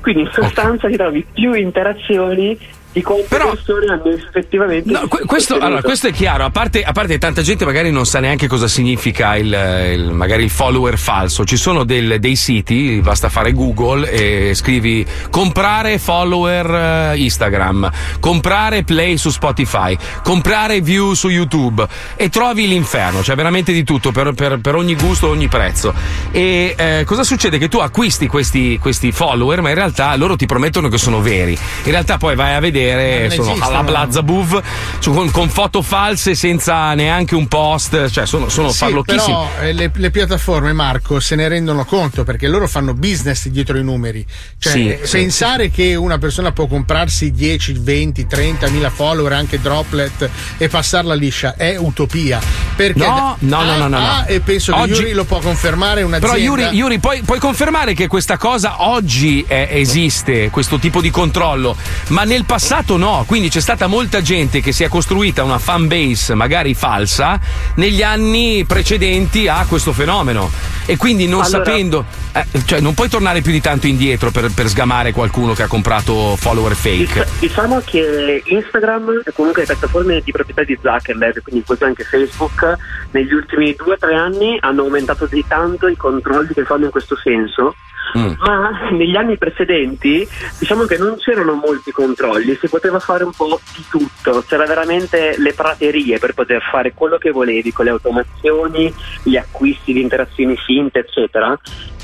Quindi 0.00 0.22
in 0.22 0.30
sostanza 0.30 0.86
ti 0.88 0.96
trovi 0.96 1.26
più 1.32 1.52
interazioni 1.54 2.56
quante 3.02 3.26
persone 3.28 3.86
hanno 3.92 4.08
effettivamente 4.10 4.90
No, 4.90 5.06
que- 5.08 5.24
questo, 5.26 5.58
allora, 5.58 5.82
questo 5.82 6.08
è 6.08 6.12
chiaro, 6.12 6.44
a 6.44 6.50
parte, 6.50 6.82
a 6.82 6.92
parte 6.92 7.18
tanta 7.18 7.42
gente 7.42 7.64
magari 7.64 7.90
non 7.90 8.06
sa 8.06 8.20
neanche 8.20 8.46
cosa 8.46 8.68
significa 8.68 9.36
il, 9.36 9.46
il- 9.94 10.12
magari 10.12 10.44
il 10.44 10.50
follower 10.50 10.98
falso. 10.98 11.44
Ci 11.44 11.56
sono 11.56 11.84
del- 11.84 12.18
dei 12.20 12.36
siti, 12.36 13.00
basta 13.02 13.28
fare 13.28 13.52
Google 13.52 14.10
e 14.10 14.54
scrivi 14.54 15.04
comprare 15.30 15.98
follower 15.98 17.12
eh, 17.14 17.18
Instagram, 17.18 17.90
comprare 18.20 18.82
play 18.84 19.16
su 19.16 19.30
Spotify, 19.30 19.96
comprare 20.22 20.80
view 20.80 21.14
su 21.14 21.28
YouTube 21.28 21.86
e 22.16 22.28
trovi 22.28 22.68
l'inferno, 22.68 23.20
c'è 23.20 23.34
veramente 23.34 23.72
di 23.72 23.84
tutto 23.84 24.12
per, 24.12 24.32
per- 24.34 24.58
per 24.60 24.74
ogni 24.74 24.94
gusto, 24.94 25.28
ogni 25.28 25.48
prezzo. 25.48 25.92
E 26.30 26.74
eh, 26.76 27.02
cosa 27.04 27.22
succede? 27.24 27.58
Che 27.58 27.68
tu 27.68 27.78
acquisti 27.78 28.26
questi, 28.26 28.78
questi 28.78 29.12
follower, 29.12 29.60
ma 29.60 29.68
in 29.70 29.74
realtà 29.74 30.14
loro 30.16 30.36
ti 30.36 30.46
promettono 30.46 30.88
che 30.88 30.98
sono 30.98 31.20
veri. 31.20 31.52
In 31.84 31.90
realtà 31.90 32.16
poi 32.18 32.34
vai 32.34 32.54
a 32.54 32.60
vedere, 32.60 32.83
non 32.92 33.30
sono 33.30 33.50
esistono. 33.50 33.64
alla 33.64 33.82
Blazzabuv, 33.82 34.62
cioè, 34.98 35.14
con, 35.14 35.30
con 35.30 35.48
foto 35.48 35.82
false 35.82 36.34
senza 36.34 36.94
neanche 36.94 37.34
un 37.34 37.46
post, 37.48 38.10
cioè 38.10 38.26
sono, 38.26 38.48
sono 38.48 38.70
Sì, 38.70 38.78
farlocchissimi. 38.78 39.22
però 39.34 39.48
eh, 39.62 39.72
le, 39.72 39.90
le 39.94 40.10
piattaforme, 40.10 40.72
Marco, 40.72 41.20
se 41.20 41.34
ne 41.36 41.48
rendono 41.48 41.84
conto 41.84 42.24
perché 42.24 42.48
loro 42.48 42.66
fanno 42.68 42.94
business 42.94 43.46
dietro 43.48 43.78
i 43.78 43.84
numeri. 43.84 44.24
Cioè, 44.58 44.72
Sì, 44.72 44.88
eh, 44.90 45.00
sì, 45.06 45.16
pensare 45.18 45.70
che 45.70 45.94
una 45.94 46.18
persona 46.18 46.52
può 46.52 46.66
comprarsi 46.66 47.30
10, 47.32 47.72
20, 47.80 48.26
30 48.26 48.68
mila 48.70 48.90
follower, 48.90 49.32
anche 49.32 49.60
droplet 49.60 50.28
e 50.58 50.68
passarla 50.68 51.14
liscia 51.14 51.54
è 51.56 51.76
utopia. 51.76 52.40
Perché 52.76 52.98
No, 53.06 53.36
no, 53.40 53.62
no, 53.62 53.76
no, 53.76 53.88
no, 53.88 53.98
no. 53.98 54.24
E 54.26 54.40
penso 54.40 54.72
che 54.72 54.80
Oggi- 54.80 54.92
Yuri 54.92 55.12
lo 55.12 55.24
può 55.24 55.38
confermare 55.38 56.02
un'azienda. 56.02 56.34
Però 56.34 56.38
Yuri, 56.38 56.76
Yuri, 56.76 56.98
puoi, 56.98 57.22
puoi 57.22 57.38
confermare 57.38 57.94
che 57.94 58.06
questa 58.08 58.36
cosa 58.36 58.82
oggi 58.88 59.44
eh, 59.46 59.68
esiste, 59.70 60.50
questo 60.50 60.78
tipo 60.78 61.00
di 61.00 61.10
controllo, 61.10 61.76
ma 62.08 62.24
nel 62.24 62.44
passato 62.44 62.73
no, 62.96 63.24
quindi 63.26 63.48
c'è 63.48 63.60
stata 63.60 63.86
molta 63.86 64.20
gente 64.20 64.60
che 64.60 64.72
si 64.72 64.82
è 64.82 64.88
costruita 64.88 65.44
una 65.44 65.58
fan 65.58 65.86
base 65.86 66.34
magari 66.34 66.74
falsa 66.74 67.38
negli 67.76 68.02
anni 68.02 68.64
precedenti 68.66 69.46
a 69.46 69.64
questo 69.68 69.92
fenomeno 69.92 70.50
e 70.84 70.96
quindi 70.96 71.26
non 71.28 71.42
Allora- 71.42 71.64
sapendo, 71.64 72.04
eh, 72.32 72.44
cioè 72.66 72.80
non 72.80 72.94
puoi 72.94 73.08
tornare 73.08 73.42
più 73.42 73.52
di 73.52 73.60
tanto 73.60 73.86
indietro 73.86 74.30
per, 74.30 74.50
per 74.52 74.68
sgamare 74.68 75.12
qualcuno 75.12 75.54
che 75.54 75.62
ha 75.62 75.66
comprato 75.66 76.36
follower 76.36 76.74
fake. 76.74 77.26
Diciamo 77.38 77.80
che 77.84 78.42
Instagram 78.44 79.22
e 79.24 79.32
comunque 79.32 79.62
le 79.62 79.68
piattaforme 79.68 80.20
di 80.22 80.32
proprietà 80.32 80.64
di 80.64 80.76
Zuckerberg, 80.80 81.42
quindi 81.42 81.60
incluso 81.60 81.84
anche 81.84 82.04
Facebook, 82.04 82.76
negli 83.12 83.32
ultimi 83.32 83.74
due 83.74 83.94
o 83.94 83.98
tre 83.98 84.14
anni 84.14 84.58
hanno 84.60 84.82
aumentato 84.82 85.26
di 85.26 85.44
tanto 85.46 85.86
i 85.86 85.96
controlli 85.96 86.52
che 86.52 86.64
fanno 86.64 86.86
in 86.86 86.90
questo 86.90 87.16
senso. 87.16 87.74
Ma 88.14 88.90
negli 88.92 89.16
anni 89.16 89.36
precedenti 89.36 90.26
diciamo 90.58 90.84
che 90.84 90.96
non 90.98 91.16
c'erano 91.18 91.54
molti 91.54 91.90
controlli, 91.90 92.56
si 92.60 92.68
poteva 92.68 93.00
fare 93.00 93.24
un 93.24 93.32
po' 93.32 93.60
di 93.74 93.84
tutto, 93.90 94.44
c'era 94.46 94.66
veramente 94.66 95.34
le 95.38 95.52
praterie 95.52 96.18
per 96.18 96.32
poter 96.32 96.62
fare 96.70 96.92
quello 96.94 97.18
che 97.18 97.32
volevi 97.32 97.72
con 97.72 97.86
le 97.86 97.90
automazioni, 97.90 98.92
gli 99.24 99.36
acquisti 99.36 99.92
di 99.92 100.00
interazioni 100.00 100.56
finte, 100.56 101.00
eccetera. 101.00 101.58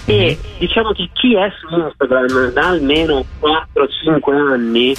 E 0.07 0.37
diciamo 0.59 0.93
che 0.93 1.11
chi 1.13 1.37
è 1.37 1.53
su 1.59 1.69
Instagram 1.73 2.51
da 2.53 2.67
almeno 2.67 3.25
4-5 3.41 4.35
anni 4.35 4.97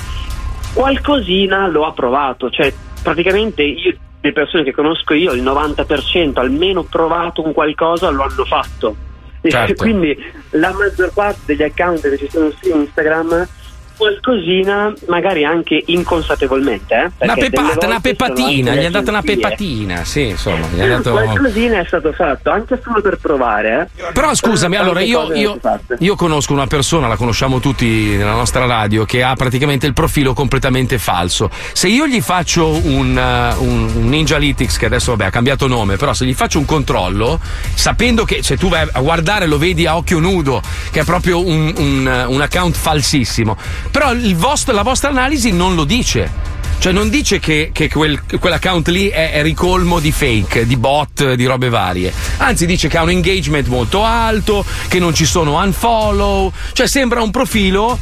qualcosina 0.74 1.68
lo 1.68 1.86
ha 1.86 1.92
provato, 1.92 2.50
cioè 2.50 2.74
praticamente 3.04 3.64
io, 3.64 3.98
le 4.22 4.32
persone 4.32 4.64
che 4.64 4.72
conosco 4.72 5.14
io, 5.14 5.34
il 5.34 5.44
90% 5.44 6.40
almeno 6.40 6.84
provato 6.84 7.44
un 7.44 7.52
qualcosa 7.52 8.10
lo 8.10 8.24
hanno 8.24 8.46
fatto. 8.46 9.10
Certo. 9.50 9.74
quindi 9.82 10.16
la 10.52 10.72
maggior 10.72 11.12
parte 11.14 11.40
degli 11.46 11.64
account 11.64 12.08
che 12.08 12.18
ci 12.18 12.30
sono 12.30 12.52
su 12.62 12.70
Instagram 12.70 13.48
qualcosina 13.96 14.94
magari 15.08 15.44
anche 15.46 15.82
inconsapevolmente 15.88 17.12
eh, 17.18 17.26
Una 17.26 17.36
pepata, 17.36 17.86
una 17.86 18.00
pepatina, 18.00 18.76
gli 18.76 18.86
ha 18.86 18.90
dato 18.90 19.10
una 19.10 19.22
pepatina, 19.22 20.04
sì, 20.04 20.30
insomma, 20.30 20.68
gli 20.74 20.82
ha 20.82 20.88
dato... 20.88 21.12
qualcosina 21.12 21.80
è 21.80 21.86
stato 21.86 22.12
fatto 22.12 22.50
anche 22.50 22.80
solo 22.84 23.02
per 23.02 23.18
provare 23.18 23.72
eh. 23.72 24.12
Però 24.12 24.34
scusami, 24.34 24.76
Tante 24.76 24.90
allora 24.90 25.02
io, 25.02 25.34
io- 25.34 25.60
io 26.00 26.16
conosco 26.16 26.54
una 26.54 26.68
persona, 26.68 27.08
la 27.08 27.16
conosciamo 27.16 27.60
tutti 27.60 28.16
nella 28.16 28.34
nostra 28.34 28.66
radio, 28.66 29.06
che 29.06 29.24
ha 29.24 29.36
praticamente 29.36 29.88
il 29.88 29.94
profilo 29.94 30.34
completamente 30.34 30.98
falso. 30.98 31.50
Se 31.74 31.88
io 31.88 32.08
gli 32.08 32.22
faccio 32.22 32.68
un, 32.68 33.16
uh, 33.16 33.64
un, 33.64 34.10
Ninja 34.10 34.38
Lytics, 34.38 34.78
che 34.78 34.86
adesso 34.86 35.12
vabbè 35.12 35.26
ha 35.26 35.30
cambiato 35.30 35.68
nome, 35.68 35.98
però 35.98 36.14
se 36.14 36.26
gli 36.26 36.34
faccio 36.34 36.60
un 36.60 36.66
controllo, 36.66 37.40
sapendo 37.74 38.26
che 38.26 38.44
se 38.44 38.58
tu 38.58 38.70
vai 38.70 38.88
a 38.92 39.00
guardare 39.02 39.46
lo 39.46 39.58
vedi 39.58 39.86
a 39.86 39.96
occhio 39.96 40.20
nudo, 40.20 40.62
che 40.92 41.02
è 41.02 41.04
proprio 41.04 41.46
un, 41.46 41.74
un, 41.78 42.26
uh, 42.28 42.32
un 42.32 42.42
account 42.42 42.76
falsissimo, 42.76 43.58
però 43.92 44.14
vostro- 44.36 44.74
la 44.74 44.84
vostra 44.84 45.10
analisi 45.10 45.52
non 45.52 45.76
lo 45.76 45.84
dice. 45.84 46.50
Cioè 46.80 46.92
non 46.92 47.10
dice 47.10 47.38
che, 47.38 47.70
che 47.72 47.90
quel- 47.90 48.20
quell'account 48.40 48.88
lì 48.88 49.10
è, 49.10 49.34
è 49.34 49.44
ricolmo 49.44 50.00
di 50.00 50.12
fake, 50.12 50.66
di 50.66 50.78
bot, 50.78 51.34
di 51.34 51.46
robe 51.46 51.70
varie. 51.70 52.12
Anzi 52.38 52.66
dice 52.66 52.88
che 52.88 52.98
ha 52.98 53.04
un 53.04 53.12
engagement 53.12 53.68
molto 53.68 54.04
alto, 54.04 54.66
che 54.88 54.98
non 54.98 55.14
ci 55.14 55.26
sono 55.26 55.62
unfollow. 55.62 56.52
Cioè 56.74 56.88
sembra 56.88 57.22
un 57.22 57.30
profilo 57.30 58.00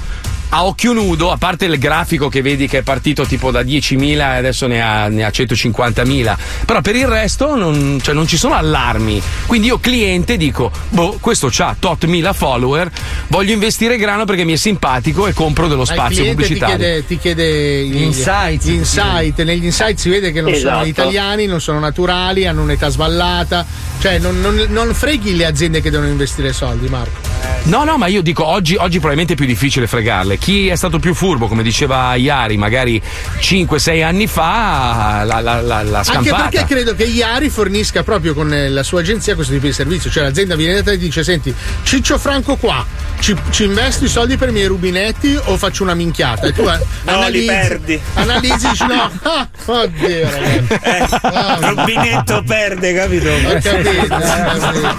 a 0.50 0.66
occhio 0.66 0.94
nudo, 0.94 1.32
a 1.32 1.38
parte 1.38 1.66
il 1.66 1.78
grafico 1.78 2.28
che 2.30 2.42
vedi 2.42 2.68
che 2.68 2.80
è 2.80 2.82
partito 2.82 3.26
tipo 3.26 3.52
da 3.52 3.62
10.000 3.62 4.02
e 4.18 4.22
adesso 4.22 4.66
ne 4.68 4.82
ha, 4.82 5.08
ne 5.08 5.24
ha 5.24 5.30
150.000. 5.30 6.38
Però 6.66 6.82
per 6.82 6.96
il 6.96 7.08
resto 7.08 7.56
non, 7.56 8.00
cioè, 8.02 8.14
non 8.16 8.26
ci 8.28 8.38
sono 8.38 8.56
allarmi. 8.56 9.22
Quindi 9.46 9.68
io 9.68 9.80
cliente 9.80 10.38
dico, 10.38 10.72
boh, 10.90 11.18
questo 11.22 11.50
c'ha 11.52 11.76
tot 11.78 12.06
mila 12.06 12.34
follower, 12.34 12.90
voglio 13.28 13.54
investire 13.54 13.98
grano 13.98 14.26
perché 14.26 14.44
mi 14.44 14.54
è 14.54 14.58
simpatico 14.58 15.28
e 15.28 15.34
compro 15.34 15.68
dello 15.68 15.86
spazio 15.86 16.22
cliente 16.24 16.30
ti 16.44 16.48
pubblicitario. 16.48 16.78
chiede, 16.78 17.06
ti 17.06 17.18
chiede 17.20 17.86
gli 17.86 18.02
insights. 18.02 18.66
gli 18.66 18.74
insight. 18.74 19.42
Negli 19.44 19.66
insight 19.66 19.98
si 20.00 20.10
vede 20.10 20.32
che 20.32 20.42
non 20.42 20.54
sono 20.56 20.70
Esatto. 20.82 20.88
italiani, 20.88 21.46
non 21.46 21.62
sono 21.62 21.80
naturali, 21.80 22.48
hanno 22.48 22.64
un'età 22.64 22.90
sballata. 22.90 23.66
Cioè, 24.00 24.18
non, 24.18 24.40
non- 24.42 24.66
non 24.70 24.94
freghi 24.94 25.36
le 25.36 25.46
aziende 25.46 25.82
che 25.82 25.92
devono 25.92 26.10
investire 26.10 26.54
soldi, 26.54 26.88
Marco. 26.90 27.20
No, 27.64 27.84
no, 27.84 27.98
ma 27.98 28.08
io 28.08 28.22
dico 28.22 28.46
oggi, 28.46 28.76
oggi 28.76 28.98
probabilmente 29.00 29.34
è 29.34 29.36
più 29.36 29.46
difficile 29.46 29.86
fregarle. 29.86 30.39
Chi 30.40 30.68
è 30.70 30.76
stato 30.76 30.98
più 31.00 31.14
furbo, 31.14 31.48
come 31.48 31.62
diceva 31.64 32.16
Iari, 32.16 32.56
magari 32.58 33.00
5-6 33.40 34.04
anni 34.04 34.26
fa, 34.26 35.22
l'ha, 35.26 35.42
l'ha- 35.42 35.62
l'ha- 35.62 35.84
l'ha 35.84 35.98
Anche 36.00 36.12
scampata. 36.12 36.48
perché 36.50 36.66
credo 36.74 36.96
che 36.96 37.04
Iari 37.04 37.50
fornisca 37.50 38.02
proprio 38.04 38.34
con 38.34 38.52
eh, 38.54 38.70
la 38.70 38.82
sua 38.84 39.02
agenzia 39.02 39.36
questo 39.36 39.54
tipo 39.54 39.66
di 39.68 39.74
servizio. 39.74 40.10
Cioè, 40.10 40.24
l'azienda 40.24 40.56
viene 40.56 40.76
da 40.76 40.84
te 40.84 40.92
e 40.94 40.98
dice: 40.98 41.24
Senti, 41.24 41.54
Ciccio 41.84 42.18
Franco 42.18 42.56
qua, 42.56 42.84
ci, 43.20 43.36
ci 43.52 43.66
investo 43.66 44.06
i 44.06 44.08
soldi 44.08 44.38
per 44.38 44.50
i 44.50 44.54
miei 44.54 44.66
rubinetti 44.68 45.38
o 45.46 45.58
faccio 45.58 45.84
una 45.84 45.94
minchiata? 45.94 46.48
E 46.48 46.54
tu 46.54 46.62
eh, 46.62 46.80
No, 47.04 47.18
analizzi, 47.18 47.40
li 47.40 47.46
perdi. 47.46 48.02
Analizzi 48.16 48.68
no. 48.88 49.12
Ah, 49.30 49.48
oddio, 49.66 50.30
ragazzi. 50.32 51.76
Rubinetto 51.76 52.44
perde, 52.46 52.94
capito? 52.94 53.30
Ho 53.30 53.60
capito, 53.62 54.08
capito. 54.08 54.98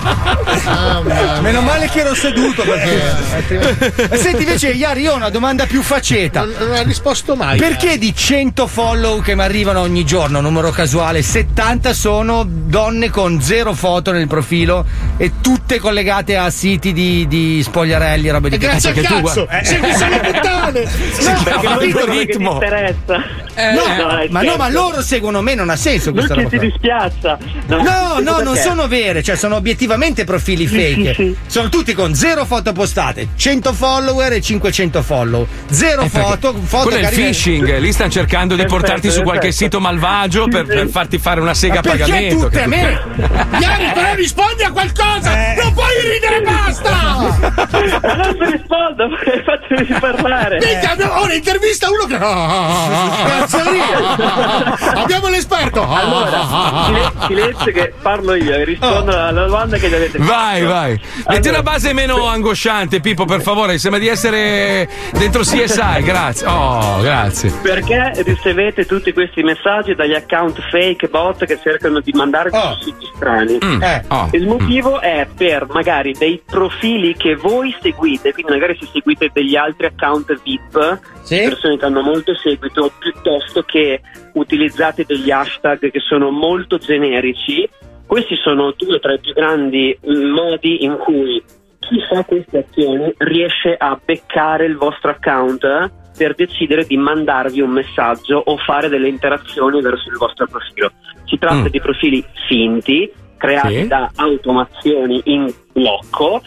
Meno 1.40 1.60
male 1.62 1.88
che 1.88 2.00
ero 2.00 2.14
seduto 2.14 2.62
perché. 2.62 4.08
E 4.10 4.16
Senti 4.16 4.42
invece, 4.42 4.68
Iari, 4.70 5.02
io 5.02 5.12
ho 5.12 5.16
una 5.16 5.29
domanda 5.30 5.66
più 5.66 5.82
faceta. 5.82 6.40
Non, 6.44 6.54
non 6.58 6.72
ha 6.72 6.82
risposto 6.82 7.34
mai. 7.36 7.58
Perché 7.58 7.96
di 7.98 8.14
100 8.14 8.66
follow 8.66 9.20
che 9.20 9.34
mi 9.34 9.42
arrivano 9.42 9.80
ogni 9.80 10.04
giorno, 10.04 10.40
numero 10.40 10.70
casuale, 10.70 11.22
70 11.22 11.92
sono 11.92 12.44
donne 12.46 13.08
con 13.10 13.40
zero 13.40 13.72
foto 13.74 14.12
nel 14.12 14.26
profilo 14.26 14.84
e 15.16 15.32
tutte 15.40 15.78
collegate 15.78 16.36
a 16.36 16.50
siti 16.50 16.92
di, 16.92 17.26
di 17.28 17.62
spogliarelli, 17.62 18.28
robe 18.30 18.48
di 18.50 18.54
E 18.56 18.58
grazie 18.58 18.90
al 18.90 18.94
che 18.96 19.02
tu 19.02 19.20
cazzo! 19.22 19.44
guarda- 19.46 19.64
Segui 19.64 19.92
solo 19.94 20.18
puttane! 20.20 20.88
No, 21.30 21.74
non 21.74 21.78
ti 22.26 22.42
interessa 22.42 23.24
Eh, 23.54 23.72
no, 23.72 23.82
dai, 24.06 24.28
ma 24.30 24.42
no, 24.42 24.56
ma 24.56 24.64
certo. 24.64 24.80
loro 24.80 25.02
seguono 25.02 25.42
me, 25.42 25.54
non 25.54 25.68
ha 25.70 25.76
senso 25.76 26.10
non 26.10 26.14
questa 26.24 26.34
ci 26.34 26.40
roba 26.42 26.50
si 26.50 26.56
qua. 26.56 26.66
dispiazza 26.66 27.38
No, 27.66 27.76
no, 27.82 28.18
non 28.20 28.44
perché? 28.52 28.60
sono 28.62 28.86
vere, 28.88 29.22
cioè 29.22 29.36
sono 29.36 29.56
obiettivamente 29.56 30.24
profili 30.24 30.66
Sì, 30.66 30.74
fake. 30.74 31.14
sì, 31.14 31.22
sì. 31.22 31.36
Sono 31.46 31.68
tutti 31.68 31.92
con 31.94 32.14
zero 32.14 32.44
foto 32.44 32.72
postate, 32.72 33.28
100 33.36 33.72
follower 33.72 34.32
e 34.32 34.40
500 34.40 35.02
follow. 35.20 35.46
Zero 35.70 36.02
Eh, 36.02 36.08
foto, 36.08 36.54
foto 36.64 36.88
quello 36.88 37.06
è 37.06 37.10
il 37.10 37.14
phishing, 37.14 37.78
lì 37.78 37.92
stanno 37.92 38.10
cercando 38.10 38.54
di 38.54 38.62
Perfetto, 38.62 38.80
portarti 38.80 39.10
su 39.10 39.22
qualche 39.22 39.46
perfetto. 39.48 39.64
sito 39.64 39.80
malvagio 39.80 40.48
per, 40.48 40.66
per 40.66 40.88
farti 40.88 41.18
fare 41.18 41.40
una 41.40 41.54
sega 41.54 41.80
a 41.80 41.82
Ma 41.84 41.90
perché 41.90 41.98
pagamento. 42.04 42.44
tutte 42.44 42.62
a 42.62 42.66
me? 42.66 42.78
Iari, 43.60 43.90
però 43.94 44.14
rispondi 44.14 44.62
a 44.62 44.70
qualcosa! 44.72 45.30
Non 45.62 45.72
puoi 45.74 45.94
ridere, 46.10 46.40
basta! 46.42 46.90
Adesso 48.00 48.44
rispondo, 48.50 49.08
fatemi 49.44 49.98
parlare. 50.00 50.58
Minchia, 50.58 50.90
abbiamo- 50.92 51.20
ora 51.20 51.34
intervista 51.34 51.88
uno 51.90 52.04
che. 52.06 52.18
Cazzo 52.18 53.58
Abbiamo 54.94 55.28
l'esperto! 55.28 55.86
Allora, 55.88 56.84
sile- 56.86 57.12
silenzio 57.26 57.72
che 57.72 57.92
parlo 58.00 58.34
io 58.34 58.54
e 58.54 58.64
rispondo 58.64 59.10
alla 59.16 59.44
domanda 59.46 59.76
che 59.76 59.88
gli 59.88 59.94
avete 59.94 60.18
fatto. 60.18 60.30
Vai, 60.30 60.62
vai. 60.64 61.00
Metti 61.28 61.48
una 61.48 61.62
base 61.62 61.92
meno 61.92 62.26
angosciante, 62.26 63.00
Pippo, 63.00 63.24
per 63.24 63.42
favore. 63.42 63.78
Sembra 63.78 64.00
di 64.00 64.08
essere 64.08 64.88
dentro 65.12 65.42
CSI. 65.42 66.02
Grazie. 66.02 66.46
Oh, 66.46 67.00
grazie. 67.00 67.52
Perché 67.62 68.12
ricevete 68.24 68.84
tutti 68.84 69.12
questi 69.12 69.42
messaggi 69.42 69.94
dagli 69.94 70.14
account 70.14 70.60
fake 70.70 71.08
bot 71.08 71.44
che 71.44 71.58
cercano 71.60 72.00
di 72.00 72.12
mandarvi 72.12 72.56
su 72.56 72.90
siti 72.90 73.06
strani? 73.14 73.58
Mm. 73.64 73.82
Eh. 73.82 74.04
Oh. 74.08 74.28
Il 74.32 74.46
motivo 74.46 75.00
è 75.00 75.26
per 75.36 75.66
magari 75.70 76.12
dei 76.12 76.42
profili 76.44 77.14
che 77.14 77.36
voi 77.36 77.74
seguite, 77.80 78.32
quindi 78.32 78.52
magari 78.52 78.76
se 78.80 78.88
seguite 78.92 79.30
degli 79.32 79.56
altri 79.56 79.86
account 79.86 80.40
VIP, 80.42 81.00
persone 81.28 81.76
che 81.76 81.84
hanno 81.84 82.02
molto 82.02 82.34
seguito, 82.34 82.92
piuttosto 82.98 83.62
che 83.62 84.00
utilizzate 84.34 85.04
degli 85.06 85.30
hashtag 85.30 85.90
che 85.90 86.00
sono 86.00 86.30
molto 86.30 86.78
generici. 86.78 87.68
Questi 88.06 88.34
sono 88.42 88.74
due 88.76 88.98
tra 88.98 89.14
i 89.14 89.20
più 89.20 89.32
grandi 89.32 89.96
mm, 90.04 90.32
modi 90.32 90.82
in 90.82 90.96
cui 90.96 91.40
chi 91.90 91.98
fa 92.08 92.24
queste 92.24 92.66
azioni 92.68 93.12
riesce 93.18 93.74
a 93.76 93.98
beccare 94.02 94.64
il 94.64 94.76
vostro 94.76 95.10
account 95.10 95.64
eh, 95.64 95.90
per 96.16 96.36
decidere 96.36 96.84
di 96.84 96.96
mandarvi 96.96 97.60
un 97.60 97.70
messaggio 97.70 98.40
o 98.44 98.56
fare 98.58 98.88
delle 98.88 99.08
interazioni 99.08 99.80
verso 99.82 100.08
il 100.08 100.16
vostro 100.16 100.46
profilo. 100.46 100.92
Si 101.24 101.36
tratta 101.36 101.68
di 101.68 101.80
profili 101.80 102.24
finti, 102.46 103.10
creati 103.36 103.74
Sì. 103.74 103.86
da 103.88 104.08
automazioni 104.14 105.20
in 105.24 105.52
blocco 105.72 106.40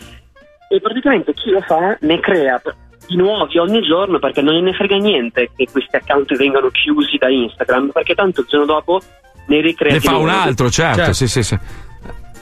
e 0.69 0.79
praticamente 0.79 1.33
chi 1.33 1.49
lo 1.49 1.59
fa 1.61 1.97
ne 1.99 2.19
crea 2.19 2.61
di 3.07 3.17
nuovi 3.17 3.57
ogni 3.57 3.81
giorno 3.81 4.19
perché 4.19 4.41
non 4.41 4.53
gliene 4.53 4.73
frega 4.73 4.95
niente 4.95 5.49
che 5.55 5.67
questi 5.69 5.95
account 5.97 6.33
vengano 6.37 6.69
chiusi 6.69 7.17
da 7.17 7.29
Instagram 7.29 7.89
perché 7.91 8.15
tanto 8.15 8.41
il 8.41 8.47
giorno 8.47 8.65
dopo 8.65 9.01
ne 9.47 9.59
ricrea 9.59 9.93
Ne 9.93 9.99
fa 9.99 10.15
un 10.17 10.29
altro, 10.29 10.69
certo. 10.69 11.11
Sì, 11.11 11.27
sì, 11.27 11.43
sì. 11.43 11.57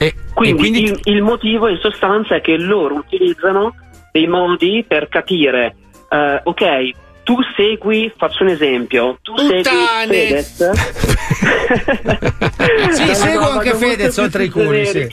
E, 0.02 0.14
Quindi, 0.34 0.50
e 0.50 0.70
quindi 0.70 0.82
il, 0.84 1.00
il 1.04 1.22
motivo 1.22 1.68
in 1.68 1.78
sostanza 1.78 2.34
è 2.34 2.40
che 2.40 2.56
loro 2.56 2.94
utilizzano 2.94 3.74
dei 4.10 4.26
modi 4.26 4.84
per 4.86 5.08
capire, 5.08 5.76
eh, 6.08 6.40
ok, 6.42 6.90
tu 7.22 7.36
segui, 7.56 8.12
faccio 8.16 8.42
un 8.42 8.48
esempio, 8.48 9.18
tu 9.22 9.36
segui 9.36 9.62
Fedez. 10.06 10.70
Sì, 12.90 13.14
seguo 13.14 13.46
roba 13.46 13.52
anche 13.58 13.74
Fedez 13.74 14.16
oltre 14.18 14.44
i 14.44 14.48
culi, 14.48 14.84
sì. 14.86 15.08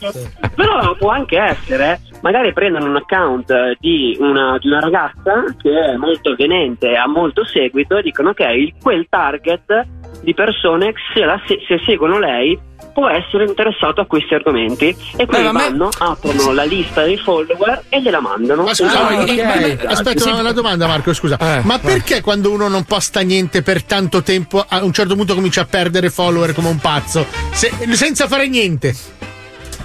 Però 0.55 0.95
può 0.95 1.09
anche 1.09 1.37
essere, 1.37 1.99
magari 2.21 2.51
prendono 2.53 2.85
un 2.85 2.95
account 2.95 3.77
di 3.79 4.17
una, 4.19 4.57
di 4.59 4.67
una 4.67 4.79
ragazza 4.79 5.43
che 5.61 5.69
è 5.69 5.95
molto 5.95 6.31
avvenente, 6.31 6.95
ha 6.95 7.07
molto 7.07 7.45
seguito 7.45 7.97
e 7.97 8.01
dicono 8.01 8.29
ok, 8.29 8.79
quel 8.81 9.07
target 9.09 9.87
di 10.21 10.33
persone 10.33 10.93
se, 11.13 11.23
la 11.23 11.41
se- 11.45 11.63
se 11.67 11.79
seguono 11.85 12.19
lei 12.19 12.57
può 12.99 13.07
essere 13.07 13.45
interessato 13.45 14.01
a 14.01 14.05
questi 14.05 14.33
argomenti 14.33 14.93
e 15.15 15.25
poi 15.25 15.41
me- 15.43 15.51
vanno, 15.53 15.87
aprono 15.99 16.51
la 16.51 16.65
lista 16.65 17.03
dei 17.03 17.15
follower 17.17 17.83
e 17.87 18.01
gliela 18.01 18.19
mandano. 18.19 18.63
Ma 18.63 18.73
scusa, 18.73 19.07
Ah, 19.07 19.11
ma- 19.11 19.21
ok. 19.21 19.41
ma- 19.83 19.91
aspetta 19.91 20.19
Sì. 20.19 20.29
una, 20.29 20.51
domanda 20.51 20.85
Marco, 20.85 21.13
scusa. 21.13 21.37
Eh. 21.39 21.61
ma 21.63 21.79
perché 21.79 22.19
quando 22.19 22.51
uno 22.51 22.67
non 22.67 22.83
posta 22.83 23.21
niente 23.21 23.61
per 23.61 23.83
tanto 23.83 24.21
tempo 24.21 24.65
a 24.67 24.83
un 24.83 24.91
certo 24.91 25.15
punto 25.15 25.33
comincia 25.33 25.61
a 25.61 25.65
perdere 25.65 26.09
follower 26.09 26.53
come 26.53 26.67
un 26.67 26.79
pazzo? 26.79 27.25
Se- 27.51 27.71
senza 27.93 28.27
fare 28.27 28.49
niente. 28.49 28.93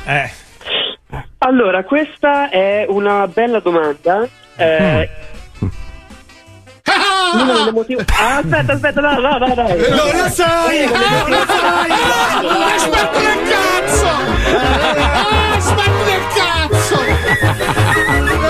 Eh. 0.06 0.30
Allora, 1.38 1.84
questa 1.84 2.48
è 2.48 2.84
una 2.88 3.28
bella 3.28 3.60
domanda. 3.60 4.26
Eh, 4.56 5.08
uno 7.34 7.52
delle 7.54 7.72
motiv- 7.78 8.04
Ah, 8.18 8.36
aspetta, 8.38 8.72
aspetta, 8.74 9.00
no, 9.00 9.12
no, 9.18 9.38
no, 9.38 9.46
no. 9.46 9.54
Non 9.54 10.10
lo 10.16 10.28
sai! 10.30 10.86
Non 10.86 11.28
lo 11.28 11.44
sai! 11.46 11.90
Aspetta 12.74 13.18
del 13.18 13.40
cazzo! 13.48 14.10
Aspetta 15.56 16.02
del 16.04 16.24
cazzo! 16.34 16.98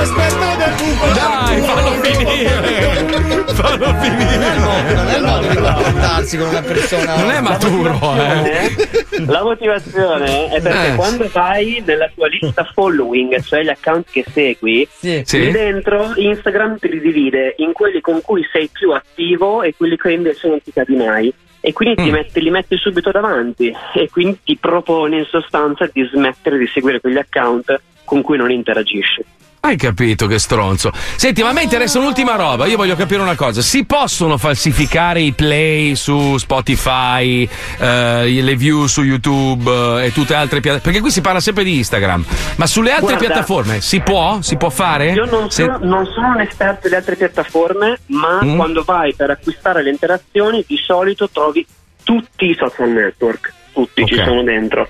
Aspetta 0.01 0.55
del 0.57 0.75
buco! 0.77 1.07
Dai, 1.15 1.61
fallo 1.63 1.93
finire! 2.03 3.34
Fallo 3.65 3.95
finire! 4.01 4.59
Non 4.95 5.09
è 5.09 5.17
il 5.17 5.23
modo 5.25 5.47
di 5.49 5.57
comportarsi 5.57 6.37
con 6.39 6.49
una 6.49 6.61
persona. 6.63 7.17
Non 7.17 7.31
è 7.31 7.41
maturo, 7.41 7.99
eh. 8.17 9.25
La 9.27 9.43
motivazione 9.43 10.49
è 10.51 10.61
perché 10.61 10.93
Eh. 10.93 10.95
quando 10.97 11.29
vai 11.33 11.83
nella 11.87 12.11
tua 12.15 12.29
lista 12.29 12.65
following, 12.75 13.41
cioè 13.43 13.63
gli 13.63 13.69
account 13.69 14.07
che 14.11 14.25
segui, 14.31 14.87
Sì. 14.91 15.25
lì 15.33 15.51
dentro 15.51 16.13
Instagram 16.17 16.79
ti 16.79 16.89
divide 17.01 17.55
in 17.59 17.73
quelli 17.73 18.01
con 18.01 18.21
cui 18.21 18.47
sei 18.53 18.69
più 18.71 18.91
attivo 18.93 19.63
e 19.63 19.75
quelli 19.77 19.97
che 19.97 20.13
invece 20.13 20.49
non 20.49 20.61
ti 20.63 20.73
cadi 20.73 20.97
mai. 20.97 21.33
E 21.61 21.73
quindi 21.73 22.03
ti 22.03 22.11
Mm. 22.11 22.13
metti- 22.13 22.43
li 22.43 22.51
metti 22.51 22.77
subito 22.77 23.11
davanti 23.11 23.75
e 23.95 24.11
quindi 24.11 24.39
ti 24.45 24.57
propone 24.59 25.17
in 25.21 25.25
sostanza 25.25 25.89
di 25.91 26.07
smettere 26.13 26.59
di 26.59 26.67
seguire 26.73 27.01
quegli 27.01 27.17
account 27.17 27.81
con 28.05 28.21
cui 28.21 28.37
non 28.37 28.51
interagisci. 28.51 29.25
Hai 29.65 29.77
capito 29.77 30.27
che 30.27 30.39
stronzo. 30.39 30.93
Senti, 31.17 31.43
ma 31.43 31.49
a 31.49 31.53
me 31.55 31.63
interessa 31.63 31.99
un'ultima 31.99 32.35
roba. 32.37 32.67
Io 32.67 32.77
voglio 32.77 32.97
capire 32.97 33.23
una 33.23 33.35
cosa. 33.35 33.63
Si 33.63 33.87
possono 33.87 34.37
falsificare 34.37 35.23
i 35.23 35.33
play 35.33 35.95
su 35.97 36.37
Spotify, 36.37 37.49
eh, 37.79 38.41
le 38.43 38.57
view 38.57 38.85
su 38.85 39.03
YouTube 39.03 40.03
eh, 40.03 40.05
e 40.07 40.13
tutte 40.13 40.35
altre 40.35 40.61
piattaforme? 40.61 40.83
Perché 40.83 41.01
qui 41.01 41.11
si 41.11 41.23
parla 41.23 41.41
sempre 41.41 41.65
di 41.65 41.79
Instagram. 41.79 42.23
Ma 42.57 42.67
sulle 42.67 42.91
altre 42.91 43.15
Guarda, 43.17 43.25
piattaforme 43.27 43.81
si 43.81 44.01
può? 44.01 44.43
Si 44.43 44.59
può 44.59 44.69
fare? 44.69 45.13
Io 45.13 45.25
non 45.25 45.51
Se- 45.51 45.63
sono, 45.65 45.79
non 45.81 46.05
sono 46.13 46.29
un 46.35 46.41
esperto 46.41 46.81
delle 46.83 46.97
altre 46.97 47.17
piattaforme, 47.17 48.01
ma 48.09 48.41
Mm. 48.45 48.57
quando 48.57 48.83
vai 48.85 49.15
per 49.15 49.31
acquistare 49.31 49.83
le 49.83 49.89
interazioni 49.89 50.63
di 50.67 50.77
solito 50.77 51.31
trovi 51.31 51.67
tutti 52.03 52.51
i 52.51 52.55
social 52.59 52.91
network, 52.91 53.51
tutti 53.73 54.05
ci 54.05 54.15
Ok. 54.15 54.25
sono 54.27 54.43
dentro. 54.43 54.87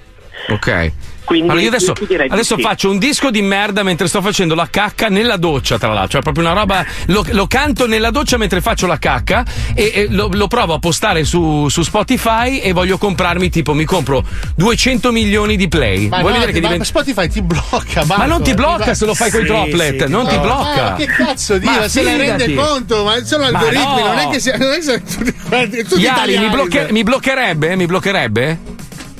Ok. 0.49 0.93
Quindi 1.25 1.49
allora 1.49 1.63
io 1.63 1.69
adesso, 1.69 1.93
ti 1.95 2.07
adesso 2.15 2.57
sì. 2.57 2.63
faccio 2.63 2.91
un 2.91 2.99
disco 2.99 3.31
di 3.31 3.41
merda 3.41 3.83
mentre 3.83 4.09
sto 4.09 4.21
facendo 4.21 4.55
la 4.55 4.69
cacca 4.71 5.09
nella 5.09 5.37
doccia, 5.37 5.79
tra 5.79 5.89
l'altro. 5.89 6.11
Cioè, 6.21 6.23
proprio 6.23 6.45
una 6.45 6.53
roba. 6.53 6.85
Lo, 7.07 7.25
lo 7.31 7.47
canto 7.47 7.87
nella 7.87 8.11
doccia 8.11 8.37
mentre 8.37 8.61
faccio 8.61 8.87
la 8.87 8.99
cacca 8.99 9.45
e, 9.75 9.91
e 9.95 10.07
lo, 10.11 10.29
lo 10.31 10.47
provo 10.49 10.75
a 10.75 10.79
postare 10.79 11.25
su, 11.25 11.69
su 11.69 11.83
Spotify 11.83 12.59
e 12.59 12.73
voglio 12.73 12.99
comprarmi, 12.99 13.49
tipo, 13.49 13.73
mi 13.75 13.85
compro 13.85 14.23
200 14.57 15.13
milioni 15.13 15.57
di 15.57 15.67
play. 15.69 16.09
Ma 16.09 16.21
Vuoi 16.21 16.33
no, 16.33 16.39
vedere 16.39 16.53
che 16.53 16.61
ma 16.61 16.67
diventa. 16.67 16.85
Spotify 16.85 17.29
ti 17.29 17.41
blocca, 17.43 18.05
Ma 18.05 18.17
Marco, 18.19 18.27
non 18.27 18.43
ti 18.43 18.55
blocca 18.55 18.85
va- 18.85 18.95
se 18.95 19.07
lo 19.07 19.15
fai 19.15 19.31
Sì, 19.31 19.43
droplet, 19.43 20.05
sì, 20.05 20.11
non 20.11 20.27
ti 20.29 20.35
no. 20.37 20.43
blocca. 20.43 20.83
Ma 20.91 20.95
che 20.97 21.07
cazzo 21.07 21.59
di 21.59 21.65
Ma 21.65 21.79
ma 21.79 21.89
se 21.89 22.03
la 22.03 22.17
rende 22.17 22.55
conto? 22.55 23.05
Ma 23.05 23.25
sono 23.25 23.51
Ma 23.51 23.59
algoritmi, 23.59 24.03
no. 24.03 24.07
non 24.09 24.19
è 24.19 24.29
che 24.29 24.41
sia, 24.41 24.57
non 24.59 24.73
è 24.73 24.77
che 24.77 24.83
sia 24.83 24.99
tutti, 25.01 25.35
guardi, 25.49 25.85
tutti 25.85 26.01
Iari, 26.01 26.39
mi, 26.39 26.49
blocche- 26.51 26.89
mi 26.91 27.03
bloccherebbe? 27.03 27.77
Mi 27.77 27.87
bloccherebbe? 27.87 28.59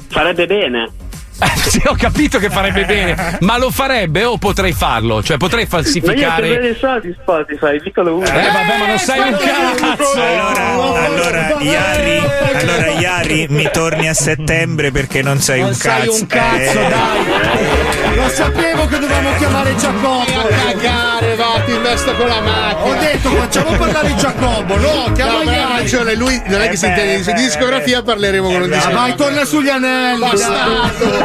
Farebbe 0.09 0.47
bene. 0.47 0.91
sì, 1.67 1.83
ho 1.87 1.95
capito 1.99 2.39
che 2.39 2.49
farebbe 2.49 2.85
bene, 2.85 3.39
ma 3.41 3.59
lo 3.59 3.71
farebbe 3.71 4.25
o 4.25 4.39
potrei 4.39 4.73
farlo? 4.73 5.23
Cioè, 5.23 5.37
potrei 5.37 5.67
Ma 5.69 5.77
io 5.79 5.83
falsificare. 5.83 6.59
dei 6.61 6.77
soldi 6.79 7.15
Spotify, 7.21 7.81
piccolo 7.81 8.17
uno. 8.17 8.25
Eh, 8.25 8.31
vabbè, 8.31 8.79
ma 8.79 8.87
non 8.87 8.99
sai 8.99 9.19
un 9.21 9.37
cazzo! 9.39 10.21
Allora, 10.23 11.05
allora, 11.05 11.57
Iari, 11.61 12.23
allora, 12.55 12.87
Iari, 12.99 13.47
mi 13.51 13.69
torni 13.73 14.09
a 14.09 14.15
settembre 14.15 14.91
perché 14.93 15.23
non 15.23 15.41
sai 15.41 15.61
Non 15.61 15.69
un 15.71 15.75
sai 15.75 16.07
cazzo. 16.07 16.21
un 16.21 16.27
cazzo, 16.27 16.79
Eh. 16.81 16.89
dai! 16.89 18.15
Lo 18.17 18.29
sapevo 18.29 18.87
che 18.87 18.99
dovevamo 18.99 19.35
chiamare 19.37 19.77
Giacobbo! 19.77 20.49
cagare, 20.49 21.35
va, 21.35 21.61
ti 21.67 21.73
investo 21.73 22.15
con 22.15 22.27
la 22.29 22.41
macchina. 22.41 22.85
Ho 22.85 22.95
detto, 23.01 23.29
facciamo 23.31 23.77
parlare 23.77 24.15
Giacobbo, 24.15 24.77
no, 24.77 25.13
chiama 25.15 25.33
No, 25.43 25.51
Iari. 25.51 26.17
lui 26.17 26.41
non 26.47 26.61
è 26.61 26.67
Eh 26.67 26.69
che 26.69 26.77
si 26.77 26.87
beh, 26.87 26.91
intende 26.93 27.17
di 27.19 27.23
beh, 27.25 27.33
discografia, 27.35 28.03
parleremo 28.03 28.47
con 28.51 28.63
un 28.63 28.73
Ah, 28.73 28.77
disco. 28.77 28.91
vai, 28.93 29.15
torna 29.17 29.45
sugli 29.45 29.69
anelli! 29.69 30.21
Bastardo! 30.21 31.24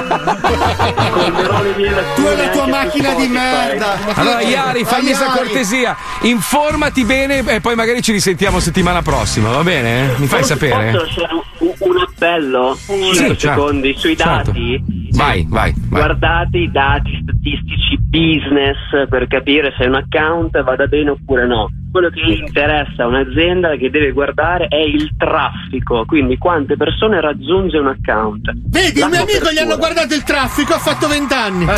Tu 2.16 2.22
e 2.26 2.36
la 2.36 2.50
tua 2.50 2.68
macchina 2.68 3.14
di 3.14 3.28
merda! 3.28 3.98
Allora, 4.16 4.42
Iari, 4.42 4.84
fammi 4.86 5.06
questa 5.06 5.28
cortesia. 5.28 5.96
Informati 6.22 7.04
bene 7.06 7.44
e 7.46 7.62
poi 7.62 7.76
magari 7.76 8.02
ci 8.02 8.12
risentiamo 8.12 8.60
settimana 8.60 9.02
prossima, 9.02 9.50
va 9.50 9.64
bene? 9.64 10.14
Mi 10.18 10.28
fai 10.28 10.44
sapere? 10.44 10.92
Posso 10.92 11.28
un, 11.60 11.74
un 11.78 11.98
appello? 12.00 12.78
5 12.86 13.14
certo. 13.14 13.40
secondi 13.40 13.96
sui 13.98 14.18
Certo. 14.18 14.52
dati. 14.52 15.08
Vai, 15.12 15.46
vai, 15.50 15.74
vai. 15.90 16.02
Guardate 16.02 16.58
i 16.58 16.72
dati 16.72 17.20
statistici 17.22 17.98
business 18.10 19.08
per 19.10 19.28
capire 19.28 19.74
se 19.78 19.86
un 19.86 19.96
account 19.96 20.62
vada 20.64 20.88
bene 20.88 21.12
oppure 21.12 21.46
no. 21.46 21.70
quello 21.92 22.10
che 22.10 22.22
interessa 22.22 23.04
a 23.04 23.08
un'azienda 23.08 23.76
che 23.76 23.90
deve 23.90 24.12
guardare 24.12 24.68
è 24.68 24.78
il 24.78 25.12
traffico, 25.18 26.06
quindi 26.06 26.38
quante 26.38 26.76
persone 26.78 27.22
raggiunge 27.22 27.78
un 27.78 27.88
account. 27.88 28.52
Vedi, 28.68 29.00
La 29.00 29.06
il 29.06 29.12
mio 29.12 29.22
amico 29.22 29.52
gli 29.52 29.58
hanno 29.58 29.78
guardato 29.78 30.14
il 30.14 30.24
traffico, 30.24 30.74
ha 30.74 30.80
fatto 30.80 31.08
20 31.08 31.34
anni. 31.34 31.66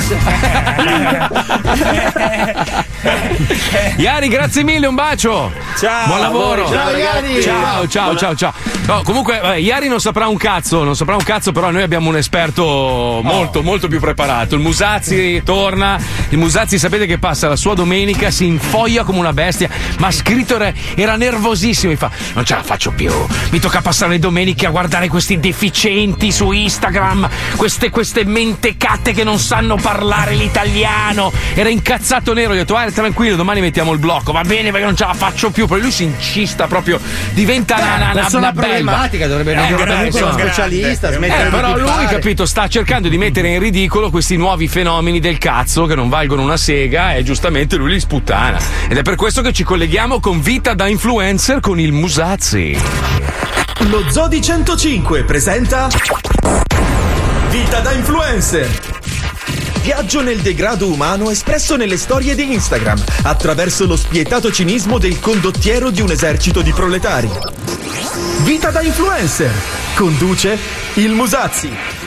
Iari, 3.98 4.28
grazie 4.28 4.64
mille, 4.64 4.88
un 4.88 4.95
bacio. 4.95 5.52
Ciao. 5.78 6.08
Buon 6.08 6.20
lavoro. 6.20 6.68
Ciao, 6.68 6.95
Iari. 6.95 7.41
Ciao, 7.41 7.88
ciao, 7.88 8.16
ciao, 8.16 8.36
ciao. 8.36 8.53
No, 8.88 9.02
comunque, 9.03 9.40
vabbè, 9.40 9.56
Iari 9.56 9.88
non 9.88 9.99
saprà 9.99 10.28
un 10.28 10.38
cazzo, 10.38 10.84
non 10.84 10.95
saprà 10.95 11.16
un 11.16 11.24
cazzo, 11.24 11.52
però 11.52 11.72
noi 11.72 11.84
abbiamo 11.84 12.10
un 12.10 12.18
esperto 12.18 13.20
molto, 13.22 13.61
molto 13.64 13.88
più 13.88 13.99
preparato. 13.99 14.56
Il 14.56 14.61
Musazzi 14.61 15.41
torna. 15.43 15.99
Il 16.30 16.38
Musazzi, 16.38 16.77
sapete 16.80 17.06
che 17.06 17.18
passa 17.18 17.48
la 17.48 17.56
sua 17.56 17.73
domenica, 17.73 18.30
si 18.31 18.45
infoglia 18.45 19.03
come 19.03 19.19
una 19.19 19.34
bestia, 19.34 19.69
ma 19.99 20.11
scritto 20.11 20.56
era, 20.56 20.72
era 20.95 21.15
nervosissimo. 21.15 21.91
Mi 21.91 21.98
fa: 21.98 22.10
Non 22.34 22.45
ce 22.45 22.56
la 22.56 22.64
faccio 22.64 22.91
più. 22.91 23.11
Mi 23.52 23.60
tocca 23.60 23.81
passare 23.81 24.11
le 24.11 24.19
domeniche 24.19 24.65
a 24.65 24.69
guardare 24.69 25.07
questi 25.07 25.39
deficienti 25.39 26.31
su 26.31 26.52
Instagram, 26.52 27.30
queste, 27.56 27.89
queste 27.89 28.23
mentecate 28.26 29.11
che 29.14 29.23
non 29.23 29.39
sanno 29.39 29.76
parlare 29.76 30.35
l'italiano. 30.35 31.31
Era 31.53 31.69
incazzato 31.69 32.34
nero, 32.34 32.53
gli 32.53 32.57
ho 32.57 32.60
detto: 32.61 32.73
Guarda, 32.73 32.91
tranquillo, 32.91 33.35
domani 33.35 33.61
mettiamo 33.61 33.91
il 33.93 33.99
blocco. 33.99 34.31
Va 34.31 34.43
bene, 34.43 34.72
perché 34.72 34.85
non 34.85 34.95
ce 34.95 35.06
la 35.06 35.14
faccio 35.14 35.49
più. 35.52 35.68
Poi 35.68 35.81
lui 35.81 35.91
si 35.91 36.03
incista 36.03 36.68
proprio, 36.68 36.99
diventa 37.34 37.76
una, 37.76 37.95
una, 37.95 38.11
una, 38.11 38.38
una 38.38 38.52
problematica, 38.52 39.27
dovrebbe 39.27 39.52
Eh, 39.52 39.56
andare 39.56 39.76
grazie, 39.76 39.95
comunque 39.95 40.22
uno 40.22 40.35
grazie. 40.35 40.52
specialista, 40.53 41.10
Eh, 41.10 41.43
di 41.43 41.49
però 41.49 41.77
lui, 41.77 42.06
capito, 42.07 42.45
sta 42.45 42.68
cercando 42.68 43.07
di 43.11 43.17
mettere 43.17 43.49
in 43.49 43.59
ridicolo 43.59 44.09
questi 44.09 44.38
nuovi 44.38 44.69
fenomeni 44.69 45.19
del 45.19 45.38
cazzo 45.38 45.85
che 45.85 45.95
non 45.95 46.07
valgono 46.07 46.43
una 46.43 46.55
sega 46.55 47.13
e 47.13 47.23
giustamente 47.23 47.75
lui 47.75 47.91
li 47.91 47.99
sputtana. 47.99 48.57
Ed 48.88 48.97
è 48.97 49.01
per 49.01 49.15
questo 49.15 49.41
che 49.41 49.51
ci 49.51 49.65
colleghiamo 49.65 50.21
con 50.21 50.39
Vita 50.39 50.73
da 50.73 50.88
influencer 50.88 51.59
con 51.59 51.77
il 51.77 51.91
Musazzi. 51.91 52.77
Lo 53.89 54.09
Zodi 54.09 54.41
105 54.41 55.25
presenta 55.25 55.89
Vita 57.49 57.81
da 57.81 57.91
influencer. 57.91 58.69
Viaggio 59.81 60.21
nel 60.21 60.39
degrado 60.39 60.88
umano 60.88 61.29
espresso 61.29 61.75
nelle 61.75 61.97
storie 61.97 62.33
di 62.33 62.53
Instagram 62.53 63.03
attraverso 63.23 63.85
lo 63.88 63.97
spietato 63.97 64.53
cinismo 64.53 64.99
del 64.99 65.19
condottiero 65.19 65.89
di 65.89 65.99
un 65.99 66.11
esercito 66.11 66.61
di 66.61 66.71
proletari. 66.71 67.29
Vita 68.43 68.71
da 68.71 68.81
influencer. 68.81 69.51
Conduce 69.95 70.57
il 70.93 71.11
Musazzi. 71.11 72.01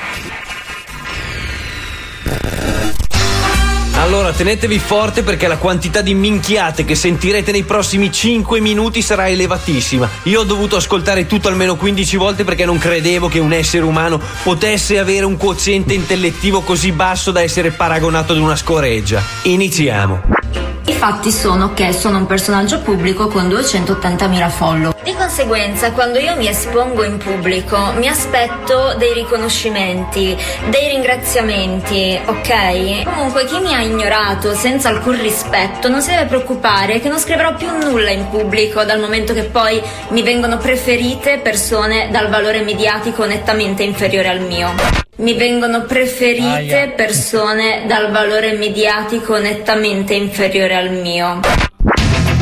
Allora 4.04 4.32
tenetevi 4.32 4.78
forte 4.78 5.22
perché 5.22 5.48
la 5.48 5.56
quantità 5.56 6.02
di 6.02 6.12
minchiate 6.12 6.84
che 6.84 6.94
sentirete 6.94 7.52
nei 7.52 7.62
prossimi 7.62 8.12
5 8.12 8.60
minuti 8.60 9.00
sarà 9.00 9.30
elevatissima. 9.30 10.06
Io 10.24 10.40
ho 10.40 10.44
dovuto 10.44 10.76
ascoltare 10.76 11.26
tutto 11.26 11.48
almeno 11.48 11.76
15 11.76 12.18
volte 12.18 12.44
perché 12.44 12.66
non 12.66 12.76
credevo 12.76 13.28
che 13.28 13.38
un 13.38 13.54
essere 13.54 13.82
umano 13.82 14.20
potesse 14.42 14.98
avere 14.98 15.24
un 15.24 15.38
quoziente 15.38 15.94
intellettivo 15.94 16.60
così 16.60 16.92
basso 16.92 17.30
da 17.30 17.40
essere 17.40 17.70
paragonato 17.70 18.34
ad 18.34 18.40
una 18.40 18.56
scoreggia. 18.56 19.22
Iniziamo. 19.44 20.43
I 20.86 20.92
fatti 20.92 21.30
sono 21.30 21.72
che 21.72 21.94
sono 21.94 22.18
un 22.18 22.26
personaggio 22.26 22.80
pubblico 22.80 23.28
con 23.28 23.48
280.000 23.48 24.50
follow. 24.50 24.94
Di 25.02 25.14
conseguenza, 25.14 25.92
quando 25.92 26.18
io 26.18 26.36
mi 26.36 26.46
espongo 26.46 27.04
in 27.04 27.16
pubblico, 27.16 27.92
mi 27.96 28.06
aspetto 28.06 28.94
dei 28.98 29.14
riconoscimenti, 29.14 30.36
dei 30.68 30.88
ringraziamenti, 30.88 32.20
ok? 32.26 33.04
Comunque, 33.04 33.46
chi 33.46 33.60
mi 33.60 33.74
ha 33.74 33.80
ignorato 33.80 34.52
senza 34.52 34.90
alcun 34.90 35.18
rispetto 35.18 35.88
non 35.88 36.02
si 36.02 36.10
deve 36.10 36.26
preoccupare 36.26 37.00
che 37.00 37.08
non 37.08 37.18
scriverò 37.18 37.54
più 37.54 37.70
nulla 37.78 38.10
in 38.10 38.28
pubblico 38.28 38.84
dal 38.84 39.00
momento 39.00 39.32
che 39.32 39.44
poi 39.44 39.80
mi 40.08 40.22
vengono 40.22 40.58
preferite 40.58 41.38
persone 41.38 42.10
dal 42.10 42.28
valore 42.28 42.60
mediatico 42.60 43.24
nettamente 43.24 43.82
inferiore 43.82 44.28
al 44.28 44.40
mio. 44.40 45.03
Mi 45.16 45.34
vengono 45.34 45.82
preferite 45.84 46.92
persone 46.96 47.84
dal 47.86 48.10
valore 48.10 48.54
mediatico 48.54 49.38
nettamente 49.38 50.14
inferiore 50.14 50.74
al 50.74 50.90
mio. 50.90 51.40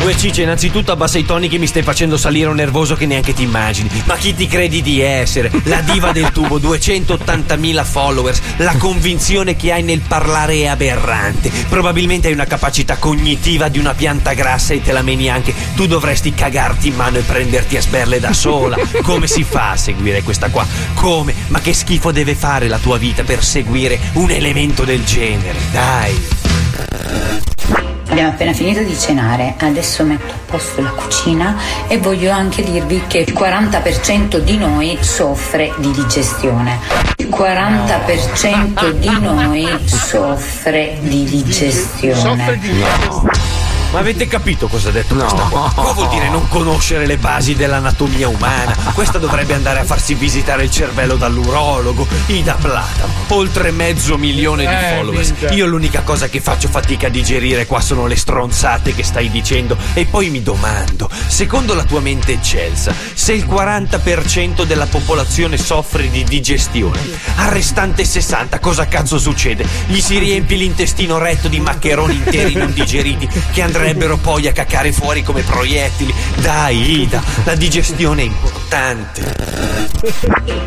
Due 0.02 0.16
cicce, 0.16 0.42
innanzitutto 0.42 0.90
abbassa 0.90 1.18
i 1.18 1.24
toni 1.24 1.48
che 1.48 1.58
mi 1.58 1.68
stai 1.68 1.84
facendo 1.84 2.16
salire 2.16 2.48
un 2.48 2.56
nervoso 2.56 2.96
che 2.96 3.06
neanche 3.06 3.34
ti 3.34 3.44
immagini. 3.44 3.88
Ma 4.04 4.16
chi 4.16 4.34
ti 4.34 4.48
credi 4.48 4.82
di 4.82 5.00
essere? 5.00 5.48
La 5.66 5.80
diva 5.80 6.10
del 6.10 6.32
tubo, 6.32 6.58
280.000 6.58 7.84
followers. 7.84 8.40
La 8.56 8.74
convinzione 8.78 9.54
che 9.54 9.70
hai 9.70 9.84
nel 9.84 10.00
parlare 10.00 10.54
è 10.54 10.66
aberrante. 10.66 11.52
Probabilmente 11.68 12.26
hai 12.26 12.32
una 12.32 12.46
capacità 12.46 12.96
cognitiva 12.96 13.68
di 13.68 13.78
una 13.78 13.94
pianta 13.94 14.32
grassa 14.32 14.74
e 14.74 14.82
te 14.82 14.90
la 14.90 15.02
meni 15.02 15.30
anche. 15.30 15.54
Tu 15.76 15.86
dovresti 15.86 16.34
cagarti 16.34 16.88
in 16.88 16.96
mano 16.96 17.18
e 17.18 17.22
prenderti 17.22 17.76
a 17.76 17.80
sberle 17.80 18.18
da 18.18 18.32
sola. 18.32 18.76
Come 19.04 19.28
si 19.28 19.44
fa 19.44 19.70
a 19.70 19.76
seguire 19.76 20.24
questa 20.24 20.50
qua? 20.50 20.66
Come? 20.94 21.32
Ma 21.46 21.60
che 21.60 21.72
schifo 21.72 22.10
deve 22.10 22.34
fare 22.34 22.66
la 22.66 22.78
tua 22.78 22.98
vita 22.98 23.22
per 23.22 23.44
seguire 23.44 24.00
un 24.14 24.32
elemento 24.32 24.82
del 24.82 25.04
genere? 25.04 25.58
Dai. 25.70 27.90
Abbiamo 28.12 28.28
appena 28.28 28.52
finito 28.52 28.82
di 28.82 28.94
cenare, 28.98 29.54
adesso 29.56 30.04
metto 30.04 30.34
a 30.34 30.36
posto 30.44 30.82
la 30.82 30.90
cucina 30.90 31.56
e 31.88 31.96
voglio 31.96 32.30
anche 32.30 32.62
dirvi 32.62 33.04
che 33.06 33.20
il 33.20 33.32
40% 33.32 34.36
di 34.36 34.58
noi 34.58 34.98
soffre 35.00 35.72
di 35.78 35.90
digestione. 35.92 36.78
Il 37.16 37.30
40% 37.30 38.90
di 38.90 39.18
noi 39.18 39.66
soffre 39.86 40.98
di 41.00 41.24
digestione. 41.24 43.61
Ma 43.92 43.98
avete 43.98 44.26
capito 44.26 44.68
cosa 44.68 44.88
ha 44.88 44.92
detto 44.92 45.14
questa 45.14 45.42
qua? 45.50 45.70
Qua 45.74 45.92
vuol 45.92 46.08
dire 46.08 46.30
non 46.30 46.48
conoscere 46.48 47.04
le 47.06 47.18
basi 47.18 47.54
dell'anatomia 47.54 48.26
umana. 48.26 48.74
Questa 48.94 49.18
dovrebbe 49.18 49.52
andare 49.52 49.80
a 49.80 49.84
farsi 49.84 50.14
visitare 50.14 50.64
il 50.64 50.70
cervello 50.70 51.16
dall'urologo. 51.16 52.06
Ida 52.26 52.54
Plata, 52.54 53.06
oltre 53.28 53.70
mezzo 53.70 54.16
milione 54.16 54.66
di 54.66 54.72
Eh, 54.72 54.94
followers. 54.96 55.28
minchia. 55.28 55.50
Io 55.50 55.66
l'unica 55.66 56.00
cosa 56.02 56.28
che 56.30 56.40
faccio 56.40 56.68
fatica 56.68 57.08
a 57.08 57.10
digerire 57.10 57.66
qua 57.66 57.82
sono 57.82 58.06
le 58.06 58.16
stronzate 58.16 58.94
che 58.94 59.02
stai 59.02 59.30
dicendo. 59.30 59.76
E 59.92 60.06
poi 60.06 60.30
mi 60.30 60.42
domando, 60.42 61.10
secondo 61.26 61.74
la 61.74 61.84
tua 61.84 62.00
mente 62.00 62.32
eccelsa, 62.32 62.94
se 63.12 63.34
il 63.34 63.44
40% 63.46 64.64
della 64.64 64.86
popolazione 64.86 65.58
soffre 65.58 66.08
di 66.08 66.24
digestione, 66.24 66.98
al 67.36 67.50
restante 67.50 68.06
60 68.06 68.58
cosa 68.58 68.88
cazzo 68.88 69.18
succede? 69.18 69.66
Gli 69.86 70.00
si 70.00 70.16
riempie 70.16 70.56
l'intestino 70.56 71.18
retto 71.18 71.48
di 71.48 71.60
maccheroni 71.60 72.14
interi 72.14 72.54
non 72.54 72.72
digeriti 72.72 73.28
che 73.52 73.60
andrebbero 73.82 74.16
poi 74.16 74.46
a 74.46 74.52
cacare 74.52 74.92
fuori 74.92 75.22
come 75.24 75.42
proiettili. 75.42 76.14
Dai, 76.36 77.00
Ida, 77.02 77.22
la 77.44 77.56
digestione 77.56 78.22
è 78.22 78.26
importante. 78.26 78.61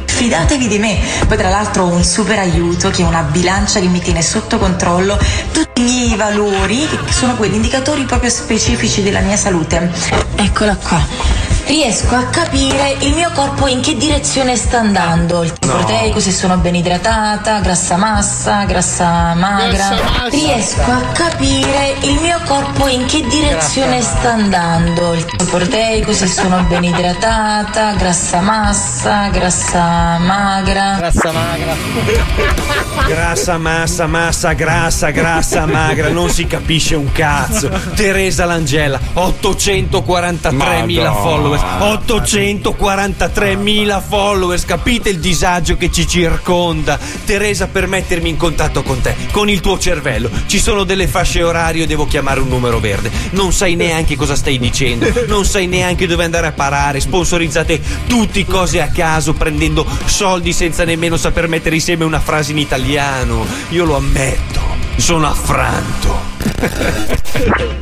Fidatevi 0.06 0.68
di 0.68 0.78
me, 0.78 1.00
poi 1.28 1.38
tra 1.38 1.50
l'altro 1.50 1.86
ho 1.86 1.88
un 1.88 2.04
super 2.04 2.38
aiuto 2.38 2.92
che 2.92 3.02
è 3.02 3.06
una 3.06 3.24
bilancia 3.24 3.80
che 3.80 3.88
mi 3.88 4.00
tiene 4.00 4.22
sotto 4.22 4.60
controllo 4.60 5.18
tutti 5.52 5.82
i 5.82 5.84
miei 5.84 6.16
valori, 6.16 6.88
che 6.88 7.12
sono 7.12 7.36
quegli 7.36 7.56
indicatori 7.56 8.04
proprio 8.04 8.30
specifici 8.30 9.02
della 9.02 9.22
mia 9.22 9.38
salute. 9.38 9.92
Eccola 10.36 10.76
qua. 10.76 11.44
Riesco 11.66 12.14
a 12.14 12.26
capire 12.26 12.96
il 13.00 13.16
mio 13.16 13.32
corpo 13.32 13.66
in 13.66 13.82
che 13.82 13.98
direzione 13.98 14.56
sta 14.56 14.80
andando. 14.80 15.42
Il 15.42 15.52
No. 15.62 15.78
proteico, 15.78 16.20
se 16.20 16.32
sono 16.32 16.58
ben 16.58 16.76
idratata, 16.76 17.60
grassa 17.60 17.98
massa, 17.98 18.66
grassa 18.66 19.34
magra. 19.34 19.70
Grassa 19.72 19.96
massa. 19.96 20.28
Riesco 20.30 20.92
a 20.92 21.02
capire 21.12 21.96
il 22.02 22.20
mio 22.22 22.40
corpo 22.46 22.88
in 22.88 23.06
che 23.08 23.26
direzione 23.28 23.98
Grassa 23.98 24.18
sta 24.20 24.34
andando. 24.34 25.14
Il 25.14 25.26
proteico, 25.50 26.14
se 26.14 26.28
sono 26.28 26.64
ben 26.68 26.84
idratata, 26.84 27.95
grassa 27.96 28.42
massa, 28.42 29.30
grassa 29.30 30.18
magra. 30.20 30.96
Grassa 30.98 31.32
magra. 31.32 31.76
Grassa, 33.08 33.58
massa, 33.58 34.06
massa, 34.08 34.54
grassa, 34.54 35.10
grassa, 35.12 35.66
magra, 35.66 36.10
non 36.10 36.30
si 36.30 36.46
capisce 36.48 36.96
un 36.96 37.12
cazzo. 37.12 37.70
Teresa 37.96 38.46
Langella, 38.46 39.00
843.000 39.14 40.54
Madonna. 40.54 41.14
followers. 41.14 41.62
843.000 41.62 44.02
followers, 44.02 44.66
capite 44.66 45.10
il 45.10 45.20
disagio 45.20 45.78
che 45.78 45.92
ci 45.92 46.08
circonda? 46.08 46.98
Teresa, 47.26 47.68
per 47.68 47.88
mettermi 47.88 48.30
in 48.30 48.38
contatto 48.38 48.82
con 48.84 49.02
te, 49.02 49.16
con 49.32 49.50
il 49.50 49.60
tuo 49.62 49.78
cervello, 49.78 50.30
ci 50.48 50.60
sono 50.60 50.84
delle 50.84 51.08
fasce 51.08 51.44
orarie 51.44 51.84
e 51.84 51.88
devo 51.88 52.08
chiamare 52.08 52.40
un 52.40 52.48
numero 52.48 52.80
verde. 52.80 53.12
Non 53.32 53.54
sai 53.54 53.76
neanche 53.76 54.16
cosa 54.16 54.36
stai 54.36 54.58
dicendo, 54.58 55.06
non 55.28 55.46
sai 55.46 55.68
neanche 55.68 56.08
dove 56.08 56.24
andare 56.24 56.48
a 56.48 56.52
parare, 56.52 57.00
sponsorizzate 57.00 57.80
tutti 58.08 58.46
cose 58.46 58.82
a 58.82 58.90
caso, 58.90 59.34
prendendo 59.34 59.86
soldi 60.06 60.54
senza 60.54 60.84
nemmeno 60.84 61.18
saper 61.18 61.48
mettere 61.48 61.76
insieme 61.76 62.04
una 62.04 62.20
frase 62.20 62.52
in 62.52 62.58
italiano. 62.58 63.46
Io 63.70 63.86
lo 63.86 63.96
ammetto. 63.96 64.65
Sono 64.98 65.28
affranto. 65.28 66.34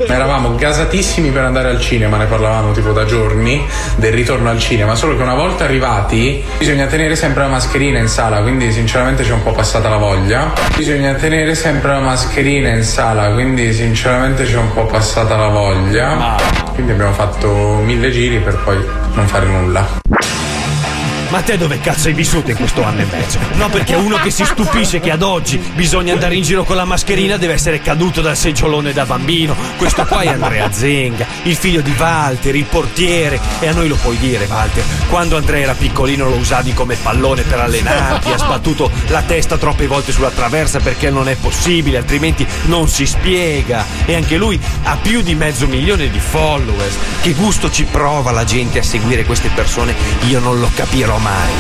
Eravamo 0.08 0.56
gasatissimi 0.56 1.30
per 1.30 1.44
andare 1.44 1.70
al 1.70 1.80
cinema, 1.80 2.18
ne 2.18 2.26
parlavamo 2.26 2.72
tipo 2.72 2.92
da 2.92 3.06
giorni 3.06 3.66
del 3.96 4.12
ritorno 4.12 4.50
al 4.50 4.60
cinema, 4.60 4.96
solo 4.96 5.16
che 5.16 5.22
una 5.22 5.36
volta 5.36 5.64
arrivati 5.64 6.44
bisogna 6.58 6.86
tenere 6.88 7.16
sempre 7.16 7.44
la 7.44 7.50
mascherina 7.50 8.00
in 8.00 8.08
sala, 8.08 8.42
quindi 8.42 8.72
sinceramente 8.72 9.24
ci 9.24 9.30
è 9.30 9.34
un 9.34 9.44
po' 9.44 9.52
passata 9.52 9.90
la 9.90 9.98
voglia. 9.98 10.52
Bisogna 10.76 11.14
tenere 11.14 11.56
sempre 11.56 11.92
la 11.92 12.00
mascherina 12.00 12.70
in 12.70 12.84
sala, 12.84 13.32
quindi 13.32 13.74
sinceramente 13.74 14.46
ci 14.46 14.54
è 14.54 14.58
un 14.58 14.74
po' 14.74 14.86
passata 14.86 15.36
la 15.36 15.48
voglia. 15.48 16.36
Quindi 16.74 16.92
abbiamo 16.92 17.14
fatto 17.14 17.80
mille 17.84 18.12
giri 18.12 18.40
per 18.40 18.58
poi 18.64 18.78
non 19.14 19.28
fare 19.28 19.46
nulla. 19.46 20.02
Ma 21.34 21.42
te 21.42 21.58
dove 21.58 21.80
cazzo 21.80 22.10
hai 22.10 22.14
vissuto 22.14 22.52
in 22.52 22.58
questo 22.58 22.84
anno 22.84 23.02
e 23.02 23.08
mezzo? 23.10 23.40
No, 23.54 23.68
perché 23.70 23.96
uno 23.96 24.18
che 24.18 24.30
si 24.30 24.46
stupisce 24.46 25.00
che 25.00 25.10
ad 25.10 25.24
oggi 25.24 25.58
bisogna 25.58 26.14
andare 26.14 26.36
in 26.36 26.44
giro 26.44 26.64
con 26.64 26.76
la 26.76 26.86
mascherina 26.86 27.38
deve 27.38 27.54
essere 27.54 27.82
caduto 27.82 28.22
dal 28.22 28.38
seggiolone 28.38 28.94
da 28.94 29.04
bambino. 29.04 29.56
Questo 29.76 30.06
qua 30.06 30.22
è 30.22 30.28
Andrea 30.28 30.72
Zenga, 30.72 31.26
il 31.42 31.56
figlio 31.56 31.82
di 31.82 31.92
Walter, 31.98 32.56
il 32.56 32.66
portiere. 32.66 33.40
E 33.62 33.68
a 33.68 33.74
noi 33.74 33.88
lo 33.88 33.96
puoi 33.96 34.16
dire, 34.20 34.46
Walter. 34.46 34.84
Quando 35.10 35.36
Andrea 35.36 35.64
era 35.64 35.74
piccolino 35.74 36.30
lo 36.30 36.36
usavi 36.36 36.72
come 36.76 36.98
pallone 37.02 37.42
per 37.42 37.62
allenarti, 37.62 38.32
ha 38.32 38.38
sbattuto 38.38 38.92
la 39.08 39.24
testa 39.24 39.58
troppe 39.58 39.88
volte 39.88 40.12
sulla 40.12 40.30
traversa 40.30 40.82
perché 40.82 41.10
non 41.10 41.28
è 41.28 41.36
possibile, 41.36 41.98
altrimenti 41.98 42.46
non 42.66 42.88
si 42.88 43.08
spiega. 43.08 43.84
E 44.06 44.14
anche 44.14 44.38
lui 44.38 44.62
ha 44.84 44.98
più 44.98 45.24
di 45.24 45.34
mezzo 45.34 45.66
milione 45.66 46.12
di 46.12 46.20
followers. 46.20 46.96
Che 47.24 47.32
gusto 47.32 47.72
ci 47.72 47.86
prova 47.86 48.30
la 48.30 48.44
gente 48.44 48.78
a 48.78 48.84
seguire 48.84 49.26
queste 49.26 49.50
persone? 49.50 49.96
Io 50.28 50.40
non 50.40 50.60
lo 50.60 50.70
capirò 50.76 51.22
mai. 51.24 51.52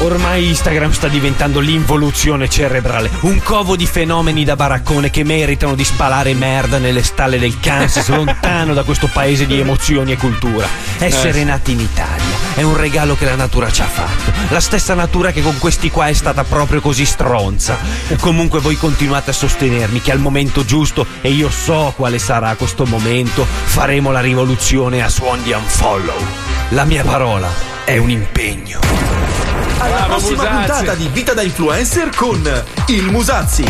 Ormai 0.00 0.48
Instagram 0.48 0.90
sta 0.90 1.06
diventando 1.06 1.60
l'involuzione 1.60 2.48
cerebrale, 2.48 3.08
un 3.20 3.40
covo 3.40 3.76
di 3.76 3.86
fenomeni 3.86 4.42
da 4.44 4.56
baraccone 4.56 5.10
che 5.10 5.22
meritano 5.22 5.76
di 5.76 5.84
spalare 5.84 6.34
merda 6.34 6.78
nelle 6.78 7.04
stalle 7.04 7.38
del 7.38 7.60
Kansas, 7.60 8.08
lontano 8.10 8.74
da 8.74 8.82
questo 8.82 9.06
paese 9.06 9.46
di 9.46 9.60
emozioni 9.60 10.10
e 10.10 10.16
cultura. 10.16 10.66
Essere 10.98 11.40
Eh. 11.40 11.44
nati 11.44 11.70
in 11.70 11.80
Italia 11.80 12.34
è 12.56 12.62
un 12.62 12.76
regalo 12.76 13.14
che 13.16 13.26
la 13.26 13.36
natura 13.36 13.70
ci 13.70 13.82
ha 13.82 13.86
fatto. 13.86 14.32
La 14.48 14.60
stessa 14.60 14.94
natura 14.94 15.30
che 15.30 15.40
con 15.40 15.56
questi 15.58 15.88
qua 15.88 16.08
è 16.08 16.12
stata 16.14 16.42
proprio 16.42 16.80
così 16.80 17.04
stronza. 17.04 17.78
Comunque 18.18 18.58
voi 18.58 18.76
continuate 18.76 19.30
a 19.30 19.34
sostenermi 19.34 20.00
che 20.00 20.10
al 20.10 20.18
momento 20.18 20.64
giusto, 20.64 21.06
e 21.20 21.30
io 21.30 21.48
so 21.48 21.92
quale 21.94 22.18
sarà 22.18 22.56
questo 22.56 22.86
momento, 22.86 23.46
faremo 23.46 24.10
la 24.10 24.20
rivoluzione 24.20 25.00
a 25.00 25.08
suon 25.08 25.44
di 25.44 25.52
unfollow. 25.52 26.51
La 26.72 26.86
mia 26.86 27.04
parola 27.04 27.50
è 27.84 27.98
un 27.98 28.08
impegno. 28.08 29.51
Alla 29.82 30.04
prossima 30.04 30.42
Musazzi. 30.44 30.56
puntata 30.56 30.94
di 30.94 31.08
Vita 31.12 31.34
da 31.34 31.42
Influencer 31.42 32.08
con 32.14 32.62
il 32.86 33.04
Musazzi. 33.10 33.64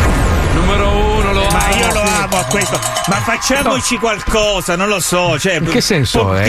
Numero 0.53 0.87
uno, 0.89 1.33
lo 1.33 1.47
Ma 1.51 1.69
io 1.75 1.91
lo 1.93 2.01
amo 2.01 2.37
a 2.37 2.43
questo. 2.45 2.79
Ma 3.07 3.15
facciamoci 3.15 3.97
qualcosa, 3.97 4.75
non 4.75 4.87
lo 4.87 4.99
so. 4.99 5.37
Cioè, 5.39 5.55
In 5.55 5.65
che 5.69 5.81
senso? 5.81 6.21
Onda? 6.21 6.41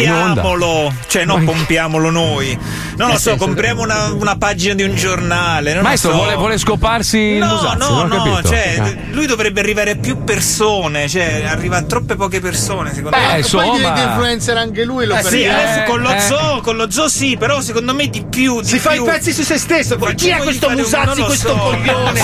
Pompiamolo. 0.42 0.92
Cioè, 1.06 1.24
non 1.24 1.42
pompiamolo 1.44 2.10
noi. 2.10 2.56
Non 2.96 3.08
lo 3.08 3.14
so, 3.14 3.20
senso- 3.30 3.44
compriamo 3.44 3.80
una, 3.82 4.12
una 4.12 4.36
pagina 4.36 4.74
di 4.74 4.82
un 4.82 4.94
giornale. 4.94 5.72
Non 5.72 5.82
Maestro, 5.84 6.10
lo 6.10 6.16
so. 6.16 6.22
vuole, 6.22 6.36
vuole 6.36 6.58
scoparsi 6.58 7.16
il 7.18 7.38
No, 7.38 7.54
Musazzi, 7.54 7.76
no, 7.78 8.04
no, 8.04 8.16
capito. 8.22 8.48
cioè, 8.48 8.76
Ah. 8.78 8.92
lui 9.12 9.26
dovrebbe 9.26 9.60
arrivare 9.60 9.92
a 9.92 9.96
più 9.96 10.22
persone, 10.22 11.08
cioè, 11.08 11.44
arriva 11.48 11.78
a 11.78 11.82
troppe 11.82 12.14
poche 12.14 12.40
persone, 12.40 12.92
secondo 12.94 13.16
me. 13.16 13.40
Beh, 13.40 13.48
poi 13.50 13.70
diventa 13.76 14.02
influencer 14.02 14.56
anche 14.58 14.84
lui, 14.84 15.06
lo 15.06 15.14
Eh 15.16 15.22
sì, 15.22 15.46
adesso 15.46 15.90
con 15.90 16.02
lo 16.02 16.10
eh. 16.12 16.20
zoo, 16.20 16.60
con 16.60 16.76
lo 16.76 16.90
zoo 16.90 17.08
sì, 17.08 17.36
però 17.38 17.60
secondo 17.62 17.94
me 17.94 18.08
di 18.08 18.22
più. 18.28 18.60
Di 18.60 18.66
Si 18.68 18.78
fa 18.78 18.92
i 18.92 18.96
più. 18.96 19.06
pezzi 19.06 19.32
su 19.32 19.42
se 19.42 19.53
stesso. 19.58 19.96
poi 19.96 20.14
Chi 20.14 20.28
è 20.28 20.38
questo 20.38 20.70
Musazzi, 20.70 21.22
questo 21.22 21.48
so, 21.48 21.56
coglione? 21.56 22.20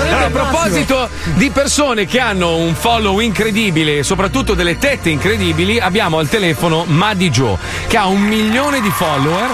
Allora, 0.00 0.26
a 0.26 0.30
proposito 0.30 1.08
di 1.34 1.50
persone 1.50 2.06
che 2.06 2.18
hanno 2.20 2.56
un 2.56 2.74
follow 2.74 3.18
incredibile 3.18 3.98
e 3.98 4.02
soprattutto 4.02 4.54
delle 4.54 4.78
tette 4.78 5.10
incredibili, 5.10 5.78
abbiamo 5.78 6.18
al 6.18 6.28
telefono 6.28 6.84
Maddy 6.86 7.30
Joe 7.30 7.56
che 7.86 7.96
ha 7.96 8.06
un 8.06 8.22
milione 8.22 8.80
di 8.80 8.90
follower 8.90 9.50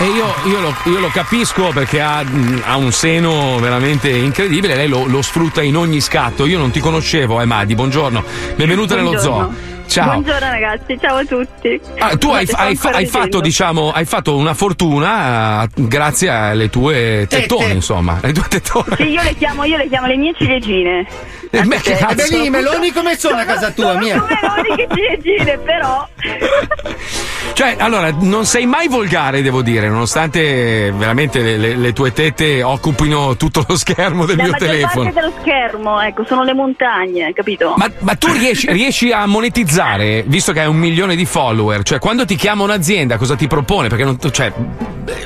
e 0.00 0.04
io, 0.04 0.34
io 0.44 0.60
lo, 0.60 0.74
io 0.84 0.98
lo 1.00 1.08
capisco 1.08 1.70
perché 1.72 2.00
ha, 2.00 2.24
ha 2.64 2.76
un 2.76 2.92
seno 2.92 3.58
veramente 3.58 4.08
incredibile, 4.10 4.74
lei 4.74 4.88
lo, 4.88 5.06
lo 5.06 5.22
sfrutta 5.22 5.62
in 5.62 5.76
ogni 5.76 6.00
scatto. 6.00 6.46
Io 6.46 6.58
non 6.58 6.70
ti 6.70 6.80
conoscevo, 6.80 7.40
eh 7.40 7.44
Maddy, 7.44 7.74
buongiorno, 7.74 8.24
benvenuta 8.56 8.94
nello 8.94 9.10
Buongiorno. 9.10 9.54
zoo. 9.54 9.77
Ciao. 9.88 10.20
Buongiorno 10.20 10.50
ragazzi, 10.50 10.98
ciao 11.00 11.16
a 11.16 11.24
tutti. 11.24 11.80
Ah, 11.98 12.14
tu 12.16 12.28
hai, 12.28 12.46
hai- 12.52 12.78
hai 12.92 13.06
fatto, 13.06 13.40
diciamo, 13.40 13.90
hai 13.90 14.04
fatto 14.04 14.36
una 14.36 14.52
fortuna 14.52 15.62
eh, 15.64 15.68
grazie 15.76 16.28
alle 16.28 16.68
tue 16.68 17.26
tettone, 17.26 17.72
insomma. 17.72 18.18
Le 18.20 18.32
tue 18.32 18.44
tettone. 18.48 18.96
Sì, 18.96 19.04
io 19.04 19.22
le 19.22 19.34
chiamo, 19.34 19.64
io 19.64 19.78
le 19.78 19.88
chiamo 19.88 20.06
le 20.06 20.16
mie 20.16 20.34
ciliegine. 20.36 21.06
Eh, 21.50 21.62
beh, 21.62 21.80
che 21.80 21.96
cazzo? 21.96 22.14
Beh, 22.14 22.28
lì 22.36 22.50
meloni 22.50 22.92
come 22.92 23.16
sono 23.16 23.38
a 23.38 23.44
casa 23.44 23.70
tua, 23.70 23.94
mia? 23.98 24.16
meloni 24.22 24.76
che 24.76 24.88
ciliegine, 24.94 25.56
però. 25.58 26.06
Cioè, 27.52 27.74
allora, 27.78 28.10
non 28.20 28.44
sei 28.46 28.66
mai 28.66 28.86
volgare, 28.86 29.42
devo 29.42 29.62
dire, 29.62 29.88
nonostante 29.88 30.92
veramente 30.92 31.40
le, 31.42 31.56
le- 31.56 31.74
le 31.76 31.92
tue 31.92 32.12
tette 32.12 32.62
occupino 32.62 33.36
tutto 33.36 33.64
lo 33.66 33.76
schermo 33.76 34.26
del 34.26 34.36
La 34.36 34.44
mio 34.44 34.52
telefono. 34.52 35.04
parte 35.10 35.20
dello 35.20 35.32
schermo, 35.40 36.00
ecco, 36.00 36.24
sono 36.24 36.44
le 36.44 36.54
montagne, 36.54 37.32
capito? 37.32 37.74
Ma, 37.76 37.90
ma 38.00 38.14
tu 38.14 38.30
riesci, 38.32 38.70
riesci 38.72 39.10
a 39.10 39.26
monetizzare, 39.26 40.22
visto 40.26 40.52
che 40.52 40.60
hai 40.60 40.68
un 40.68 40.76
milione 40.76 41.16
di 41.16 41.24
follower? 41.26 41.82
Cioè, 41.82 41.98
quando 41.98 42.24
ti 42.24 42.36
chiama 42.36 42.62
un'azienda, 42.62 43.16
cosa 43.16 43.34
ti 43.34 43.48
propone? 43.48 43.88
Perché 43.88 44.04
non, 44.04 44.18
cioè, 44.30 44.52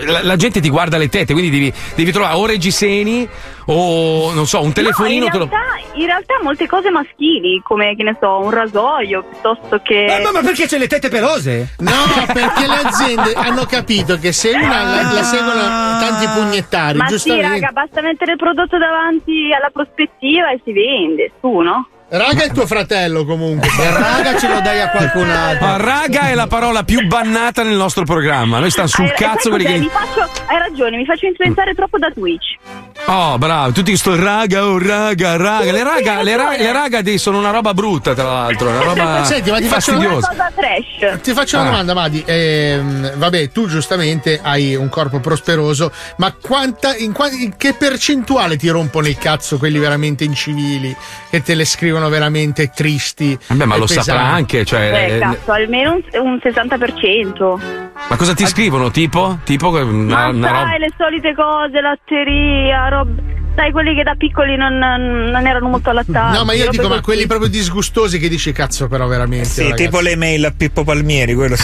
la, 0.06 0.22
la 0.22 0.36
gente 0.36 0.60
ti 0.60 0.68
guarda 0.68 0.96
le 0.98 1.08
tette, 1.08 1.32
quindi 1.32 1.50
devi, 1.50 1.72
devi 1.94 2.12
trovare 2.12 2.34
o 2.36 2.46
reggiseni 2.46 3.28
o 3.66 4.32
non 4.32 4.46
so, 4.46 4.60
un 4.62 4.72
telefonino. 4.72 5.26
No, 5.26 5.30
te 5.30 5.36
in, 5.36 5.42
lo- 5.42 5.48
realtà, 5.48 5.80
in 5.94 6.06
realtà 6.06 6.34
molte 6.42 6.66
cose 6.66 6.90
maschili, 6.90 7.60
come 7.64 7.94
che 7.96 8.02
ne 8.02 8.16
so, 8.20 8.38
un 8.38 8.50
rasoio 8.50 9.22
piuttosto 9.24 9.80
che. 9.82 10.06
Ma, 10.08 10.20
ma- 10.30 10.40
ma 10.40 10.40
perché 10.46 10.66
c'è 10.66 10.78
le 10.78 10.86
tette 10.86 11.08
pelose? 11.08 11.74
No, 11.78 11.92
perché 12.32 12.66
le 12.66 12.80
aziende 12.82 13.32
hanno 13.38 13.64
capito 13.64 14.18
che 14.18 14.32
se 14.32 14.50
una 14.50 14.82
la, 14.82 15.12
la 15.12 15.22
seguono 15.22 15.60
tanti 15.60 16.26
pugnettari, 16.26 16.98
Ma 16.98 17.04
sì, 17.06 17.10
giustamente. 17.12 17.48
raga, 17.48 17.70
basta 17.72 18.00
mettere 18.02 18.32
il 18.32 18.38
prodotto 18.38 18.78
davanti 18.78 19.50
alla 19.56 19.70
prospettiva 19.72 20.50
e 20.50 20.60
si 20.64 20.72
vende, 20.72 21.30
tu, 21.40 21.60
no? 21.60 21.86
Raga 22.14 22.42
è 22.44 22.50
tuo 22.52 22.66
fratello 22.66 23.24
comunque. 23.24 23.68
raga 23.90 24.38
ce 24.38 24.46
lo 24.46 24.60
dai 24.60 24.80
a 24.82 24.90
qualcun 24.90 25.30
altro. 25.30 25.66
Ma 25.66 25.76
raga 25.78 26.28
è 26.28 26.34
la 26.34 26.46
parola 26.46 26.82
più 26.84 27.06
bannata 27.06 27.62
nel 27.62 27.74
nostro 27.76 28.04
programma. 28.04 28.58
Noi 28.58 28.68
stiamo 28.70 28.86
sul 28.88 29.06
Hai- 29.06 29.14
cazzo 29.16 29.48
quelli 29.48 29.64
che. 29.64 29.78
Mi 29.78 29.88
faccio, 29.88 30.20
hai 30.46 30.58
ragione, 30.58 30.98
mi 30.98 31.06
faccio 31.06 31.24
influenzare 31.24 31.72
troppo 31.72 31.96
da 31.96 32.10
Twitch. 32.10 32.56
Oh, 33.06 33.38
bravo, 33.38 33.72
tutti 33.72 33.96
sto 33.96 34.14
raga, 34.14 34.66
oh 34.66 34.78
raga, 34.78 35.36
raga. 35.38 35.72
Le 35.72 35.82
raga, 35.82 36.22
le, 36.22 36.36
ra- 36.36 36.54
le 36.56 36.70
raga 36.70 37.00
dei- 37.00 37.16
sono 37.16 37.38
una 37.38 37.50
roba 37.50 37.72
brutta, 37.72 38.12
tra 38.12 38.24
l'altro. 38.24 38.68
Una 38.68 38.82
roba 38.82 39.24
Senti, 39.24 39.50
ma 39.50 39.56
ti 39.58 39.64
faccio 39.64 39.92
una 39.92 40.00
fastidiosa. 40.00 40.28
Cosa 40.28 40.52
trash. 40.54 41.20
Ti 41.22 41.32
faccio 41.32 41.56
una 41.56 41.64
Ah. 41.64 41.70
domanda, 41.70 41.94
Madi. 41.94 42.22
Ehm, 42.26 43.16
vabbè, 43.16 43.50
tu 43.52 43.66
giustamente 43.68 44.38
hai 44.42 44.74
un 44.76 44.90
corpo 44.90 45.18
prosperoso, 45.18 45.90
ma 46.18 46.30
quanta, 46.38 46.94
in, 46.94 47.14
in 47.40 47.56
che 47.56 47.72
percentuale 47.72 48.58
ti 48.58 48.68
rompono 48.68 49.08
il 49.08 49.16
cazzo 49.16 49.56
quelli 49.56 49.78
veramente 49.78 50.24
incivili 50.24 50.94
che 51.30 51.42
te 51.42 51.54
le 51.54 51.64
scrivono 51.64 52.01
veramente 52.08 52.70
tristi? 52.74 53.38
Vabbè, 53.48 53.64
ma 53.64 53.76
lo 53.76 53.86
pesanti? 53.86 54.10
saprà 54.10 54.24
anche, 54.26 54.64
cioè. 54.64 54.92
Eh, 54.92 55.14
eh, 55.16 55.18
cazzo, 55.18 55.52
almeno 55.52 55.92
un, 55.92 56.02
un 56.20 56.40
60%. 56.42 57.60
ma 58.08 58.16
cosa 58.16 58.34
ti 58.34 58.46
scrivono? 58.46 58.90
Tipo? 58.90 59.38
Tipo 59.44 59.68
una, 59.68 59.82
Ma 59.82 60.28
una 60.28 60.48
sai, 60.48 60.78
le 60.78 60.92
solite 60.96 61.34
cose, 61.34 61.80
latteria, 61.80 62.88
roba. 62.88 63.40
Sai, 63.54 63.70
quelli 63.70 63.94
che 63.94 64.02
da 64.02 64.14
piccoli 64.16 64.56
non, 64.56 64.78
non 64.78 65.46
erano 65.46 65.68
molto 65.68 65.90
allattanti. 65.90 66.38
No, 66.38 66.44
ma 66.44 66.54
io 66.54 66.70
dico, 66.70 66.84
ma 66.84 66.88
così. 66.88 67.02
quelli 67.02 67.26
proprio 67.26 67.50
disgustosi 67.50 68.18
che 68.18 68.28
dici 68.30 68.50
cazzo, 68.50 68.88
però 68.88 69.06
veramente. 69.06 69.44
Sì, 69.48 69.62
ragazzi. 69.64 69.84
tipo 69.84 70.00
le 70.00 70.16
mail 70.16 70.44
a 70.46 70.52
Pippo 70.56 70.84
Palmieri, 70.84 71.34
quello 71.34 71.54
tu. 71.56 71.62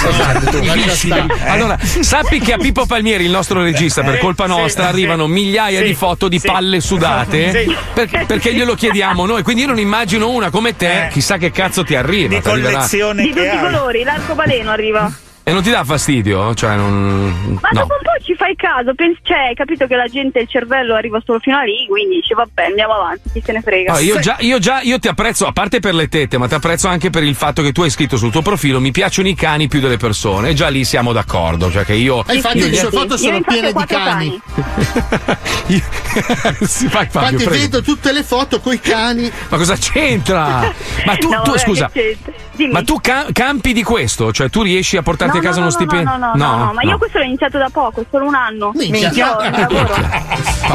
lascia 0.64 0.90
stare. 0.90 1.26
Eh? 1.44 1.48
Allora, 1.48 1.78
sappi 1.78 2.40
che 2.40 2.52
a 2.52 2.58
Pippo 2.58 2.84
Palmieri, 2.84 3.24
il 3.24 3.30
nostro 3.30 3.62
regista, 3.62 4.02
per 4.02 4.16
Eh, 4.16 4.18
colpa 4.18 4.44
sì, 4.44 4.50
nostra, 4.50 4.82
sì, 4.84 4.88
arrivano 4.90 5.26
migliaia 5.26 5.78
sì, 5.80 5.86
di 5.86 5.94
foto 5.94 6.28
di 6.28 6.38
sì. 6.38 6.46
palle 6.46 6.80
sudate 6.80 7.50
Sì. 7.64 7.74
per- 7.94 8.26
perché 8.26 8.52
glielo 8.52 8.74
chiediamo 8.74 9.24
noi. 9.24 9.42
Quindi 9.42 9.62
io 9.62 9.68
non 9.68 9.78
immagino 9.78 10.28
una 10.28 10.50
come 10.50 10.76
te, 10.76 11.08
chissà 11.10 11.38
che 11.38 11.50
cazzo 11.50 11.84
ti 11.84 11.94
arriva. 11.94 12.28
Di 12.28 12.36
arriverà- 12.36 12.72
collezione 12.74 13.22
Di 13.22 13.30
tutti 13.30 13.46
i 13.54 13.58
colori, 13.58 14.02
l'arcobaleno 14.04 14.70
arriva. 14.70 15.10
E 15.48 15.52
non 15.52 15.62
ti 15.62 15.70
dà 15.70 15.82
fastidio? 15.82 16.54
Cioè, 16.54 16.76
non. 16.76 17.58
Ma 17.62 17.68
No. 17.72 17.80
dopo 17.80 17.94
un 17.94 18.00
po' 18.02 18.22
ci 18.22 18.34
fai 18.34 18.54
caso, 18.54 18.92
pensi, 18.94 19.18
cioè, 19.22 19.38
hai 19.48 19.54
capito 19.54 19.86
che 19.86 19.96
la 19.96 20.06
gente, 20.06 20.40
il 20.40 20.48
cervello 20.48 20.94
arriva 20.94 21.22
solo 21.24 21.38
fino 21.38 21.56
a 21.56 21.62
lì, 21.62 21.86
quindi 21.88 22.16
dici 22.16 22.34
vabbè, 22.34 22.64
andiamo 22.66 22.92
avanti, 22.92 23.30
chi 23.32 23.40
se 23.42 23.52
ne 23.52 23.62
frega. 23.62 23.94
Ah, 23.94 24.00
io, 24.00 24.18
già, 24.18 24.36
io 24.40 24.58
già 24.58 24.80
io 24.82 24.98
ti 24.98 25.08
apprezzo, 25.08 25.46
a 25.46 25.52
parte 25.52 25.80
per 25.80 25.94
le 25.94 26.08
tette, 26.08 26.36
ma 26.36 26.48
ti 26.48 26.54
apprezzo 26.54 26.86
anche 26.88 27.08
per 27.08 27.22
il 27.22 27.34
fatto 27.34 27.62
che 27.62 27.72
tu 27.72 27.80
hai 27.82 27.88
scritto 27.88 28.18
sul 28.18 28.30
tuo 28.30 28.42
profilo 28.42 28.78
mi 28.78 28.90
piacciono 28.90 29.28
i 29.28 29.34
cani 29.34 29.68
più 29.68 29.80
delle 29.80 29.96
persone. 29.96 30.50
E 30.50 30.54
già 30.54 30.68
lì 30.68 30.84
siamo 30.84 31.12
d'accordo. 31.12 31.70
Cioè 31.70 31.84
che 31.86 31.94
io. 31.94 32.22
E 32.26 32.34
infatti 32.34 32.58
io- 32.58 32.66
le 32.68 32.74
sue 32.76 32.90
foto 32.90 33.16
sono 33.16 33.36
infatti 33.36 33.52
piene 33.54 33.66
di 33.68 33.72
quattro 33.72 33.96
cani. 33.96 34.40
si 36.66 36.88
fa 36.88 37.06
Fabio, 37.06 37.30
Infatti 37.30 37.44
prego. 37.44 37.50
vedo 37.50 37.82
tutte 37.82 38.12
le 38.12 38.22
foto 38.22 38.60
coi 38.60 38.80
cani. 38.80 39.30
Ma 39.48 39.56
cosa 39.56 39.76
c'entra? 39.76 40.72
Ma 41.06 41.16
tu, 41.16 41.28
No, 41.30 41.40
tu, 41.42 41.50
vabbè, 41.52 41.58
scusa, 41.62 41.88
che 41.90 42.16
c'entra? 42.22 42.46
Dimmi. 42.58 42.72
ma 42.72 42.82
tu 42.82 42.98
ca- 43.00 43.26
campi 43.32 43.72
di 43.72 43.82
questo? 43.84 44.32
Cioè 44.32 44.50
tu 44.50 44.62
riesci 44.62 44.96
a 44.96 45.02
portarti 45.02 45.36
no, 45.36 45.40
a 45.40 45.42
casa 45.44 45.60
no, 45.60 45.66
uno 45.66 45.74
no, 45.76 45.84
stipendio? 45.86 46.16
No, 46.16 46.32
no, 46.34 46.34
no, 46.34 46.64
no, 46.64 46.72
ma 46.72 46.82
io 46.82 46.98
questo 46.98 47.18
l'ho 47.18 47.24
iniziato 47.24 47.56
da 47.56 47.68
poco, 47.72 48.00
è 48.00 48.04
solo 48.10 48.26
un 48.26 48.34
anno. 48.34 48.72
Minchia. 48.74 49.10
Io 49.12 49.50
lavoro. 49.50 49.94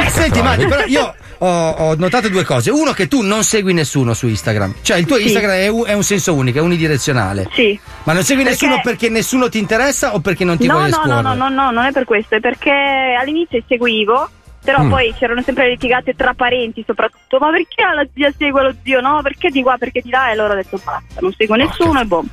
Senti. 0.10 0.42
Matti, 0.42 0.66
però 0.66 0.84
io 0.86 1.14
ho, 1.40 1.70
ho 1.70 1.96
notato 1.96 2.30
due 2.30 2.44
cose. 2.44 2.72
Uno, 2.72 2.92
che 2.94 3.08
tu 3.08 3.22
non 3.22 3.44
segui 3.44 3.74
nessuno 3.74 4.14
su 4.14 4.28
Instagram. 4.28 4.76
Cioè, 4.82 4.98
il 4.98 5.06
tuo 5.06 5.18
Sì. 5.18 5.24
Instagram 5.24 5.52
è 5.56 5.68
un, 5.68 5.84
è 5.86 5.94
un 5.94 6.04
senso 6.04 6.34
unico, 6.34 6.60
è 6.60 6.62
unidirezionale. 6.62 7.50
Sì. 7.54 7.78
Ma 8.04 8.14
non 8.14 8.24
segui 8.24 8.44
Perché- 8.44 8.66
nessuno 8.66 8.82
perché 8.84 9.10
nessuno 9.10 9.50
ti 9.50 9.58
interessa 9.60 10.14
o 10.14 10.20
perché 10.20 10.46
non 10.46 10.58
ti 10.58 10.68
no, 10.68 10.74
vuoi 10.76 10.90
no, 10.90 10.96
esporre? 10.96 11.22
no, 11.22 11.34
no, 11.34 11.34
no, 11.34 11.50
no, 11.50 11.72
non 11.72 11.86
è 11.86 11.92
per 11.92 12.06
questo, 12.06 12.36
è 12.36 12.40
perché 12.40 12.72
all'inizio 13.20 13.62
seguivo, 13.68 14.30
però 14.64 14.84
Mm. 14.84 14.90
poi 14.90 15.14
c'erano 15.14 15.42
sempre 15.42 15.70
litigate 15.70 16.14
tra 16.16 16.34
parenti 16.34 16.84
soprattutto. 16.86 17.38
Ma 17.40 17.50
perché 17.52 17.84
la 17.84 18.06
zia 18.14 18.32
segue 18.38 18.62
lo 18.64 18.74
zio? 18.84 19.02
No, 19.02 19.22
perché 19.22 19.50
di 19.50 19.62
qua, 19.62 19.78
perché 19.78 20.02
di 20.02 20.10
là? 20.10 20.30
E 20.30 20.32
allora 20.32 20.54
ho 20.54 20.56
detto 20.56 20.80
basta, 20.84 21.20
non 21.22 21.34
seguo 21.34 21.56
nessuno 21.56 22.00
e 22.00 22.06
boh. 22.06 22.24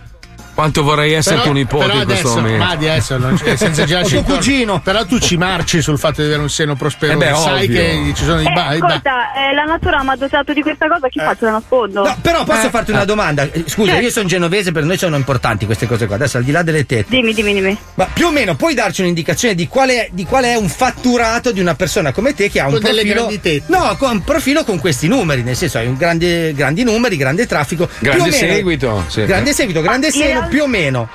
Quanto 0.60 0.82
vorrei 0.82 1.14
essere 1.14 1.36
Però- 1.36 1.46
tuo 1.46 1.54
nipote 1.54 1.86
però 1.86 1.98
in 2.00 2.04
questo 2.04 2.26
adesso, 2.28 2.40
momento. 2.42 2.64
Madi, 2.66 2.88
adesso 2.88 3.16
non 3.16 3.34
c'è, 3.42 3.56
senza 3.56 3.84
girarci 3.86 4.16
O 4.20 4.22
tuo 4.22 4.34
intorno. 4.34 4.80
Però 4.80 5.06
tu 5.06 5.18
ci 5.18 5.36
marci 5.38 5.80
sul 5.80 5.98
fatto 5.98 6.20
di 6.20 6.26
avere 6.26 6.42
un 6.42 6.50
seno 6.50 6.76
prospero. 6.76 7.12
Eh 7.12 7.16
beh, 7.16 7.34
sai 7.34 7.64
ovvio. 7.64 7.80
che 7.80 8.12
ci 8.14 8.24
sono 8.24 8.40
i 8.42 8.44
Eh, 8.46 8.52
ba- 8.52 8.74
i 8.74 8.78
ba- 8.78 8.86
ascolta, 8.88 9.32
eh, 9.32 9.54
la 9.54 9.64
natura 9.64 10.02
mi 10.02 10.10
ha 10.10 10.16
dotato 10.16 10.52
di 10.52 10.60
questa 10.60 10.86
cosa, 10.86 11.08
che 11.08 11.18
faccio? 11.22 11.44
La 11.46 11.50
nascondo? 11.52 12.02
No, 12.04 12.16
però 12.20 12.44
posso 12.44 12.66
Eh. 12.66 12.70
farti 12.70 12.90
una 12.90 13.04
domanda? 13.06 13.44
Eh, 13.50 13.64
Scusa, 13.66 13.92
Certo. 13.92 14.04
io 14.04 14.10
sono 14.10 14.28
genovese, 14.28 14.70
per 14.72 14.84
noi 14.84 14.98
sono 14.98 15.16
importanti 15.16 15.64
queste 15.64 15.86
cose 15.86 16.04
qua. 16.06 16.16
Adesso 16.16 16.36
al 16.36 16.44
di 16.44 16.50
là 16.52 16.62
delle 16.62 16.84
tette. 16.84 17.06
Dimmi, 17.08 17.32
dimmi, 17.32 17.54
dimmi. 17.54 17.78
Ma 17.94 18.06
più 18.12 18.26
o 18.26 18.30
meno 18.30 18.54
puoi 18.54 18.74
darci 18.74 19.00
un'indicazione 19.00 19.54
di 19.54 19.66
qual 19.66 19.88
è, 19.88 20.08
di 20.12 20.24
qual 20.26 20.44
è 20.44 20.56
un 20.56 20.68
fatturato 20.68 21.52
di 21.52 21.60
una 21.60 21.74
persona 21.74 22.12
come 22.12 22.34
te 22.34 22.50
che 22.50 22.60
ha 22.60 22.66
un 22.66 22.72
Con 22.72 22.80
profilo. 22.82 23.30
No, 23.68 23.96
con 23.98 24.10
un 24.10 24.24
profilo 24.24 24.64
con 24.64 24.78
questi 24.78 25.08
numeri, 25.08 25.42
nel 25.42 25.56
senso 25.56 25.78
hai 25.78 25.86
un 25.86 25.96
grande, 25.96 26.52
grandi 26.52 26.82
numeri, 26.84 27.16
grande 27.16 27.46
traffico. 27.46 27.86
più 27.86 28.10
o 28.10 28.12
Grande 28.14 28.30
meno- 28.30 28.52
seguito. 28.52 29.04
sì. 29.08 29.24
Grande 29.24 29.52
seguito, 29.54 29.80
grande 29.80 30.08
Ma 30.08 30.12
seno, 30.12 30.40
real- 30.40 30.48
più 30.50 30.62
o 30.64 30.66
meno. 30.66 31.08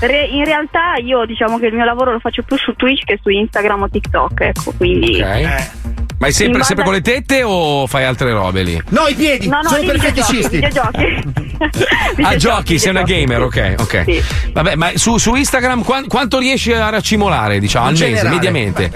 Re- 0.00 0.24
in 0.26 0.44
realtà 0.44 0.94
io 1.02 1.24
diciamo 1.26 1.58
che 1.58 1.66
il 1.66 1.74
mio 1.74 1.84
lavoro 1.84 2.12
lo 2.12 2.18
faccio 2.18 2.42
più 2.42 2.56
su 2.56 2.74
Twitch 2.74 3.04
che 3.04 3.18
su 3.22 3.28
Instagram 3.28 3.82
o 3.82 3.88
TikTok, 3.88 4.40
ecco, 4.40 4.72
quindi... 4.76 5.20
Ok. 5.22 5.70
Ma 6.18 6.28
è 6.28 6.30
sempre, 6.30 6.62
sempre 6.62 6.84
con 6.84 6.94
le 6.94 7.02
tette 7.02 7.42
o 7.42 7.86
fai 7.86 8.04
altre 8.04 8.32
robe 8.32 8.62
lì? 8.62 8.82
No, 8.88 9.06
i 9.06 9.14
piedi, 9.14 9.48
No, 9.48 9.60
no, 9.60 9.68
sono 9.68 9.84
per 9.84 9.98
feticisti. 10.00 10.56
videogiochi. 10.56 11.45
Ah, 12.22 12.36
giochi, 12.36 12.78
sei 12.78 12.90
una 12.90 13.02
gamer, 13.02 13.42
ok, 13.42 13.74
ok. 13.78 14.02
Sì. 14.06 14.22
Vabbè, 14.52 14.74
ma 14.74 14.90
su, 14.94 15.18
su 15.18 15.34
Instagram 15.34 15.82
quan- 15.82 16.06
quanto 16.06 16.38
riesci 16.38 16.72
a 16.72 16.88
raccimolare, 16.88 17.58
diciamo, 17.58 17.86
al 17.86 17.92
In 17.94 17.98
mese, 18.00 18.10
generale. 18.14 18.34
mediamente? 18.34 18.92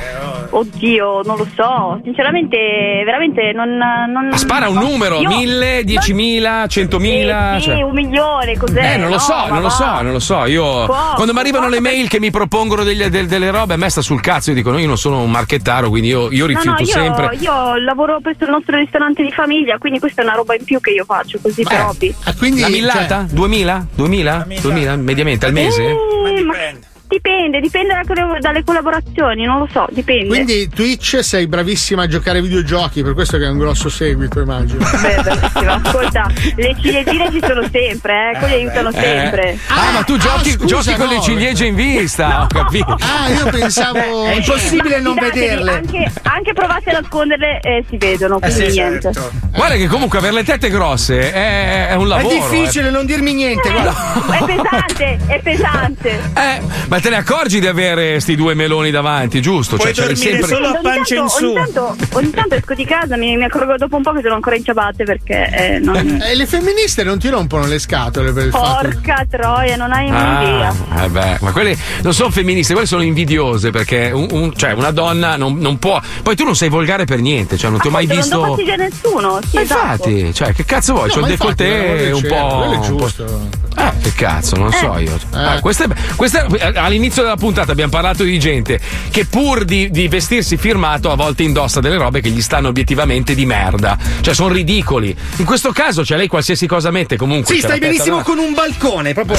Oddio, 0.52 1.22
non 1.24 1.36
lo 1.36 1.46
so, 1.54 2.00
sinceramente, 2.02 2.56
veramente 3.04 3.52
non... 3.52 3.68
non 3.76 4.28
Ma 4.30 4.36
spara 4.36 4.68
un 4.68 4.78
numero, 4.78 5.20
Io- 5.20 5.28
mille, 5.28 5.82
diecimila, 5.84 6.66
centomila? 6.66 7.54
Sì, 7.56 7.60
sì, 7.62 7.68
cioè- 7.70 7.82
un 7.82 7.92
milione, 7.92 8.56
cos'è? 8.56 8.94
Eh, 8.94 8.96
non 8.96 9.08
lo 9.08 9.14
No, 9.14 9.20
so, 9.20 9.34
ma 9.34 9.46
non 9.48 9.56
lo 9.62 9.68
va. 9.68 9.70
so, 9.70 10.02
non 10.02 10.12
lo 10.12 10.18
so. 10.18 10.44
Io 10.46 10.62
Poco, 10.86 11.12
quando 11.14 11.32
mi 11.32 11.38
arrivano 11.38 11.68
le 11.68 11.80
mail 11.80 12.08
che 12.08 12.18
mi 12.18 12.30
propongono 12.30 12.82
degli- 12.82 13.04
del- 13.06 13.26
delle 13.26 13.50
robe, 13.50 13.74
a 13.74 13.76
me 13.76 13.88
sta 13.90 14.00
sul 14.00 14.20
cazzo. 14.20 14.50
Io 14.50 14.56
dico, 14.56 14.70
no, 14.70 14.78
io 14.78 14.86
non 14.88 14.98
sono 14.98 15.22
un 15.22 15.30
marchettaro, 15.30 15.88
quindi 15.88 16.08
io, 16.08 16.30
io 16.32 16.46
No, 16.46 16.52
no, 16.52 16.58
rifiuto 16.58 16.82
io, 16.82 16.88
sempre. 16.88 17.36
io 17.38 17.76
lavoro 17.76 18.18
presso 18.20 18.44
il 18.44 18.50
nostro 18.50 18.76
ristorante 18.76 19.22
di 19.22 19.30
famiglia, 19.30 19.78
quindi 19.78 19.98
questa 20.00 20.22
è 20.22 20.24
una 20.24 20.34
roba 20.34 20.54
in 20.56 20.64
più 20.64 20.80
che 20.80 20.90
io 20.90 21.04
faccio, 21.04 21.38
così 21.40 21.62
per 21.62 21.80
hobby. 21.82 22.14
La 22.58 22.68
millata? 22.68 23.26
2000? 23.30 23.86
2000? 23.94 24.46
2000? 24.62 24.96
Mediamente 24.96 25.46
al 25.46 25.52
mese? 25.52 25.82
Eh, 25.82 25.94
ma 26.22 26.30
dipende, 26.30 26.86
dipende 27.18 27.92
da 27.92 28.02
colla- 28.06 28.38
dalle 28.38 28.62
collaborazioni, 28.64 29.44
non 29.44 29.58
lo 29.58 29.68
so, 29.72 29.86
dipende. 29.90 30.28
Quindi 30.28 30.68
Twitch 30.68 31.22
sei 31.22 31.46
bravissima 31.46 32.02
a 32.02 32.06
giocare 32.06 32.38
ai 32.38 32.44
videogiochi, 32.44 33.02
per 33.02 33.14
questo 33.14 33.36
che 33.38 33.44
hai 33.44 33.50
un 33.50 33.58
grosso 33.58 33.88
seguito, 33.88 34.40
immagino. 34.40 34.84
Beh, 35.00 35.22
bellissimo. 35.22 35.72
Ascolta, 35.72 36.30
le 36.56 36.76
ciliegine 36.80 37.30
ci 37.32 37.40
sono 37.44 37.62
sempre, 37.70 38.32
eh, 38.34 38.38
quelli 38.38 38.54
aiutano 38.54 38.92
sempre. 38.92 39.58
Ah, 39.68 39.90
ma 39.92 40.02
tu 40.02 40.16
giochi, 40.16 40.50
scusa, 40.50 40.66
giochi 40.66 40.94
con 40.94 41.06
no. 41.06 41.12
le 41.12 41.20
ciliegie 41.20 41.66
in 41.66 41.74
vista, 41.74 42.42
ho 42.42 42.46
capito. 42.46 42.96
Ah, 43.00 43.28
io 43.28 43.50
pensavo. 43.50 44.26
È 44.26 44.34
impossibile 44.34 45.00
non 45.00 45.14
Fidatevi, 45.14 45.40
vederle. 45.40 45.72
Anche, 45.72 46.12
anche 46.22 46.52
provate 46.52 46.90
a 46.90 47.00
nasconderle 47.00 47.60
e 47.60 47.84
si 47.88 47.96
vedono, 47.96 48.38
quindi 48.38 48.68
niente. 48.70 49.10
Guarda 49.54 49.74
che 49.74 49.86
comunque 49.86 50.18
avere 50.18 50.34
le 50.34 50.44
tette 50.44 50.68
grosse 50.70 51.32
è, 51.32 51.88
è 51.88 51.94
un 51.94 52.08
lavoro. 52.08 52.34
è 52.34 52.38
difficile 52.38 52.90
non 52.90 53.06
dirmi 53.06 53.32
niente, 53.34 53.70
guarda. 53.70 53.92
È 54.38 54.44
pesante, 54.44 55.18
è 55.26 55.40
pesante. 55.42 56.08
eh. 56.36 56.40
Eh, 56.40 56.60
ma 56.88 56.99
te 57.00 57.10
ne 57.10 57.16
accorgi 57.16 57.60
di 57.60 57.66
avere 57.66 58.20
sti 58.20 58.36
due 58.36 58.54
meloni 58.54 58.90
davanti, 58.90 59.40
giusto? 59.40 59.76
Puoi 59.76 59.92
li 59.92 60.00
dormire 60.00 60.42
solo 60.44 60.66
a 60.66 60.70
Ogni 60.70 60.78
pancia 60.82 61.14
in 61.14 61.20
tanto, 61.20 61.34
su. 61.36 61.44
ogni, 61.46 61.54
tanto, 61.54 61.96
ogni 62.12 62.30
tanto 62.30 62.54
esco 62.54 62.74
di 62.74 62.84
casa, 62.84 63.16
mi, 63.16 63.36
mi 63.36 63.44
accorgo 63.44 63.76
dopo 63.76 63.96
un 63.96 64.02
po' 64.02 64.12
che 64.12 64.20
sono 64.22 64.34
ancora 64.34 64.56
in 64.56 64.64
ciabatte 64.64 65.04
perché 65.04 65.48
eh, 65.52 65.78
non... 65.78 65.96
E 66.22 66.34
le 66.34 66.46
femministe 66.46 67.02
non 67.04 67.18
ti 67.18 67.28
rompono 67.28 67.66
le 67.66 67.78
scatole 67.78 68.32
per 68.32 68.46
il 68.46 68.50
fatto. 68.52 68.88
Porca 68.88 69.26
troia, 69.28 69.76
non 69.76 69.92
hai 69.92 70.08
Ah, 70.10 70.38
un'idea. 70.40 71.04
eh 71.04 71.08
beh, 71.08 71.38
ma 71.40 71.52
quelle 71.52 71.76
non 72.02 72.12
sono 72.14 72.30
femministe, 72.30 72.72
quelle 72.72 72.86
sono 72.88 73.02
invidiose 73.02 73.70
perché 73.70 74.10
un- 74.12 74.28
un- 74.30 74.56
cioè 74.56 74.72
una 74.72 74.90
donna 74.90 75.36
non, 75.36 75.56
non 75.58 75.78
può. 75.78 76.00
Poi 76.22 76.34
tu 76.36 76.44
non 76.44 76.54
sei 76.56 76.68
volgare 76.68 77.04
per 77.04 77.20
niente, 77.20 77.56
cioè 77.56 77.70
non 77.70 77.80
ti 77.80 77.86
ho 77.88 77.90
mai 77.90 78.06
Non 78.06 78.16
do 78.16 78.22
visto. 78.22 78.40
fastidio 78.42 78.72
a 78.72 78.76
nessuno. 78.76 79.38
Sì, 79.42 79.54
Ma 79.56 79.60
esatto. 79.62 80.08
infatti, 80.08 80.34
cioè, 80.34 80.52
che 80.54 80.64
cazzo 80.64 80.92
vuoi? 80.94 81.08
No, 81.08 81.14
C'ho 81.14 81.20
il 81.20 81.26
décolleté 81.26 82.10
un 82.12 82.22
po'. 82.22 82.56
quello 82.58 82.72
è 82.72 82.76
un 82.76 82.80
po'- 82.96 82.96
giusto. 83.04 83.48
Eh, 83.76 83.92
che 84.02 84.12
cazzo, 84.14 84.56
non 84.56 84.72
so 84.72 84.98
io. 84.98 85.18
Ah, 85.32 85.60
questa 85.60 85.84
è- 85.84 85.88
questa 86.16 86.44
è- 86.46 86.72
all'inizio 86.90 87.22
della 87.22 87.36
puntata 87.36 87.72
abbiamo 87.72 87.90
parlato 87.90 88.22
di 88.22 88.38
gente 88.38 88.80
che 89.10 89.24
pur 89.24 89.64
di, 89.64 89.90
di 89.90 90.08
vestirsi 90.08 90.56
firmato 90.56 91.10
a 91.10 91.14
volte 91.14 91.42
indossa 91.42 91.80
delle 91.80 91.96
robe 91.96 92.20
che 92.20 92.30
gli 92.30 92.42
stanno 92.42 92.68
obiettivamente 92.68 93.34
di 93.34 93.46
merda. 93.46 93.96
Cioè, 94.20 94.34
sono 94.34 94.52
ridicoli. 94.52 95.16
In 95.36 95.44
questo 95.44 95.72
caso, 95.72 96.04
cioè, 96.04 96.18
lei 96.18 96.28
qualsiasi 96.28 96.66
cosa 96.66 96.90
mette 96.90 97.16
comunque. 97.16 97.54
Sì, 97.54 97.60
stai 97.60 97.78
benissimo 97.78 98.18
davanti. 98.18 98.30
con 98.30 98.38
un 98.38 98.54
balcone, 98.54 99.14
proprio. 99.14 99.38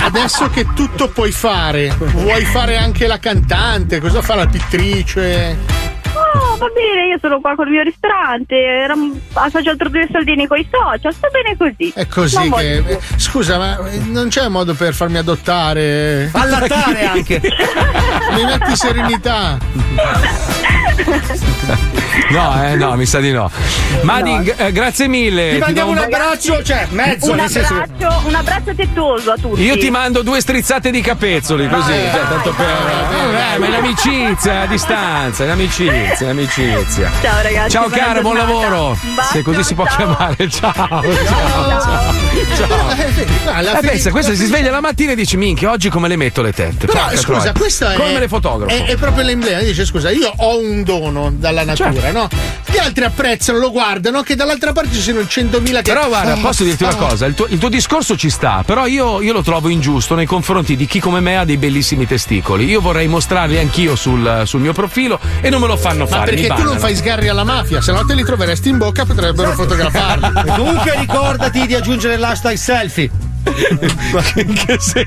Adesso 0.00 0.50
che 0.50 0.66
tutto 0.74 1.08
puoi 1.08 1.32
fare, 1.32 1.94
vuoi 1.98 2.44
fare 2.44 2.76
anche 2.76 3.06
la 3.06 3.18
cantante? 3.18 4.00
Cosa 4.00 4.22
fa 4.22 4.34
la 4.34 4.46
pittrice? 4.46 5.91
No, 6.14 6.56
va 6.58 6.66
bene, 6.68 7.08
io 7.08 7.18
sono 7.20 7.40
qua 7.40 7.54
col 7.54 7.68
mio 7.68 7.82
ristorante, 7.82 8.54
era- 8.56 8.94
faccio 9.32 9.70
altro 9.70 9.88
due 9.88 10.06
soldini 10.12 10.46
con 10.46 10.58
i 10.58 10.68
social, 10.70 11.12
sta 11.12 11.28
bene 11.28 11.56
così. 11.56 11.92
È 11.94 12.06
così 12.06 12.34
Non 12.36 12.58
che. 12.58 12.80
voglio- 12.82 13.00
Scusa, 13.16 13.58
ma 13.58 13.78
non 14.08 14.28
c'è 14.28 14.48
modo 14.48 14.74
per 14.74 14.94
farmi 14.94 15.18
adottare? 15.18 16.30
Allattare 16.32 17.06
anche. 17.06 17.40
Mi 18.34 18.44
metti 18.44 18.76
serenità. 18.76 19.58
No, 22.30 22.64
eh, 22.64 22.76
no, 22.76 22.96
mi 22.96 23.06
sa 23.06 23.18
di 23.20 23.30
no. 23.32 23.50
Madi, 24.02 24.38
g- 24.42 24.54
eh, 24.56 24.72
grazie 24.72 25.06
mille. 25.08 25.52
Ti 25.54 25.58
mandiamo 25.58 25.90
un 25.90 25.98
un- 25.98 26.04
abbraccio, 26.04 26.62
cioè 26.62 26.86
mezzo, 26.90 27.32
Un 27.32 27.40
abbraccio, 27.40 28.22
un 28.26 28.34
abbraccio 28.34 28.74
tettoso 28.74 29.32
a 29.32 29.36
tutti. 29.36 29.62
Io 29.62 29.76
ti 29.78 29.90
mando 29.90 30.22
due 30.22 30.40
strizzate 30.40 30.90
di 30.90 31.00
capezzoli 31.00 31.68
così, 31.68 31.92
cioè, 31.92 32.22
tanto 32.28 32.52
per. 32.52 32.66
Eh, 33.54 33.58
ma 33.58 33.66
è 33.66 33.70
l'amicizia 33.70 34.60
a 34.62 34.66
distanza, 34.66 35.42
è 35.42 35.46
un'amicizia, 35.46 35.92
è 36.10 36.22
un'amicizia. 36.22 37.10
Ciao 37.22 37.42
ragazzi. 37.42 37.70
Ciao 37.70 37.88
cara, 37.88 38.20
buon 38.20 38.36
lavoro. 38.36 38.98
Bacio, 39.14 39.32
Se 39.32 39.42
così 39.42 39.62
si 39.62 39.74
può 39.74 39.86
ciao. 39.86 39.96
chiamare. 39.96 40.48
Ciao. 40.50 40.72
Ciao. 40.74 42.14
ciao. 42.56 42.90
Alla 43.52 43.72
Eh, 43.72 43.76
fine- 43.78 43.90
pensa, 43.92 44.10
questa 44.10 44.34
si 44.34 44.44
sveglia 44.46 44.70
la 44.70 44.80
mattina 44.80 45.12
e 45.12 45.14
dice: 45.14 45.36
Minchia, 45.36 45.70
oggi 45.70 45.88
come 45.88 46.08
le 46.08 46.16
metto 46.16 46.42
le 46.42 46.52
tette? 46.52 46.86
Però 46.86 46.98
Porca 47.00 47.16
scusa, 47.16 47.38
troia. 47.38 47.52
questo 47.52 47.88
è. 47.88 47.94
Come 47.94 48.12
me 48.12 48.18
le 48.20 48.28
fotografo? 48.28 48.74
È, 48.74 48.84
è 48.86 48.96
proprio 48.96 49.24
l'emblema. 49.24 49.60
Dice: 49.60 49.84
Scusa, 49.84 50.10
io 50.10 50.32
ho 50.36 50.58
un 50.58 50.82
dono 50.82 51.30
dalla 51.32 51.64
natura, 51.64 51.92
Certo. 51.92 52.12
no? 52.12 52.28
Gli 52.66 52.78
altri 52.78 53.04
apprezzano, 53.04 53.58
lo 53.58 53.70
guardano, 53.70 54.22
che 54.22 54.34
dall'altra 54.34 54.72
parte 54.72 54.92
ci 54.94 55.00
sono 55.00 55.20
100.000 55.20 55.82
che. 55.82 55.92
Però 55.92 56.06
guarda, 56.08 56.32
Ah, 56.32 56.36
posso 56.36 56.64
dirti 56.64 56.82
una 56.84 56.92
ah. 56.92 56.96
cosa, 56.96 57.26
il 57.26 57.34
tuo, 57.34 57.46
il 57.48 57.58
tuo 57.58 57.68
discorso 57.68 58.16
ci 58.16 58.30
sta, 58.30 58.62
però 58.64 58.86
io, 58.86 59.20
io 59.20 59.32
lo 59.32 59.42
trovo 59.42 59.68
ingiusto 59.68 60.14
nei 60.14 60.26
confronti 60.26 60.76
di 60.76 60.86
chi 60.86 61.00
come 61.00 61.20
me 61.20 61.36
ha 61.36 61.44
dei 61.44 61.56
bellissimi 61.58 62.06
testicoli. 62.06 62.64
Io 62.64 62.80
vorrei 62.80 63.08
mostrarli 63.08 63.58
anch'io 63.58 63.94
sul, 63.96 64.42
sul 64.46 64.60
mio 64.60 64.72
profilo 64.72 65.18
e 65.40 65.50
non 65.50 65.60
me 65.60 65.66
lo 65.66 65.76
fanno 65.92 66.04
Ma 66.04 66.16
fare. 66.16 66.32
mi 66.32 66.40
perché 66.40 66.54
tu 66.60 66.62
non 66.66 66.78
fai 66.78 66.96
sgarri 66.96 67.28
alla 67.28 67.44
mafia, 67.44 67.80
se 67.80 67.92
no 67.92 68.04
te 68.04 68.14
li 68.14 68.24
troveresti 68.24 68.68
in 68.70 68.78
bocca, 68.78 69.04
potrebbero 69.04 69.52
fotografarli. 69.52 70.26
E 70.46 70.52
comunque 70.56 70.94
ricordati 70.98 71.66
di 71.66 71.74
aggiungere 71.74 72.16
l'hashtag 72.16 72.56
selfie. 72.56 73.10
che 73.42 74.76
se... 74.78 75.04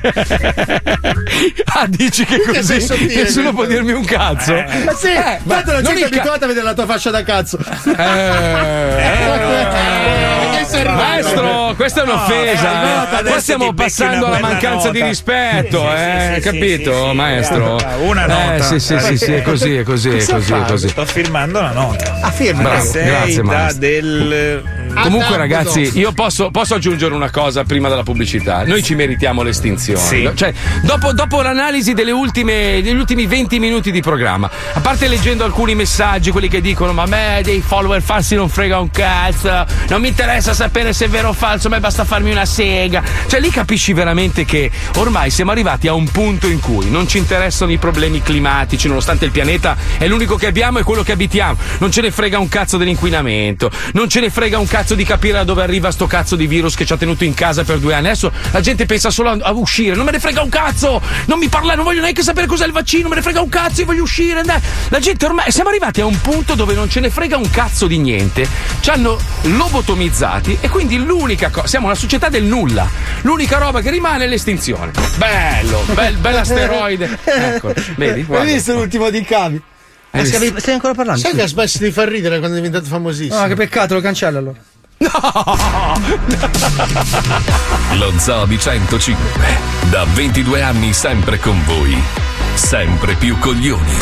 ah, 1.66 1.86
dici 1.88 2.26
che 2.26 2.40
Che 2.42 2.52
così 2.54 2.82
sottile, 2.82 3.24
nessuno 3.24 3.54
può 3.54 3.64
dirmi 3.66 3.94
un 3.94 4.04
cazzo? 4.04 4.54
Ma 4.54 4.94
sì, 4.94 5.08
Eh, 5.08 5.40
ma 5.44 5.56
tanto 5.56 5.72
la 5.72 5.82
non 5.82 5.84
gente 5.96 6.02
è 6.02 6.04
il 6.04 6.10
ca- 6.10 6.16
abituata 6.18 6.44
a 6.44 6.48
vedere 6.50 6.66
la 6.66 6.74
tua 6.74 6.86
fascia 6.86 7.12
da 7.12 7.24
cazzo. 7.24 7.58
Che 7.58 7.64
sei 7.86 7.96
arrivato? 10.80 11.02
Maestro, 11.02 11.74
questa 11.76 12.00
è 12.02 12.04
un'offesa. 12.04 12.72
No, 12.72 12.86
eh. 12.86 13.16
adesso 13.16 13.24
Qua 13.24 13.36
ti 13.36 13.42
stiamo 13.42 13.74
passando 13.74 14.26
alla 14.28 14.40
mancanza 14.40 14.90
di 14.90 15.00
nota. 15.00 15.10
rispetto, 15.10 15.80
Sì, 15.82 15.88
sì, 15.88 16.02
eh, 16.02 16.28
sì, 16.28 16.34
sì, 16.36 16.40
capito, 16.42 16.94
sì, 17.04 17.10
sì, 17.10 17.16
maestro? 17.16 17.78
Una 18.00 18.26
nota. 18.26 18.56
Eh, 18.56 18.62
sì, 18.62 18.80
sì, 18.80 19.00
sì, 19.00 19.18
sì, 19.18 19.34
è 19.34 19.42
così, 19.42 19.76
è 19.78 19.84
così, 19.84 20.10
è 20.10 20.26
così, 20.26 20.52
casi. 20.52 20.90
Sto 20.90 21.06
firmando 21.06 21.60
una 21.60 21.72
nota. 21.72 22.18
Ah, 22.22 22.32
firma. 22.32 22.62
Bravo, 22.64 22.84
Sei 22.86 23.06
grazie, 23.06 23.36
da 23.36 23.44
maestro. 23.44 23.80
del 23.80 24.64
Comunque, 25.02 25.38
ragazzi, 25.38 25.92
io 25.98 26.12
posso, 26.12 26.52
posso 26.52 26.76
aggiungere 26.76 27.14
una 27.14 27.30
cosa 27.30 27.64
prima 27.64 27.90
della 27.90 28.04
pubblicità. 28.04 28.64
Noi 28.66 28.84
ci 28.84 28.96
meritiamo 28.96 29.42
l'estinzione. 29.44 30.00
Sì. 30.00 30.30
Cioè, 30.34 30.54
dopo, 30.82 31.14
dopo 31.14 31.42
l'analisi 31.42 31.94
delle 31.94 32.12
ultime, 32.12 32.82
degli 32.82 32.96
ultimi 32.96 33.26
20 33.26 33.60
minuti 33.60 33.92
di 33.92 34.02
programma, 34.02 34.50
a 34.74 34.80
parte 34.80 35.08
leggendo 35.08 35.44
alcuni 35.44 35.76
messaggi, 35.76 36.32
quelli 36.32 36.48
che 36.48 36.62
dicono: 36.62 36.94
Ma 36.94 37.04
a 37.04 37.08
me 37.08 37.42
dei 37.44 37.62
follower 37.66 38.02
falsi 38.02 38.36
non 38.36 38.50
frega 38.50 38.80
un 38.80 38.90
cazzo, 38.90 39.66
non 39.90 40.02
mi 40.02 40.08
interessa 40.08 40.54
sapere 40.54 40.94
se 40.94 41.06
è 41.06 41.10
vero 41.10 41.30
o 41.30 41.34
falso, 41.34 41.68
a 41.68 41.72
me 41.72 41.80
basta 41.80 42.04
farmi 42.06 42.32
una 42.32 42.46
sega. 42.46 43.04
Cioè, 43.28 43.40
lì 43.40 43.50
capisci 43.50 43.94
veramente 43.94 44.46
che 44.46 44.72
ormai 44.96 45.30
siamo 45.30 45.52
arrivati 45.52 45.88
a 45.88 45.94
un 45.94 46.08
punto 46.10 46.48
in 46.48 46.60
cui 46.60 46.90
non 46.90 47.08
ci 47.08 47.18
interessano 47.18 47.72
i 47.72 47.78
problemi 47.78 48.22
climatici, 48.22 48.88
nonostante 48.88 49.26
il 49.26 49.32
pianeta 49.32 49.76
è 49.98 50.08
l'unico 50.08 50.36
che 50.36 50.48
abbiamo 50.48 50.80
e 50.80 50.84
quello 50.84 51.04
che 51.04 51.12
abitiamo. 51.12 51.58
Non 51.80 51.92
ce 51.92 52.02
ne 52.02 52.12
frega 52.12 52.40
un 52.40 52.48
cazzo 52.48 52.78
dell'inquinamento, 52.78 53.70
non 53.94 54.10
ce 54.10 54.20
ne 54.20 54.30
frega 54.30 54.58
un 54.60 54.68
cazzo 54.68 54.85
di 54.94 55.04
capire 55.04 55.38
da 55.38 55.44
dove 55.44 55.64
arriva 55.64 55.90
sto 55.90 56.06
cazzo 56.06 56.36
di 56.36 56.46
virus 56.46 56.76
che 56.76 56.86
ci 56.86 56.94
ha 56.94 56.98
tenuto 56.98 57.24
in 57.24 57.34
casa 57.34 57.64
per 57.64 57.80
due 57.80 57.94
anni. 57.94 58.08
Adesso 58.08 58.32
la 58.52 58.62
gente 58.62 58.86
pensa 58.86 59.10
solo 59.10 59.30
a, 59.30 59.38
a 59.42 59.52
uscire, 59.54 59.96
non 59.96 60.06
me 60.06 60.12
ne 60.12 60.20
frega 60.20 60.42
un 60.42 60.50
cazzo, 60.50 61.02
non 61.26 61.40
mi 61.40 61.48
parla, 61.48 61.74
non 61.74 61.84
voglio 61.84 62.02
neanche 62.02 62.22
sapere 62.22 62.46
cos'è 62.46 62.66
il 62.66 62.72
vaccino, 62.72 63.10
me 63.10 63.16
ne 63.16 63.22
frega 63.22 63.42
un 63.42 63.50
cazzo, 63.50 63.80
io 63.80 63.86
voglio 63.88 64.04
uscire. 64.04 64.44
dai. 64.44 64.60
La 64.90 65.00
gente 65.00 65.26
ormai 65.26 65.52
siamo 65.52 65.70
arrivati 65.70 66.02
a 66.02 66.06
un 66.06 66.20
punto 66.22 66.54
dove 66.56 66.74
non 66.74 66.90
ce 66.90 67.00
ne 67.00 67.10
frega 67.10 67.38
un 67.38 67.50
cazzo 67.50 67.88
di 67.88 67.98
niente, 67.98 68.48
ci 68.82 68.90
hanno 68.90 69.18
lobotomizzati 69.42 70.58
e 70.62 70.70
quindi 70.70 71.04
l'unica 71.04 71.50
cosa, 71.50 71.68
siamo 71.68 71.86
una 71.88 71.96
società 71.96 72.30
del 72.30 72.44
nulla, 72.44 72.88
l'unica 73.22 73.58
roba 73.58 73.82
che 73.82 73.90
rimane 73.90 74.26
è 74.26 74.28
l'estinzione. 74.28 74.92
Bello, 75.18 75.84
bel, 75.94 76.18
bell'asteroide. 76.18 77.18
Ecco, 77.24 77.74
vedi? 77.96 78.26
Hai 78.30 78.46
visto 78.46 78.74
l'ultimo 78.74 79.10
di 79.10 79.24
Cavi? 79.24 79.62
Visto? 80.12 80.60
Stai, 80.60 80.74
ancora 80.74 80.94
parlando? 80.94 81.20
Sai 81.22 81.34
che 81.34 81.42
ha 81.42 81.48
smesso 81.48 81.78
di 81.80 81.92
far 81.92 82.08
ridere 82.08 82.40
quando 82.40 82.58
è 82.58 82.62
diventato 82.62 82.86
famosissimo? 82.86 83.40
No, 83.40 83.48
che 83.48 83.56
peccato, 83.56 83.96
lo 83.96 84.02
cancella 84.02 84.40
allora. 84.98 85.94
Lo 87.98 88.12
Zoo 88.18 88.46
di 88.46 88.60
105. 88.60 89.58
Da 89.90 90.06
22 90.14 90.62
anni 90.62 90.94
sempre 90.94 91.40
con 91.40 91.62
voi. 91.66 92.02
Sempre 92.54 93.16
più 93.16 93.38
coglioni. 93.40 93.94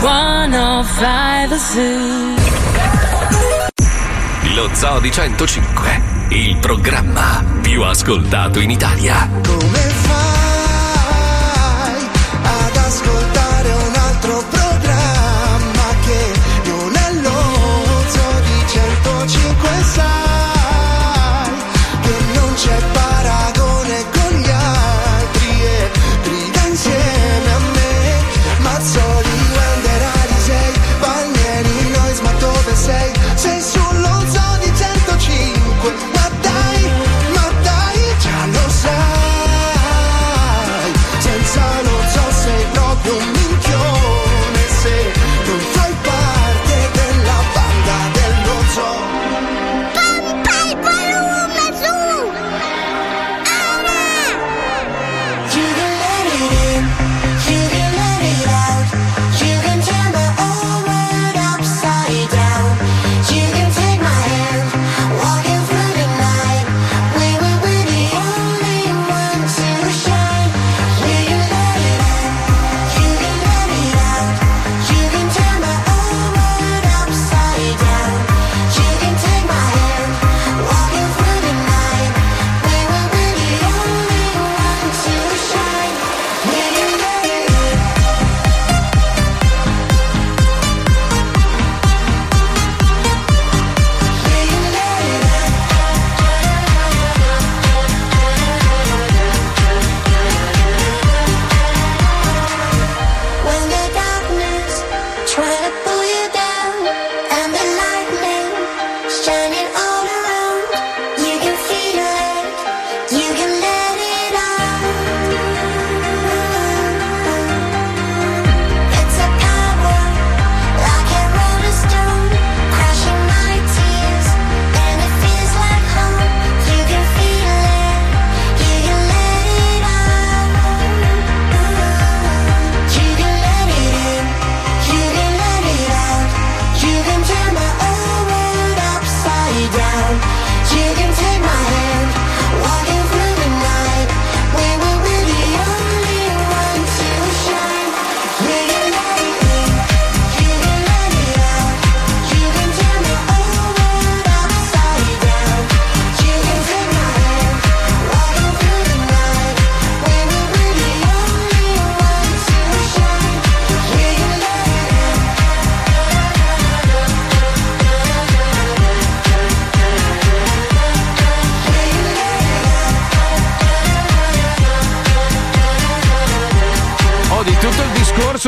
105 0.00 1.58
Zoo. 1.58 2.34
Lo 4.54 4.68
Zoo 4.72 5.00
di 5.00 5.10
105. 5.10 6.14
Il 6.30 6.56
programma 6.58 7.44
più 7.60 7.82
ascoltato 7.82 8.60
in 8.60 8.70
Italia. 8.70 9.28
Come 9.42 9.78
fai 9.78 10.35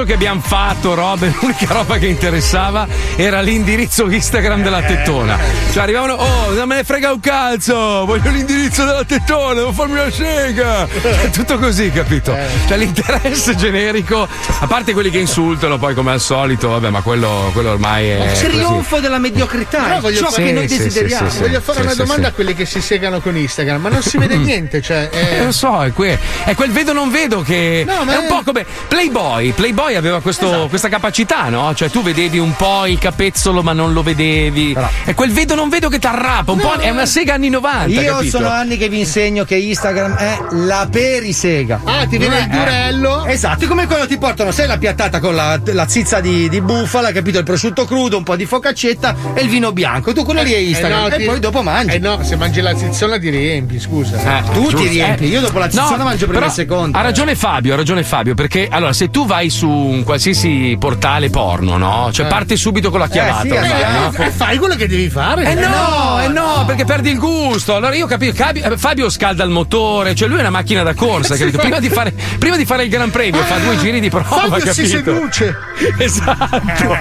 che 0.08 0.14
abbiamo 0.14 0.40
fatto, 0.40 0.94
robe, 0.94 1.34
l'unica 1.38 1.66
roba 1.70 1.98
che 1.98 2.06
interessava 2.06 2.88
era 3.14 3.42
l'indirizzo 3.42 4.08
Instagram 4.10 4.62
della 4.62 4.80
tettona. 4.80 5.38
Cioè 5.70 5.82
arrivavano, 5.82 6.14
oh, 6.14 6.50
non 6.52 6.66
me 6.66 6.76
ne 6.76 6.84
frega 6.84 7.12
un 7.12 7.20
cazzo, 7.20 8.06
voglio 8.06 8.30
l'indirizzo 8.30 8.86
della 8.86 9.04
tettona, 9.04 9.52
devo 9.54 9.72
farmi 9.72 9.92
una 10.00 10.10
sega. 10.10 10.88
Cioè, 11.00 11.28
tutto 11.30 11.58
così, 11.58 11.90
capito? 11.92 12.34
Cioè 12.66 12.78
l'interesse 12.78 13.54
generico, 13.54 14.26
a 14.60 14.66
parte 14.66 14.94
quelli 14.94 15.10
che 15.10 15.18
insultano 15.18 15.76
poi 15.78 15.92
come 15.94 16.12
al 16.12 16.20
solito, 16.20 16.70
vabbè, 16.70 16.88
ma 16.88 17.02
quello, 17.02 17.50
quello 17.52 17.72
ormai 17.72 18.08
è... 18.08 18.14
Il 18.24 18.28
così. 18.30 18.46
trionfo 18.48 19.00
della 19.00 19.18
mediocrità, 19.18 19.82
Però 19.82 19.96
è 19.98 20.00
voglio 20.00 20.18
ciò 20.20 20.30
fare- 20.30 20.44
che 20.44 20.52
noi 20.52 20.68
Sì, 20.68 20.76
sì, 20.76 20.82
desideriamo. 20.84 21.28
sì, 21.28 21.36
sì, 21.36 21.42
Voglio 21.42 21.60
fare 21.60 21.78
Sì, 21.80 21.84
una 21.84 21.92
sì, 21.92 21.98
domanda 21.98 22.22
sì. 22.22 22.28
a 22.28 22.32
quelli 22.32 22.54
che 22.54 22.64
si 22.64 22.80
segano 22.80 23.20
con 23.20 23.36
Instagram, 23.36 23.80
ma 23.82 23.88
non 23.90 24.02
si 24.02 24.16
vede 24.16 24.36
niente, 24.38 24.80
cioè. 24.80 25.10
Eh, 25.12 25.36
eh, 25.36 25.44
lo 25.44 25.52
so, 25.52 25.84
è, 25.84 25.92
que- 25.92 26.18
è 26.44 26.54
quel 26.54 26.70
vedo 26.70 26.94
non 26.94 27.10
vedo 27.10 27.42
che 27.42 27.84
No, 27.86 28.04
ma 28.04 28.14
è 28.14 28.16
un 28.16 28.24
è- 28.24 28.28
po' 28.28 28.40
come 28.42 28.64
Playboy. 28.88 29.52
Playboy 29.52 29.66
Playboy 29.68 29.96
aveva 29.98 30.20
questo- 30.20 30.46
Esatto. 30.46 30.68
questa 30.68 30.88
capacità, 30.88 31.48
no? 31.48 31.74
Cioè 31.74 31.90
tu 31.90 32.02
vedevi 32.02 32.38
un 32.38 32.54
po' 32.56 32.86
il 32.86 32.98
capezzolo 32.98 33.62
ma 33.62 33.72
non 33.72 33.92
lo 33.92 34.02
vedevi. 34.02 34.76
È 35.04 35.14
quel 35.14 35.30
vedo 35.32 35.54
non 35.54 35.68
vedo 35.68 35.88
che 35.88 35.98
t'arrapa, 35.98 36.52
un 36.52 36.58
po' 36.58 36.74
è 36.74 36.90
una 36.90 37.06
sega 37.06 37.34
anni 37.34 37.48
90. 37.50 38.00
Io 38.00 38.14
capito? 38.14 38.38
sono 38.38 38.48
anni 38.50 38.76
che 38.76 38.88
vi 38.88 39.00
insegno 39.00 39.44
che 39.44 39.56
Instagram 39.56 40.14
è 40.16 40.38
la 40.52 40.88
perisega. 40.90 41.80
Ah, 41.84 42.06
ti 42.06 42.16
viene 42.18 42.38
il 42.38 42.42
Eh, 42.44 42.48
durello? 42.48 43.24
Esatto, 43.26 43.64
è 43.64 43.66
come 43.66 43.86
quando 43.86 44.06
ti 44.06 44.16
portano, 44.18 44.50
sai, 44.52 44.66
la 44.66 44.78
piattata 44.78 45.20
con 45.20 45.34
la, 45.34 45.60
la 45.64 45.88
zizza 45.88 46.20
di, 46.20 46.48
di 46.48 46.60
bufala, 46.60 47.12
capito? 47.12 47.38
Il 47.38 47.44
prosciutto 47.44 47.84
crudo, 47.84 48.16
un 48.16 48.22
po' 48.22 48.36
di 48.36 48.46
focaccetta 48.46 49.14
e 49.34 49.42
il 49.42 49.48
vino 49.48 49.72
bianco. 49.72 50.12
Tu 50.12 50.24
quello 50.24 50.42
lì 50.42 50.52
è 50.52 50.58
Instagram. 50.58 50.98
Eh, 51.06 51.08
no, 51.08 51.14
e 51.14 51.18
ti- 51.18 51.24
poi 51.24 51.40
dopo 51.40 51.62
mangi. 51.62 51.94
Eh 51.96 51.98
no, 51.98 52.22
se 52.22 52.36
mangi 52.36 52.60
la 52.60 52.76
zizzona 52.76 53.18
ti 53.18 53.28
riempi, 53.30 53.78
scusa. 53.80 54.38
Eh, 54.38 54.42
tu 54.52 54.60
giusto, 54.62 54.76
ti 54.78 54.88
riempi, 54.88 55.24
eh. 55.24 55.28
io 55.28 55.40
dopo 55.40 55.58
la 55.58 55.68
zizzona 55.70 55.96
No, 55.96 56.04
mangio 56.04 56.24
prima 56.26 56.40
però 56.40 56.50
e 56.50 56.54
secondo. 56.54 56.96
Ha 56.98 57.00
ragione 57.02 57.34
Fabio, 57.34 57.74
ha 57.74 57.76
ragione 57.76 58.02
Fabio, 58.04 58.34
perché 58.34 58.68
allora 58.70 58.92
se 58.92 59.10
tu 59.10 59.26
vai 59.26 59.50
su 59.50 59.66
un 59.88 60.02
qualsiasi 60.04 60.76
portale 60.78 61.30
porno, 61.30 61.76
no? 61.76 62.10
Cioè 62.12 62.26
Eh. 62.26 62.28
parte 62.28 62.56
subito 62.56 62.90
con 62.90 63.00
la 63.00 63.08
chiavata. 63.08 63.42
sì, 63.42 63.50
ormai, 63.50 63.70
eh, 63.82 63.86
no? 64.18 64.24
eh, 64.24 64.30
fai 64.30 64.58
quello 64.58 64.74
che 64.74 64.86
devi 64.88 65.08
fare. 65.08 65.44
Eh 65.44 65.54
no, 65.54 66.20
eh 66.22 66.28
no, 66.28 66.64
perché 66.66 66.84
perdi 66.84 67.10
il 67.10 67.18
gusto. 67.18 67.74
Allora 67.74 67.94
io 67.94 68.06
capisco, 68.06 68.34
Capi- 68.42 68.60
eh, 68.60 68.76
Fabio 68.76 69.08
scalda 69.10 69.44
il 69.44 69.50
motore, 69.50 70.14
cioè 70.14 70.28
lui 70.28 70.38
è 70.38 70.40
una 70.40 70.50
macchina 70.50 70.82
da 70.82 70.94
corsa, 70.94 71.34
Sì, 71.34 71.40
capito? 71.40 71.56
ma- 71.58 71.62
Prima 71.62 71.78
di, 71.80 71.88
fare, 71.88 72.12
prima 72.38 72.56
di 72.56 72.64
fare 72.64 72.84
il 72.84 72.88
Gran 72.90 73.10
Premio 73.10 73.40
fa 73.42 73.56
due 73.58 73.76
giri 73.78 74.00
di 74.00 74.08
prova, 74.10 74.26
Fabio 74.26 74.50
capito? 74.50 74.72
si 74.72 74.86
seduce. 74.86 75.56
Esatto. 75.98 76.96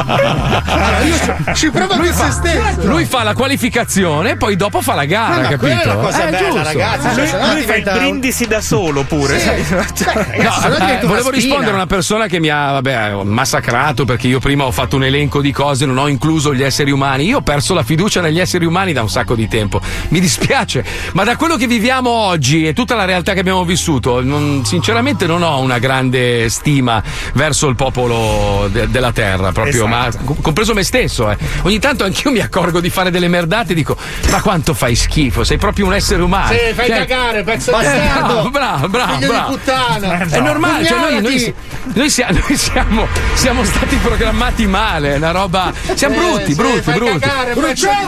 Allora, 0.00 1.00
io 1.02 1.14
ci- 1.16 1.54
ci 1.54 1.70
prova 1.70 1.96
lui 1.96 2.08
fa, 2.08 2.30
se 2.30 2.32
stesso. 2.32 2.86
lui 2.88 3.04
fa 3.04 3.22
la 3.22 3.34
qualificazione 3.34 4.30
e 4.30 4.36
poi 4.36 4.56
dopo 4.56 4.80
fa 4.80 4.94
la 4.94 5.04
gara, 5.04 5.36
ma 5.36 5.42
capito? 5.42 5.58
quella 5.58 5.82
è 5.82 5.86
la 5.86 5.94
cosa 5.96 6.26
Eh, 6.26 6.30
bella, 6.30 6.38
giusto. 6.48 6.62
ragazzi, 6.62 7.06
Eh, 7.20 7.26
cioè, 7.26 7.40
no 7.46 7.52
Lui 7.52 7.62
fa 7.62 7.74
un- 7.74 7.98
brindisi 7.98 8.46
da 8.46 8.60
solo 8.60 9.02
pure. 9.04 9.38
Sì. 9.38 9.44
sai? 9.46 9.64
Ragazzi, 9.68 10.04
No, 10.04 10.68
no 10.68 10.88
eh, 10.88 10.98
una 10.98 10.98
volevo 11.06 11.30
rispondere 11.30 11.72
a 11.72 11.74
una 11.74 11.86
persona 11.86 12.26
che 12.30 12.40
mi 12.40 12.48
ha 12.48 12.72
vabbè, 12.72 13.22
massacrato 13.24 14.04
perché 14.06 14.26
io 14.28 14.38
prima 14.40 14.64
ho 14.64 14.70
fatto 14.70 14.96
un 14.96 15.04
elenco 15.04 15.40
di 15.42 15.52
cose, 15.52 15.84
non 15.84 15.98
ho 15.98 16.08
incluso 16.08 16.54
gli 16.54 16.62
esseri 16.62 16.90
umani. 16.90 17.24
Io 17.26 17.38
ho 17.38 17.42
perso 17.42 17.74
la 17.74 17.82
fiducia 17.82 18.20
negli 18.22 18.38
esseri 18.40 18.64
umani 18.64 18.92
da 18.92 19.02
un 19.02 19.10
sacco 19.10 19.34
di 19.34 19.48
tempo. 19.48 19.80
Mi 20.08 20.20
dispiace, 20.20 20.84
ma 21.12 21.24
da 21.24 21.36
quello 21.36 21.56
che 21.56 21.66
viviamo 21.66 22.08
oggi 22.10 22.66
e 22.66 22.72
tutta 22.72 22.94
la 22.94 23.04
realtà 23.04 23.34
che 23.34 23.40
abbiamo 23.40 23.64
vissuto, 23.64 24.22
non- 24.22 24.64
sinceramente 24.64 25.26
non 25.26 25.42
ho 25.42 25.58
una 25.60 25.78
grande 25.78 26.48
stima 26.48 27.02
verso 27.34 27.68
il 27.68 27.74
popolo 27.76 28.68
de- 28.70 28.88
della 28.88 29.12
terra, 29.12 29.52
proprio, 29.52 29.86
Esatto. 29.86 30.18
ma 30.18 30.24
com- 30.24 30.40
compreso 30.40 30.72
me 30.74 30.82
stesso. 30.84 31.30
eh. 31.30 31.36
Ogni 31.62 31.78
tanto 31.78 32.04
anch'io 32.04 32.30
mi 32.30 32.38
accorgo 32.40 32.80
di 32.80 32.88
fare 32.90 33.10
delle 33.10 33.28
merdate 33.28 33.72
e 33.72 33.74
dico: 33.74 33.96
Ma 34.30 34.40
quanto 34.40 34.72
fai 34.74 34.94
schifo? 34.94 35.42
Sei 35.44 35.58
proprio 35.58 35.86
un 35.86 35.94
essere 35.94 36.22
umano. 36.22 36.52
Sì, 36.52 36.72
fai 36.74 36.86
Cioè- 36.86 36.98
cagare, 37.06 37.42
pezzo 37.42 37.70
di 37.76 37.84
Eh, 37.84 37.88
bastardo. 37.88 38.32
bravo, 38.34 38.50
bravo, 38.50 38.88
bravo, 38.88 39.12
Figlio 39.14 39.28
bravo. 39.32 39.50
di 39.50 39.56
puttana. 39.58 40.18
È 40.20 40.40
normale, 40.40 40.86
cioè 40.86 40.98
noi, 40.98 41.20
noi- 41.20 41.54
noi 41.94 42.10
sia- 42.20 42.28
noi 42.46 42.56
siamo, 42.56 43.06
siamo 43.34 43.64
stati 43.64 43.96
programmati 43.96 44.66
male, 44.66 45.14
è 45.14 45.16
una 45.16 45.30
roba. 45.30 45.72
Siamo 45.94 46.14
Eh, 46.14 46.18
brutti, 46.18 46.44
sì, 46.46 46.54
brutti, 46.54 46.90
brutti. 46.92 47.18
cagare, 47.20 47.54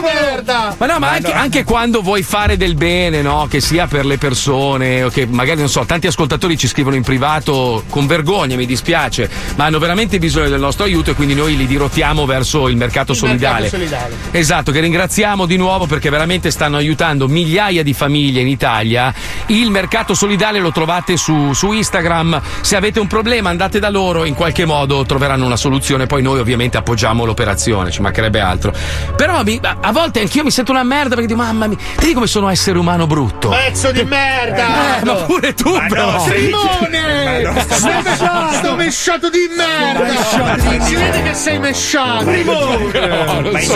merda. 0.01 0.75
Ma 0.77 0.85
no, 0.85 0.99
ma 0.99 1.09
anche, 1.11 1.31
anche 1.33 1.63
quando 1.63 2.01
vuoi 2.01 2.21
fare 2.23 2.57
del 2.57 2.75
bene, 2.75 3.21
no? 3.21 3.47
Che 3.49 3.59
sia 3.59 3.87
per 3.87 4.05
le 4.05 4.17
persone, 4.17 5.03
o 5.03 5.09
che 5.09 5.25
magari 5.25 5.59
non 5.59 5.69
so, 5.69 5.85
tanti 5.85 6.07
ascoltatori 6.07 6.57
ci 6.57 6.67
scrivono 6.67 6.95
in 6.95 7.03
privato 7.03 7.83
con 7.89 8.05
vergogna, 8.05 8.55
mi 8.55 8.65
dispiace, 8.65 9.29
ma 9.55 9.65
hanno 9.65 9.79
veramente 9.79 10.19
bisogno 10.19 10.49
del 10.49 10.59
nostro 10.59 10.83
aiuto 10.83 11.11
e 11.11 11.13
quindi 11.15 11.33
noi 11.33 11.57
li 11.57 11.65
dirottiamo 11.65 12.25
verso 12.25 12.67
il 12.67 12.77
mercato 12.77 13.13
solidale. 13.13 13.69
mercato 13.69 13.77
solidale. 13.83 14.15
Esatto, 14.31 14.71
che 14.71 14.79
ringraziamo 14.79 15.45
di 15.45 15.57
nuovo 15.57 15.85
perché 15.85 16.09
veramente 16.09 16.51
stanno 16.51 16.77
aiutando 16.77 17.27
migliaia 17.27 17.83
di 17.83 17.93
famiglie 17.93 18.41
in 18.41 18.47
Italia. 18.47 19.13
Il 19.47 19.71
mercato 19.71 20.13
solidale 20.13 20.59
lo 20.59 20.71
trovate 20.71 21.17
su, 21.17 21.53
su 21.53 21.71
Instagram. 21.71 22.41
Se 22.61 22.75
avete 22.75 22.99
un 22.99 23.07
problema 23.07 23.49
andate 23.49 23.79
da 23.79 23.89
loro, 23.89 24.01
in 24.25 24.33
qualche 24.35 24.65
modo 24.65 25.03
troveranno 25.05 25.45
una 25.45 25.55
soluzione. 25.55 26.05
Poi 26.05 26.21
noi 26.21 26.39
ovviamente 26.39 26.77
appoggiamo 26.77 27.23
l'operazione, 27.25 27.89
ci 27.91 28.01
mancherebbe 28.01 28.39
altro. 28.39 28.73
Però 29.15 29.41
mi- 29.43 29.59
a 29.61 29.91
volte 29.91 30.19
anch'io 30.21 30.43
mi 30.43 30.51
sento 30.51 30.71
una 30.71 30.83
merda 30.83 31.15
perché 31.15 31.27
dico, 31.27 31.39
mamma 31.41 31.67
mia, 31.67 31.77
vedi 31.97 32.13
come 32.13 32.27
sono 32.27 32.49
essere 32.49 32.77
umano 32.77 33.07
brutto. 33.07 33.49
Pezzo 33.49 33.91
di 33.91 34.03
merda! 34.03 34.99
Eh, 35.01 35.05
ma 35.05 35.13
pure 35.15 35.53
tu, 35.53 35.73
Ma 35.75 35.85
però. 35.87 36.11
no, 36.11 36.19
Simone! 36.19 37.41
Ma 37.43 37.51
no, 37.51 37.61
Sei 37.67 38.01
mesciato, 38.03 38.75
mesciato 38.75 39.29
di 39.29 39.49
merda! 39.55 40.81
Si 40.83 40.95
vede 40.95 41.21
che 41.23 41.33
sei 41.33 41.59
mesciato! 41.59 42.25
No, 42.25 43.49
Ma 43.51 43.59
in 43.59 43.65
so. 43.67 43.75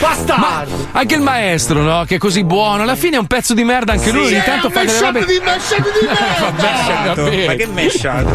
Bastardo! 0.00 0.88
Anche 0.92 1.14
il 1.14 1.20
maestro, 1.22 1.82
no? 1.82 2.04
Che 2.06 2.16
è 2.16 2.18
così 2.18 2.44
buono. 2.44 2.82
Alla 2.82 2.96
fine 2.96 3.16
è 3.16 3.18
un 3.18 3.26
pezzo 3.26 3.54
di 3.54 3.64
merda 3.64 3.92
anche 3.92 4.10
lui. 4.10 4.26
Ogni 4.26 4.42
tanto 4.44 4.70
fa 4.70 4.80
delle 4.80 4.92
mesciato 4.92 5.18
robe. 5.18 5.26
di 5.26 5.40
mesciato 5.44 5.88
di 6.00 6.06
merda! 7.26 7.46
Ma 7.46 7.54
che 7.54 7.66
mesciato? 7.66 8.28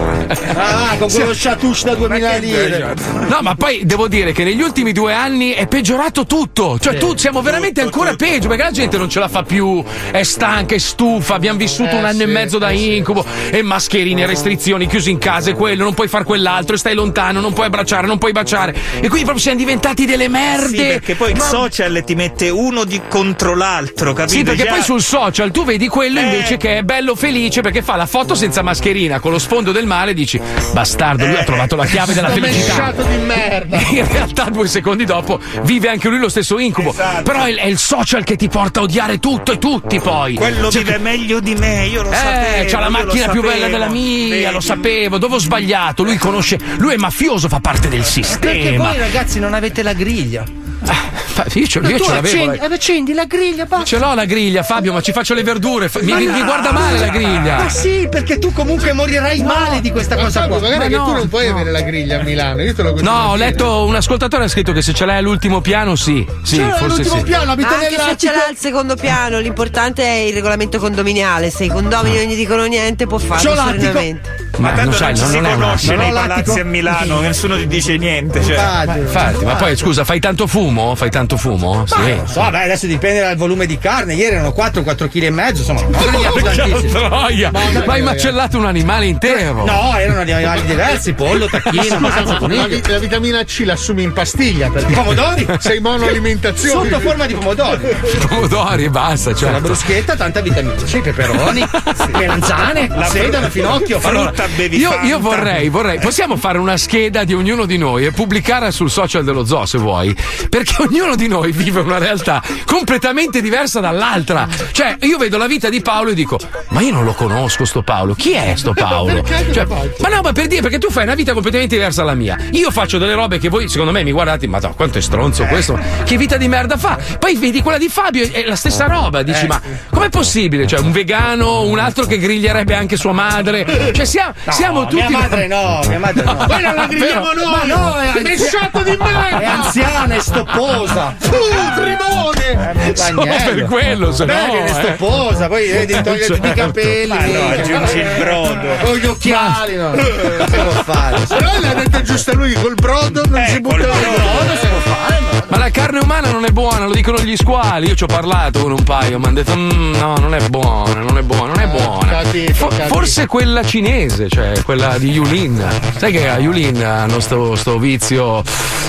Ah, 0.56 0.96
con 0.98 1.10
quello 1.10 1.32
chatouche 1.36 1.84
da 1.84 1.96
2000 1.96 2.36
lire. 2.38 2.96
No, 3.28 3.40
ma 3.42 3.56
poi 3.56 3.82
devo 3.86 4.08
dire 4.08 4.32
che 4.32 4.44
negli 4.44 4.62
ultimi 4.62 4.92
due 4.92 5.14
anni 5.14 5.52
è 5.52 5.68
peggiorato 5.68 6.26
tutto. 6.26 6.78
Cioè, 6.80 6.98
tu 6.98 7.16
siamo 7.18 7.42
veramente 7.42 7.82
ancora 7.82 8.16
peggio 8.16 8.48
perché 8.48 8.64
la 8.64 8.72
gente 8.72 8.98
non 8.98 9.10
ce 9.10 9.20
la 9.20 9.28
fa 9.28 9.44
più. 9.44 9.84
È 10.12 10.24
stanca, 10.24 10.76
è 10.76 10.78
stufa. 10.78 11.36
Abbiamo 11.36 11.58
vissuto 11.58 11.96
Eh, 11.96 12.00
un 12.00 12.06
anno 12.06 12.18
sì, 12.18 12.24
e 12.24 12.28
mezzo 12.28 12.58
da 12.58 12.70
eh, 12.70 12.78
sì. 12.78 12.96
incubo. 12.98 13.26
E 13.50 13.62
mascherine, 13.62 14.26
restrizioni, 14.26 14.88
chiusi 14.88 15.12
in 15.12 15.18
casa 15.18 15.50
e 15.52 15.54
quello, 15.54 15.84
non 15.84 15.94
puoi 15.94 16.08
fare 16.08 16.24
quell'altro, 16.24 16.76
e 16.76 16.78
stai 16.78 16.94
lontano, 16.94 17.40
non 17.40 17.54
puoi 17.54 17.68
abbracciare, 17.68 18.08
non 18.08 18.18
puoi 18.18 18.32
baciare. 18.32 18.74
E 18.96 19.00
quindi 19.08 19.22
proprio 19.22 19.38
siamo 19.40 19.58
diventati 19.58 20.06
delle 20.06 20.28
merde. 20.28 20.68
Sì, 20.68 20.76
perché 20.76 21.16
poi 21.16 21.32
il 21.32 21.38
Ma- 21.38 21.44
social 21.46 22.04
ti 22.06 22.16
mette 22.16 22.50
uno 22.50 22.84
di 22.84 23.02
contro 23.08 23.56
l'altro, 23.56 24.14
capito? 24.14 24.38
Sì, 24.38 24.44
perché 24.44 24.64
Già- 24.64 24.70
poi 24.72 24.82
sul 24.84 25.02
social 25.02 25.52
tu 25.52 25.64
vedi 25.66 25.88
quello 25.88 26.20
Eh. 26.20 26.24
invece 26.24 26.58
che 26.58 26.78
è 26.78 26.84
bello 26.84 27.16
felice 27.16 27.62
perché 27.62 27.82
fa 27.82 27.96
la 27.96 28.06
foto 28.06 28.36
senza 28.36 28.62
mascherina 28.62 29.20
con 29.20 29.32
lo 29.32 29.40
sfondo 29.40 29.72
del 29.72 29.86
mare 29.86 30.12
e 30.12 30.14
dici 30.22 30.40
bastardo, 30.74 31.26
lui 31.26 31.36
ha 31.36 31.44
trovato 31.44 31.76
la 31.76 31.86
chiave 31.86 32.14
della 32.14 32.30
Sto 32.30 32.40
felicità. 32.40 32.92
di 32.92 33.18
merda! 33.26 33.80
In 33.92 34.08
realtà 34.12 34.44
due 34.50 34.68
secondi 34.68 35.06
dopo 35.06 35.40
vive 35.64 35.90
anche 35.90 36.08
lui 36.10 36.20
lo 36.20 36.30
stesso 36.30 36.58
incubo. 36.60 36.92
Esatto. 36.92 37.24
Però 37.24 37.44
è, 37.44 37.56
è 37.56 37.66
il 37.66 37.78
social 37.78 38.24
che 38.24 38.36
ti 38.36 38.48
porta 38.48 38.80
a 38.80 38.84
odiare 38.84 39.20
tutto 39.20 39.52
e 39.54 39.58
tutti 39.58 40.00
poi. 40.00 40.36
Quello 40.36 40.70
Cioè, 40.72 40.84
vive 40.84 40.98
meglio 41.00 41.40
di 41.40 41.56
me, 41.56 41.86
io 41.88 42.04
lo 42.04 42.12
sapevo. 42.12 42.56
eh, 42.56 42.66
c'ha 42.66 42.80
la 42.80 42.90
macchina 42.90 43.28
più 43.30 43.42
bella 43.42 43.54
sapevo. 43.54 43.72
della 43.72 43.90
mia, 43.90 44.36
Vedi? 44.36 44.52
lo 44.54 44.60
sapevo, 44.60 45.18
dove 45.18 45.36
ho 45.36 45.40
sbagliato? 45.40 46.04
Lui 46.04 46.18
conosce, 46.18 46.60
lui 46.78 46.94
è 46.94 46.98
mafioso, 46.98 47.48
fa 47.48 47.60
parte 47.60 47.88
del 47.90 48.00
Perché 48.02 48.24
sistema. 48.24 48.88
voi 48.90 48.98
ragazzi 48.98 49.40
non 49.40 49.54
avete 49.54 49.84
la 49.84 49.94
griglia. 49.94 50.44
Fa- 50.84 51.46
Io 51.54 51.66
ce, 51.68 51.80
io 51.80 52.00
ce 52.00 52.12
l'avevo. 52.12 52.18
accendi, 52.44 52.58
eh. 52.58 52.74
accendi 52.74 53.14
la 53.14 53.26
griglia, 53.26 53.66
basta! 53.66 53.86
Ce 53.86 53.98
l'ho 54.00 54.14
la 54.14 54.26
griglia, 54.26 54.64
Fabio, 54.64 54.92
ma 54.94 55.02
ci 55.02 55.12
faccio 55.12 55.34
le 55.34 55.44
verdure. 55.44 55.88
fa- 55.90 56.00
Mi, 56.02 56.12
no. 56.26 56.34
mi 56.34 56.44
guarda 56.44 56.72
male 56.72 56.98
la 57.00 57.08
griglia. 57.08 57.58
Ma 57.58 57.70
sì, 57.70 58.08
perché 58.10 58.38
tu 58.40 58.52
comunque 58.52 58.92
morirai 58.94 59.42
male 59.44 59.80
di 59.80 59.92
questa 59.92 60.16
Ma 60.16 60.24
cosa 60.24 60.42
Fabio, 60.42 60.58
qua. 60.58 60.70
magari 60.70 60.84
Ma 60.84 60.90
che 60.90 60.96
no, 60.98 61.06
tu 61.06 61.12
non 61.20 61.30
puoi 61.30 61.48
avere 61.48 61.72
la 61.72 61.82
griglia 61.82 62.20
a 62.20 62.24
Milano, 62.24 62.62
io 62.64 62.74
te 62.74 62.82
lo 62.84 62.96
No, 63.02 63.30
ho 63.30 63.36
letto 63.36 63.86
un 63.86 63.96
ascoltatore 63.96 64.44
ha 64.44 64.48
scritto 64.48 64.72
che 64.74 64.82
se 64.82 64.94
ce 64.94 65.06
l'hai 65.06 65.18
all'ultimo 65.18 65.62
piano, 65.62 65.96
sì. 65.96 66.26
Sì, 66.44 66.58
C'è 66.58 66.64
forse 66.72 66.86
l'ultimo 66.98 67.18
sì. 67.18 67.24
piano, 67.24 67.52
abita 67.52 67.70
Anche 67.70 67.90
se 67.98 68.18
ce 68.18 68.32
l'ha 68.32 68.46
al 68.50 68.58
secondo 68.58 68.96
piano, 68.96 69.40
l'importante 69.40 70.04
è 70.04 70.16
il 70.28 70.34
regolamento 70.34 70.80
condominiale. 70.80 71.50
Se 71.50 71.64
i 71.64 71.70
condomini 71.70 72.18
non 72.18 72.26
gli 72.26 72.36
dicono 72.36 72.66
niente, 72.66 73.08
può 73.08 73.18
farlo 73.20 73.50
C'ho 73.52 73.56
l'attico. 73.56 73.82
serenamente. 73.82 74.50
Ma 74.58 74.70
Ma 74.70 74.76
tanto 74.76 74.90
non 74.90 74.94
sai, 75.00 75.16
ci 75.16 75.22
non- 75.22 75.30
si 75.32 75.36
non 75.38 75.46
è 75.46 75.54
una- 75.54 75.66
conosce 75.66 75.96
nei 75.96 76.12
palazzi 76.12 76.60
a 76.60 76.66
Milano, 76.66 77.20
nessuno 77.22 77.56
ti 77.56 77.68
dice 77.68 77.98
niente. 77.98 78.44
Cioè. 78.44 78.54
Infatti. 78.56 79.00
Infatti, 79.00 79.46
ma 79.46 79.56
poi 79.56 79.76
scusa, 79.78 80.04
fai 80.04 80.20
tanto 80.20 80.46
fumo? 80.46 80.81
Fai 80.96 81.10
tanto 81.10 81.38
fumo? 81.38 81.86
Sì. 81.88 81.96
Non 82.16 82.28
so, 82.28 82.48
beh, 82.50 82.64
adesso 82.64 82.86
dipende 82.88 83.22
dal 83.22 83.36
volume 83.36 83.66
di 83.66 83.78
carne. 83.78 84.14
Ieri 84.14 84.36
erano 84.36 84.52
4, 84.52 84.84
4 84.84 85.08
kg 85.08 85.24
e 85.24 85.30
mezzo, 85.30 85.60
insomma, 85.62 85.82
non 85.90 86.44
tantissimi. 86.44 86.90
troia! 86.92 87.52
Ma 87.52 87.94
hai 87.94 88.02
macellato 88.02 88.58
un 88.58 88.66
animale 88.66 89.06
intero! 89.06 89.66
No, 89.66 89.98
erano 89.98 90.22
animali 90.22 90.64
diversi, 90.66 91.14
pollo, 91.14 91.48
tacchino, 91.48 92.00
mazza, 92.00 92.24
La, 92.34 92.38
coniglio. 92.38 92.68
vi- 92.68 92.82
la 92.88 93.00
vitamina 93.00 93.44
C 93.44 93.62
l'assumi 93.66 94.04
in 94.04 94.14
pastiglia 94.14 94.70
perché 94.70 94.94
Pomodori? 94.94 95.48
sei 95.60 95.80
monoalimentazione. 95.80 96.90
Sotto 96.90 97.00
forma 97.02 97.26
di 97.26 97.34
pomodori. 97.34 97.80
Pomodori 98.28 98.84
e 98.86 98.90
basta, 98.90 99.34
C'è 99.34 99.46
la 99.46 99.52
certo. 99.52 99.62
bruschetta, 99.68 100.16
tanta 100.16 100.42
vitamina 100.42 100.74
C, 100.84 101.00
peperoni, 101.02 101.64
melanzane, 102.12 102.90
sedano, 103.10 103.50
finocchio, 103.50 104.00
Allora, 104.04 104.28
Frutta 104.28 104.48
bevi 104.56 104.78
io, 104.78 104.92
io 105.04 105.20
vorrei, 105.20 105.70
vorrei, 105.70 106.00
possiamo 106.00 106.36
fare 106.38 106.58
una 106.58 106.78
scheda 106.78 107.24
di 107.24 107.34
ognuno 107.34 107.66
di 107.66 107.78
noi 107.78 108.06
e 108.06 108.12
pubblicarla 108.12 108.72
sul 108.72 108.90
social 108.90 109.24
dello 109.24 109.46
zoo 109.46 109.66
se 109.66 109.78
vuoi, 109.78 110.16
perché 110.62 110.84
ognuno 110.84 111.16
di 111.16 111.28
noi 111.28 111.52
vive 111.52 111.80
una 111.80 111.98
realtà 111.98 112.42
completamente 112.66 113.42
diversa 113.42 113.80
dall'altra. 113.80 114.48
Cioè, 114.72 114.98
io 115.02 115.18
vedo 115.18 115.38
la 115.38 115.48
vita 115.48 115.70
di 115.70 115.82
Paolo 115.82 116.12
e 116.12 116.14
dico, 116.14 116.40
ma 116.70 116.82
io 116.82 116.94
non 116.94 117.04
lo 117.04 117.14
conosco 117.14 117.66
sto 117.66 117.82
Paolo, 117.82 118.14
chi 118.14 118.34
è 118.34 118.54
sto 118.56 118.74
Paolo? 118.74 119.24
Cioè, 119.52 119.66
ma 119.66 120.10
no, 120.10 120.22
ma 120.22 120.32
per 120.32 120.48
dire, 120.48 120.62
perché 120.62 120.78
tu 120.78 120.90
fai 120.92 121.04
una 121.04 121.16
vita 121.16 121.34
completamente 121.34 121.76
diversa 121.76 122.04
dalla 122.04 122.14
mia. 122.14 122.38
Io 122.52 122.70
faccio 122.72 122.98
delle 122.98 123.14
robe 123.14 123.40
che 123.40 123.50
voi, 123.50 123.68
secondo 123.68 123.92
me, 123.92 124.04
mi 124.04 124.12
guardate, 124.12 124.48
ma 124.48 124.60
no, 124.60 124.74
quanto 124.76 124.98
è 124.98 125.02
stronzo 125.02 125.46
questo, 125.46 125.80
che 126.04 126.18
vita 126.18 126.38
di 126.38 126.48
merda 126.48 126.78
fa? 126.78 126.98
Poi 127.20 127.36
vedi 127.36 127.62
quella 127.62 127.78
di 127.78 127.90
Fabio, 127.90 128.30
è 128.32 128.44
la 128.46 128.56
stessa 128.56 128.86
roba, 128.86 129.24
dici, 129.24 129.48
ma 129.48 129.60
com'è 129.90 130.10
possibile? 130.10 130.68
Cioè, 130.68 130.80
un 130.80 130.92
vegano, 130.92 131.64
un 131.64 131.80
altro 131.80 132.06
che 132.06 132.18
griglierebbe 132.18 132.76
anche 132.76 132.98
sua 132.98 133.14
madre. 133.14 133.66
Cioè, 133.94 134.06
siamo, 134.06 134.34
Siamo 134.50 134.86
tutti. 134.86 135.06
Mia 135.08 135.10
madre 135.10 135.48
no, 135.48 135.82
mia 135.88 136.00
madre 136.00 136.24
no. 136.24 136.36
Poi 136.48 136.62
non 136.62 136.76
la 136.76 136.86
grigliamo 136.86 137.30
Però- 137.30 137.50
noi! 137.52 137.68
Ma 137.68 137.76
no, 137.76 137.96
è 138.00 138.22
Mesciato 138.22 138.84
di 138.84 138.98
merda! 138.98 139.40
È 139.40 139.46
anziana, 139.46 140.14
è 140.16 140.20
stopposa. 140.52 141.16
Uh, 141.22 141.82
trimone! 141.82 142.96
Solo 142.96 143.24
per 143.24 143.66
quello, 143.66 144.12
se 144.12 144.26
no. 144.26 144.34
Beh, 144.34 144.64
eh. 144.64 144.68
stopposa, 144.68 145.48
poi 145.48 145.72
vedi, 145.72 146.02
toglie 146.02 146.26
tutti 146.26 146.48
i 146.48 146.54
capelli. 146.54 147.08
Ma 147.08 147.26
no, 147.26 147.26
minchia. 147.26 147.62
aggiungi 147.62 147.98
il 147.98 148.10
brodo. 148.18 148.68
Con 148.84 148.96
gli 148.98 149.06
occhiali, 149.06 149.76
no. 149.76 149.94
Non 149.94 150.48
si 150.50 150.56
può 150.56 150.84
fare. 150.84 151.20
Però 151.28 151.60
l'ha 151.60 151.74
detto 151.74 152.02
giusto 152.02 152.34
lui, 152.36 152.54
col 152.54 152.76
brodo 152.76 153.24
non 153.28 153.46
si 153.48 153.60
butta 153.62 153.78
via. 153.78 153.92
brodo 153.92 154.56
si 154.60 154.68
può 154.68 154.94
fare, 154.94 155.20
no. 155.20 155.31
Ma 155.52 155.58
la 155.58 155.70
carne 155.70 156.00
umana 156.00 156.32
non 156.32 156.46
è 156.46 156.50
buona, 156.52 156.86
lo 156.86 156.94
dicono 156.94 157.20
gli 157.20 157.36
squali. 157.36 157.88
Io 157.88 157.96
ci 157.96 158.04
ho 158.04 158.08
parlato 158.08 158.60
con 158.62 158.72
un 158.72 158.84
paio, 158.84 159.20
mi 159.20 159.26
hanno 159.26 159.36
detto: 159.36 159.54
"Mm, 159.54 159.96
no, 159.96 160.16
non 160.16 160.34
è 160.34 160.40
buona, 160.48 161.02
non 161.02 161.18
è 161.18 161.22
buona, 161.24 161.54
non 161.54 161.60
è 161.60 161.68
buona. 161.68 162.08
capito, 162.22 162.54
Fo- 162.54 162.68
capito. 162.68 162.88
forse 162.88 163.26
quella 163.28 163.62
cinese, 163.64 164.30
cioè 164.30 164.62
quella 164.64 164.98
di 164.98 165.12
Yulin. 165.12 165.62
Sai 165.98 166.14
che 166.14 166.30
a 166.30 166.40
Yulin 166.40 166.82
hanno 166.86 167.20
sto, 167.20 167.56
sto 167.56 167.78
vizio 167.80 168.42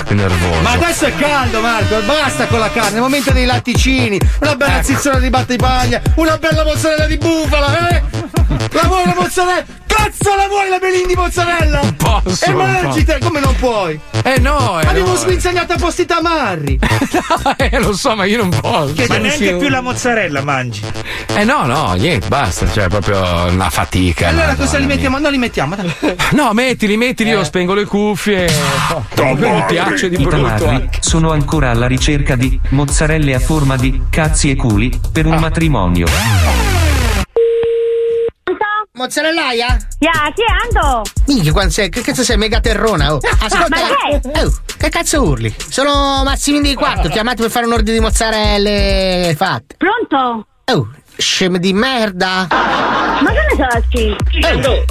nervoso. 0.07 0.61
Ma 0.61 0.71
adesso 0.71 1.05
è 1.05 1.13
caldo, 1.15 1.59
Marco, 1.59 1.99
basta 2.05 2.47
con 2.47 2.59
la 2.59 2.71
carne, 2.71 2.91
è 2.91 2.95
il 2.95 3.01
momento 3.01 3.31
dei 3.31 3.45
latticini, 3.45 4.17
una 4.39 4.55
bella 4.55 4.75
Ecco. 4.77 4.85
zizzona 4.85 5.19
di 5.19 5.29
battipaglia, 5.29 6.01
una 6.15 6.37
bella 6.37 6.63
mozzarella 6.63 7.05
di 7.07 7.17
bufala, 7.17 7.89
eh? 7.89 8.01
La 8.73 8.87
vuoi 8.87 9.05
la 9.05 9.15
mozzarella? 9.17 9.65
Cazzo 9.85 10.35
la 10.35 10.47
vuoi 10.47 10.69
la 10.69 10.79
belin 10.79 11.07
di 11.07 11.13
mozzarella? 11.13 11.79
posso, 11.95 12.45
Emergite, 12.45 13.19
come 13.21 13.39
non 13.39 13.55
puoi? 13.55 13.99
Eh 14.23 14.39
no, 14.39 14.79
eh, 14.81 14.87
Abbiamo 14.87 15.09
no. 15.11 15.15
sguinzagnato 15.15 15.73
apposta 15.73 16.01
i 16.01 16.05
tamarri. 16.05 16.79
eh, 17.57 17.79
lo 17.79 17.93
so, 17.93 18.15
ma 18.15 18.25
io 18.25 18.37
non 18.37 18.49
posso. 18.49 18.93
Ma 19.07 19.17
neanche 19.17 19.55
più 19.55 19.69
la 19.69 19.81
mozzarella 19.81 20.41
mangi. 20.43 20.81
Eh 21.35 21.43
no, 21.43 21.65
no, 21.65 21.93
niente, 21.93 22.27
basta, 22.27 22.69
cioè 22.71 22.87
proprio 22.87 23.19
una 23.49 23.69
fatica. 23.69 24.29
allora 24.29 24.47
Madonna 24.47 24.65
cosa 24.65 24.77
li 24.77 24.85
mia. 24.85 24.95
mettiamo? 24.95 25.19
Non 25.19 25.31
li 25.31 25.37
mettiamo, 25.37 25.75
dai. 25.75 25.93
No, 26.31 26.53
mettili, 26.53 26.97
mettili, 26.97 27.29
io 27.29 27.43
spengo 27.43 27.73
le 27.73 27.85
cuffie. 27.85 28.49
Mi 29.15 29.63
piace 29.67 30.09
di 30.09 30.21
I 30.21 30.23
brutto. 30.25 30.89
sono 30.99 31.31
ancora 31.31 31.69
alla 31.69 31.87
ricerca 31.87 32.35
di 32.35 32.59
mozzarelle 32.69 33.35
a 33.35 33.39
forma 33.39 33.75
di 33.77 34.03
cazzi 34.09 34.49
e 34.49 34.55
culi 34.55 34.99
per 35.11 35.27
un 35.27 35.35
matrimonio. 35.35 36.07
Mozzarellaia? 38.95 39.75
Ya, 39.97 40.11
chi 40.35 40.43
è 40.43 40.79
Ando? 40.79 41.01
Minchia, 41.25 41.51
quando 41.51 41.71
sei, 41.71 41.89
che 41.89 42.01
cazzo 42.01 42.21
sei 42.21 42.37
mega 42.37 42.59
terrona? 42.59 43.11
Oh, 43.15 43.17
ascolta, 43.41 43.67
Ma 43.69 44.19
che? 44.21 44.39
oh, 44.39 44.53
che 44.77 44.89
cazzo 44.89 45.23
urli? 45.23 45.51
Sono 45.67 46.21
Massimini 46.23 46.69
di 46.69 46.75
quarto, 46.75 47.09
chiamato 47.09 47.41
per 47.41 47.49
fare 47.49 47.65
un 47.65 47.71
ordine 47.73 47.93
di 47.97 47.99
mozzarelle 48.03 49.33
fatte. 49.35 49.77
Pronto? 49.77 50.45
Oh, 50.65 50.89
scemo 51.17 51.57
di 51.57 51.73
merda. 51.73 52.45
Ma 52.51 53.31
che 53.31 53.52
sai? 53.55 54.09
Oh, 54.11 54.15
Pronto? 54.41 54.85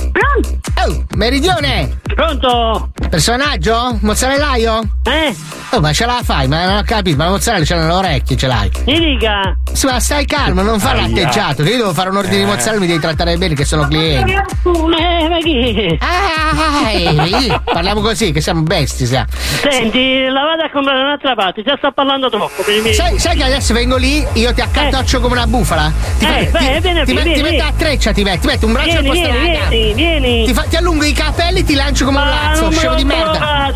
oh, 0.86 1.05
meridione. 1.16 1.98
Pronto? 2.14 2.90
Personaggio? 3.09 3.98
Mozzarellaio? 4.01 4.80
Eh? 5.05 5.34
Oh, 5.70 5.80
ma 5.80 5.93
ce 5.93 6.05
la 6.06 6.20
fai? 6.22 6.47
Ma 6.48 6.66
non 6.66 6.76
ho 6.78 6.82
capito, 6.84 7.16
ma 7.16 7.24
la 7.24 7.30
mozzarella 7.30 7.64
ce 7.64 7.74
l'ha 7.74 7.80
nelle 7.82 7.93
orecchie, 7.94 8.36
ce 8.36 8.47
l'hai. 8.47 8.70
Mi 8.86 8.98
dica. 8.98 9.56
Sì, 9.72 9.86
ma 9.86 9.98
stai 10.01 10.26
calmo, 10.26 10.60
non 10.62 10.78
fare 10.78 11.01
l'atteggiato, 11.01 11.62
che 11.62 11.70
io 11.70 11.76
devo 11.78 11.93
fare 11.94 12.10
un 12.10 12.16
ordine 12.18 12.39
di 12.39 12.44
mozzarella 12.44 12.80
mi 12.80 12.86
devi 12.86 12.98
trattare 13.01 13.36
bene, 13.39 13.55
che 13.55 13.64
sono 13.64 13.86
clienti. 13.89 14.32
Eh, 14.32 15.28
ma 15.28 15.39
chi? 15.39 15.98
Ah, 16.01 16.90
eh, 16.90 17.60
parliamo 17.64 18.01
così, 18.02 18.32
che 18.32 18.40
siamo 18.43 18.62
bestie, 18.62 19.06
siamo. 19.06 19.26
Senti, 19.30 20.24
la 20.26 20.43
vado 20.44 20.62
a 20.64 20.70
comprare 20.70 20.98
da 20.98 21.05
un'altra 21.05 21.34
parte, 21.34 21.62
già 21.62 21.74
sta 21.78 21.90
parlando 21.90 22.28
troppo 22.28 22.62
per 22.62 22.76
i 22.76 22.80
miei. 22.82 22.94
Sai, 22.94 23.18
sai 23.18 23.36
che 23.36 23.44
adesso 23.44 23.72
vengo 23.72 23.97
lì, 23.97 24.24
io 24.34 24.52
ti 24.52 24.60
accartoccio 24.60 25.20
come 25.20 25.32
una 25.36 25.47
bufala? 25.47 25.90
Ti, 26.18 26.24
Eh, 26.26 26.47
fa- 26.48 26.59
beh, 26.59 26.64
ti, 26.74 26.80
vieni, 26.80 27.05
ti, 27.05 27.12
vieni, 27.12 27.14
met- 27.14 27.34
ti 27.36 27.43
vieni. 27.43 27.56
metto 27.56 27.64
a 27.64 27.72
treccia, 27.76 28.12
ti 28.12 28.22
metti, 28.22 28.47
ti 28.58 28.58
metti 28.58 28.64
un 28.64 28.72
braccio 28.72 28.96
al 28.96 29.02
Vieni, 29.02 29.08
posto 29.08 29.22
vieni, 29.30 29.38
della 29.46 29.52
gamba. 29.58 29.68
vieni, 29.70 29.94
vieni. 29.94 30.44
Ti, 30.46 30.54
fa- 30.54 30.62
ti 30.68 30.76
allungo 30.76 31.04
i 31.04 31.12
capelli, 31.12 31.64
ti 31.64 31.74
lancio 31.74 32.04
come 32.04 32.18
un 32.18 32.24
Ma 32.24 32.30
lazzo, 32.30 32.60
non 32.62 32.70
me 32.70 32.76
scemo 32.76 32.94
di 32.94 33.04
merda. 33.04 33.72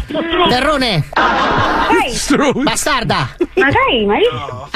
Terrone, 0.48 1.04
Ehi, 2.04 2.62
bastarda. 2.62 3.28
ma 3.54 3.70
sai, 3.70 4.04
ma 4.04 4.16
io... 4.18 4.68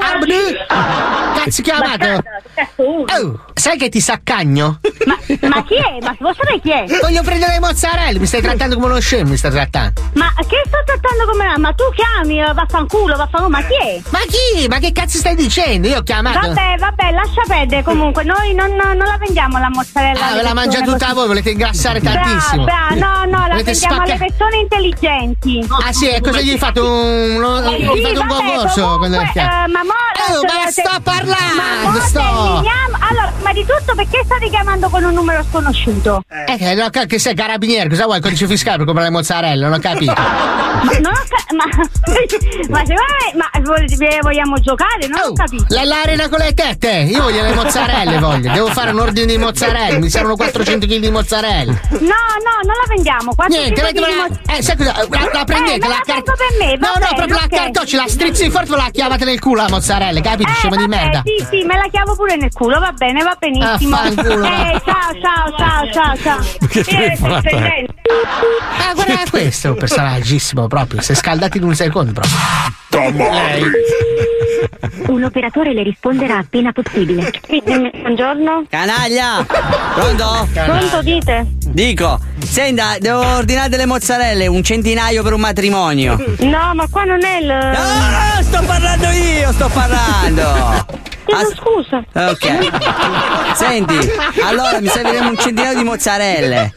Abdu. 0.00 0.34
Cazzo 1.38 1.62
chiamato? 1.62 1.96
Bastarda, 1.98 2.20
che 2.42 2.48
cazzo 2.54 2.82
urli? 2.82 3.12
Oh, 3.14 3.44
sai 3.54 3.76
che 3.78 3.88
ti 3.88 4.00
saccagno? 4.00 4.80
Ma, 5.04 5.16
ma 5.48 5.64
chi 5.64 5.74
è? 5.74 5.98
Ma 6.00 6.16
vuoi 6.18 6.34
sapere 6.34 6.60
chi 6.60 6.70
è? 6.70 6.84
Voglio 7.00 7.22
prendere 7.22 7.52
le 7.52 7.60
mozzarelle, 7.60 8.18
mi 8.18 8.26
stai 8.26 8.40
trattando 8.42 8.74
come 8.76 8.86
uno 8.86 9.00
scemo, 9.00 9.30
mi 9.30 9.36
stai 9.36 9.50
trattando. 9.50 10.00
Ma 10.14 10.32
che 10.36 10.62
sto 10.66 10.78
trattando 10.84 11.24
come... 11.30 11.58
Ma 11.58 11.72
tu 11.74 11.84
chiami, 11.94 12.40
eh, 12.40 12.52
vaffanculo, 12.52 13.16
vaffanculo, 13.16 13.50
ma 13.50 13.62
chi 13.62 13.74
è? 13.88 14.00
Ma 14.10 14.18
chi? 14.20 14.66
Ma 14.68 14.78
che 14.78 14.92
cazzo 14.92 15.18
stai 15.18 15.34
dicendo? 15.36 15.88
Io 15.88 15.98
ho 15.98 16.02
chiamato. 16.02 16.38
Vabbè, 16.48 16.76
vabbè, 16.78 17.10
lascia 17.12 17.42
perdere 17.46 17.82
comunque, 17.82 18.24
noi 18.24 18.54
non, 18.54 18.70
non 18.74 18.96
la 18.96 19.16
vendiamo 19.18 19.32
la 19.34 19.70
mozzarella. 19.72 20.20
Ah, 20.20 20.26
alle 20.28 20.36
ve 20.36 20.42
la 20.42 20.54
mangia 20.54 20.80
tutta 20.80 21.12
voi, 21.12 21.26
volete 21.26 21.50
ingrassare 21.50 22.00
tantissimo. 22.00 22.64
Bra, 22.64 22.86
bra, 22.90 22.96
no, 23.06 23.24
no, 23.24 23.38
la 23.46 23.48
Volete 23.54 23.70
vendiamo 23.72 24.00
alle 24.02 24.14
spacca- 24.16 24.24
persone 24.36 24.56
intelligenti. 24.58 25.66
Ah 25.84 25.92
sì, 25.92 26.08
e 26.08 26.20
cosa 26.20 26.40
gli 26.40 26.56
fate 26.56 26.80
un, 26.80 27.34
uno- 27.36 27.62
Sì, 27.68 27.76
gli 27.82 28.02
fate 28.02 28.18
un 28.18 28.26
concorso 28.26 28.80
comunque, 28.98 28.98
quando 28.98 29.16
eh, 29.40 29.68
ma 29.68 29.82
mo- 29.82 29.92
Oh, 30.26 30.38
se- 30.40 30.46
ma 30.46 30.70
se- 30.70 30.80
sto 30.82 31.00
parlando, 31.02 31.90
ma 31.90 32.00
sto. 32.00 32.18
terminiamo- 32.20 32.96
Allora, 33.10 33.32
ma 33.42 33.52
di 33.52 33.60
tutto 33.66 33.94
perché 33.94 34.22
state 34.24 34.48
chiamando 34.48 34.88
con 34.88 35.04
un 35.04 35.12
numero 35.12 35.44
sconosciuto? 35.50 36.22
Eh, 36.46 36.56
che, 36.56 36.74
no, 36.74 36.88
che 37.06 37.18
sei 37.18 37.34
carabiniere, 37.34 37.88
cosa 37.90 38.04
vuoi? 38.04 38.16
Il 38.18 38.22
codice 38.22 38.46
fiscale 38.46 38.76
per 38.78 38.86
comprare 38.86 39.10
le 39.10 39.14
mozzarella, 39.16 39.68
non 39.68 39.78
ho 39.78 39.80
capito. 39.80 40.12
Ma 40.14 40.82
non 41.00 41.12
ho 41.12 41.24
ca- 41.28 41.54
ma, 41.54 41.64
ma 42.70 42.78
secondo 42.84 43.14
me, 43.18 43.34
ma 43.36 43.50
vo- 43.60 44.20
vogliamo 44.22 44.58
giocare? 44.60 45.06
Non 45.08 45.20
ho 45.24 45.32
capito. 45.34 45.64
La- 45.68 45.84
L'arena 45.84 46.28
con 46.28 46.38
le 46.38 46.54
tette, 46.54 46.90
io 46.90 47.22
voglio 47.22 47.42
le 47.42 47.54
mozzarelle, 47.54 48.18
voglio. 48.18 48.52
Devo 48.52 48.66
fare 48.68 48.90
un 48.90 49.00
ordine 49.00 49.23
di 49.26 49.38
mozzarella, 49.38 49.98
mi 49.98 50.08
servono 50.10 50.36
400 50.36 50.86
kg 50.86 50.96
di 50.96 51.10
mozzarella. 51.10 51.72
No, 51.90 51.98
no, 51.98 52.54
non 52.62 52.74
la 52.80 52.86
vendiamo. 52.88 53.34
400 53.34 53.48
Niente, 53.48 53.80
chili 53.80 53.92
di 53.92 54.00
mettila- 54.00 54.28
mo- 54.28 54.56
eh, 54.58 54.62
sai 54.62 54.76
cosa? 54.76 54.92
La, 55.08 55.30
la 55.32 55.44
prendete, 55.44 55.74
Eh, 55.76 55.78
la 55.80 55.88
la 55.88 56.00
car- 56.04 56.22
per 56.22 56.36
me, 56.58 56.76
No, 56.76 56.88
no, 56.94 56.98
bene, 57.00 57.14
proprio 57.16 57.36
ok. 57.36 57.42
la 57.50 57.56
cartocci, 57.58 57.96
la 57.96 58.08
strizzi 58.08 58.50
forte, 58.50 58.70
la 58.76 58.88
chiavate 58.92 59.24
nel 59.24 59.40
culo 59.40 59.62
la 59.62 59.68
mozzarella, 59.68 60.20
capito? 60.20 60.50
Eh, 60.50 60.54
Scemo 60.54 60.76
di 60.76 60.86
merda. 60.86 61.22
Sì, 61.24 61.46
sì, 61.50 61.64
me 61.64 61.76
la 61.76 61.88
chiavo 61.90 62.14
pure 62.16 62.36
nel 62.36 62.52
culo, 62.52 62.78
va 62.80 62.92
bene, 62.92 63.22
va 63.22 63.36
benissimo. 63.38 63.96
Va. 63.96 64.06
eh, 64.70 64.82
ciao, 64.84 65.12
ciao, 65.20 65.56
ciao, 65.56 65.92
ciao, 65.92 66.16
ciao. 66.18 66.38
Che 66.68 66.80
Eh, 66.80 67.86
Ah, 68.06 68.92
guarda 68.94 69.22
questo 69.30 69.68
è 69.68 69.70
un 69.70 69.76
personaggissimo 69.76 70.66
proprio, 70.66 71.00
si 71.00 71.12
è 71.12 71.14
scaldato 71.14 71.56
in 71.56 71.64
un 71.64 71.74
secondo 71.74 72.12
proprio. 72.12 72.34
Lei. 73.16 73.62
Un 75.08 75.24
operatore 75.24 75.72
le 75.72 75.82
risponderà 75.82 76.38
appena 76.38 76.72
possibile. 76.72 77.32
Buongiorno. 77.64 78.66
Canaglia! 78.68 79.44
Pronto? 79.94 80.48
Pronto, 80.52 81.02
dite? 81.02 81.46
Dico, 81.66 82.18
senta, 82.38 82.96
devo 82.98 83.20
ordinare 83.20 83.68
delle 83.68 83.86
mozzarelle, 83.86 84.46
un 84.46 84.62
centinaio 84.62 85.22
per 85.22 85.32
un 85.32 85.40
matrimonio. 85.40 86.22
No, 86.40 86.74
ma 86.74 86.86
qua 86.90 87.04
non 87.04 87.24
è 87.24 87.38
il. 87.38 87.46
No, 87.46 87.62
no, 87.62 88.42
sto 88.42 88.62
parlando 88.64 89.08
io, 89.08 89.52
sto 89.52 89.68
parlando. 89.68 91.02
Chiedo 91.24 91.54
scusa. 91.54 92.04
Ok. 92.12 93.54
Senti, 93.54 93.96
allora 94.42 94.78
mi 94.80 94.88
serviremo 94.88 95.30
un 95.30 95.38
centinaio 95.38 95.76
di 95.76 95.84
mozzarelle. 95.84 96.72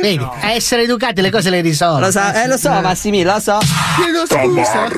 Vedi, 0.00 0.22
a 0.22 0.52
essere 0.52 0.82
educati 0.82 1.20
le 1.20 1.30
cose 1.30 1.50
le 1.50 1.60
risolve. 1.60 2.00
Lo 2.00 2.10
so, 2.10 2.20
eh, 2.20 2.46
lo 2.46 2.56
so, 2.56 2.70
Massimiliano, 2.70 3.34
lo 3.34 3.40
so. 3.40 3.58
Chiedo 3.96 4.26
scusa. 4.26 4.88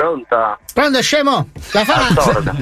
Pronta? 0.00 0.58
Pronto, 0.72 1.02
scemo? 1.02 1.48
La 1.72 1.84
fa 1.84 1.96
la, 1.98 2.54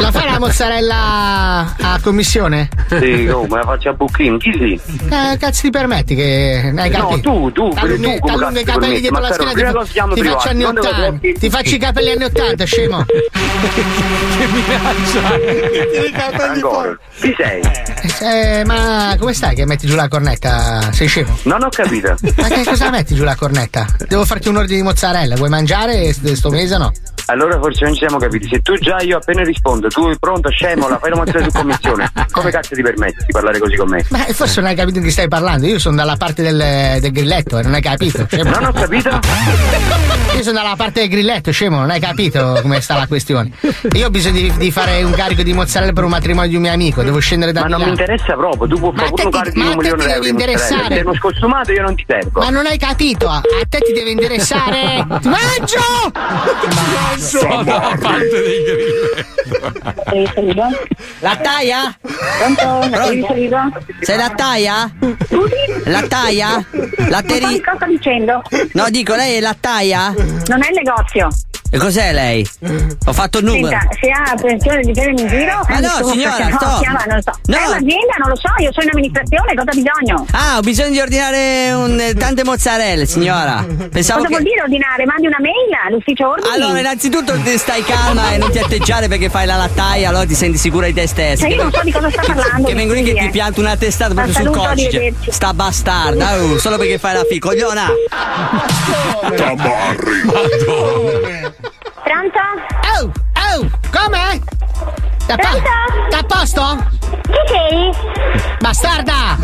la, 0.00 0.10
fa 0.10 0.24
la 0.24 0.38
mozzarella 0.40 1.76
a 1.80 2.00
commissione? 2.02 2.68
Sì, 2.88 3.28
oh, 3.28 3.42
me 3.46 3.58
la 3.58 3.62
faccio 3.62 3.90
a 3.90 3.92
bucchino, 3.92 4.36
chi 4.36 4.50
sì? 4.52 4.80
Eh, 5.08 5.36
cazzo 5.38 5.60
ti 5.60 5.70
permetti 5.70 6.16
che. 6.16 6.72
Hai 6.76 6.90
No, 6.90 7.06
capito? 7.10 7.30
tu, 7.30 7.52
tu, 7.52 7.68
T'allunghi- 7.68 8.18
tu, 8.18 8.26
cazzo 8.26 8.62
capelli 8.64 8.98
dietro 8.98 9.20
la 9.20 9.28
Ma 9.28 9.34
schiena. 9.34 9.82
Ti, 9.84 9.90
siamo 9.92 10.14
ti 10.14 10.22
faccio 10.24 10.48
anni 10.48 10.62
quando 10.64 10.80
lo 10.82 10.88
80. 10.88 11.06
tocchi- 11.12 11.32
Ti 11.38 11.50
faccio 11.50 11.74
i 11.76 11.78
capelli 11.78 12.10
anni 12.10 12.24
80, 12.24 12.64
scemo. 12.64 13.04
Ancora. 16.40 16.98
Chi 17.20 17.34
sei? 17.36 17.62
Eh, 18.20 18.64
ma 18.64 19.14
come 19.18 19.32
stai 19.34 19.54
che 19.54 19.64
metti 19.66 19.86
giù 19.86 19.94
la 19.94 20.08
cornetta? 20.08 20.90
Sei 20.92 21.06
scemo? 21.06 21.36
Non 21.44 21.62
ho 21.62 21.68
capito. 21.68 22.14
Ma 22.36 22.48
che 22.48 22.64
cosa 22.64 22.90
metti 22.90 23.14
giù 23.14 23.22
la 23.24 23.34
cornetta? 23.36 23.86
Devo 24.08 24.24
farti 24.24 24.48
un 24.48 24.56
ordine 24.56 24.76
di 24.78 24.82
mozzarella. 24.82 25.34
Vuoi 25.36 25.48
mangiare 25.48 26.12
st- 26.12 26.32
sto 26.32 26.50
o 26.74 26.78
no? 26.78 26.92
Allora 27.28 27.58
forse 27.58 27.84
non 27.84 27.92
ci 27.94 27.98
siamo 28.06 28.18
capiti. 28.18 28.46
Se 28.48 28.60
tu 28.60 28.76
già 28.76 28.98
io 29.02 29.16
appena 29.16 29.42
rispondo, 29.42 29.88
tu 29.88 30.12
pronto, 30.20 30.48
scemo, 30.48 30.88
la 30.88 30.96
fai 30.98 31.10
la 31.10 31.16
mozzarella 31.16 31.50
su 31.50 31.56
commissione. 31.58 32.12
Come 32.30 32.50
cazzo 32.52 32.74
ti 32.76 32.82
permetti 32.82 33.24
di 33.26 33.32
parlare 33.32 33.58
così 33.58 33.74
con 33.74 33.88
me? 33.88 34.04
Ma 34.10 34.18
forse 34.30 34.60
non 34.60 34.70
hai 34.70 34.76
capito 34.76 35.00
di 35.00 35.06
chi 35.06 35.10
stai 35.10 35.26
parlando. 35.26 35.66
Io 35.66 35.80
sono 35.80 35.96
dalla 35.96 36.14
parte 36.16 36.42
del, 36.42 37.00
del 37.00 37.10
grilletto, 37.10 37.58
eh, 37.58 37.62
non 37.64 37.74
hai 37.74 37.80
capito? 37.82 38.26
Scemo. 38.30 38.50
Non 38.50 38.66
ho 38.66 38.72
capito. 38.72 39.10
Io 40.36 40.42
sono 40.42 40.54
dalla 40.62 40.76
parte 40.76 41.00
del 41.00 41.08
grilletto, 41.08 41.50
scemo, 41.50 41.78
non 41.78 41.90
hai 41.90 41.98
capito 41.98 42.58
come 42.62 42.80
sta 42.80 42.96
la 42.96 43.08
questione. 43.08 43.50
Io 43.94 44.06
ho 44.06 44.10
bisogno 44.10 44.34
di, 44.40 44.52
di 44.56 44.70
fare 44.70 45.02
un 45.02 45.10
carico 45.12 45.42
di 45.42 45.52
mozzarella 45.52 45.92
per 45.92 46.04
un 46.04 46.10
matrimonio 46.10 46.48
di 46.50 46.56
un 46.56 46.62
mio 46.62 46.72
amico, 46.72 47.02
devo 47.02 47.18
scendere 47.18 47.50
da 47.50 47.62
Ma 47.62 47.66
non 47.68 47.78
mi 47.80 47.84
Milano. 47.90 48.02
interessa 48.02 48.34
proprio, 48.34 48.68
tu 48.68 48.78
puoi 48.78 48.92
Ma 48.94 49.02
fare 49.02 49.22
un 49.24 49.30
carico 49.30 49.58
ma 49.58 49.64
di 49.64 49.70
un 49.70 49.76
milione 49.78 50.04
di 50.04 50.10
euro 50.12 50.22
mozzarella. 50.22 50.28
interessare. 50.28 50.94
Se 50.94 51.00
uno 51.00 51.14
scostumato 51.14 51.72
io 51.72 51.82
non 51.82 51.94
ti 51.96 52.04
servo. 52.06 52.40
Ma 52.40 52.50
non 52.50 52.66
hai 52.66 52.78
capito, 52.78 53.28
a, 53.28 53.40
te 53.68 53.78
ti 53.80 53.92
deve 53.92 54.10
interessare. 54.10 55.04
Ti 55.20 55.26
mangio! 55.28 56.45
Sono 57.16 57.62
da 57.62 57.96
parte 58.00 58.42
dei 58.42 58.62
grilletto. 58.64 60.44
La 61.20 61.36
taia? 61.36 61.98
Pronto? 62.38 62.88
Pronto? 62.90 63.34
Sei 64.00 64.16
la 64.16 64.30
taia? 64.30 64.90
La 65.84 66.02
taia? 66.06 66.64
La 67.08 67.22
teri... 67.22 67.60
Cosa 67.60 67.76
sta 67.76 67.86
dicendo? 67.86 68.42
No, 68.72 68.88
dico, 68.90 69.14
lei 69.14 69.36
è 69.36 69.40
la 69.40 69.56
taia? 69.58 70.12
Non 70.46 70.62
è 70.62 70.68
il 70.68 70.74
negozio. 70.74 71.28
E 71.70 71.78
cos'è 71.78 72.12
lei? 72.12 72.46
Ho 73.06 73.12
fatto 73.12 73.38
il 73.38 73.44
numero. 73.44 73.76
Senta, 73.78 73.96
se 74.00 74.10
ha 74.10 74.32
intenzione 74.32 74.82
di 74.82 74.92
prendermi 74.92 75.20
in 75.20 75.28
giro, 75.28 75.60
Ma 75.68 75.76
eh, 75.76 75.80
no, 75.80 76.08
signora, 76.08 76.48
no, 76.48 76.56
sto- 76.58 76.78
chiama, 76.78 77.04
non 77.06 77.16
lo 77.16 77.22
so. 77.22 77.32
No. 77.46 77.56
È 77.56 77.66
un'azienda, 77.66 78.14
non 78.18 78.28
lo 78.28 78.36
so, 78.36 78.48
io 78.58 78.72
sono 78.72 78.84
in 78.84 78.90
amministrazione, 78.92 79.54
cosa 79.54 79.70
ha 79.70 79.74
bisogno? 79.74 80.26
Ah, 80.32 80.56
ho 80.58 80.60
bisogno 80.60 80.90
di 80.90 81.00
ordinare 81.00 81.72
un, 81.72 82.00
eh, 82.00 82.14
tante 82.14 82.44
mozzarelle, 82.44 83.06
signora. 83.06 83.64
Pensavo 83.90 84.20
cosa 84.20 84.28
che... 84.28 84.34
vuol 84.34 84.42
dire 84.42 84.62
ordinare? 84.62 85.04
Mandi 85.04 85.26
una 85.26 85.40
mail 85.40 85.72
all'ufficio 85.86 86.28
ordini? 86.28 86.54
Allora, 86.54 86.78
innanzitutto 86.78 87.34
stai 87.56 87.82
calma 87.82 88.32
e 88.32 88.38
non 88.38 88.50
ti 88.50 88.58
atteggiare 88.58 89.08
perché 89.08 89.28
fai 89.28 89.46
la 89.46 89.56
lattaia, 89.56 90.08
allora 90.08 90.24
ti 90.24 90.34
senti 90.34 90.58
sicura 90.58 90.86
di 90.86 90.94
te 90.94 91.06
stessa. 91.06 91.46
Cioè, 91.46 91.54
io 91.54 91.62
non 91.62 91.72
so 91.72 91.80
di 91.82 91.92
cosa 91.92 92.10
sta 92.10 92.22
parlando, 92.22 92.68
Che 92.68 92.74
vengono 92.74 93.00
lì 93.00 93.04
che 93.04 93.14
ti 93.14 93.26
eh. 93.26 93.30
pianta 93.30 93.60
una 93.60 93.76
testata 93.76 94.14
proprio 94.14 94.34
sul 94.34 94.50
codice. 94.50 95.14
Sta 95.28 95.52
bastarda, 95.52 96.42
oh, 96.42 96.58
solo 96.58 96.76
perché 96.76 96.98
fai 96.98 97.14
la 97.14 97.24
fi, 97.28 97.38
cogliona. 97.38 97.88
Pronto? 102.06 102.38
Oh, 102.84 103.12
oh, 103.36 103.68
come? 103.90 105.05
Pronto? 105.26 106.16
a 106.16 106.22
posto? 106.22 106.84
Chi 107.26 107.32
sei? 107.48 107.90
Bastarda! 108.60 109.36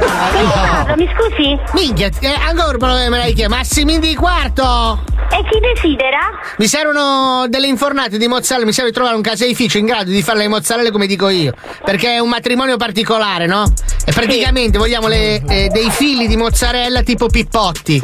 Mi 0.96 1.08
scusi? 1.16 1.58
Minchia, 1.72 2.08
eh, 2.20 2.32
ancora 2.46 2.76
me 2.78 3.08
l'hai 3.18 3.32
chiesto. 3.34 3.54
Massimi 3.54 3.98
di 3.98 4.14
quarto! 4.14 5.04
E 5.30 5.42
chi 5.48 5.58
desidera? 5.60 6.18
Mi 6.58 6.66
servono 6.66 7.46
delle 7.48 7.66
infornate 7.66 8.18
di 8.18 8.26
mozzarella, 8.28 8.66
mi 8.66 8.72
serve 8.72 8.92
trovare 8.92 9.16
un 9.16 9.22
caseificio 9.22 9.78
in 9.78 9.86
grado 9.86 10.10
di 10.10 10.22
fare 10.22 10.38
le 10.38 10.48
mozzarelle 10.48 10.90
come 10.90 11.06
dico 11.06 11.28
io. 11.30 11.54
Perché 11.82 12.14
è 12.14 12.18
un 12.18 12.28
matrimonio 12.28 12.76
particolare, 12.76 13.46
no? 13.46 13.64
E 14.04 14.12
praticamente 14.12 14.76
vogliamo 14.78 15.08
le- 15.08 15.42
eh, 15.48 15.68
dei 15.72 15.90
fili 15.90 16.26
di 16.26 16.36
mozzarella 16.36 17.02
tipo 17.02 17.28
pippotti. 17.28 18.00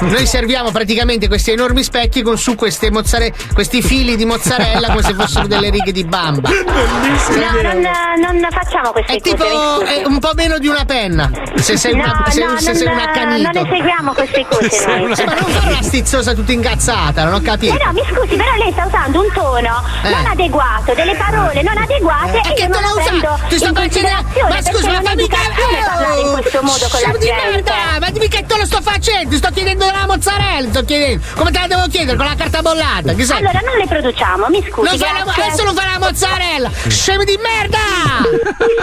Noi 0.00 0.26
serviamo 0.26 0.70
praticamente 0.72 1.28
questi 1.28 1.52
enormi 1.52 1.82
specchi 1.84 2.22
con 2.22 2.36
su 2.38 2.56
queste 2.56 2.90
mozzare- 2.90 3.32
questi 3.54 3.80
fili 3.82 4.16
di 4.16 4.24
mozzarella 4.24 4.88
come 4.88 5.02
se 5.02 5.14
fossero 5.14 5.46
delle 5.46 5.70
righe 5.70 5.92
di 5.92 6.04
bamba. 6.04 6.50
No, 6.82 7.62
non, 7.62 8.36
non 8.38 8.50
facciamo 8.50 8.90
queste 8.90 9.14
È 9.14 9.20
tipo 9.20 9.36
cose. 9.44 9.84
scusi. 9.86 10.00
è 10.00 10.06
un 10.06 10.18
po' 10.18 10.32
meno 10.34 10.58
di 10.58 10.66
una 10.68 10.84
penna. 10.84 11.30
Se 11.54 11.76
sei, 11.76 11.92
una, 11.92 12.06
no, 12.06 12.30
se, 12.30 12.44
no, 12.44 12.58
se 12.58 12.66
non, 12.72 12.76
sei 12.76 12.86
un 12.92 12.98
accanito. 12.98 13.50
non 13.52 13.66
eseguiamo 13.66 14.12
queste 14.12 14.46
cose 14.50 14.86
noi. 14.86 15.14
Sì, 15.14 15.24
ma 15.24 15.34
non 15.34 15.44
fare 15.50 15.66
una 15.72 15.82
stizzosa 15.82 16.34
tutta 16.34 16.52
incazzata, 16.52 17.24
non 17.24 17.34
ho 17.34 17.40
capito. 17.40 17.74
Eh 17.78 17.84
no, 17.84 17.92
mi 17.92 18.02
scusi, 18.12 18.34
però 18.36 18.50
lei 18.58 18.72
sta 18.72 18.86
usando 18.86 19.20
un 19.20 19.32
tono 19.32 19.82
Eh. 20.02 20.10
non 20.10 20.26
adeguato, 20.26 20.92
delle 20.94 21.14
parole 21.14 21.62
non 21.62 21.76
adeguate 21.78 22.40
E 22.44 22.50
e 22.50 22.54
che 22.54 22.68
te 22.68 22.80
la 22.80 22.92
usato? 22.96 23.40
Ti 23.48 23.56
sto 23.58 23.72
facendo. 23.72 24.08
Ma 24.48 24.62
scusa, 24.62 24.90
ma 24.90 25.00
fammi 25.02 25.22
educazione 25.22 25.82
parlare 25.84 26.20
in 26.20 26.32
questo 26.32 26.62
modo 26.62 26.88
con 26.90 27.00
la 27.00 27.18
gente. 27.18 27.72
Ma 28.00 28.10
dimmi 28.10 28.28
che 28.28 28.44
te 28.46 28.56
lo 28.58 28.64
sto 28.66 28.80
facendo! 28.82 29.30
Ti 29.30 29.36
sto 29.36 29.48
chiedendo 29.52 29.84
della 29.84 30.06
mozzarella! 30.06 30.64
Ti 30.64 30.70
sto 30.70 30.84
chiedendo! 30.84 31.24
Come 31.36 31.50
te 31.52 31.58
la 31.60 31.66
devo 31.68 31.86
chiedere? 31.88 32.16
Con 32.16 32.26
la 32.26 32.34
carta 32.34 32.60
bollata? 32.62 33.14
Che 33.14 33.24
sei? 33.24 33.38
Allora 33.38 33.60
non 33.64 33.76
le 33.78 33.86
produciamo, 33.86 34.48
mi 34.48 34.64
scusi. 34.68 34.88
Non 34.88 34.98
la- 34.98 35.32
adesso 35.44 35.62
non 35.64 35.74
fa 35.74 35.84
la 35.92 35.98
mozzarella! 35.98 36.70
Scemi 36.88 37.24
di 37.24 37.36
merda! 37.36 37.78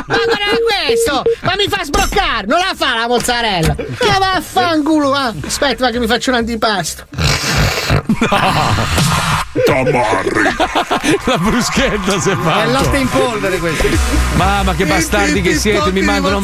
Ma 0.07 0.15
guarda 0.15 0.57
questo! 0.67 1.23
Ma 1.41 1.55
mi 1.55 1.67
fa 1.67 1.83
sbroccare! 1.83 2.47
Non 2.47 2.59
la 2.59 2.73
fa 2.75 2.95
la 2.95 3.07
mozzarella! 3.07 3.75
Che 3.75 4.17
vaffanculo! 4.19 5.13
Ah, 5.13 5.33
aspetta, 5.45 5.85
ma 5.85 5.91
che 5.91 5.99
mi 5.99 6.07
faccio 6.07 6.31
un 6.31 6.37
antipasto! 6.37 7.05
La 11.25 11.37
bruschetta 11.37 12.19
si 12.19 12.29
è 12.29 12.35
fatta. 12.35 12.63
È 12.63 12.67
latte 12.67 12.97
in 12.97 13.09
polvere 13.09 13.57
questo. 13.59 13.87
Mamma 14.35 14.73
che 14.73 14.85
bastardi 14.85 15.41
che 15.41 15.55
siete, 15.55 15.91
mi 15.91 16.01
mandano 16.01 16.41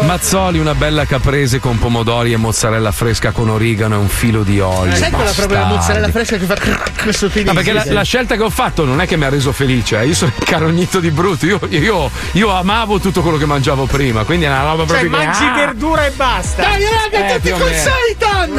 Mazzoli, 0.00 0.58
una 0.58 0.74
bella 0.74 1.04
caprese 1.04 1.58
con 1.60 1.78
pomodori 1.78 2.32
e 2.32 2.36
mozzarella 2.36 2.92
fresca 2.92 3.30
con 3.32 3.48
origano 3.48 3.94
e 3.94 3.98
un 3.98 4.08
filo 4.08 4.42
di 4.42 4.60
olio. 4.60 4.94
Sai 4.94 5.10
quella 5.10 5.30
proprio 5.30 5.64
mozzarella 5.64 6.08
fresca 6.10 6.36
che 6.36 6.44
fa 6.44 6.56
questo 7.02 7.30
No, 7.34 7.50
Ah, 7.52 7.54
perché 7.54 7.72
la, 7.72 7.84
la 7.86 8.02
scelta 8.02 8.36
che 8.36 8.42
ho 8.42 8.50
fatto 8.50 8.84
non 8.84 9.00
è 9.00 9.06
che 9.06 9.16
mi 9.16 9.24
ha 9.24 9.28
reso 9.28 9.52
felice, 9.52 9.98
eh. 10.00 10.06
io 10.06 10.14
sono 10.14 10.32
carognito 10.44 11.00
di 11.00 11.10
brutto, 11.10 11.46
io, 11.46 11.58
io- 11.68 12.10
io 12.32 12.50
amavo 12.50 12.98
tutto 13.00 13.22
quello 13.22 13.36
che 13.36 13.46
mangiavo 13.46 13.86
prima, 13.86 14.24
quindi 14.24 14.44
è 14.44 14.48
una 14.48 14.62
roba 14.62 14.86
Cioè, 14.86 14.98
proprio 15.00 15.10
mangi 15.10 15.44
ah! 15.44 15.54
verdura 15.54 16.06
e 16.06 16.10
basta. 16.10 16.62
Dai, 16.62 16.84
raga, 16.84 17.26
Eh, 17.28 17.34
tutti 17.40 17.52
meno. 17.52 17.64
seitan! 17.66 18.50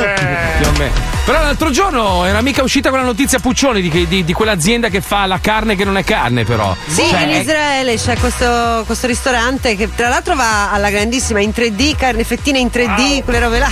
Meno. 0.78 1.12
Però 1.26 1.40
l'altro 1.42 1.70
giorno 1.70 2.26
era 2.26 2.42
mica 2.42 2.64
uscita 2.64 2.90
quella 2.90 3.06
notizia 3.06 3.40
Puccioni 3.40 3.80
di, 3.90 4.08
di- 4.08 4.24
di 4.24 4.34
quell'azienda 4.34 4.90
che 4.90 5.02
fa 5.02 5.26
la 5.26 5.40
carne 5.40 5.76
che 5.76 5.84
non 5.86 5.98
è 5.98 6.04
carne, 6.04 6.44
però. 6.44 6.76
Sì, 6.88 7.04
Cioè, 7.10 7.22
in 7.24 7.30
Israele 7.30 7.96
c'è 7.96 8.18
questo, 8.18 8.84
questo 8.86 9.08
ristorante 9.08 9.76
che 9.76 9.90
tra 9.96 10.10
l'altro 10.10 10.36
va 10.36 10.72
alla 10.72 10.90
grandissima 10.90 11.40
in 11.40 11.52
3D, 11.56 11.96
carne 11.96 12.24
fettine 12.24 12.60
in 12.60 12.70
3D, 12.74 13.24
quelle 13.24 13.40
robe 13.40 13.60
là. 13.60 13.70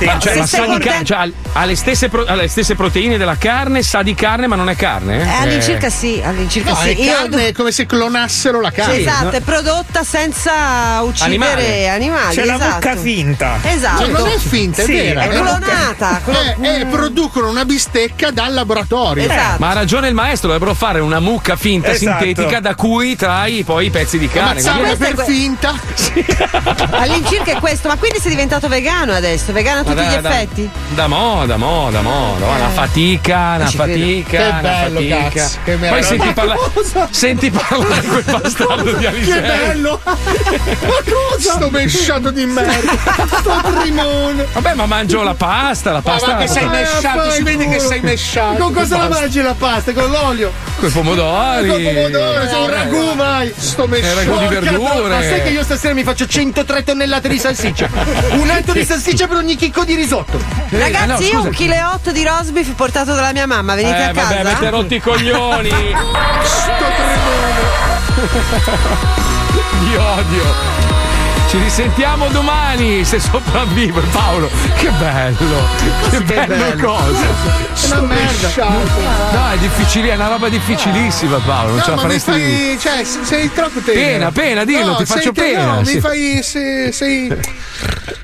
Ma, 0.00 0.18
cioè, 0.18 0.36
ma 0.36 0.46
sa 0.46 0.66
di 0.66 0.78
carne, 0.78 1.04
cioè, 1.04 1.30
ha- 1.52 1.64
le 1.64 1.76
stesse 1.76 2.08
pro- 2.08 2.24
ha 2.26 2.34
le 2.34 2.48
stesse 2.48 2.74
proteine 2.74 3.16
della 3.18 3.36
carne, 3.36 3.82
sa 3.82 4.02
di 4.02 4.14
carne, 4.14 4.46
ma 4.46 4.56
non 4.56 4.68
è 4.68 4.76
carne? 4.76 5.22
Eh, 5.22 5.42
all'incirca 5.42 5.90
sì, 5.90 6.20
all'incirca 6.24 6.70
No, 6.70 6.76
sì. 6.76 6.88
è 6.88 7.02
Io- 7.02 7.12
carne, 7.12 7.46
è 7.48 7.52
come 7.52 7.70
se 7.72 7.86
clonassero 7.86 8.60
la 8.60 8.70
carne. 8.70 8.98
esatto, 8.98 9.24
no? 9.24 9.30
è 9.30 9.40
prodotta 9.40 10.02
senza 10.04 11.00
uccidere 11.02 11.24
Animale. 11.36 11.88
animali. 11.88 12.34
C'è 12.34 12.44
la 12.44 12.54
esatto. 12.54 12.72
mucca 12.88 12.96
finta. 12.96 13.58
Esatto. 13.62 14.02
Cioè, 14.04 14.10
non 14.12 14.28
è 14.28 14.38
finta, 14.38 14.82
è 14.82 14.84
Sì, 14.84 14.92
vera. 14.92 15.20
È 15.22 15.28
È 15.28 15.30
clonata. 15.30 16.20
Eh, 16.60 16.80
eh, 16.80 16.86
producono 16.86 17.48
una 17.48 17.64
bistecca 17.64 18.30
dal 18.30 18.52
laboratorio. 18.52 19.22
Esatto. 19.24 19.51
Ma 19.58 19.68
ha 19.70 19.72
ragione 19.74 20.08
il 20.08 20.14
maestro, 20.14 20.48
dovrebbero 20.48 20.74
fare 20.74 21.00
una 21.00 21.20
mucca 21.20 21.56
finta 21.56 21.90
Esatto. 21.92 22.24
sintetica 22.24 22.60
da 22.60 22.74
cui 22.74 23.14
trai 23.16 23.62
poi 23.64 23.86
i 23.86 23.90
pezzi 23.90 24.18
di 24.18 24.28
carne. 24.28 24.60
Ammazzarla 24.60 24.96
Quindi- 24.96 25.14
per 25.14 25.24
finta. 25.24 25.74
All'incirca 26.90 27.52
è 27.52 27.60
questo, 27.60 27.88
ma 27.88 27.96
quindi 27.96 28.18
sei 28.20 28.30
diventato 28.30 28.68
vegano 28.68 29.12
adesso, 29.12 29.52
vegano 29.52 29.80
a 29.80 29.82
Ma 29.84 29.90
tutti 29.90 30.04
da- 30.06 30.10
gli 30.10 30.20
da- 30.20 30.30
effetti? 30.30 30.70
Da 30.90 31.06
mo, 31.06 31.44
da 31.46 31.56
mo, 31.56 31.88
da 31.90 32.00
mo, 32.02 32.36
da 32.38 32.46
mo, 32.46 32.54
una 32.54 32.68
fatica, 32.68 33.54
una 33.56 33.66
fatica, 33.70 34.28
Che 34.30 34.36
una 34.44 34.60
bello, 34.60 34.94
fatica. 35.00 35.28
cazzo, 35.28 35.58
che 35.64 35.70
Poi 35.72 35.78
meraviglia. 35.80 36.06
senti, 36.06 36.26
Ma 36.26 36.32
parla- 36.32 36.54
cosa? 36.72 37.08
senti 37.10 37.50
parlare 37.50 38.00
di 38.00 38.06
quel 38.08 38.24
bastardo 38.24 38.92
di 38.92 39.06
Alisei. 39.06 39.32
Che 39.34 39.40
bello! 39.40 40.00
Ma 40.04 40.14
cosa? 40.16 41.52
Sto 41.54 41.70
mesciato 41.70 42.30
di 42.30 42.46
merda! 42.46 42.92
Sto 43.38 43.60
trimone! 43.80 44.46
Vabbè, 44.52 44.74
ma 44.74 44.86
mangio 44.86 45.22
la 45.22 45.34
pasta, 45.34 45.90
la 45.92 46.02
Ma 46.04 46.10
pasta. 46.12 46.26
va 46.32 46.36
che 46.38 46.48
sei 46.48 46.66
mesciato, 46.68 47.30
si 47.30 47.42
vede 47.42 47.68
che 47.68 47.78
sei 47.78 48.00
mesciato. 48.00 48.62
Con 48.62 48.72
cosa 48.72 48.96
la 48.98 49.08
mangi 49.08 49.41
la 49.42 49.54
pasta? 49.54 49.92
Con 49.92 50.10
l'olio? 50.10 50.52
Con 50.78 50.88
i 50.88 50.92
pomodori. 50.92 51.68
Con 51.68 51.82
pomodoro, 51.82 52.40
un 52.40 52.70
Eh, 52.70 52.70
ragù 52.70 53.12
mai! 53.14 53.52
Sto 53.56 53.86
mesciato. 53.86 54.14
ragù 54.16 54.38
di 54.38 54.46
verdure. 54.46 55.08
Ma 55.08 55.20
sai 55.22 55.42
che 55.42 55.48
io 55.50 55.62
stasera 55.62 55.94
mi 55.94 56.02
faccio 56.04 56.26
103 56.26 56.84
tonnellate 56.84 57.28
di 57.28 57.38
salsiccia? 57.38 57.88
Un 58.32 58.50
etto 58.50 58.72
di 58.72 58.84
salsiccia 58.84 59.26
per 59.26 59.36
ogni 59.38 59.56
chicco 59.56 59.84
di 59.84 59.94
risotto. 59.94 60.38
Ragazzi, 60.70 61.02
Eh, 61.02 61.06
no, 61.06 61.40
io 61.40 61.42
un 61.42 61.50
chilo 61.50 61.74
e 61.74 61.82
otto 61.82 62.10
di 62.12 62.24
roast 62.24 62.52
beef 62.52 62.72
portato 62.74 63.14
dalla 63.14 63.32
mia 63.32 63.46
mamma, 63.46 63.74
venite 63.74 63.96
Eh, 63.96 64.02
a 64.04 64.10
casa? 64.12 64.34
vabbè, 64.34 64.40
avete 64.50 64.70
rotto 64.70 64.94
i 64.94 65.00
coglioni. 65.00 65.68
Sto 66.42 66.90
Di 69.80 69.96
odio. 69.96 70.91
Ci 71.52 71.58
risentiamo 71.58 72.28
domani 72.28 73.04
se 73.04 73.20
sopravvivo 73.20 74.00
Paolo. 74.10 74.48
Che 74.78 74.88
bello. 74.92 75.60
Che, 76.10 76.20
bello, 76.22 76.82
cosa. 76.82 77.26
È 77.74 77.86
una 77.88 78.00
merda. 78.00 78.68
No, 79.32 79.50
è 79.52 79.58
difficile, 79.58 80.12
è 80.12 80.14
una 80.14 80.28
roba 80.28 80.48
difficilissima 80.48 81.36
Paolo, 81.44 81.72
non 81.74 81.82
ce 81.82 81.90
No, 81.90 81.96
la 81.96 82.02
ma 82.02 82.08
mi 82.08 82.18
faresti 82.18 82.30
fai. 82.30 82.78
Cioè, 82.80 83.04
se- 83.04 83.24
sei 83.24 83.52
troppo 83.52 83.80
tenero. 83.80 84.00
Pena, 84.06 84.32
pena, 84.32 84.64
dillo, 84.64 84.86
No, 84.92 84.96
ti 84.96 85.04
faccio 85.04 85.30
te- 85.32 85.42
pena, 85.42 85.64
No, 85.74 85.84
sì. 85.84 85.94
mi 85.96 86.00
fai. 86.00 86.40
Sei. 86.42 86.90
Sei, 86.92 87.36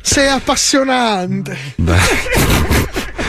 sei 0.00 0.28
appassionante. 0.28 1.74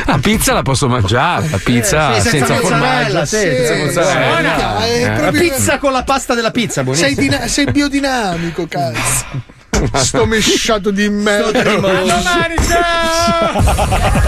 La 0.06 0.18
pizza 0.22 0.54
la 0.54 0.62
posso 0.62 0.88
mangiare, 0.88 1.50
la 1.50 1.60
pizza 1.62 2.16
Eh, 2.16 2.22
sì, 2.22 2.30
senza, 2.30 2.54
mozzarella, 2.54 2.80
formaggio. 2.80 3.26
sì, 3.26 3.38
senza 3.38 3.74
sì, 3.74 3.80
mozzarella. 3.82 4.86
Eh, 4.86 5.02
La 5.08 5.12
proprio- 5.18 5.42
pizza 5.42 5.78
con 5.78 5.92
la 5.92 6.04
pasta 6.04 6.34
della 6.36 6.52
pizza, 6.52 6.84
buonissima. 6.84 7.10
Sei, 7.14 7.18
dina- 7.18 7.48
sei 7.50 7.66
biodinamico, 7.66 8.66
cazzo. 8.70 9.58
Sto 9.94 10.26
mesciato 10.26 10.92
di 10.92 11.10
merda. 11.10 11.64
Ciao! 12.68 14.10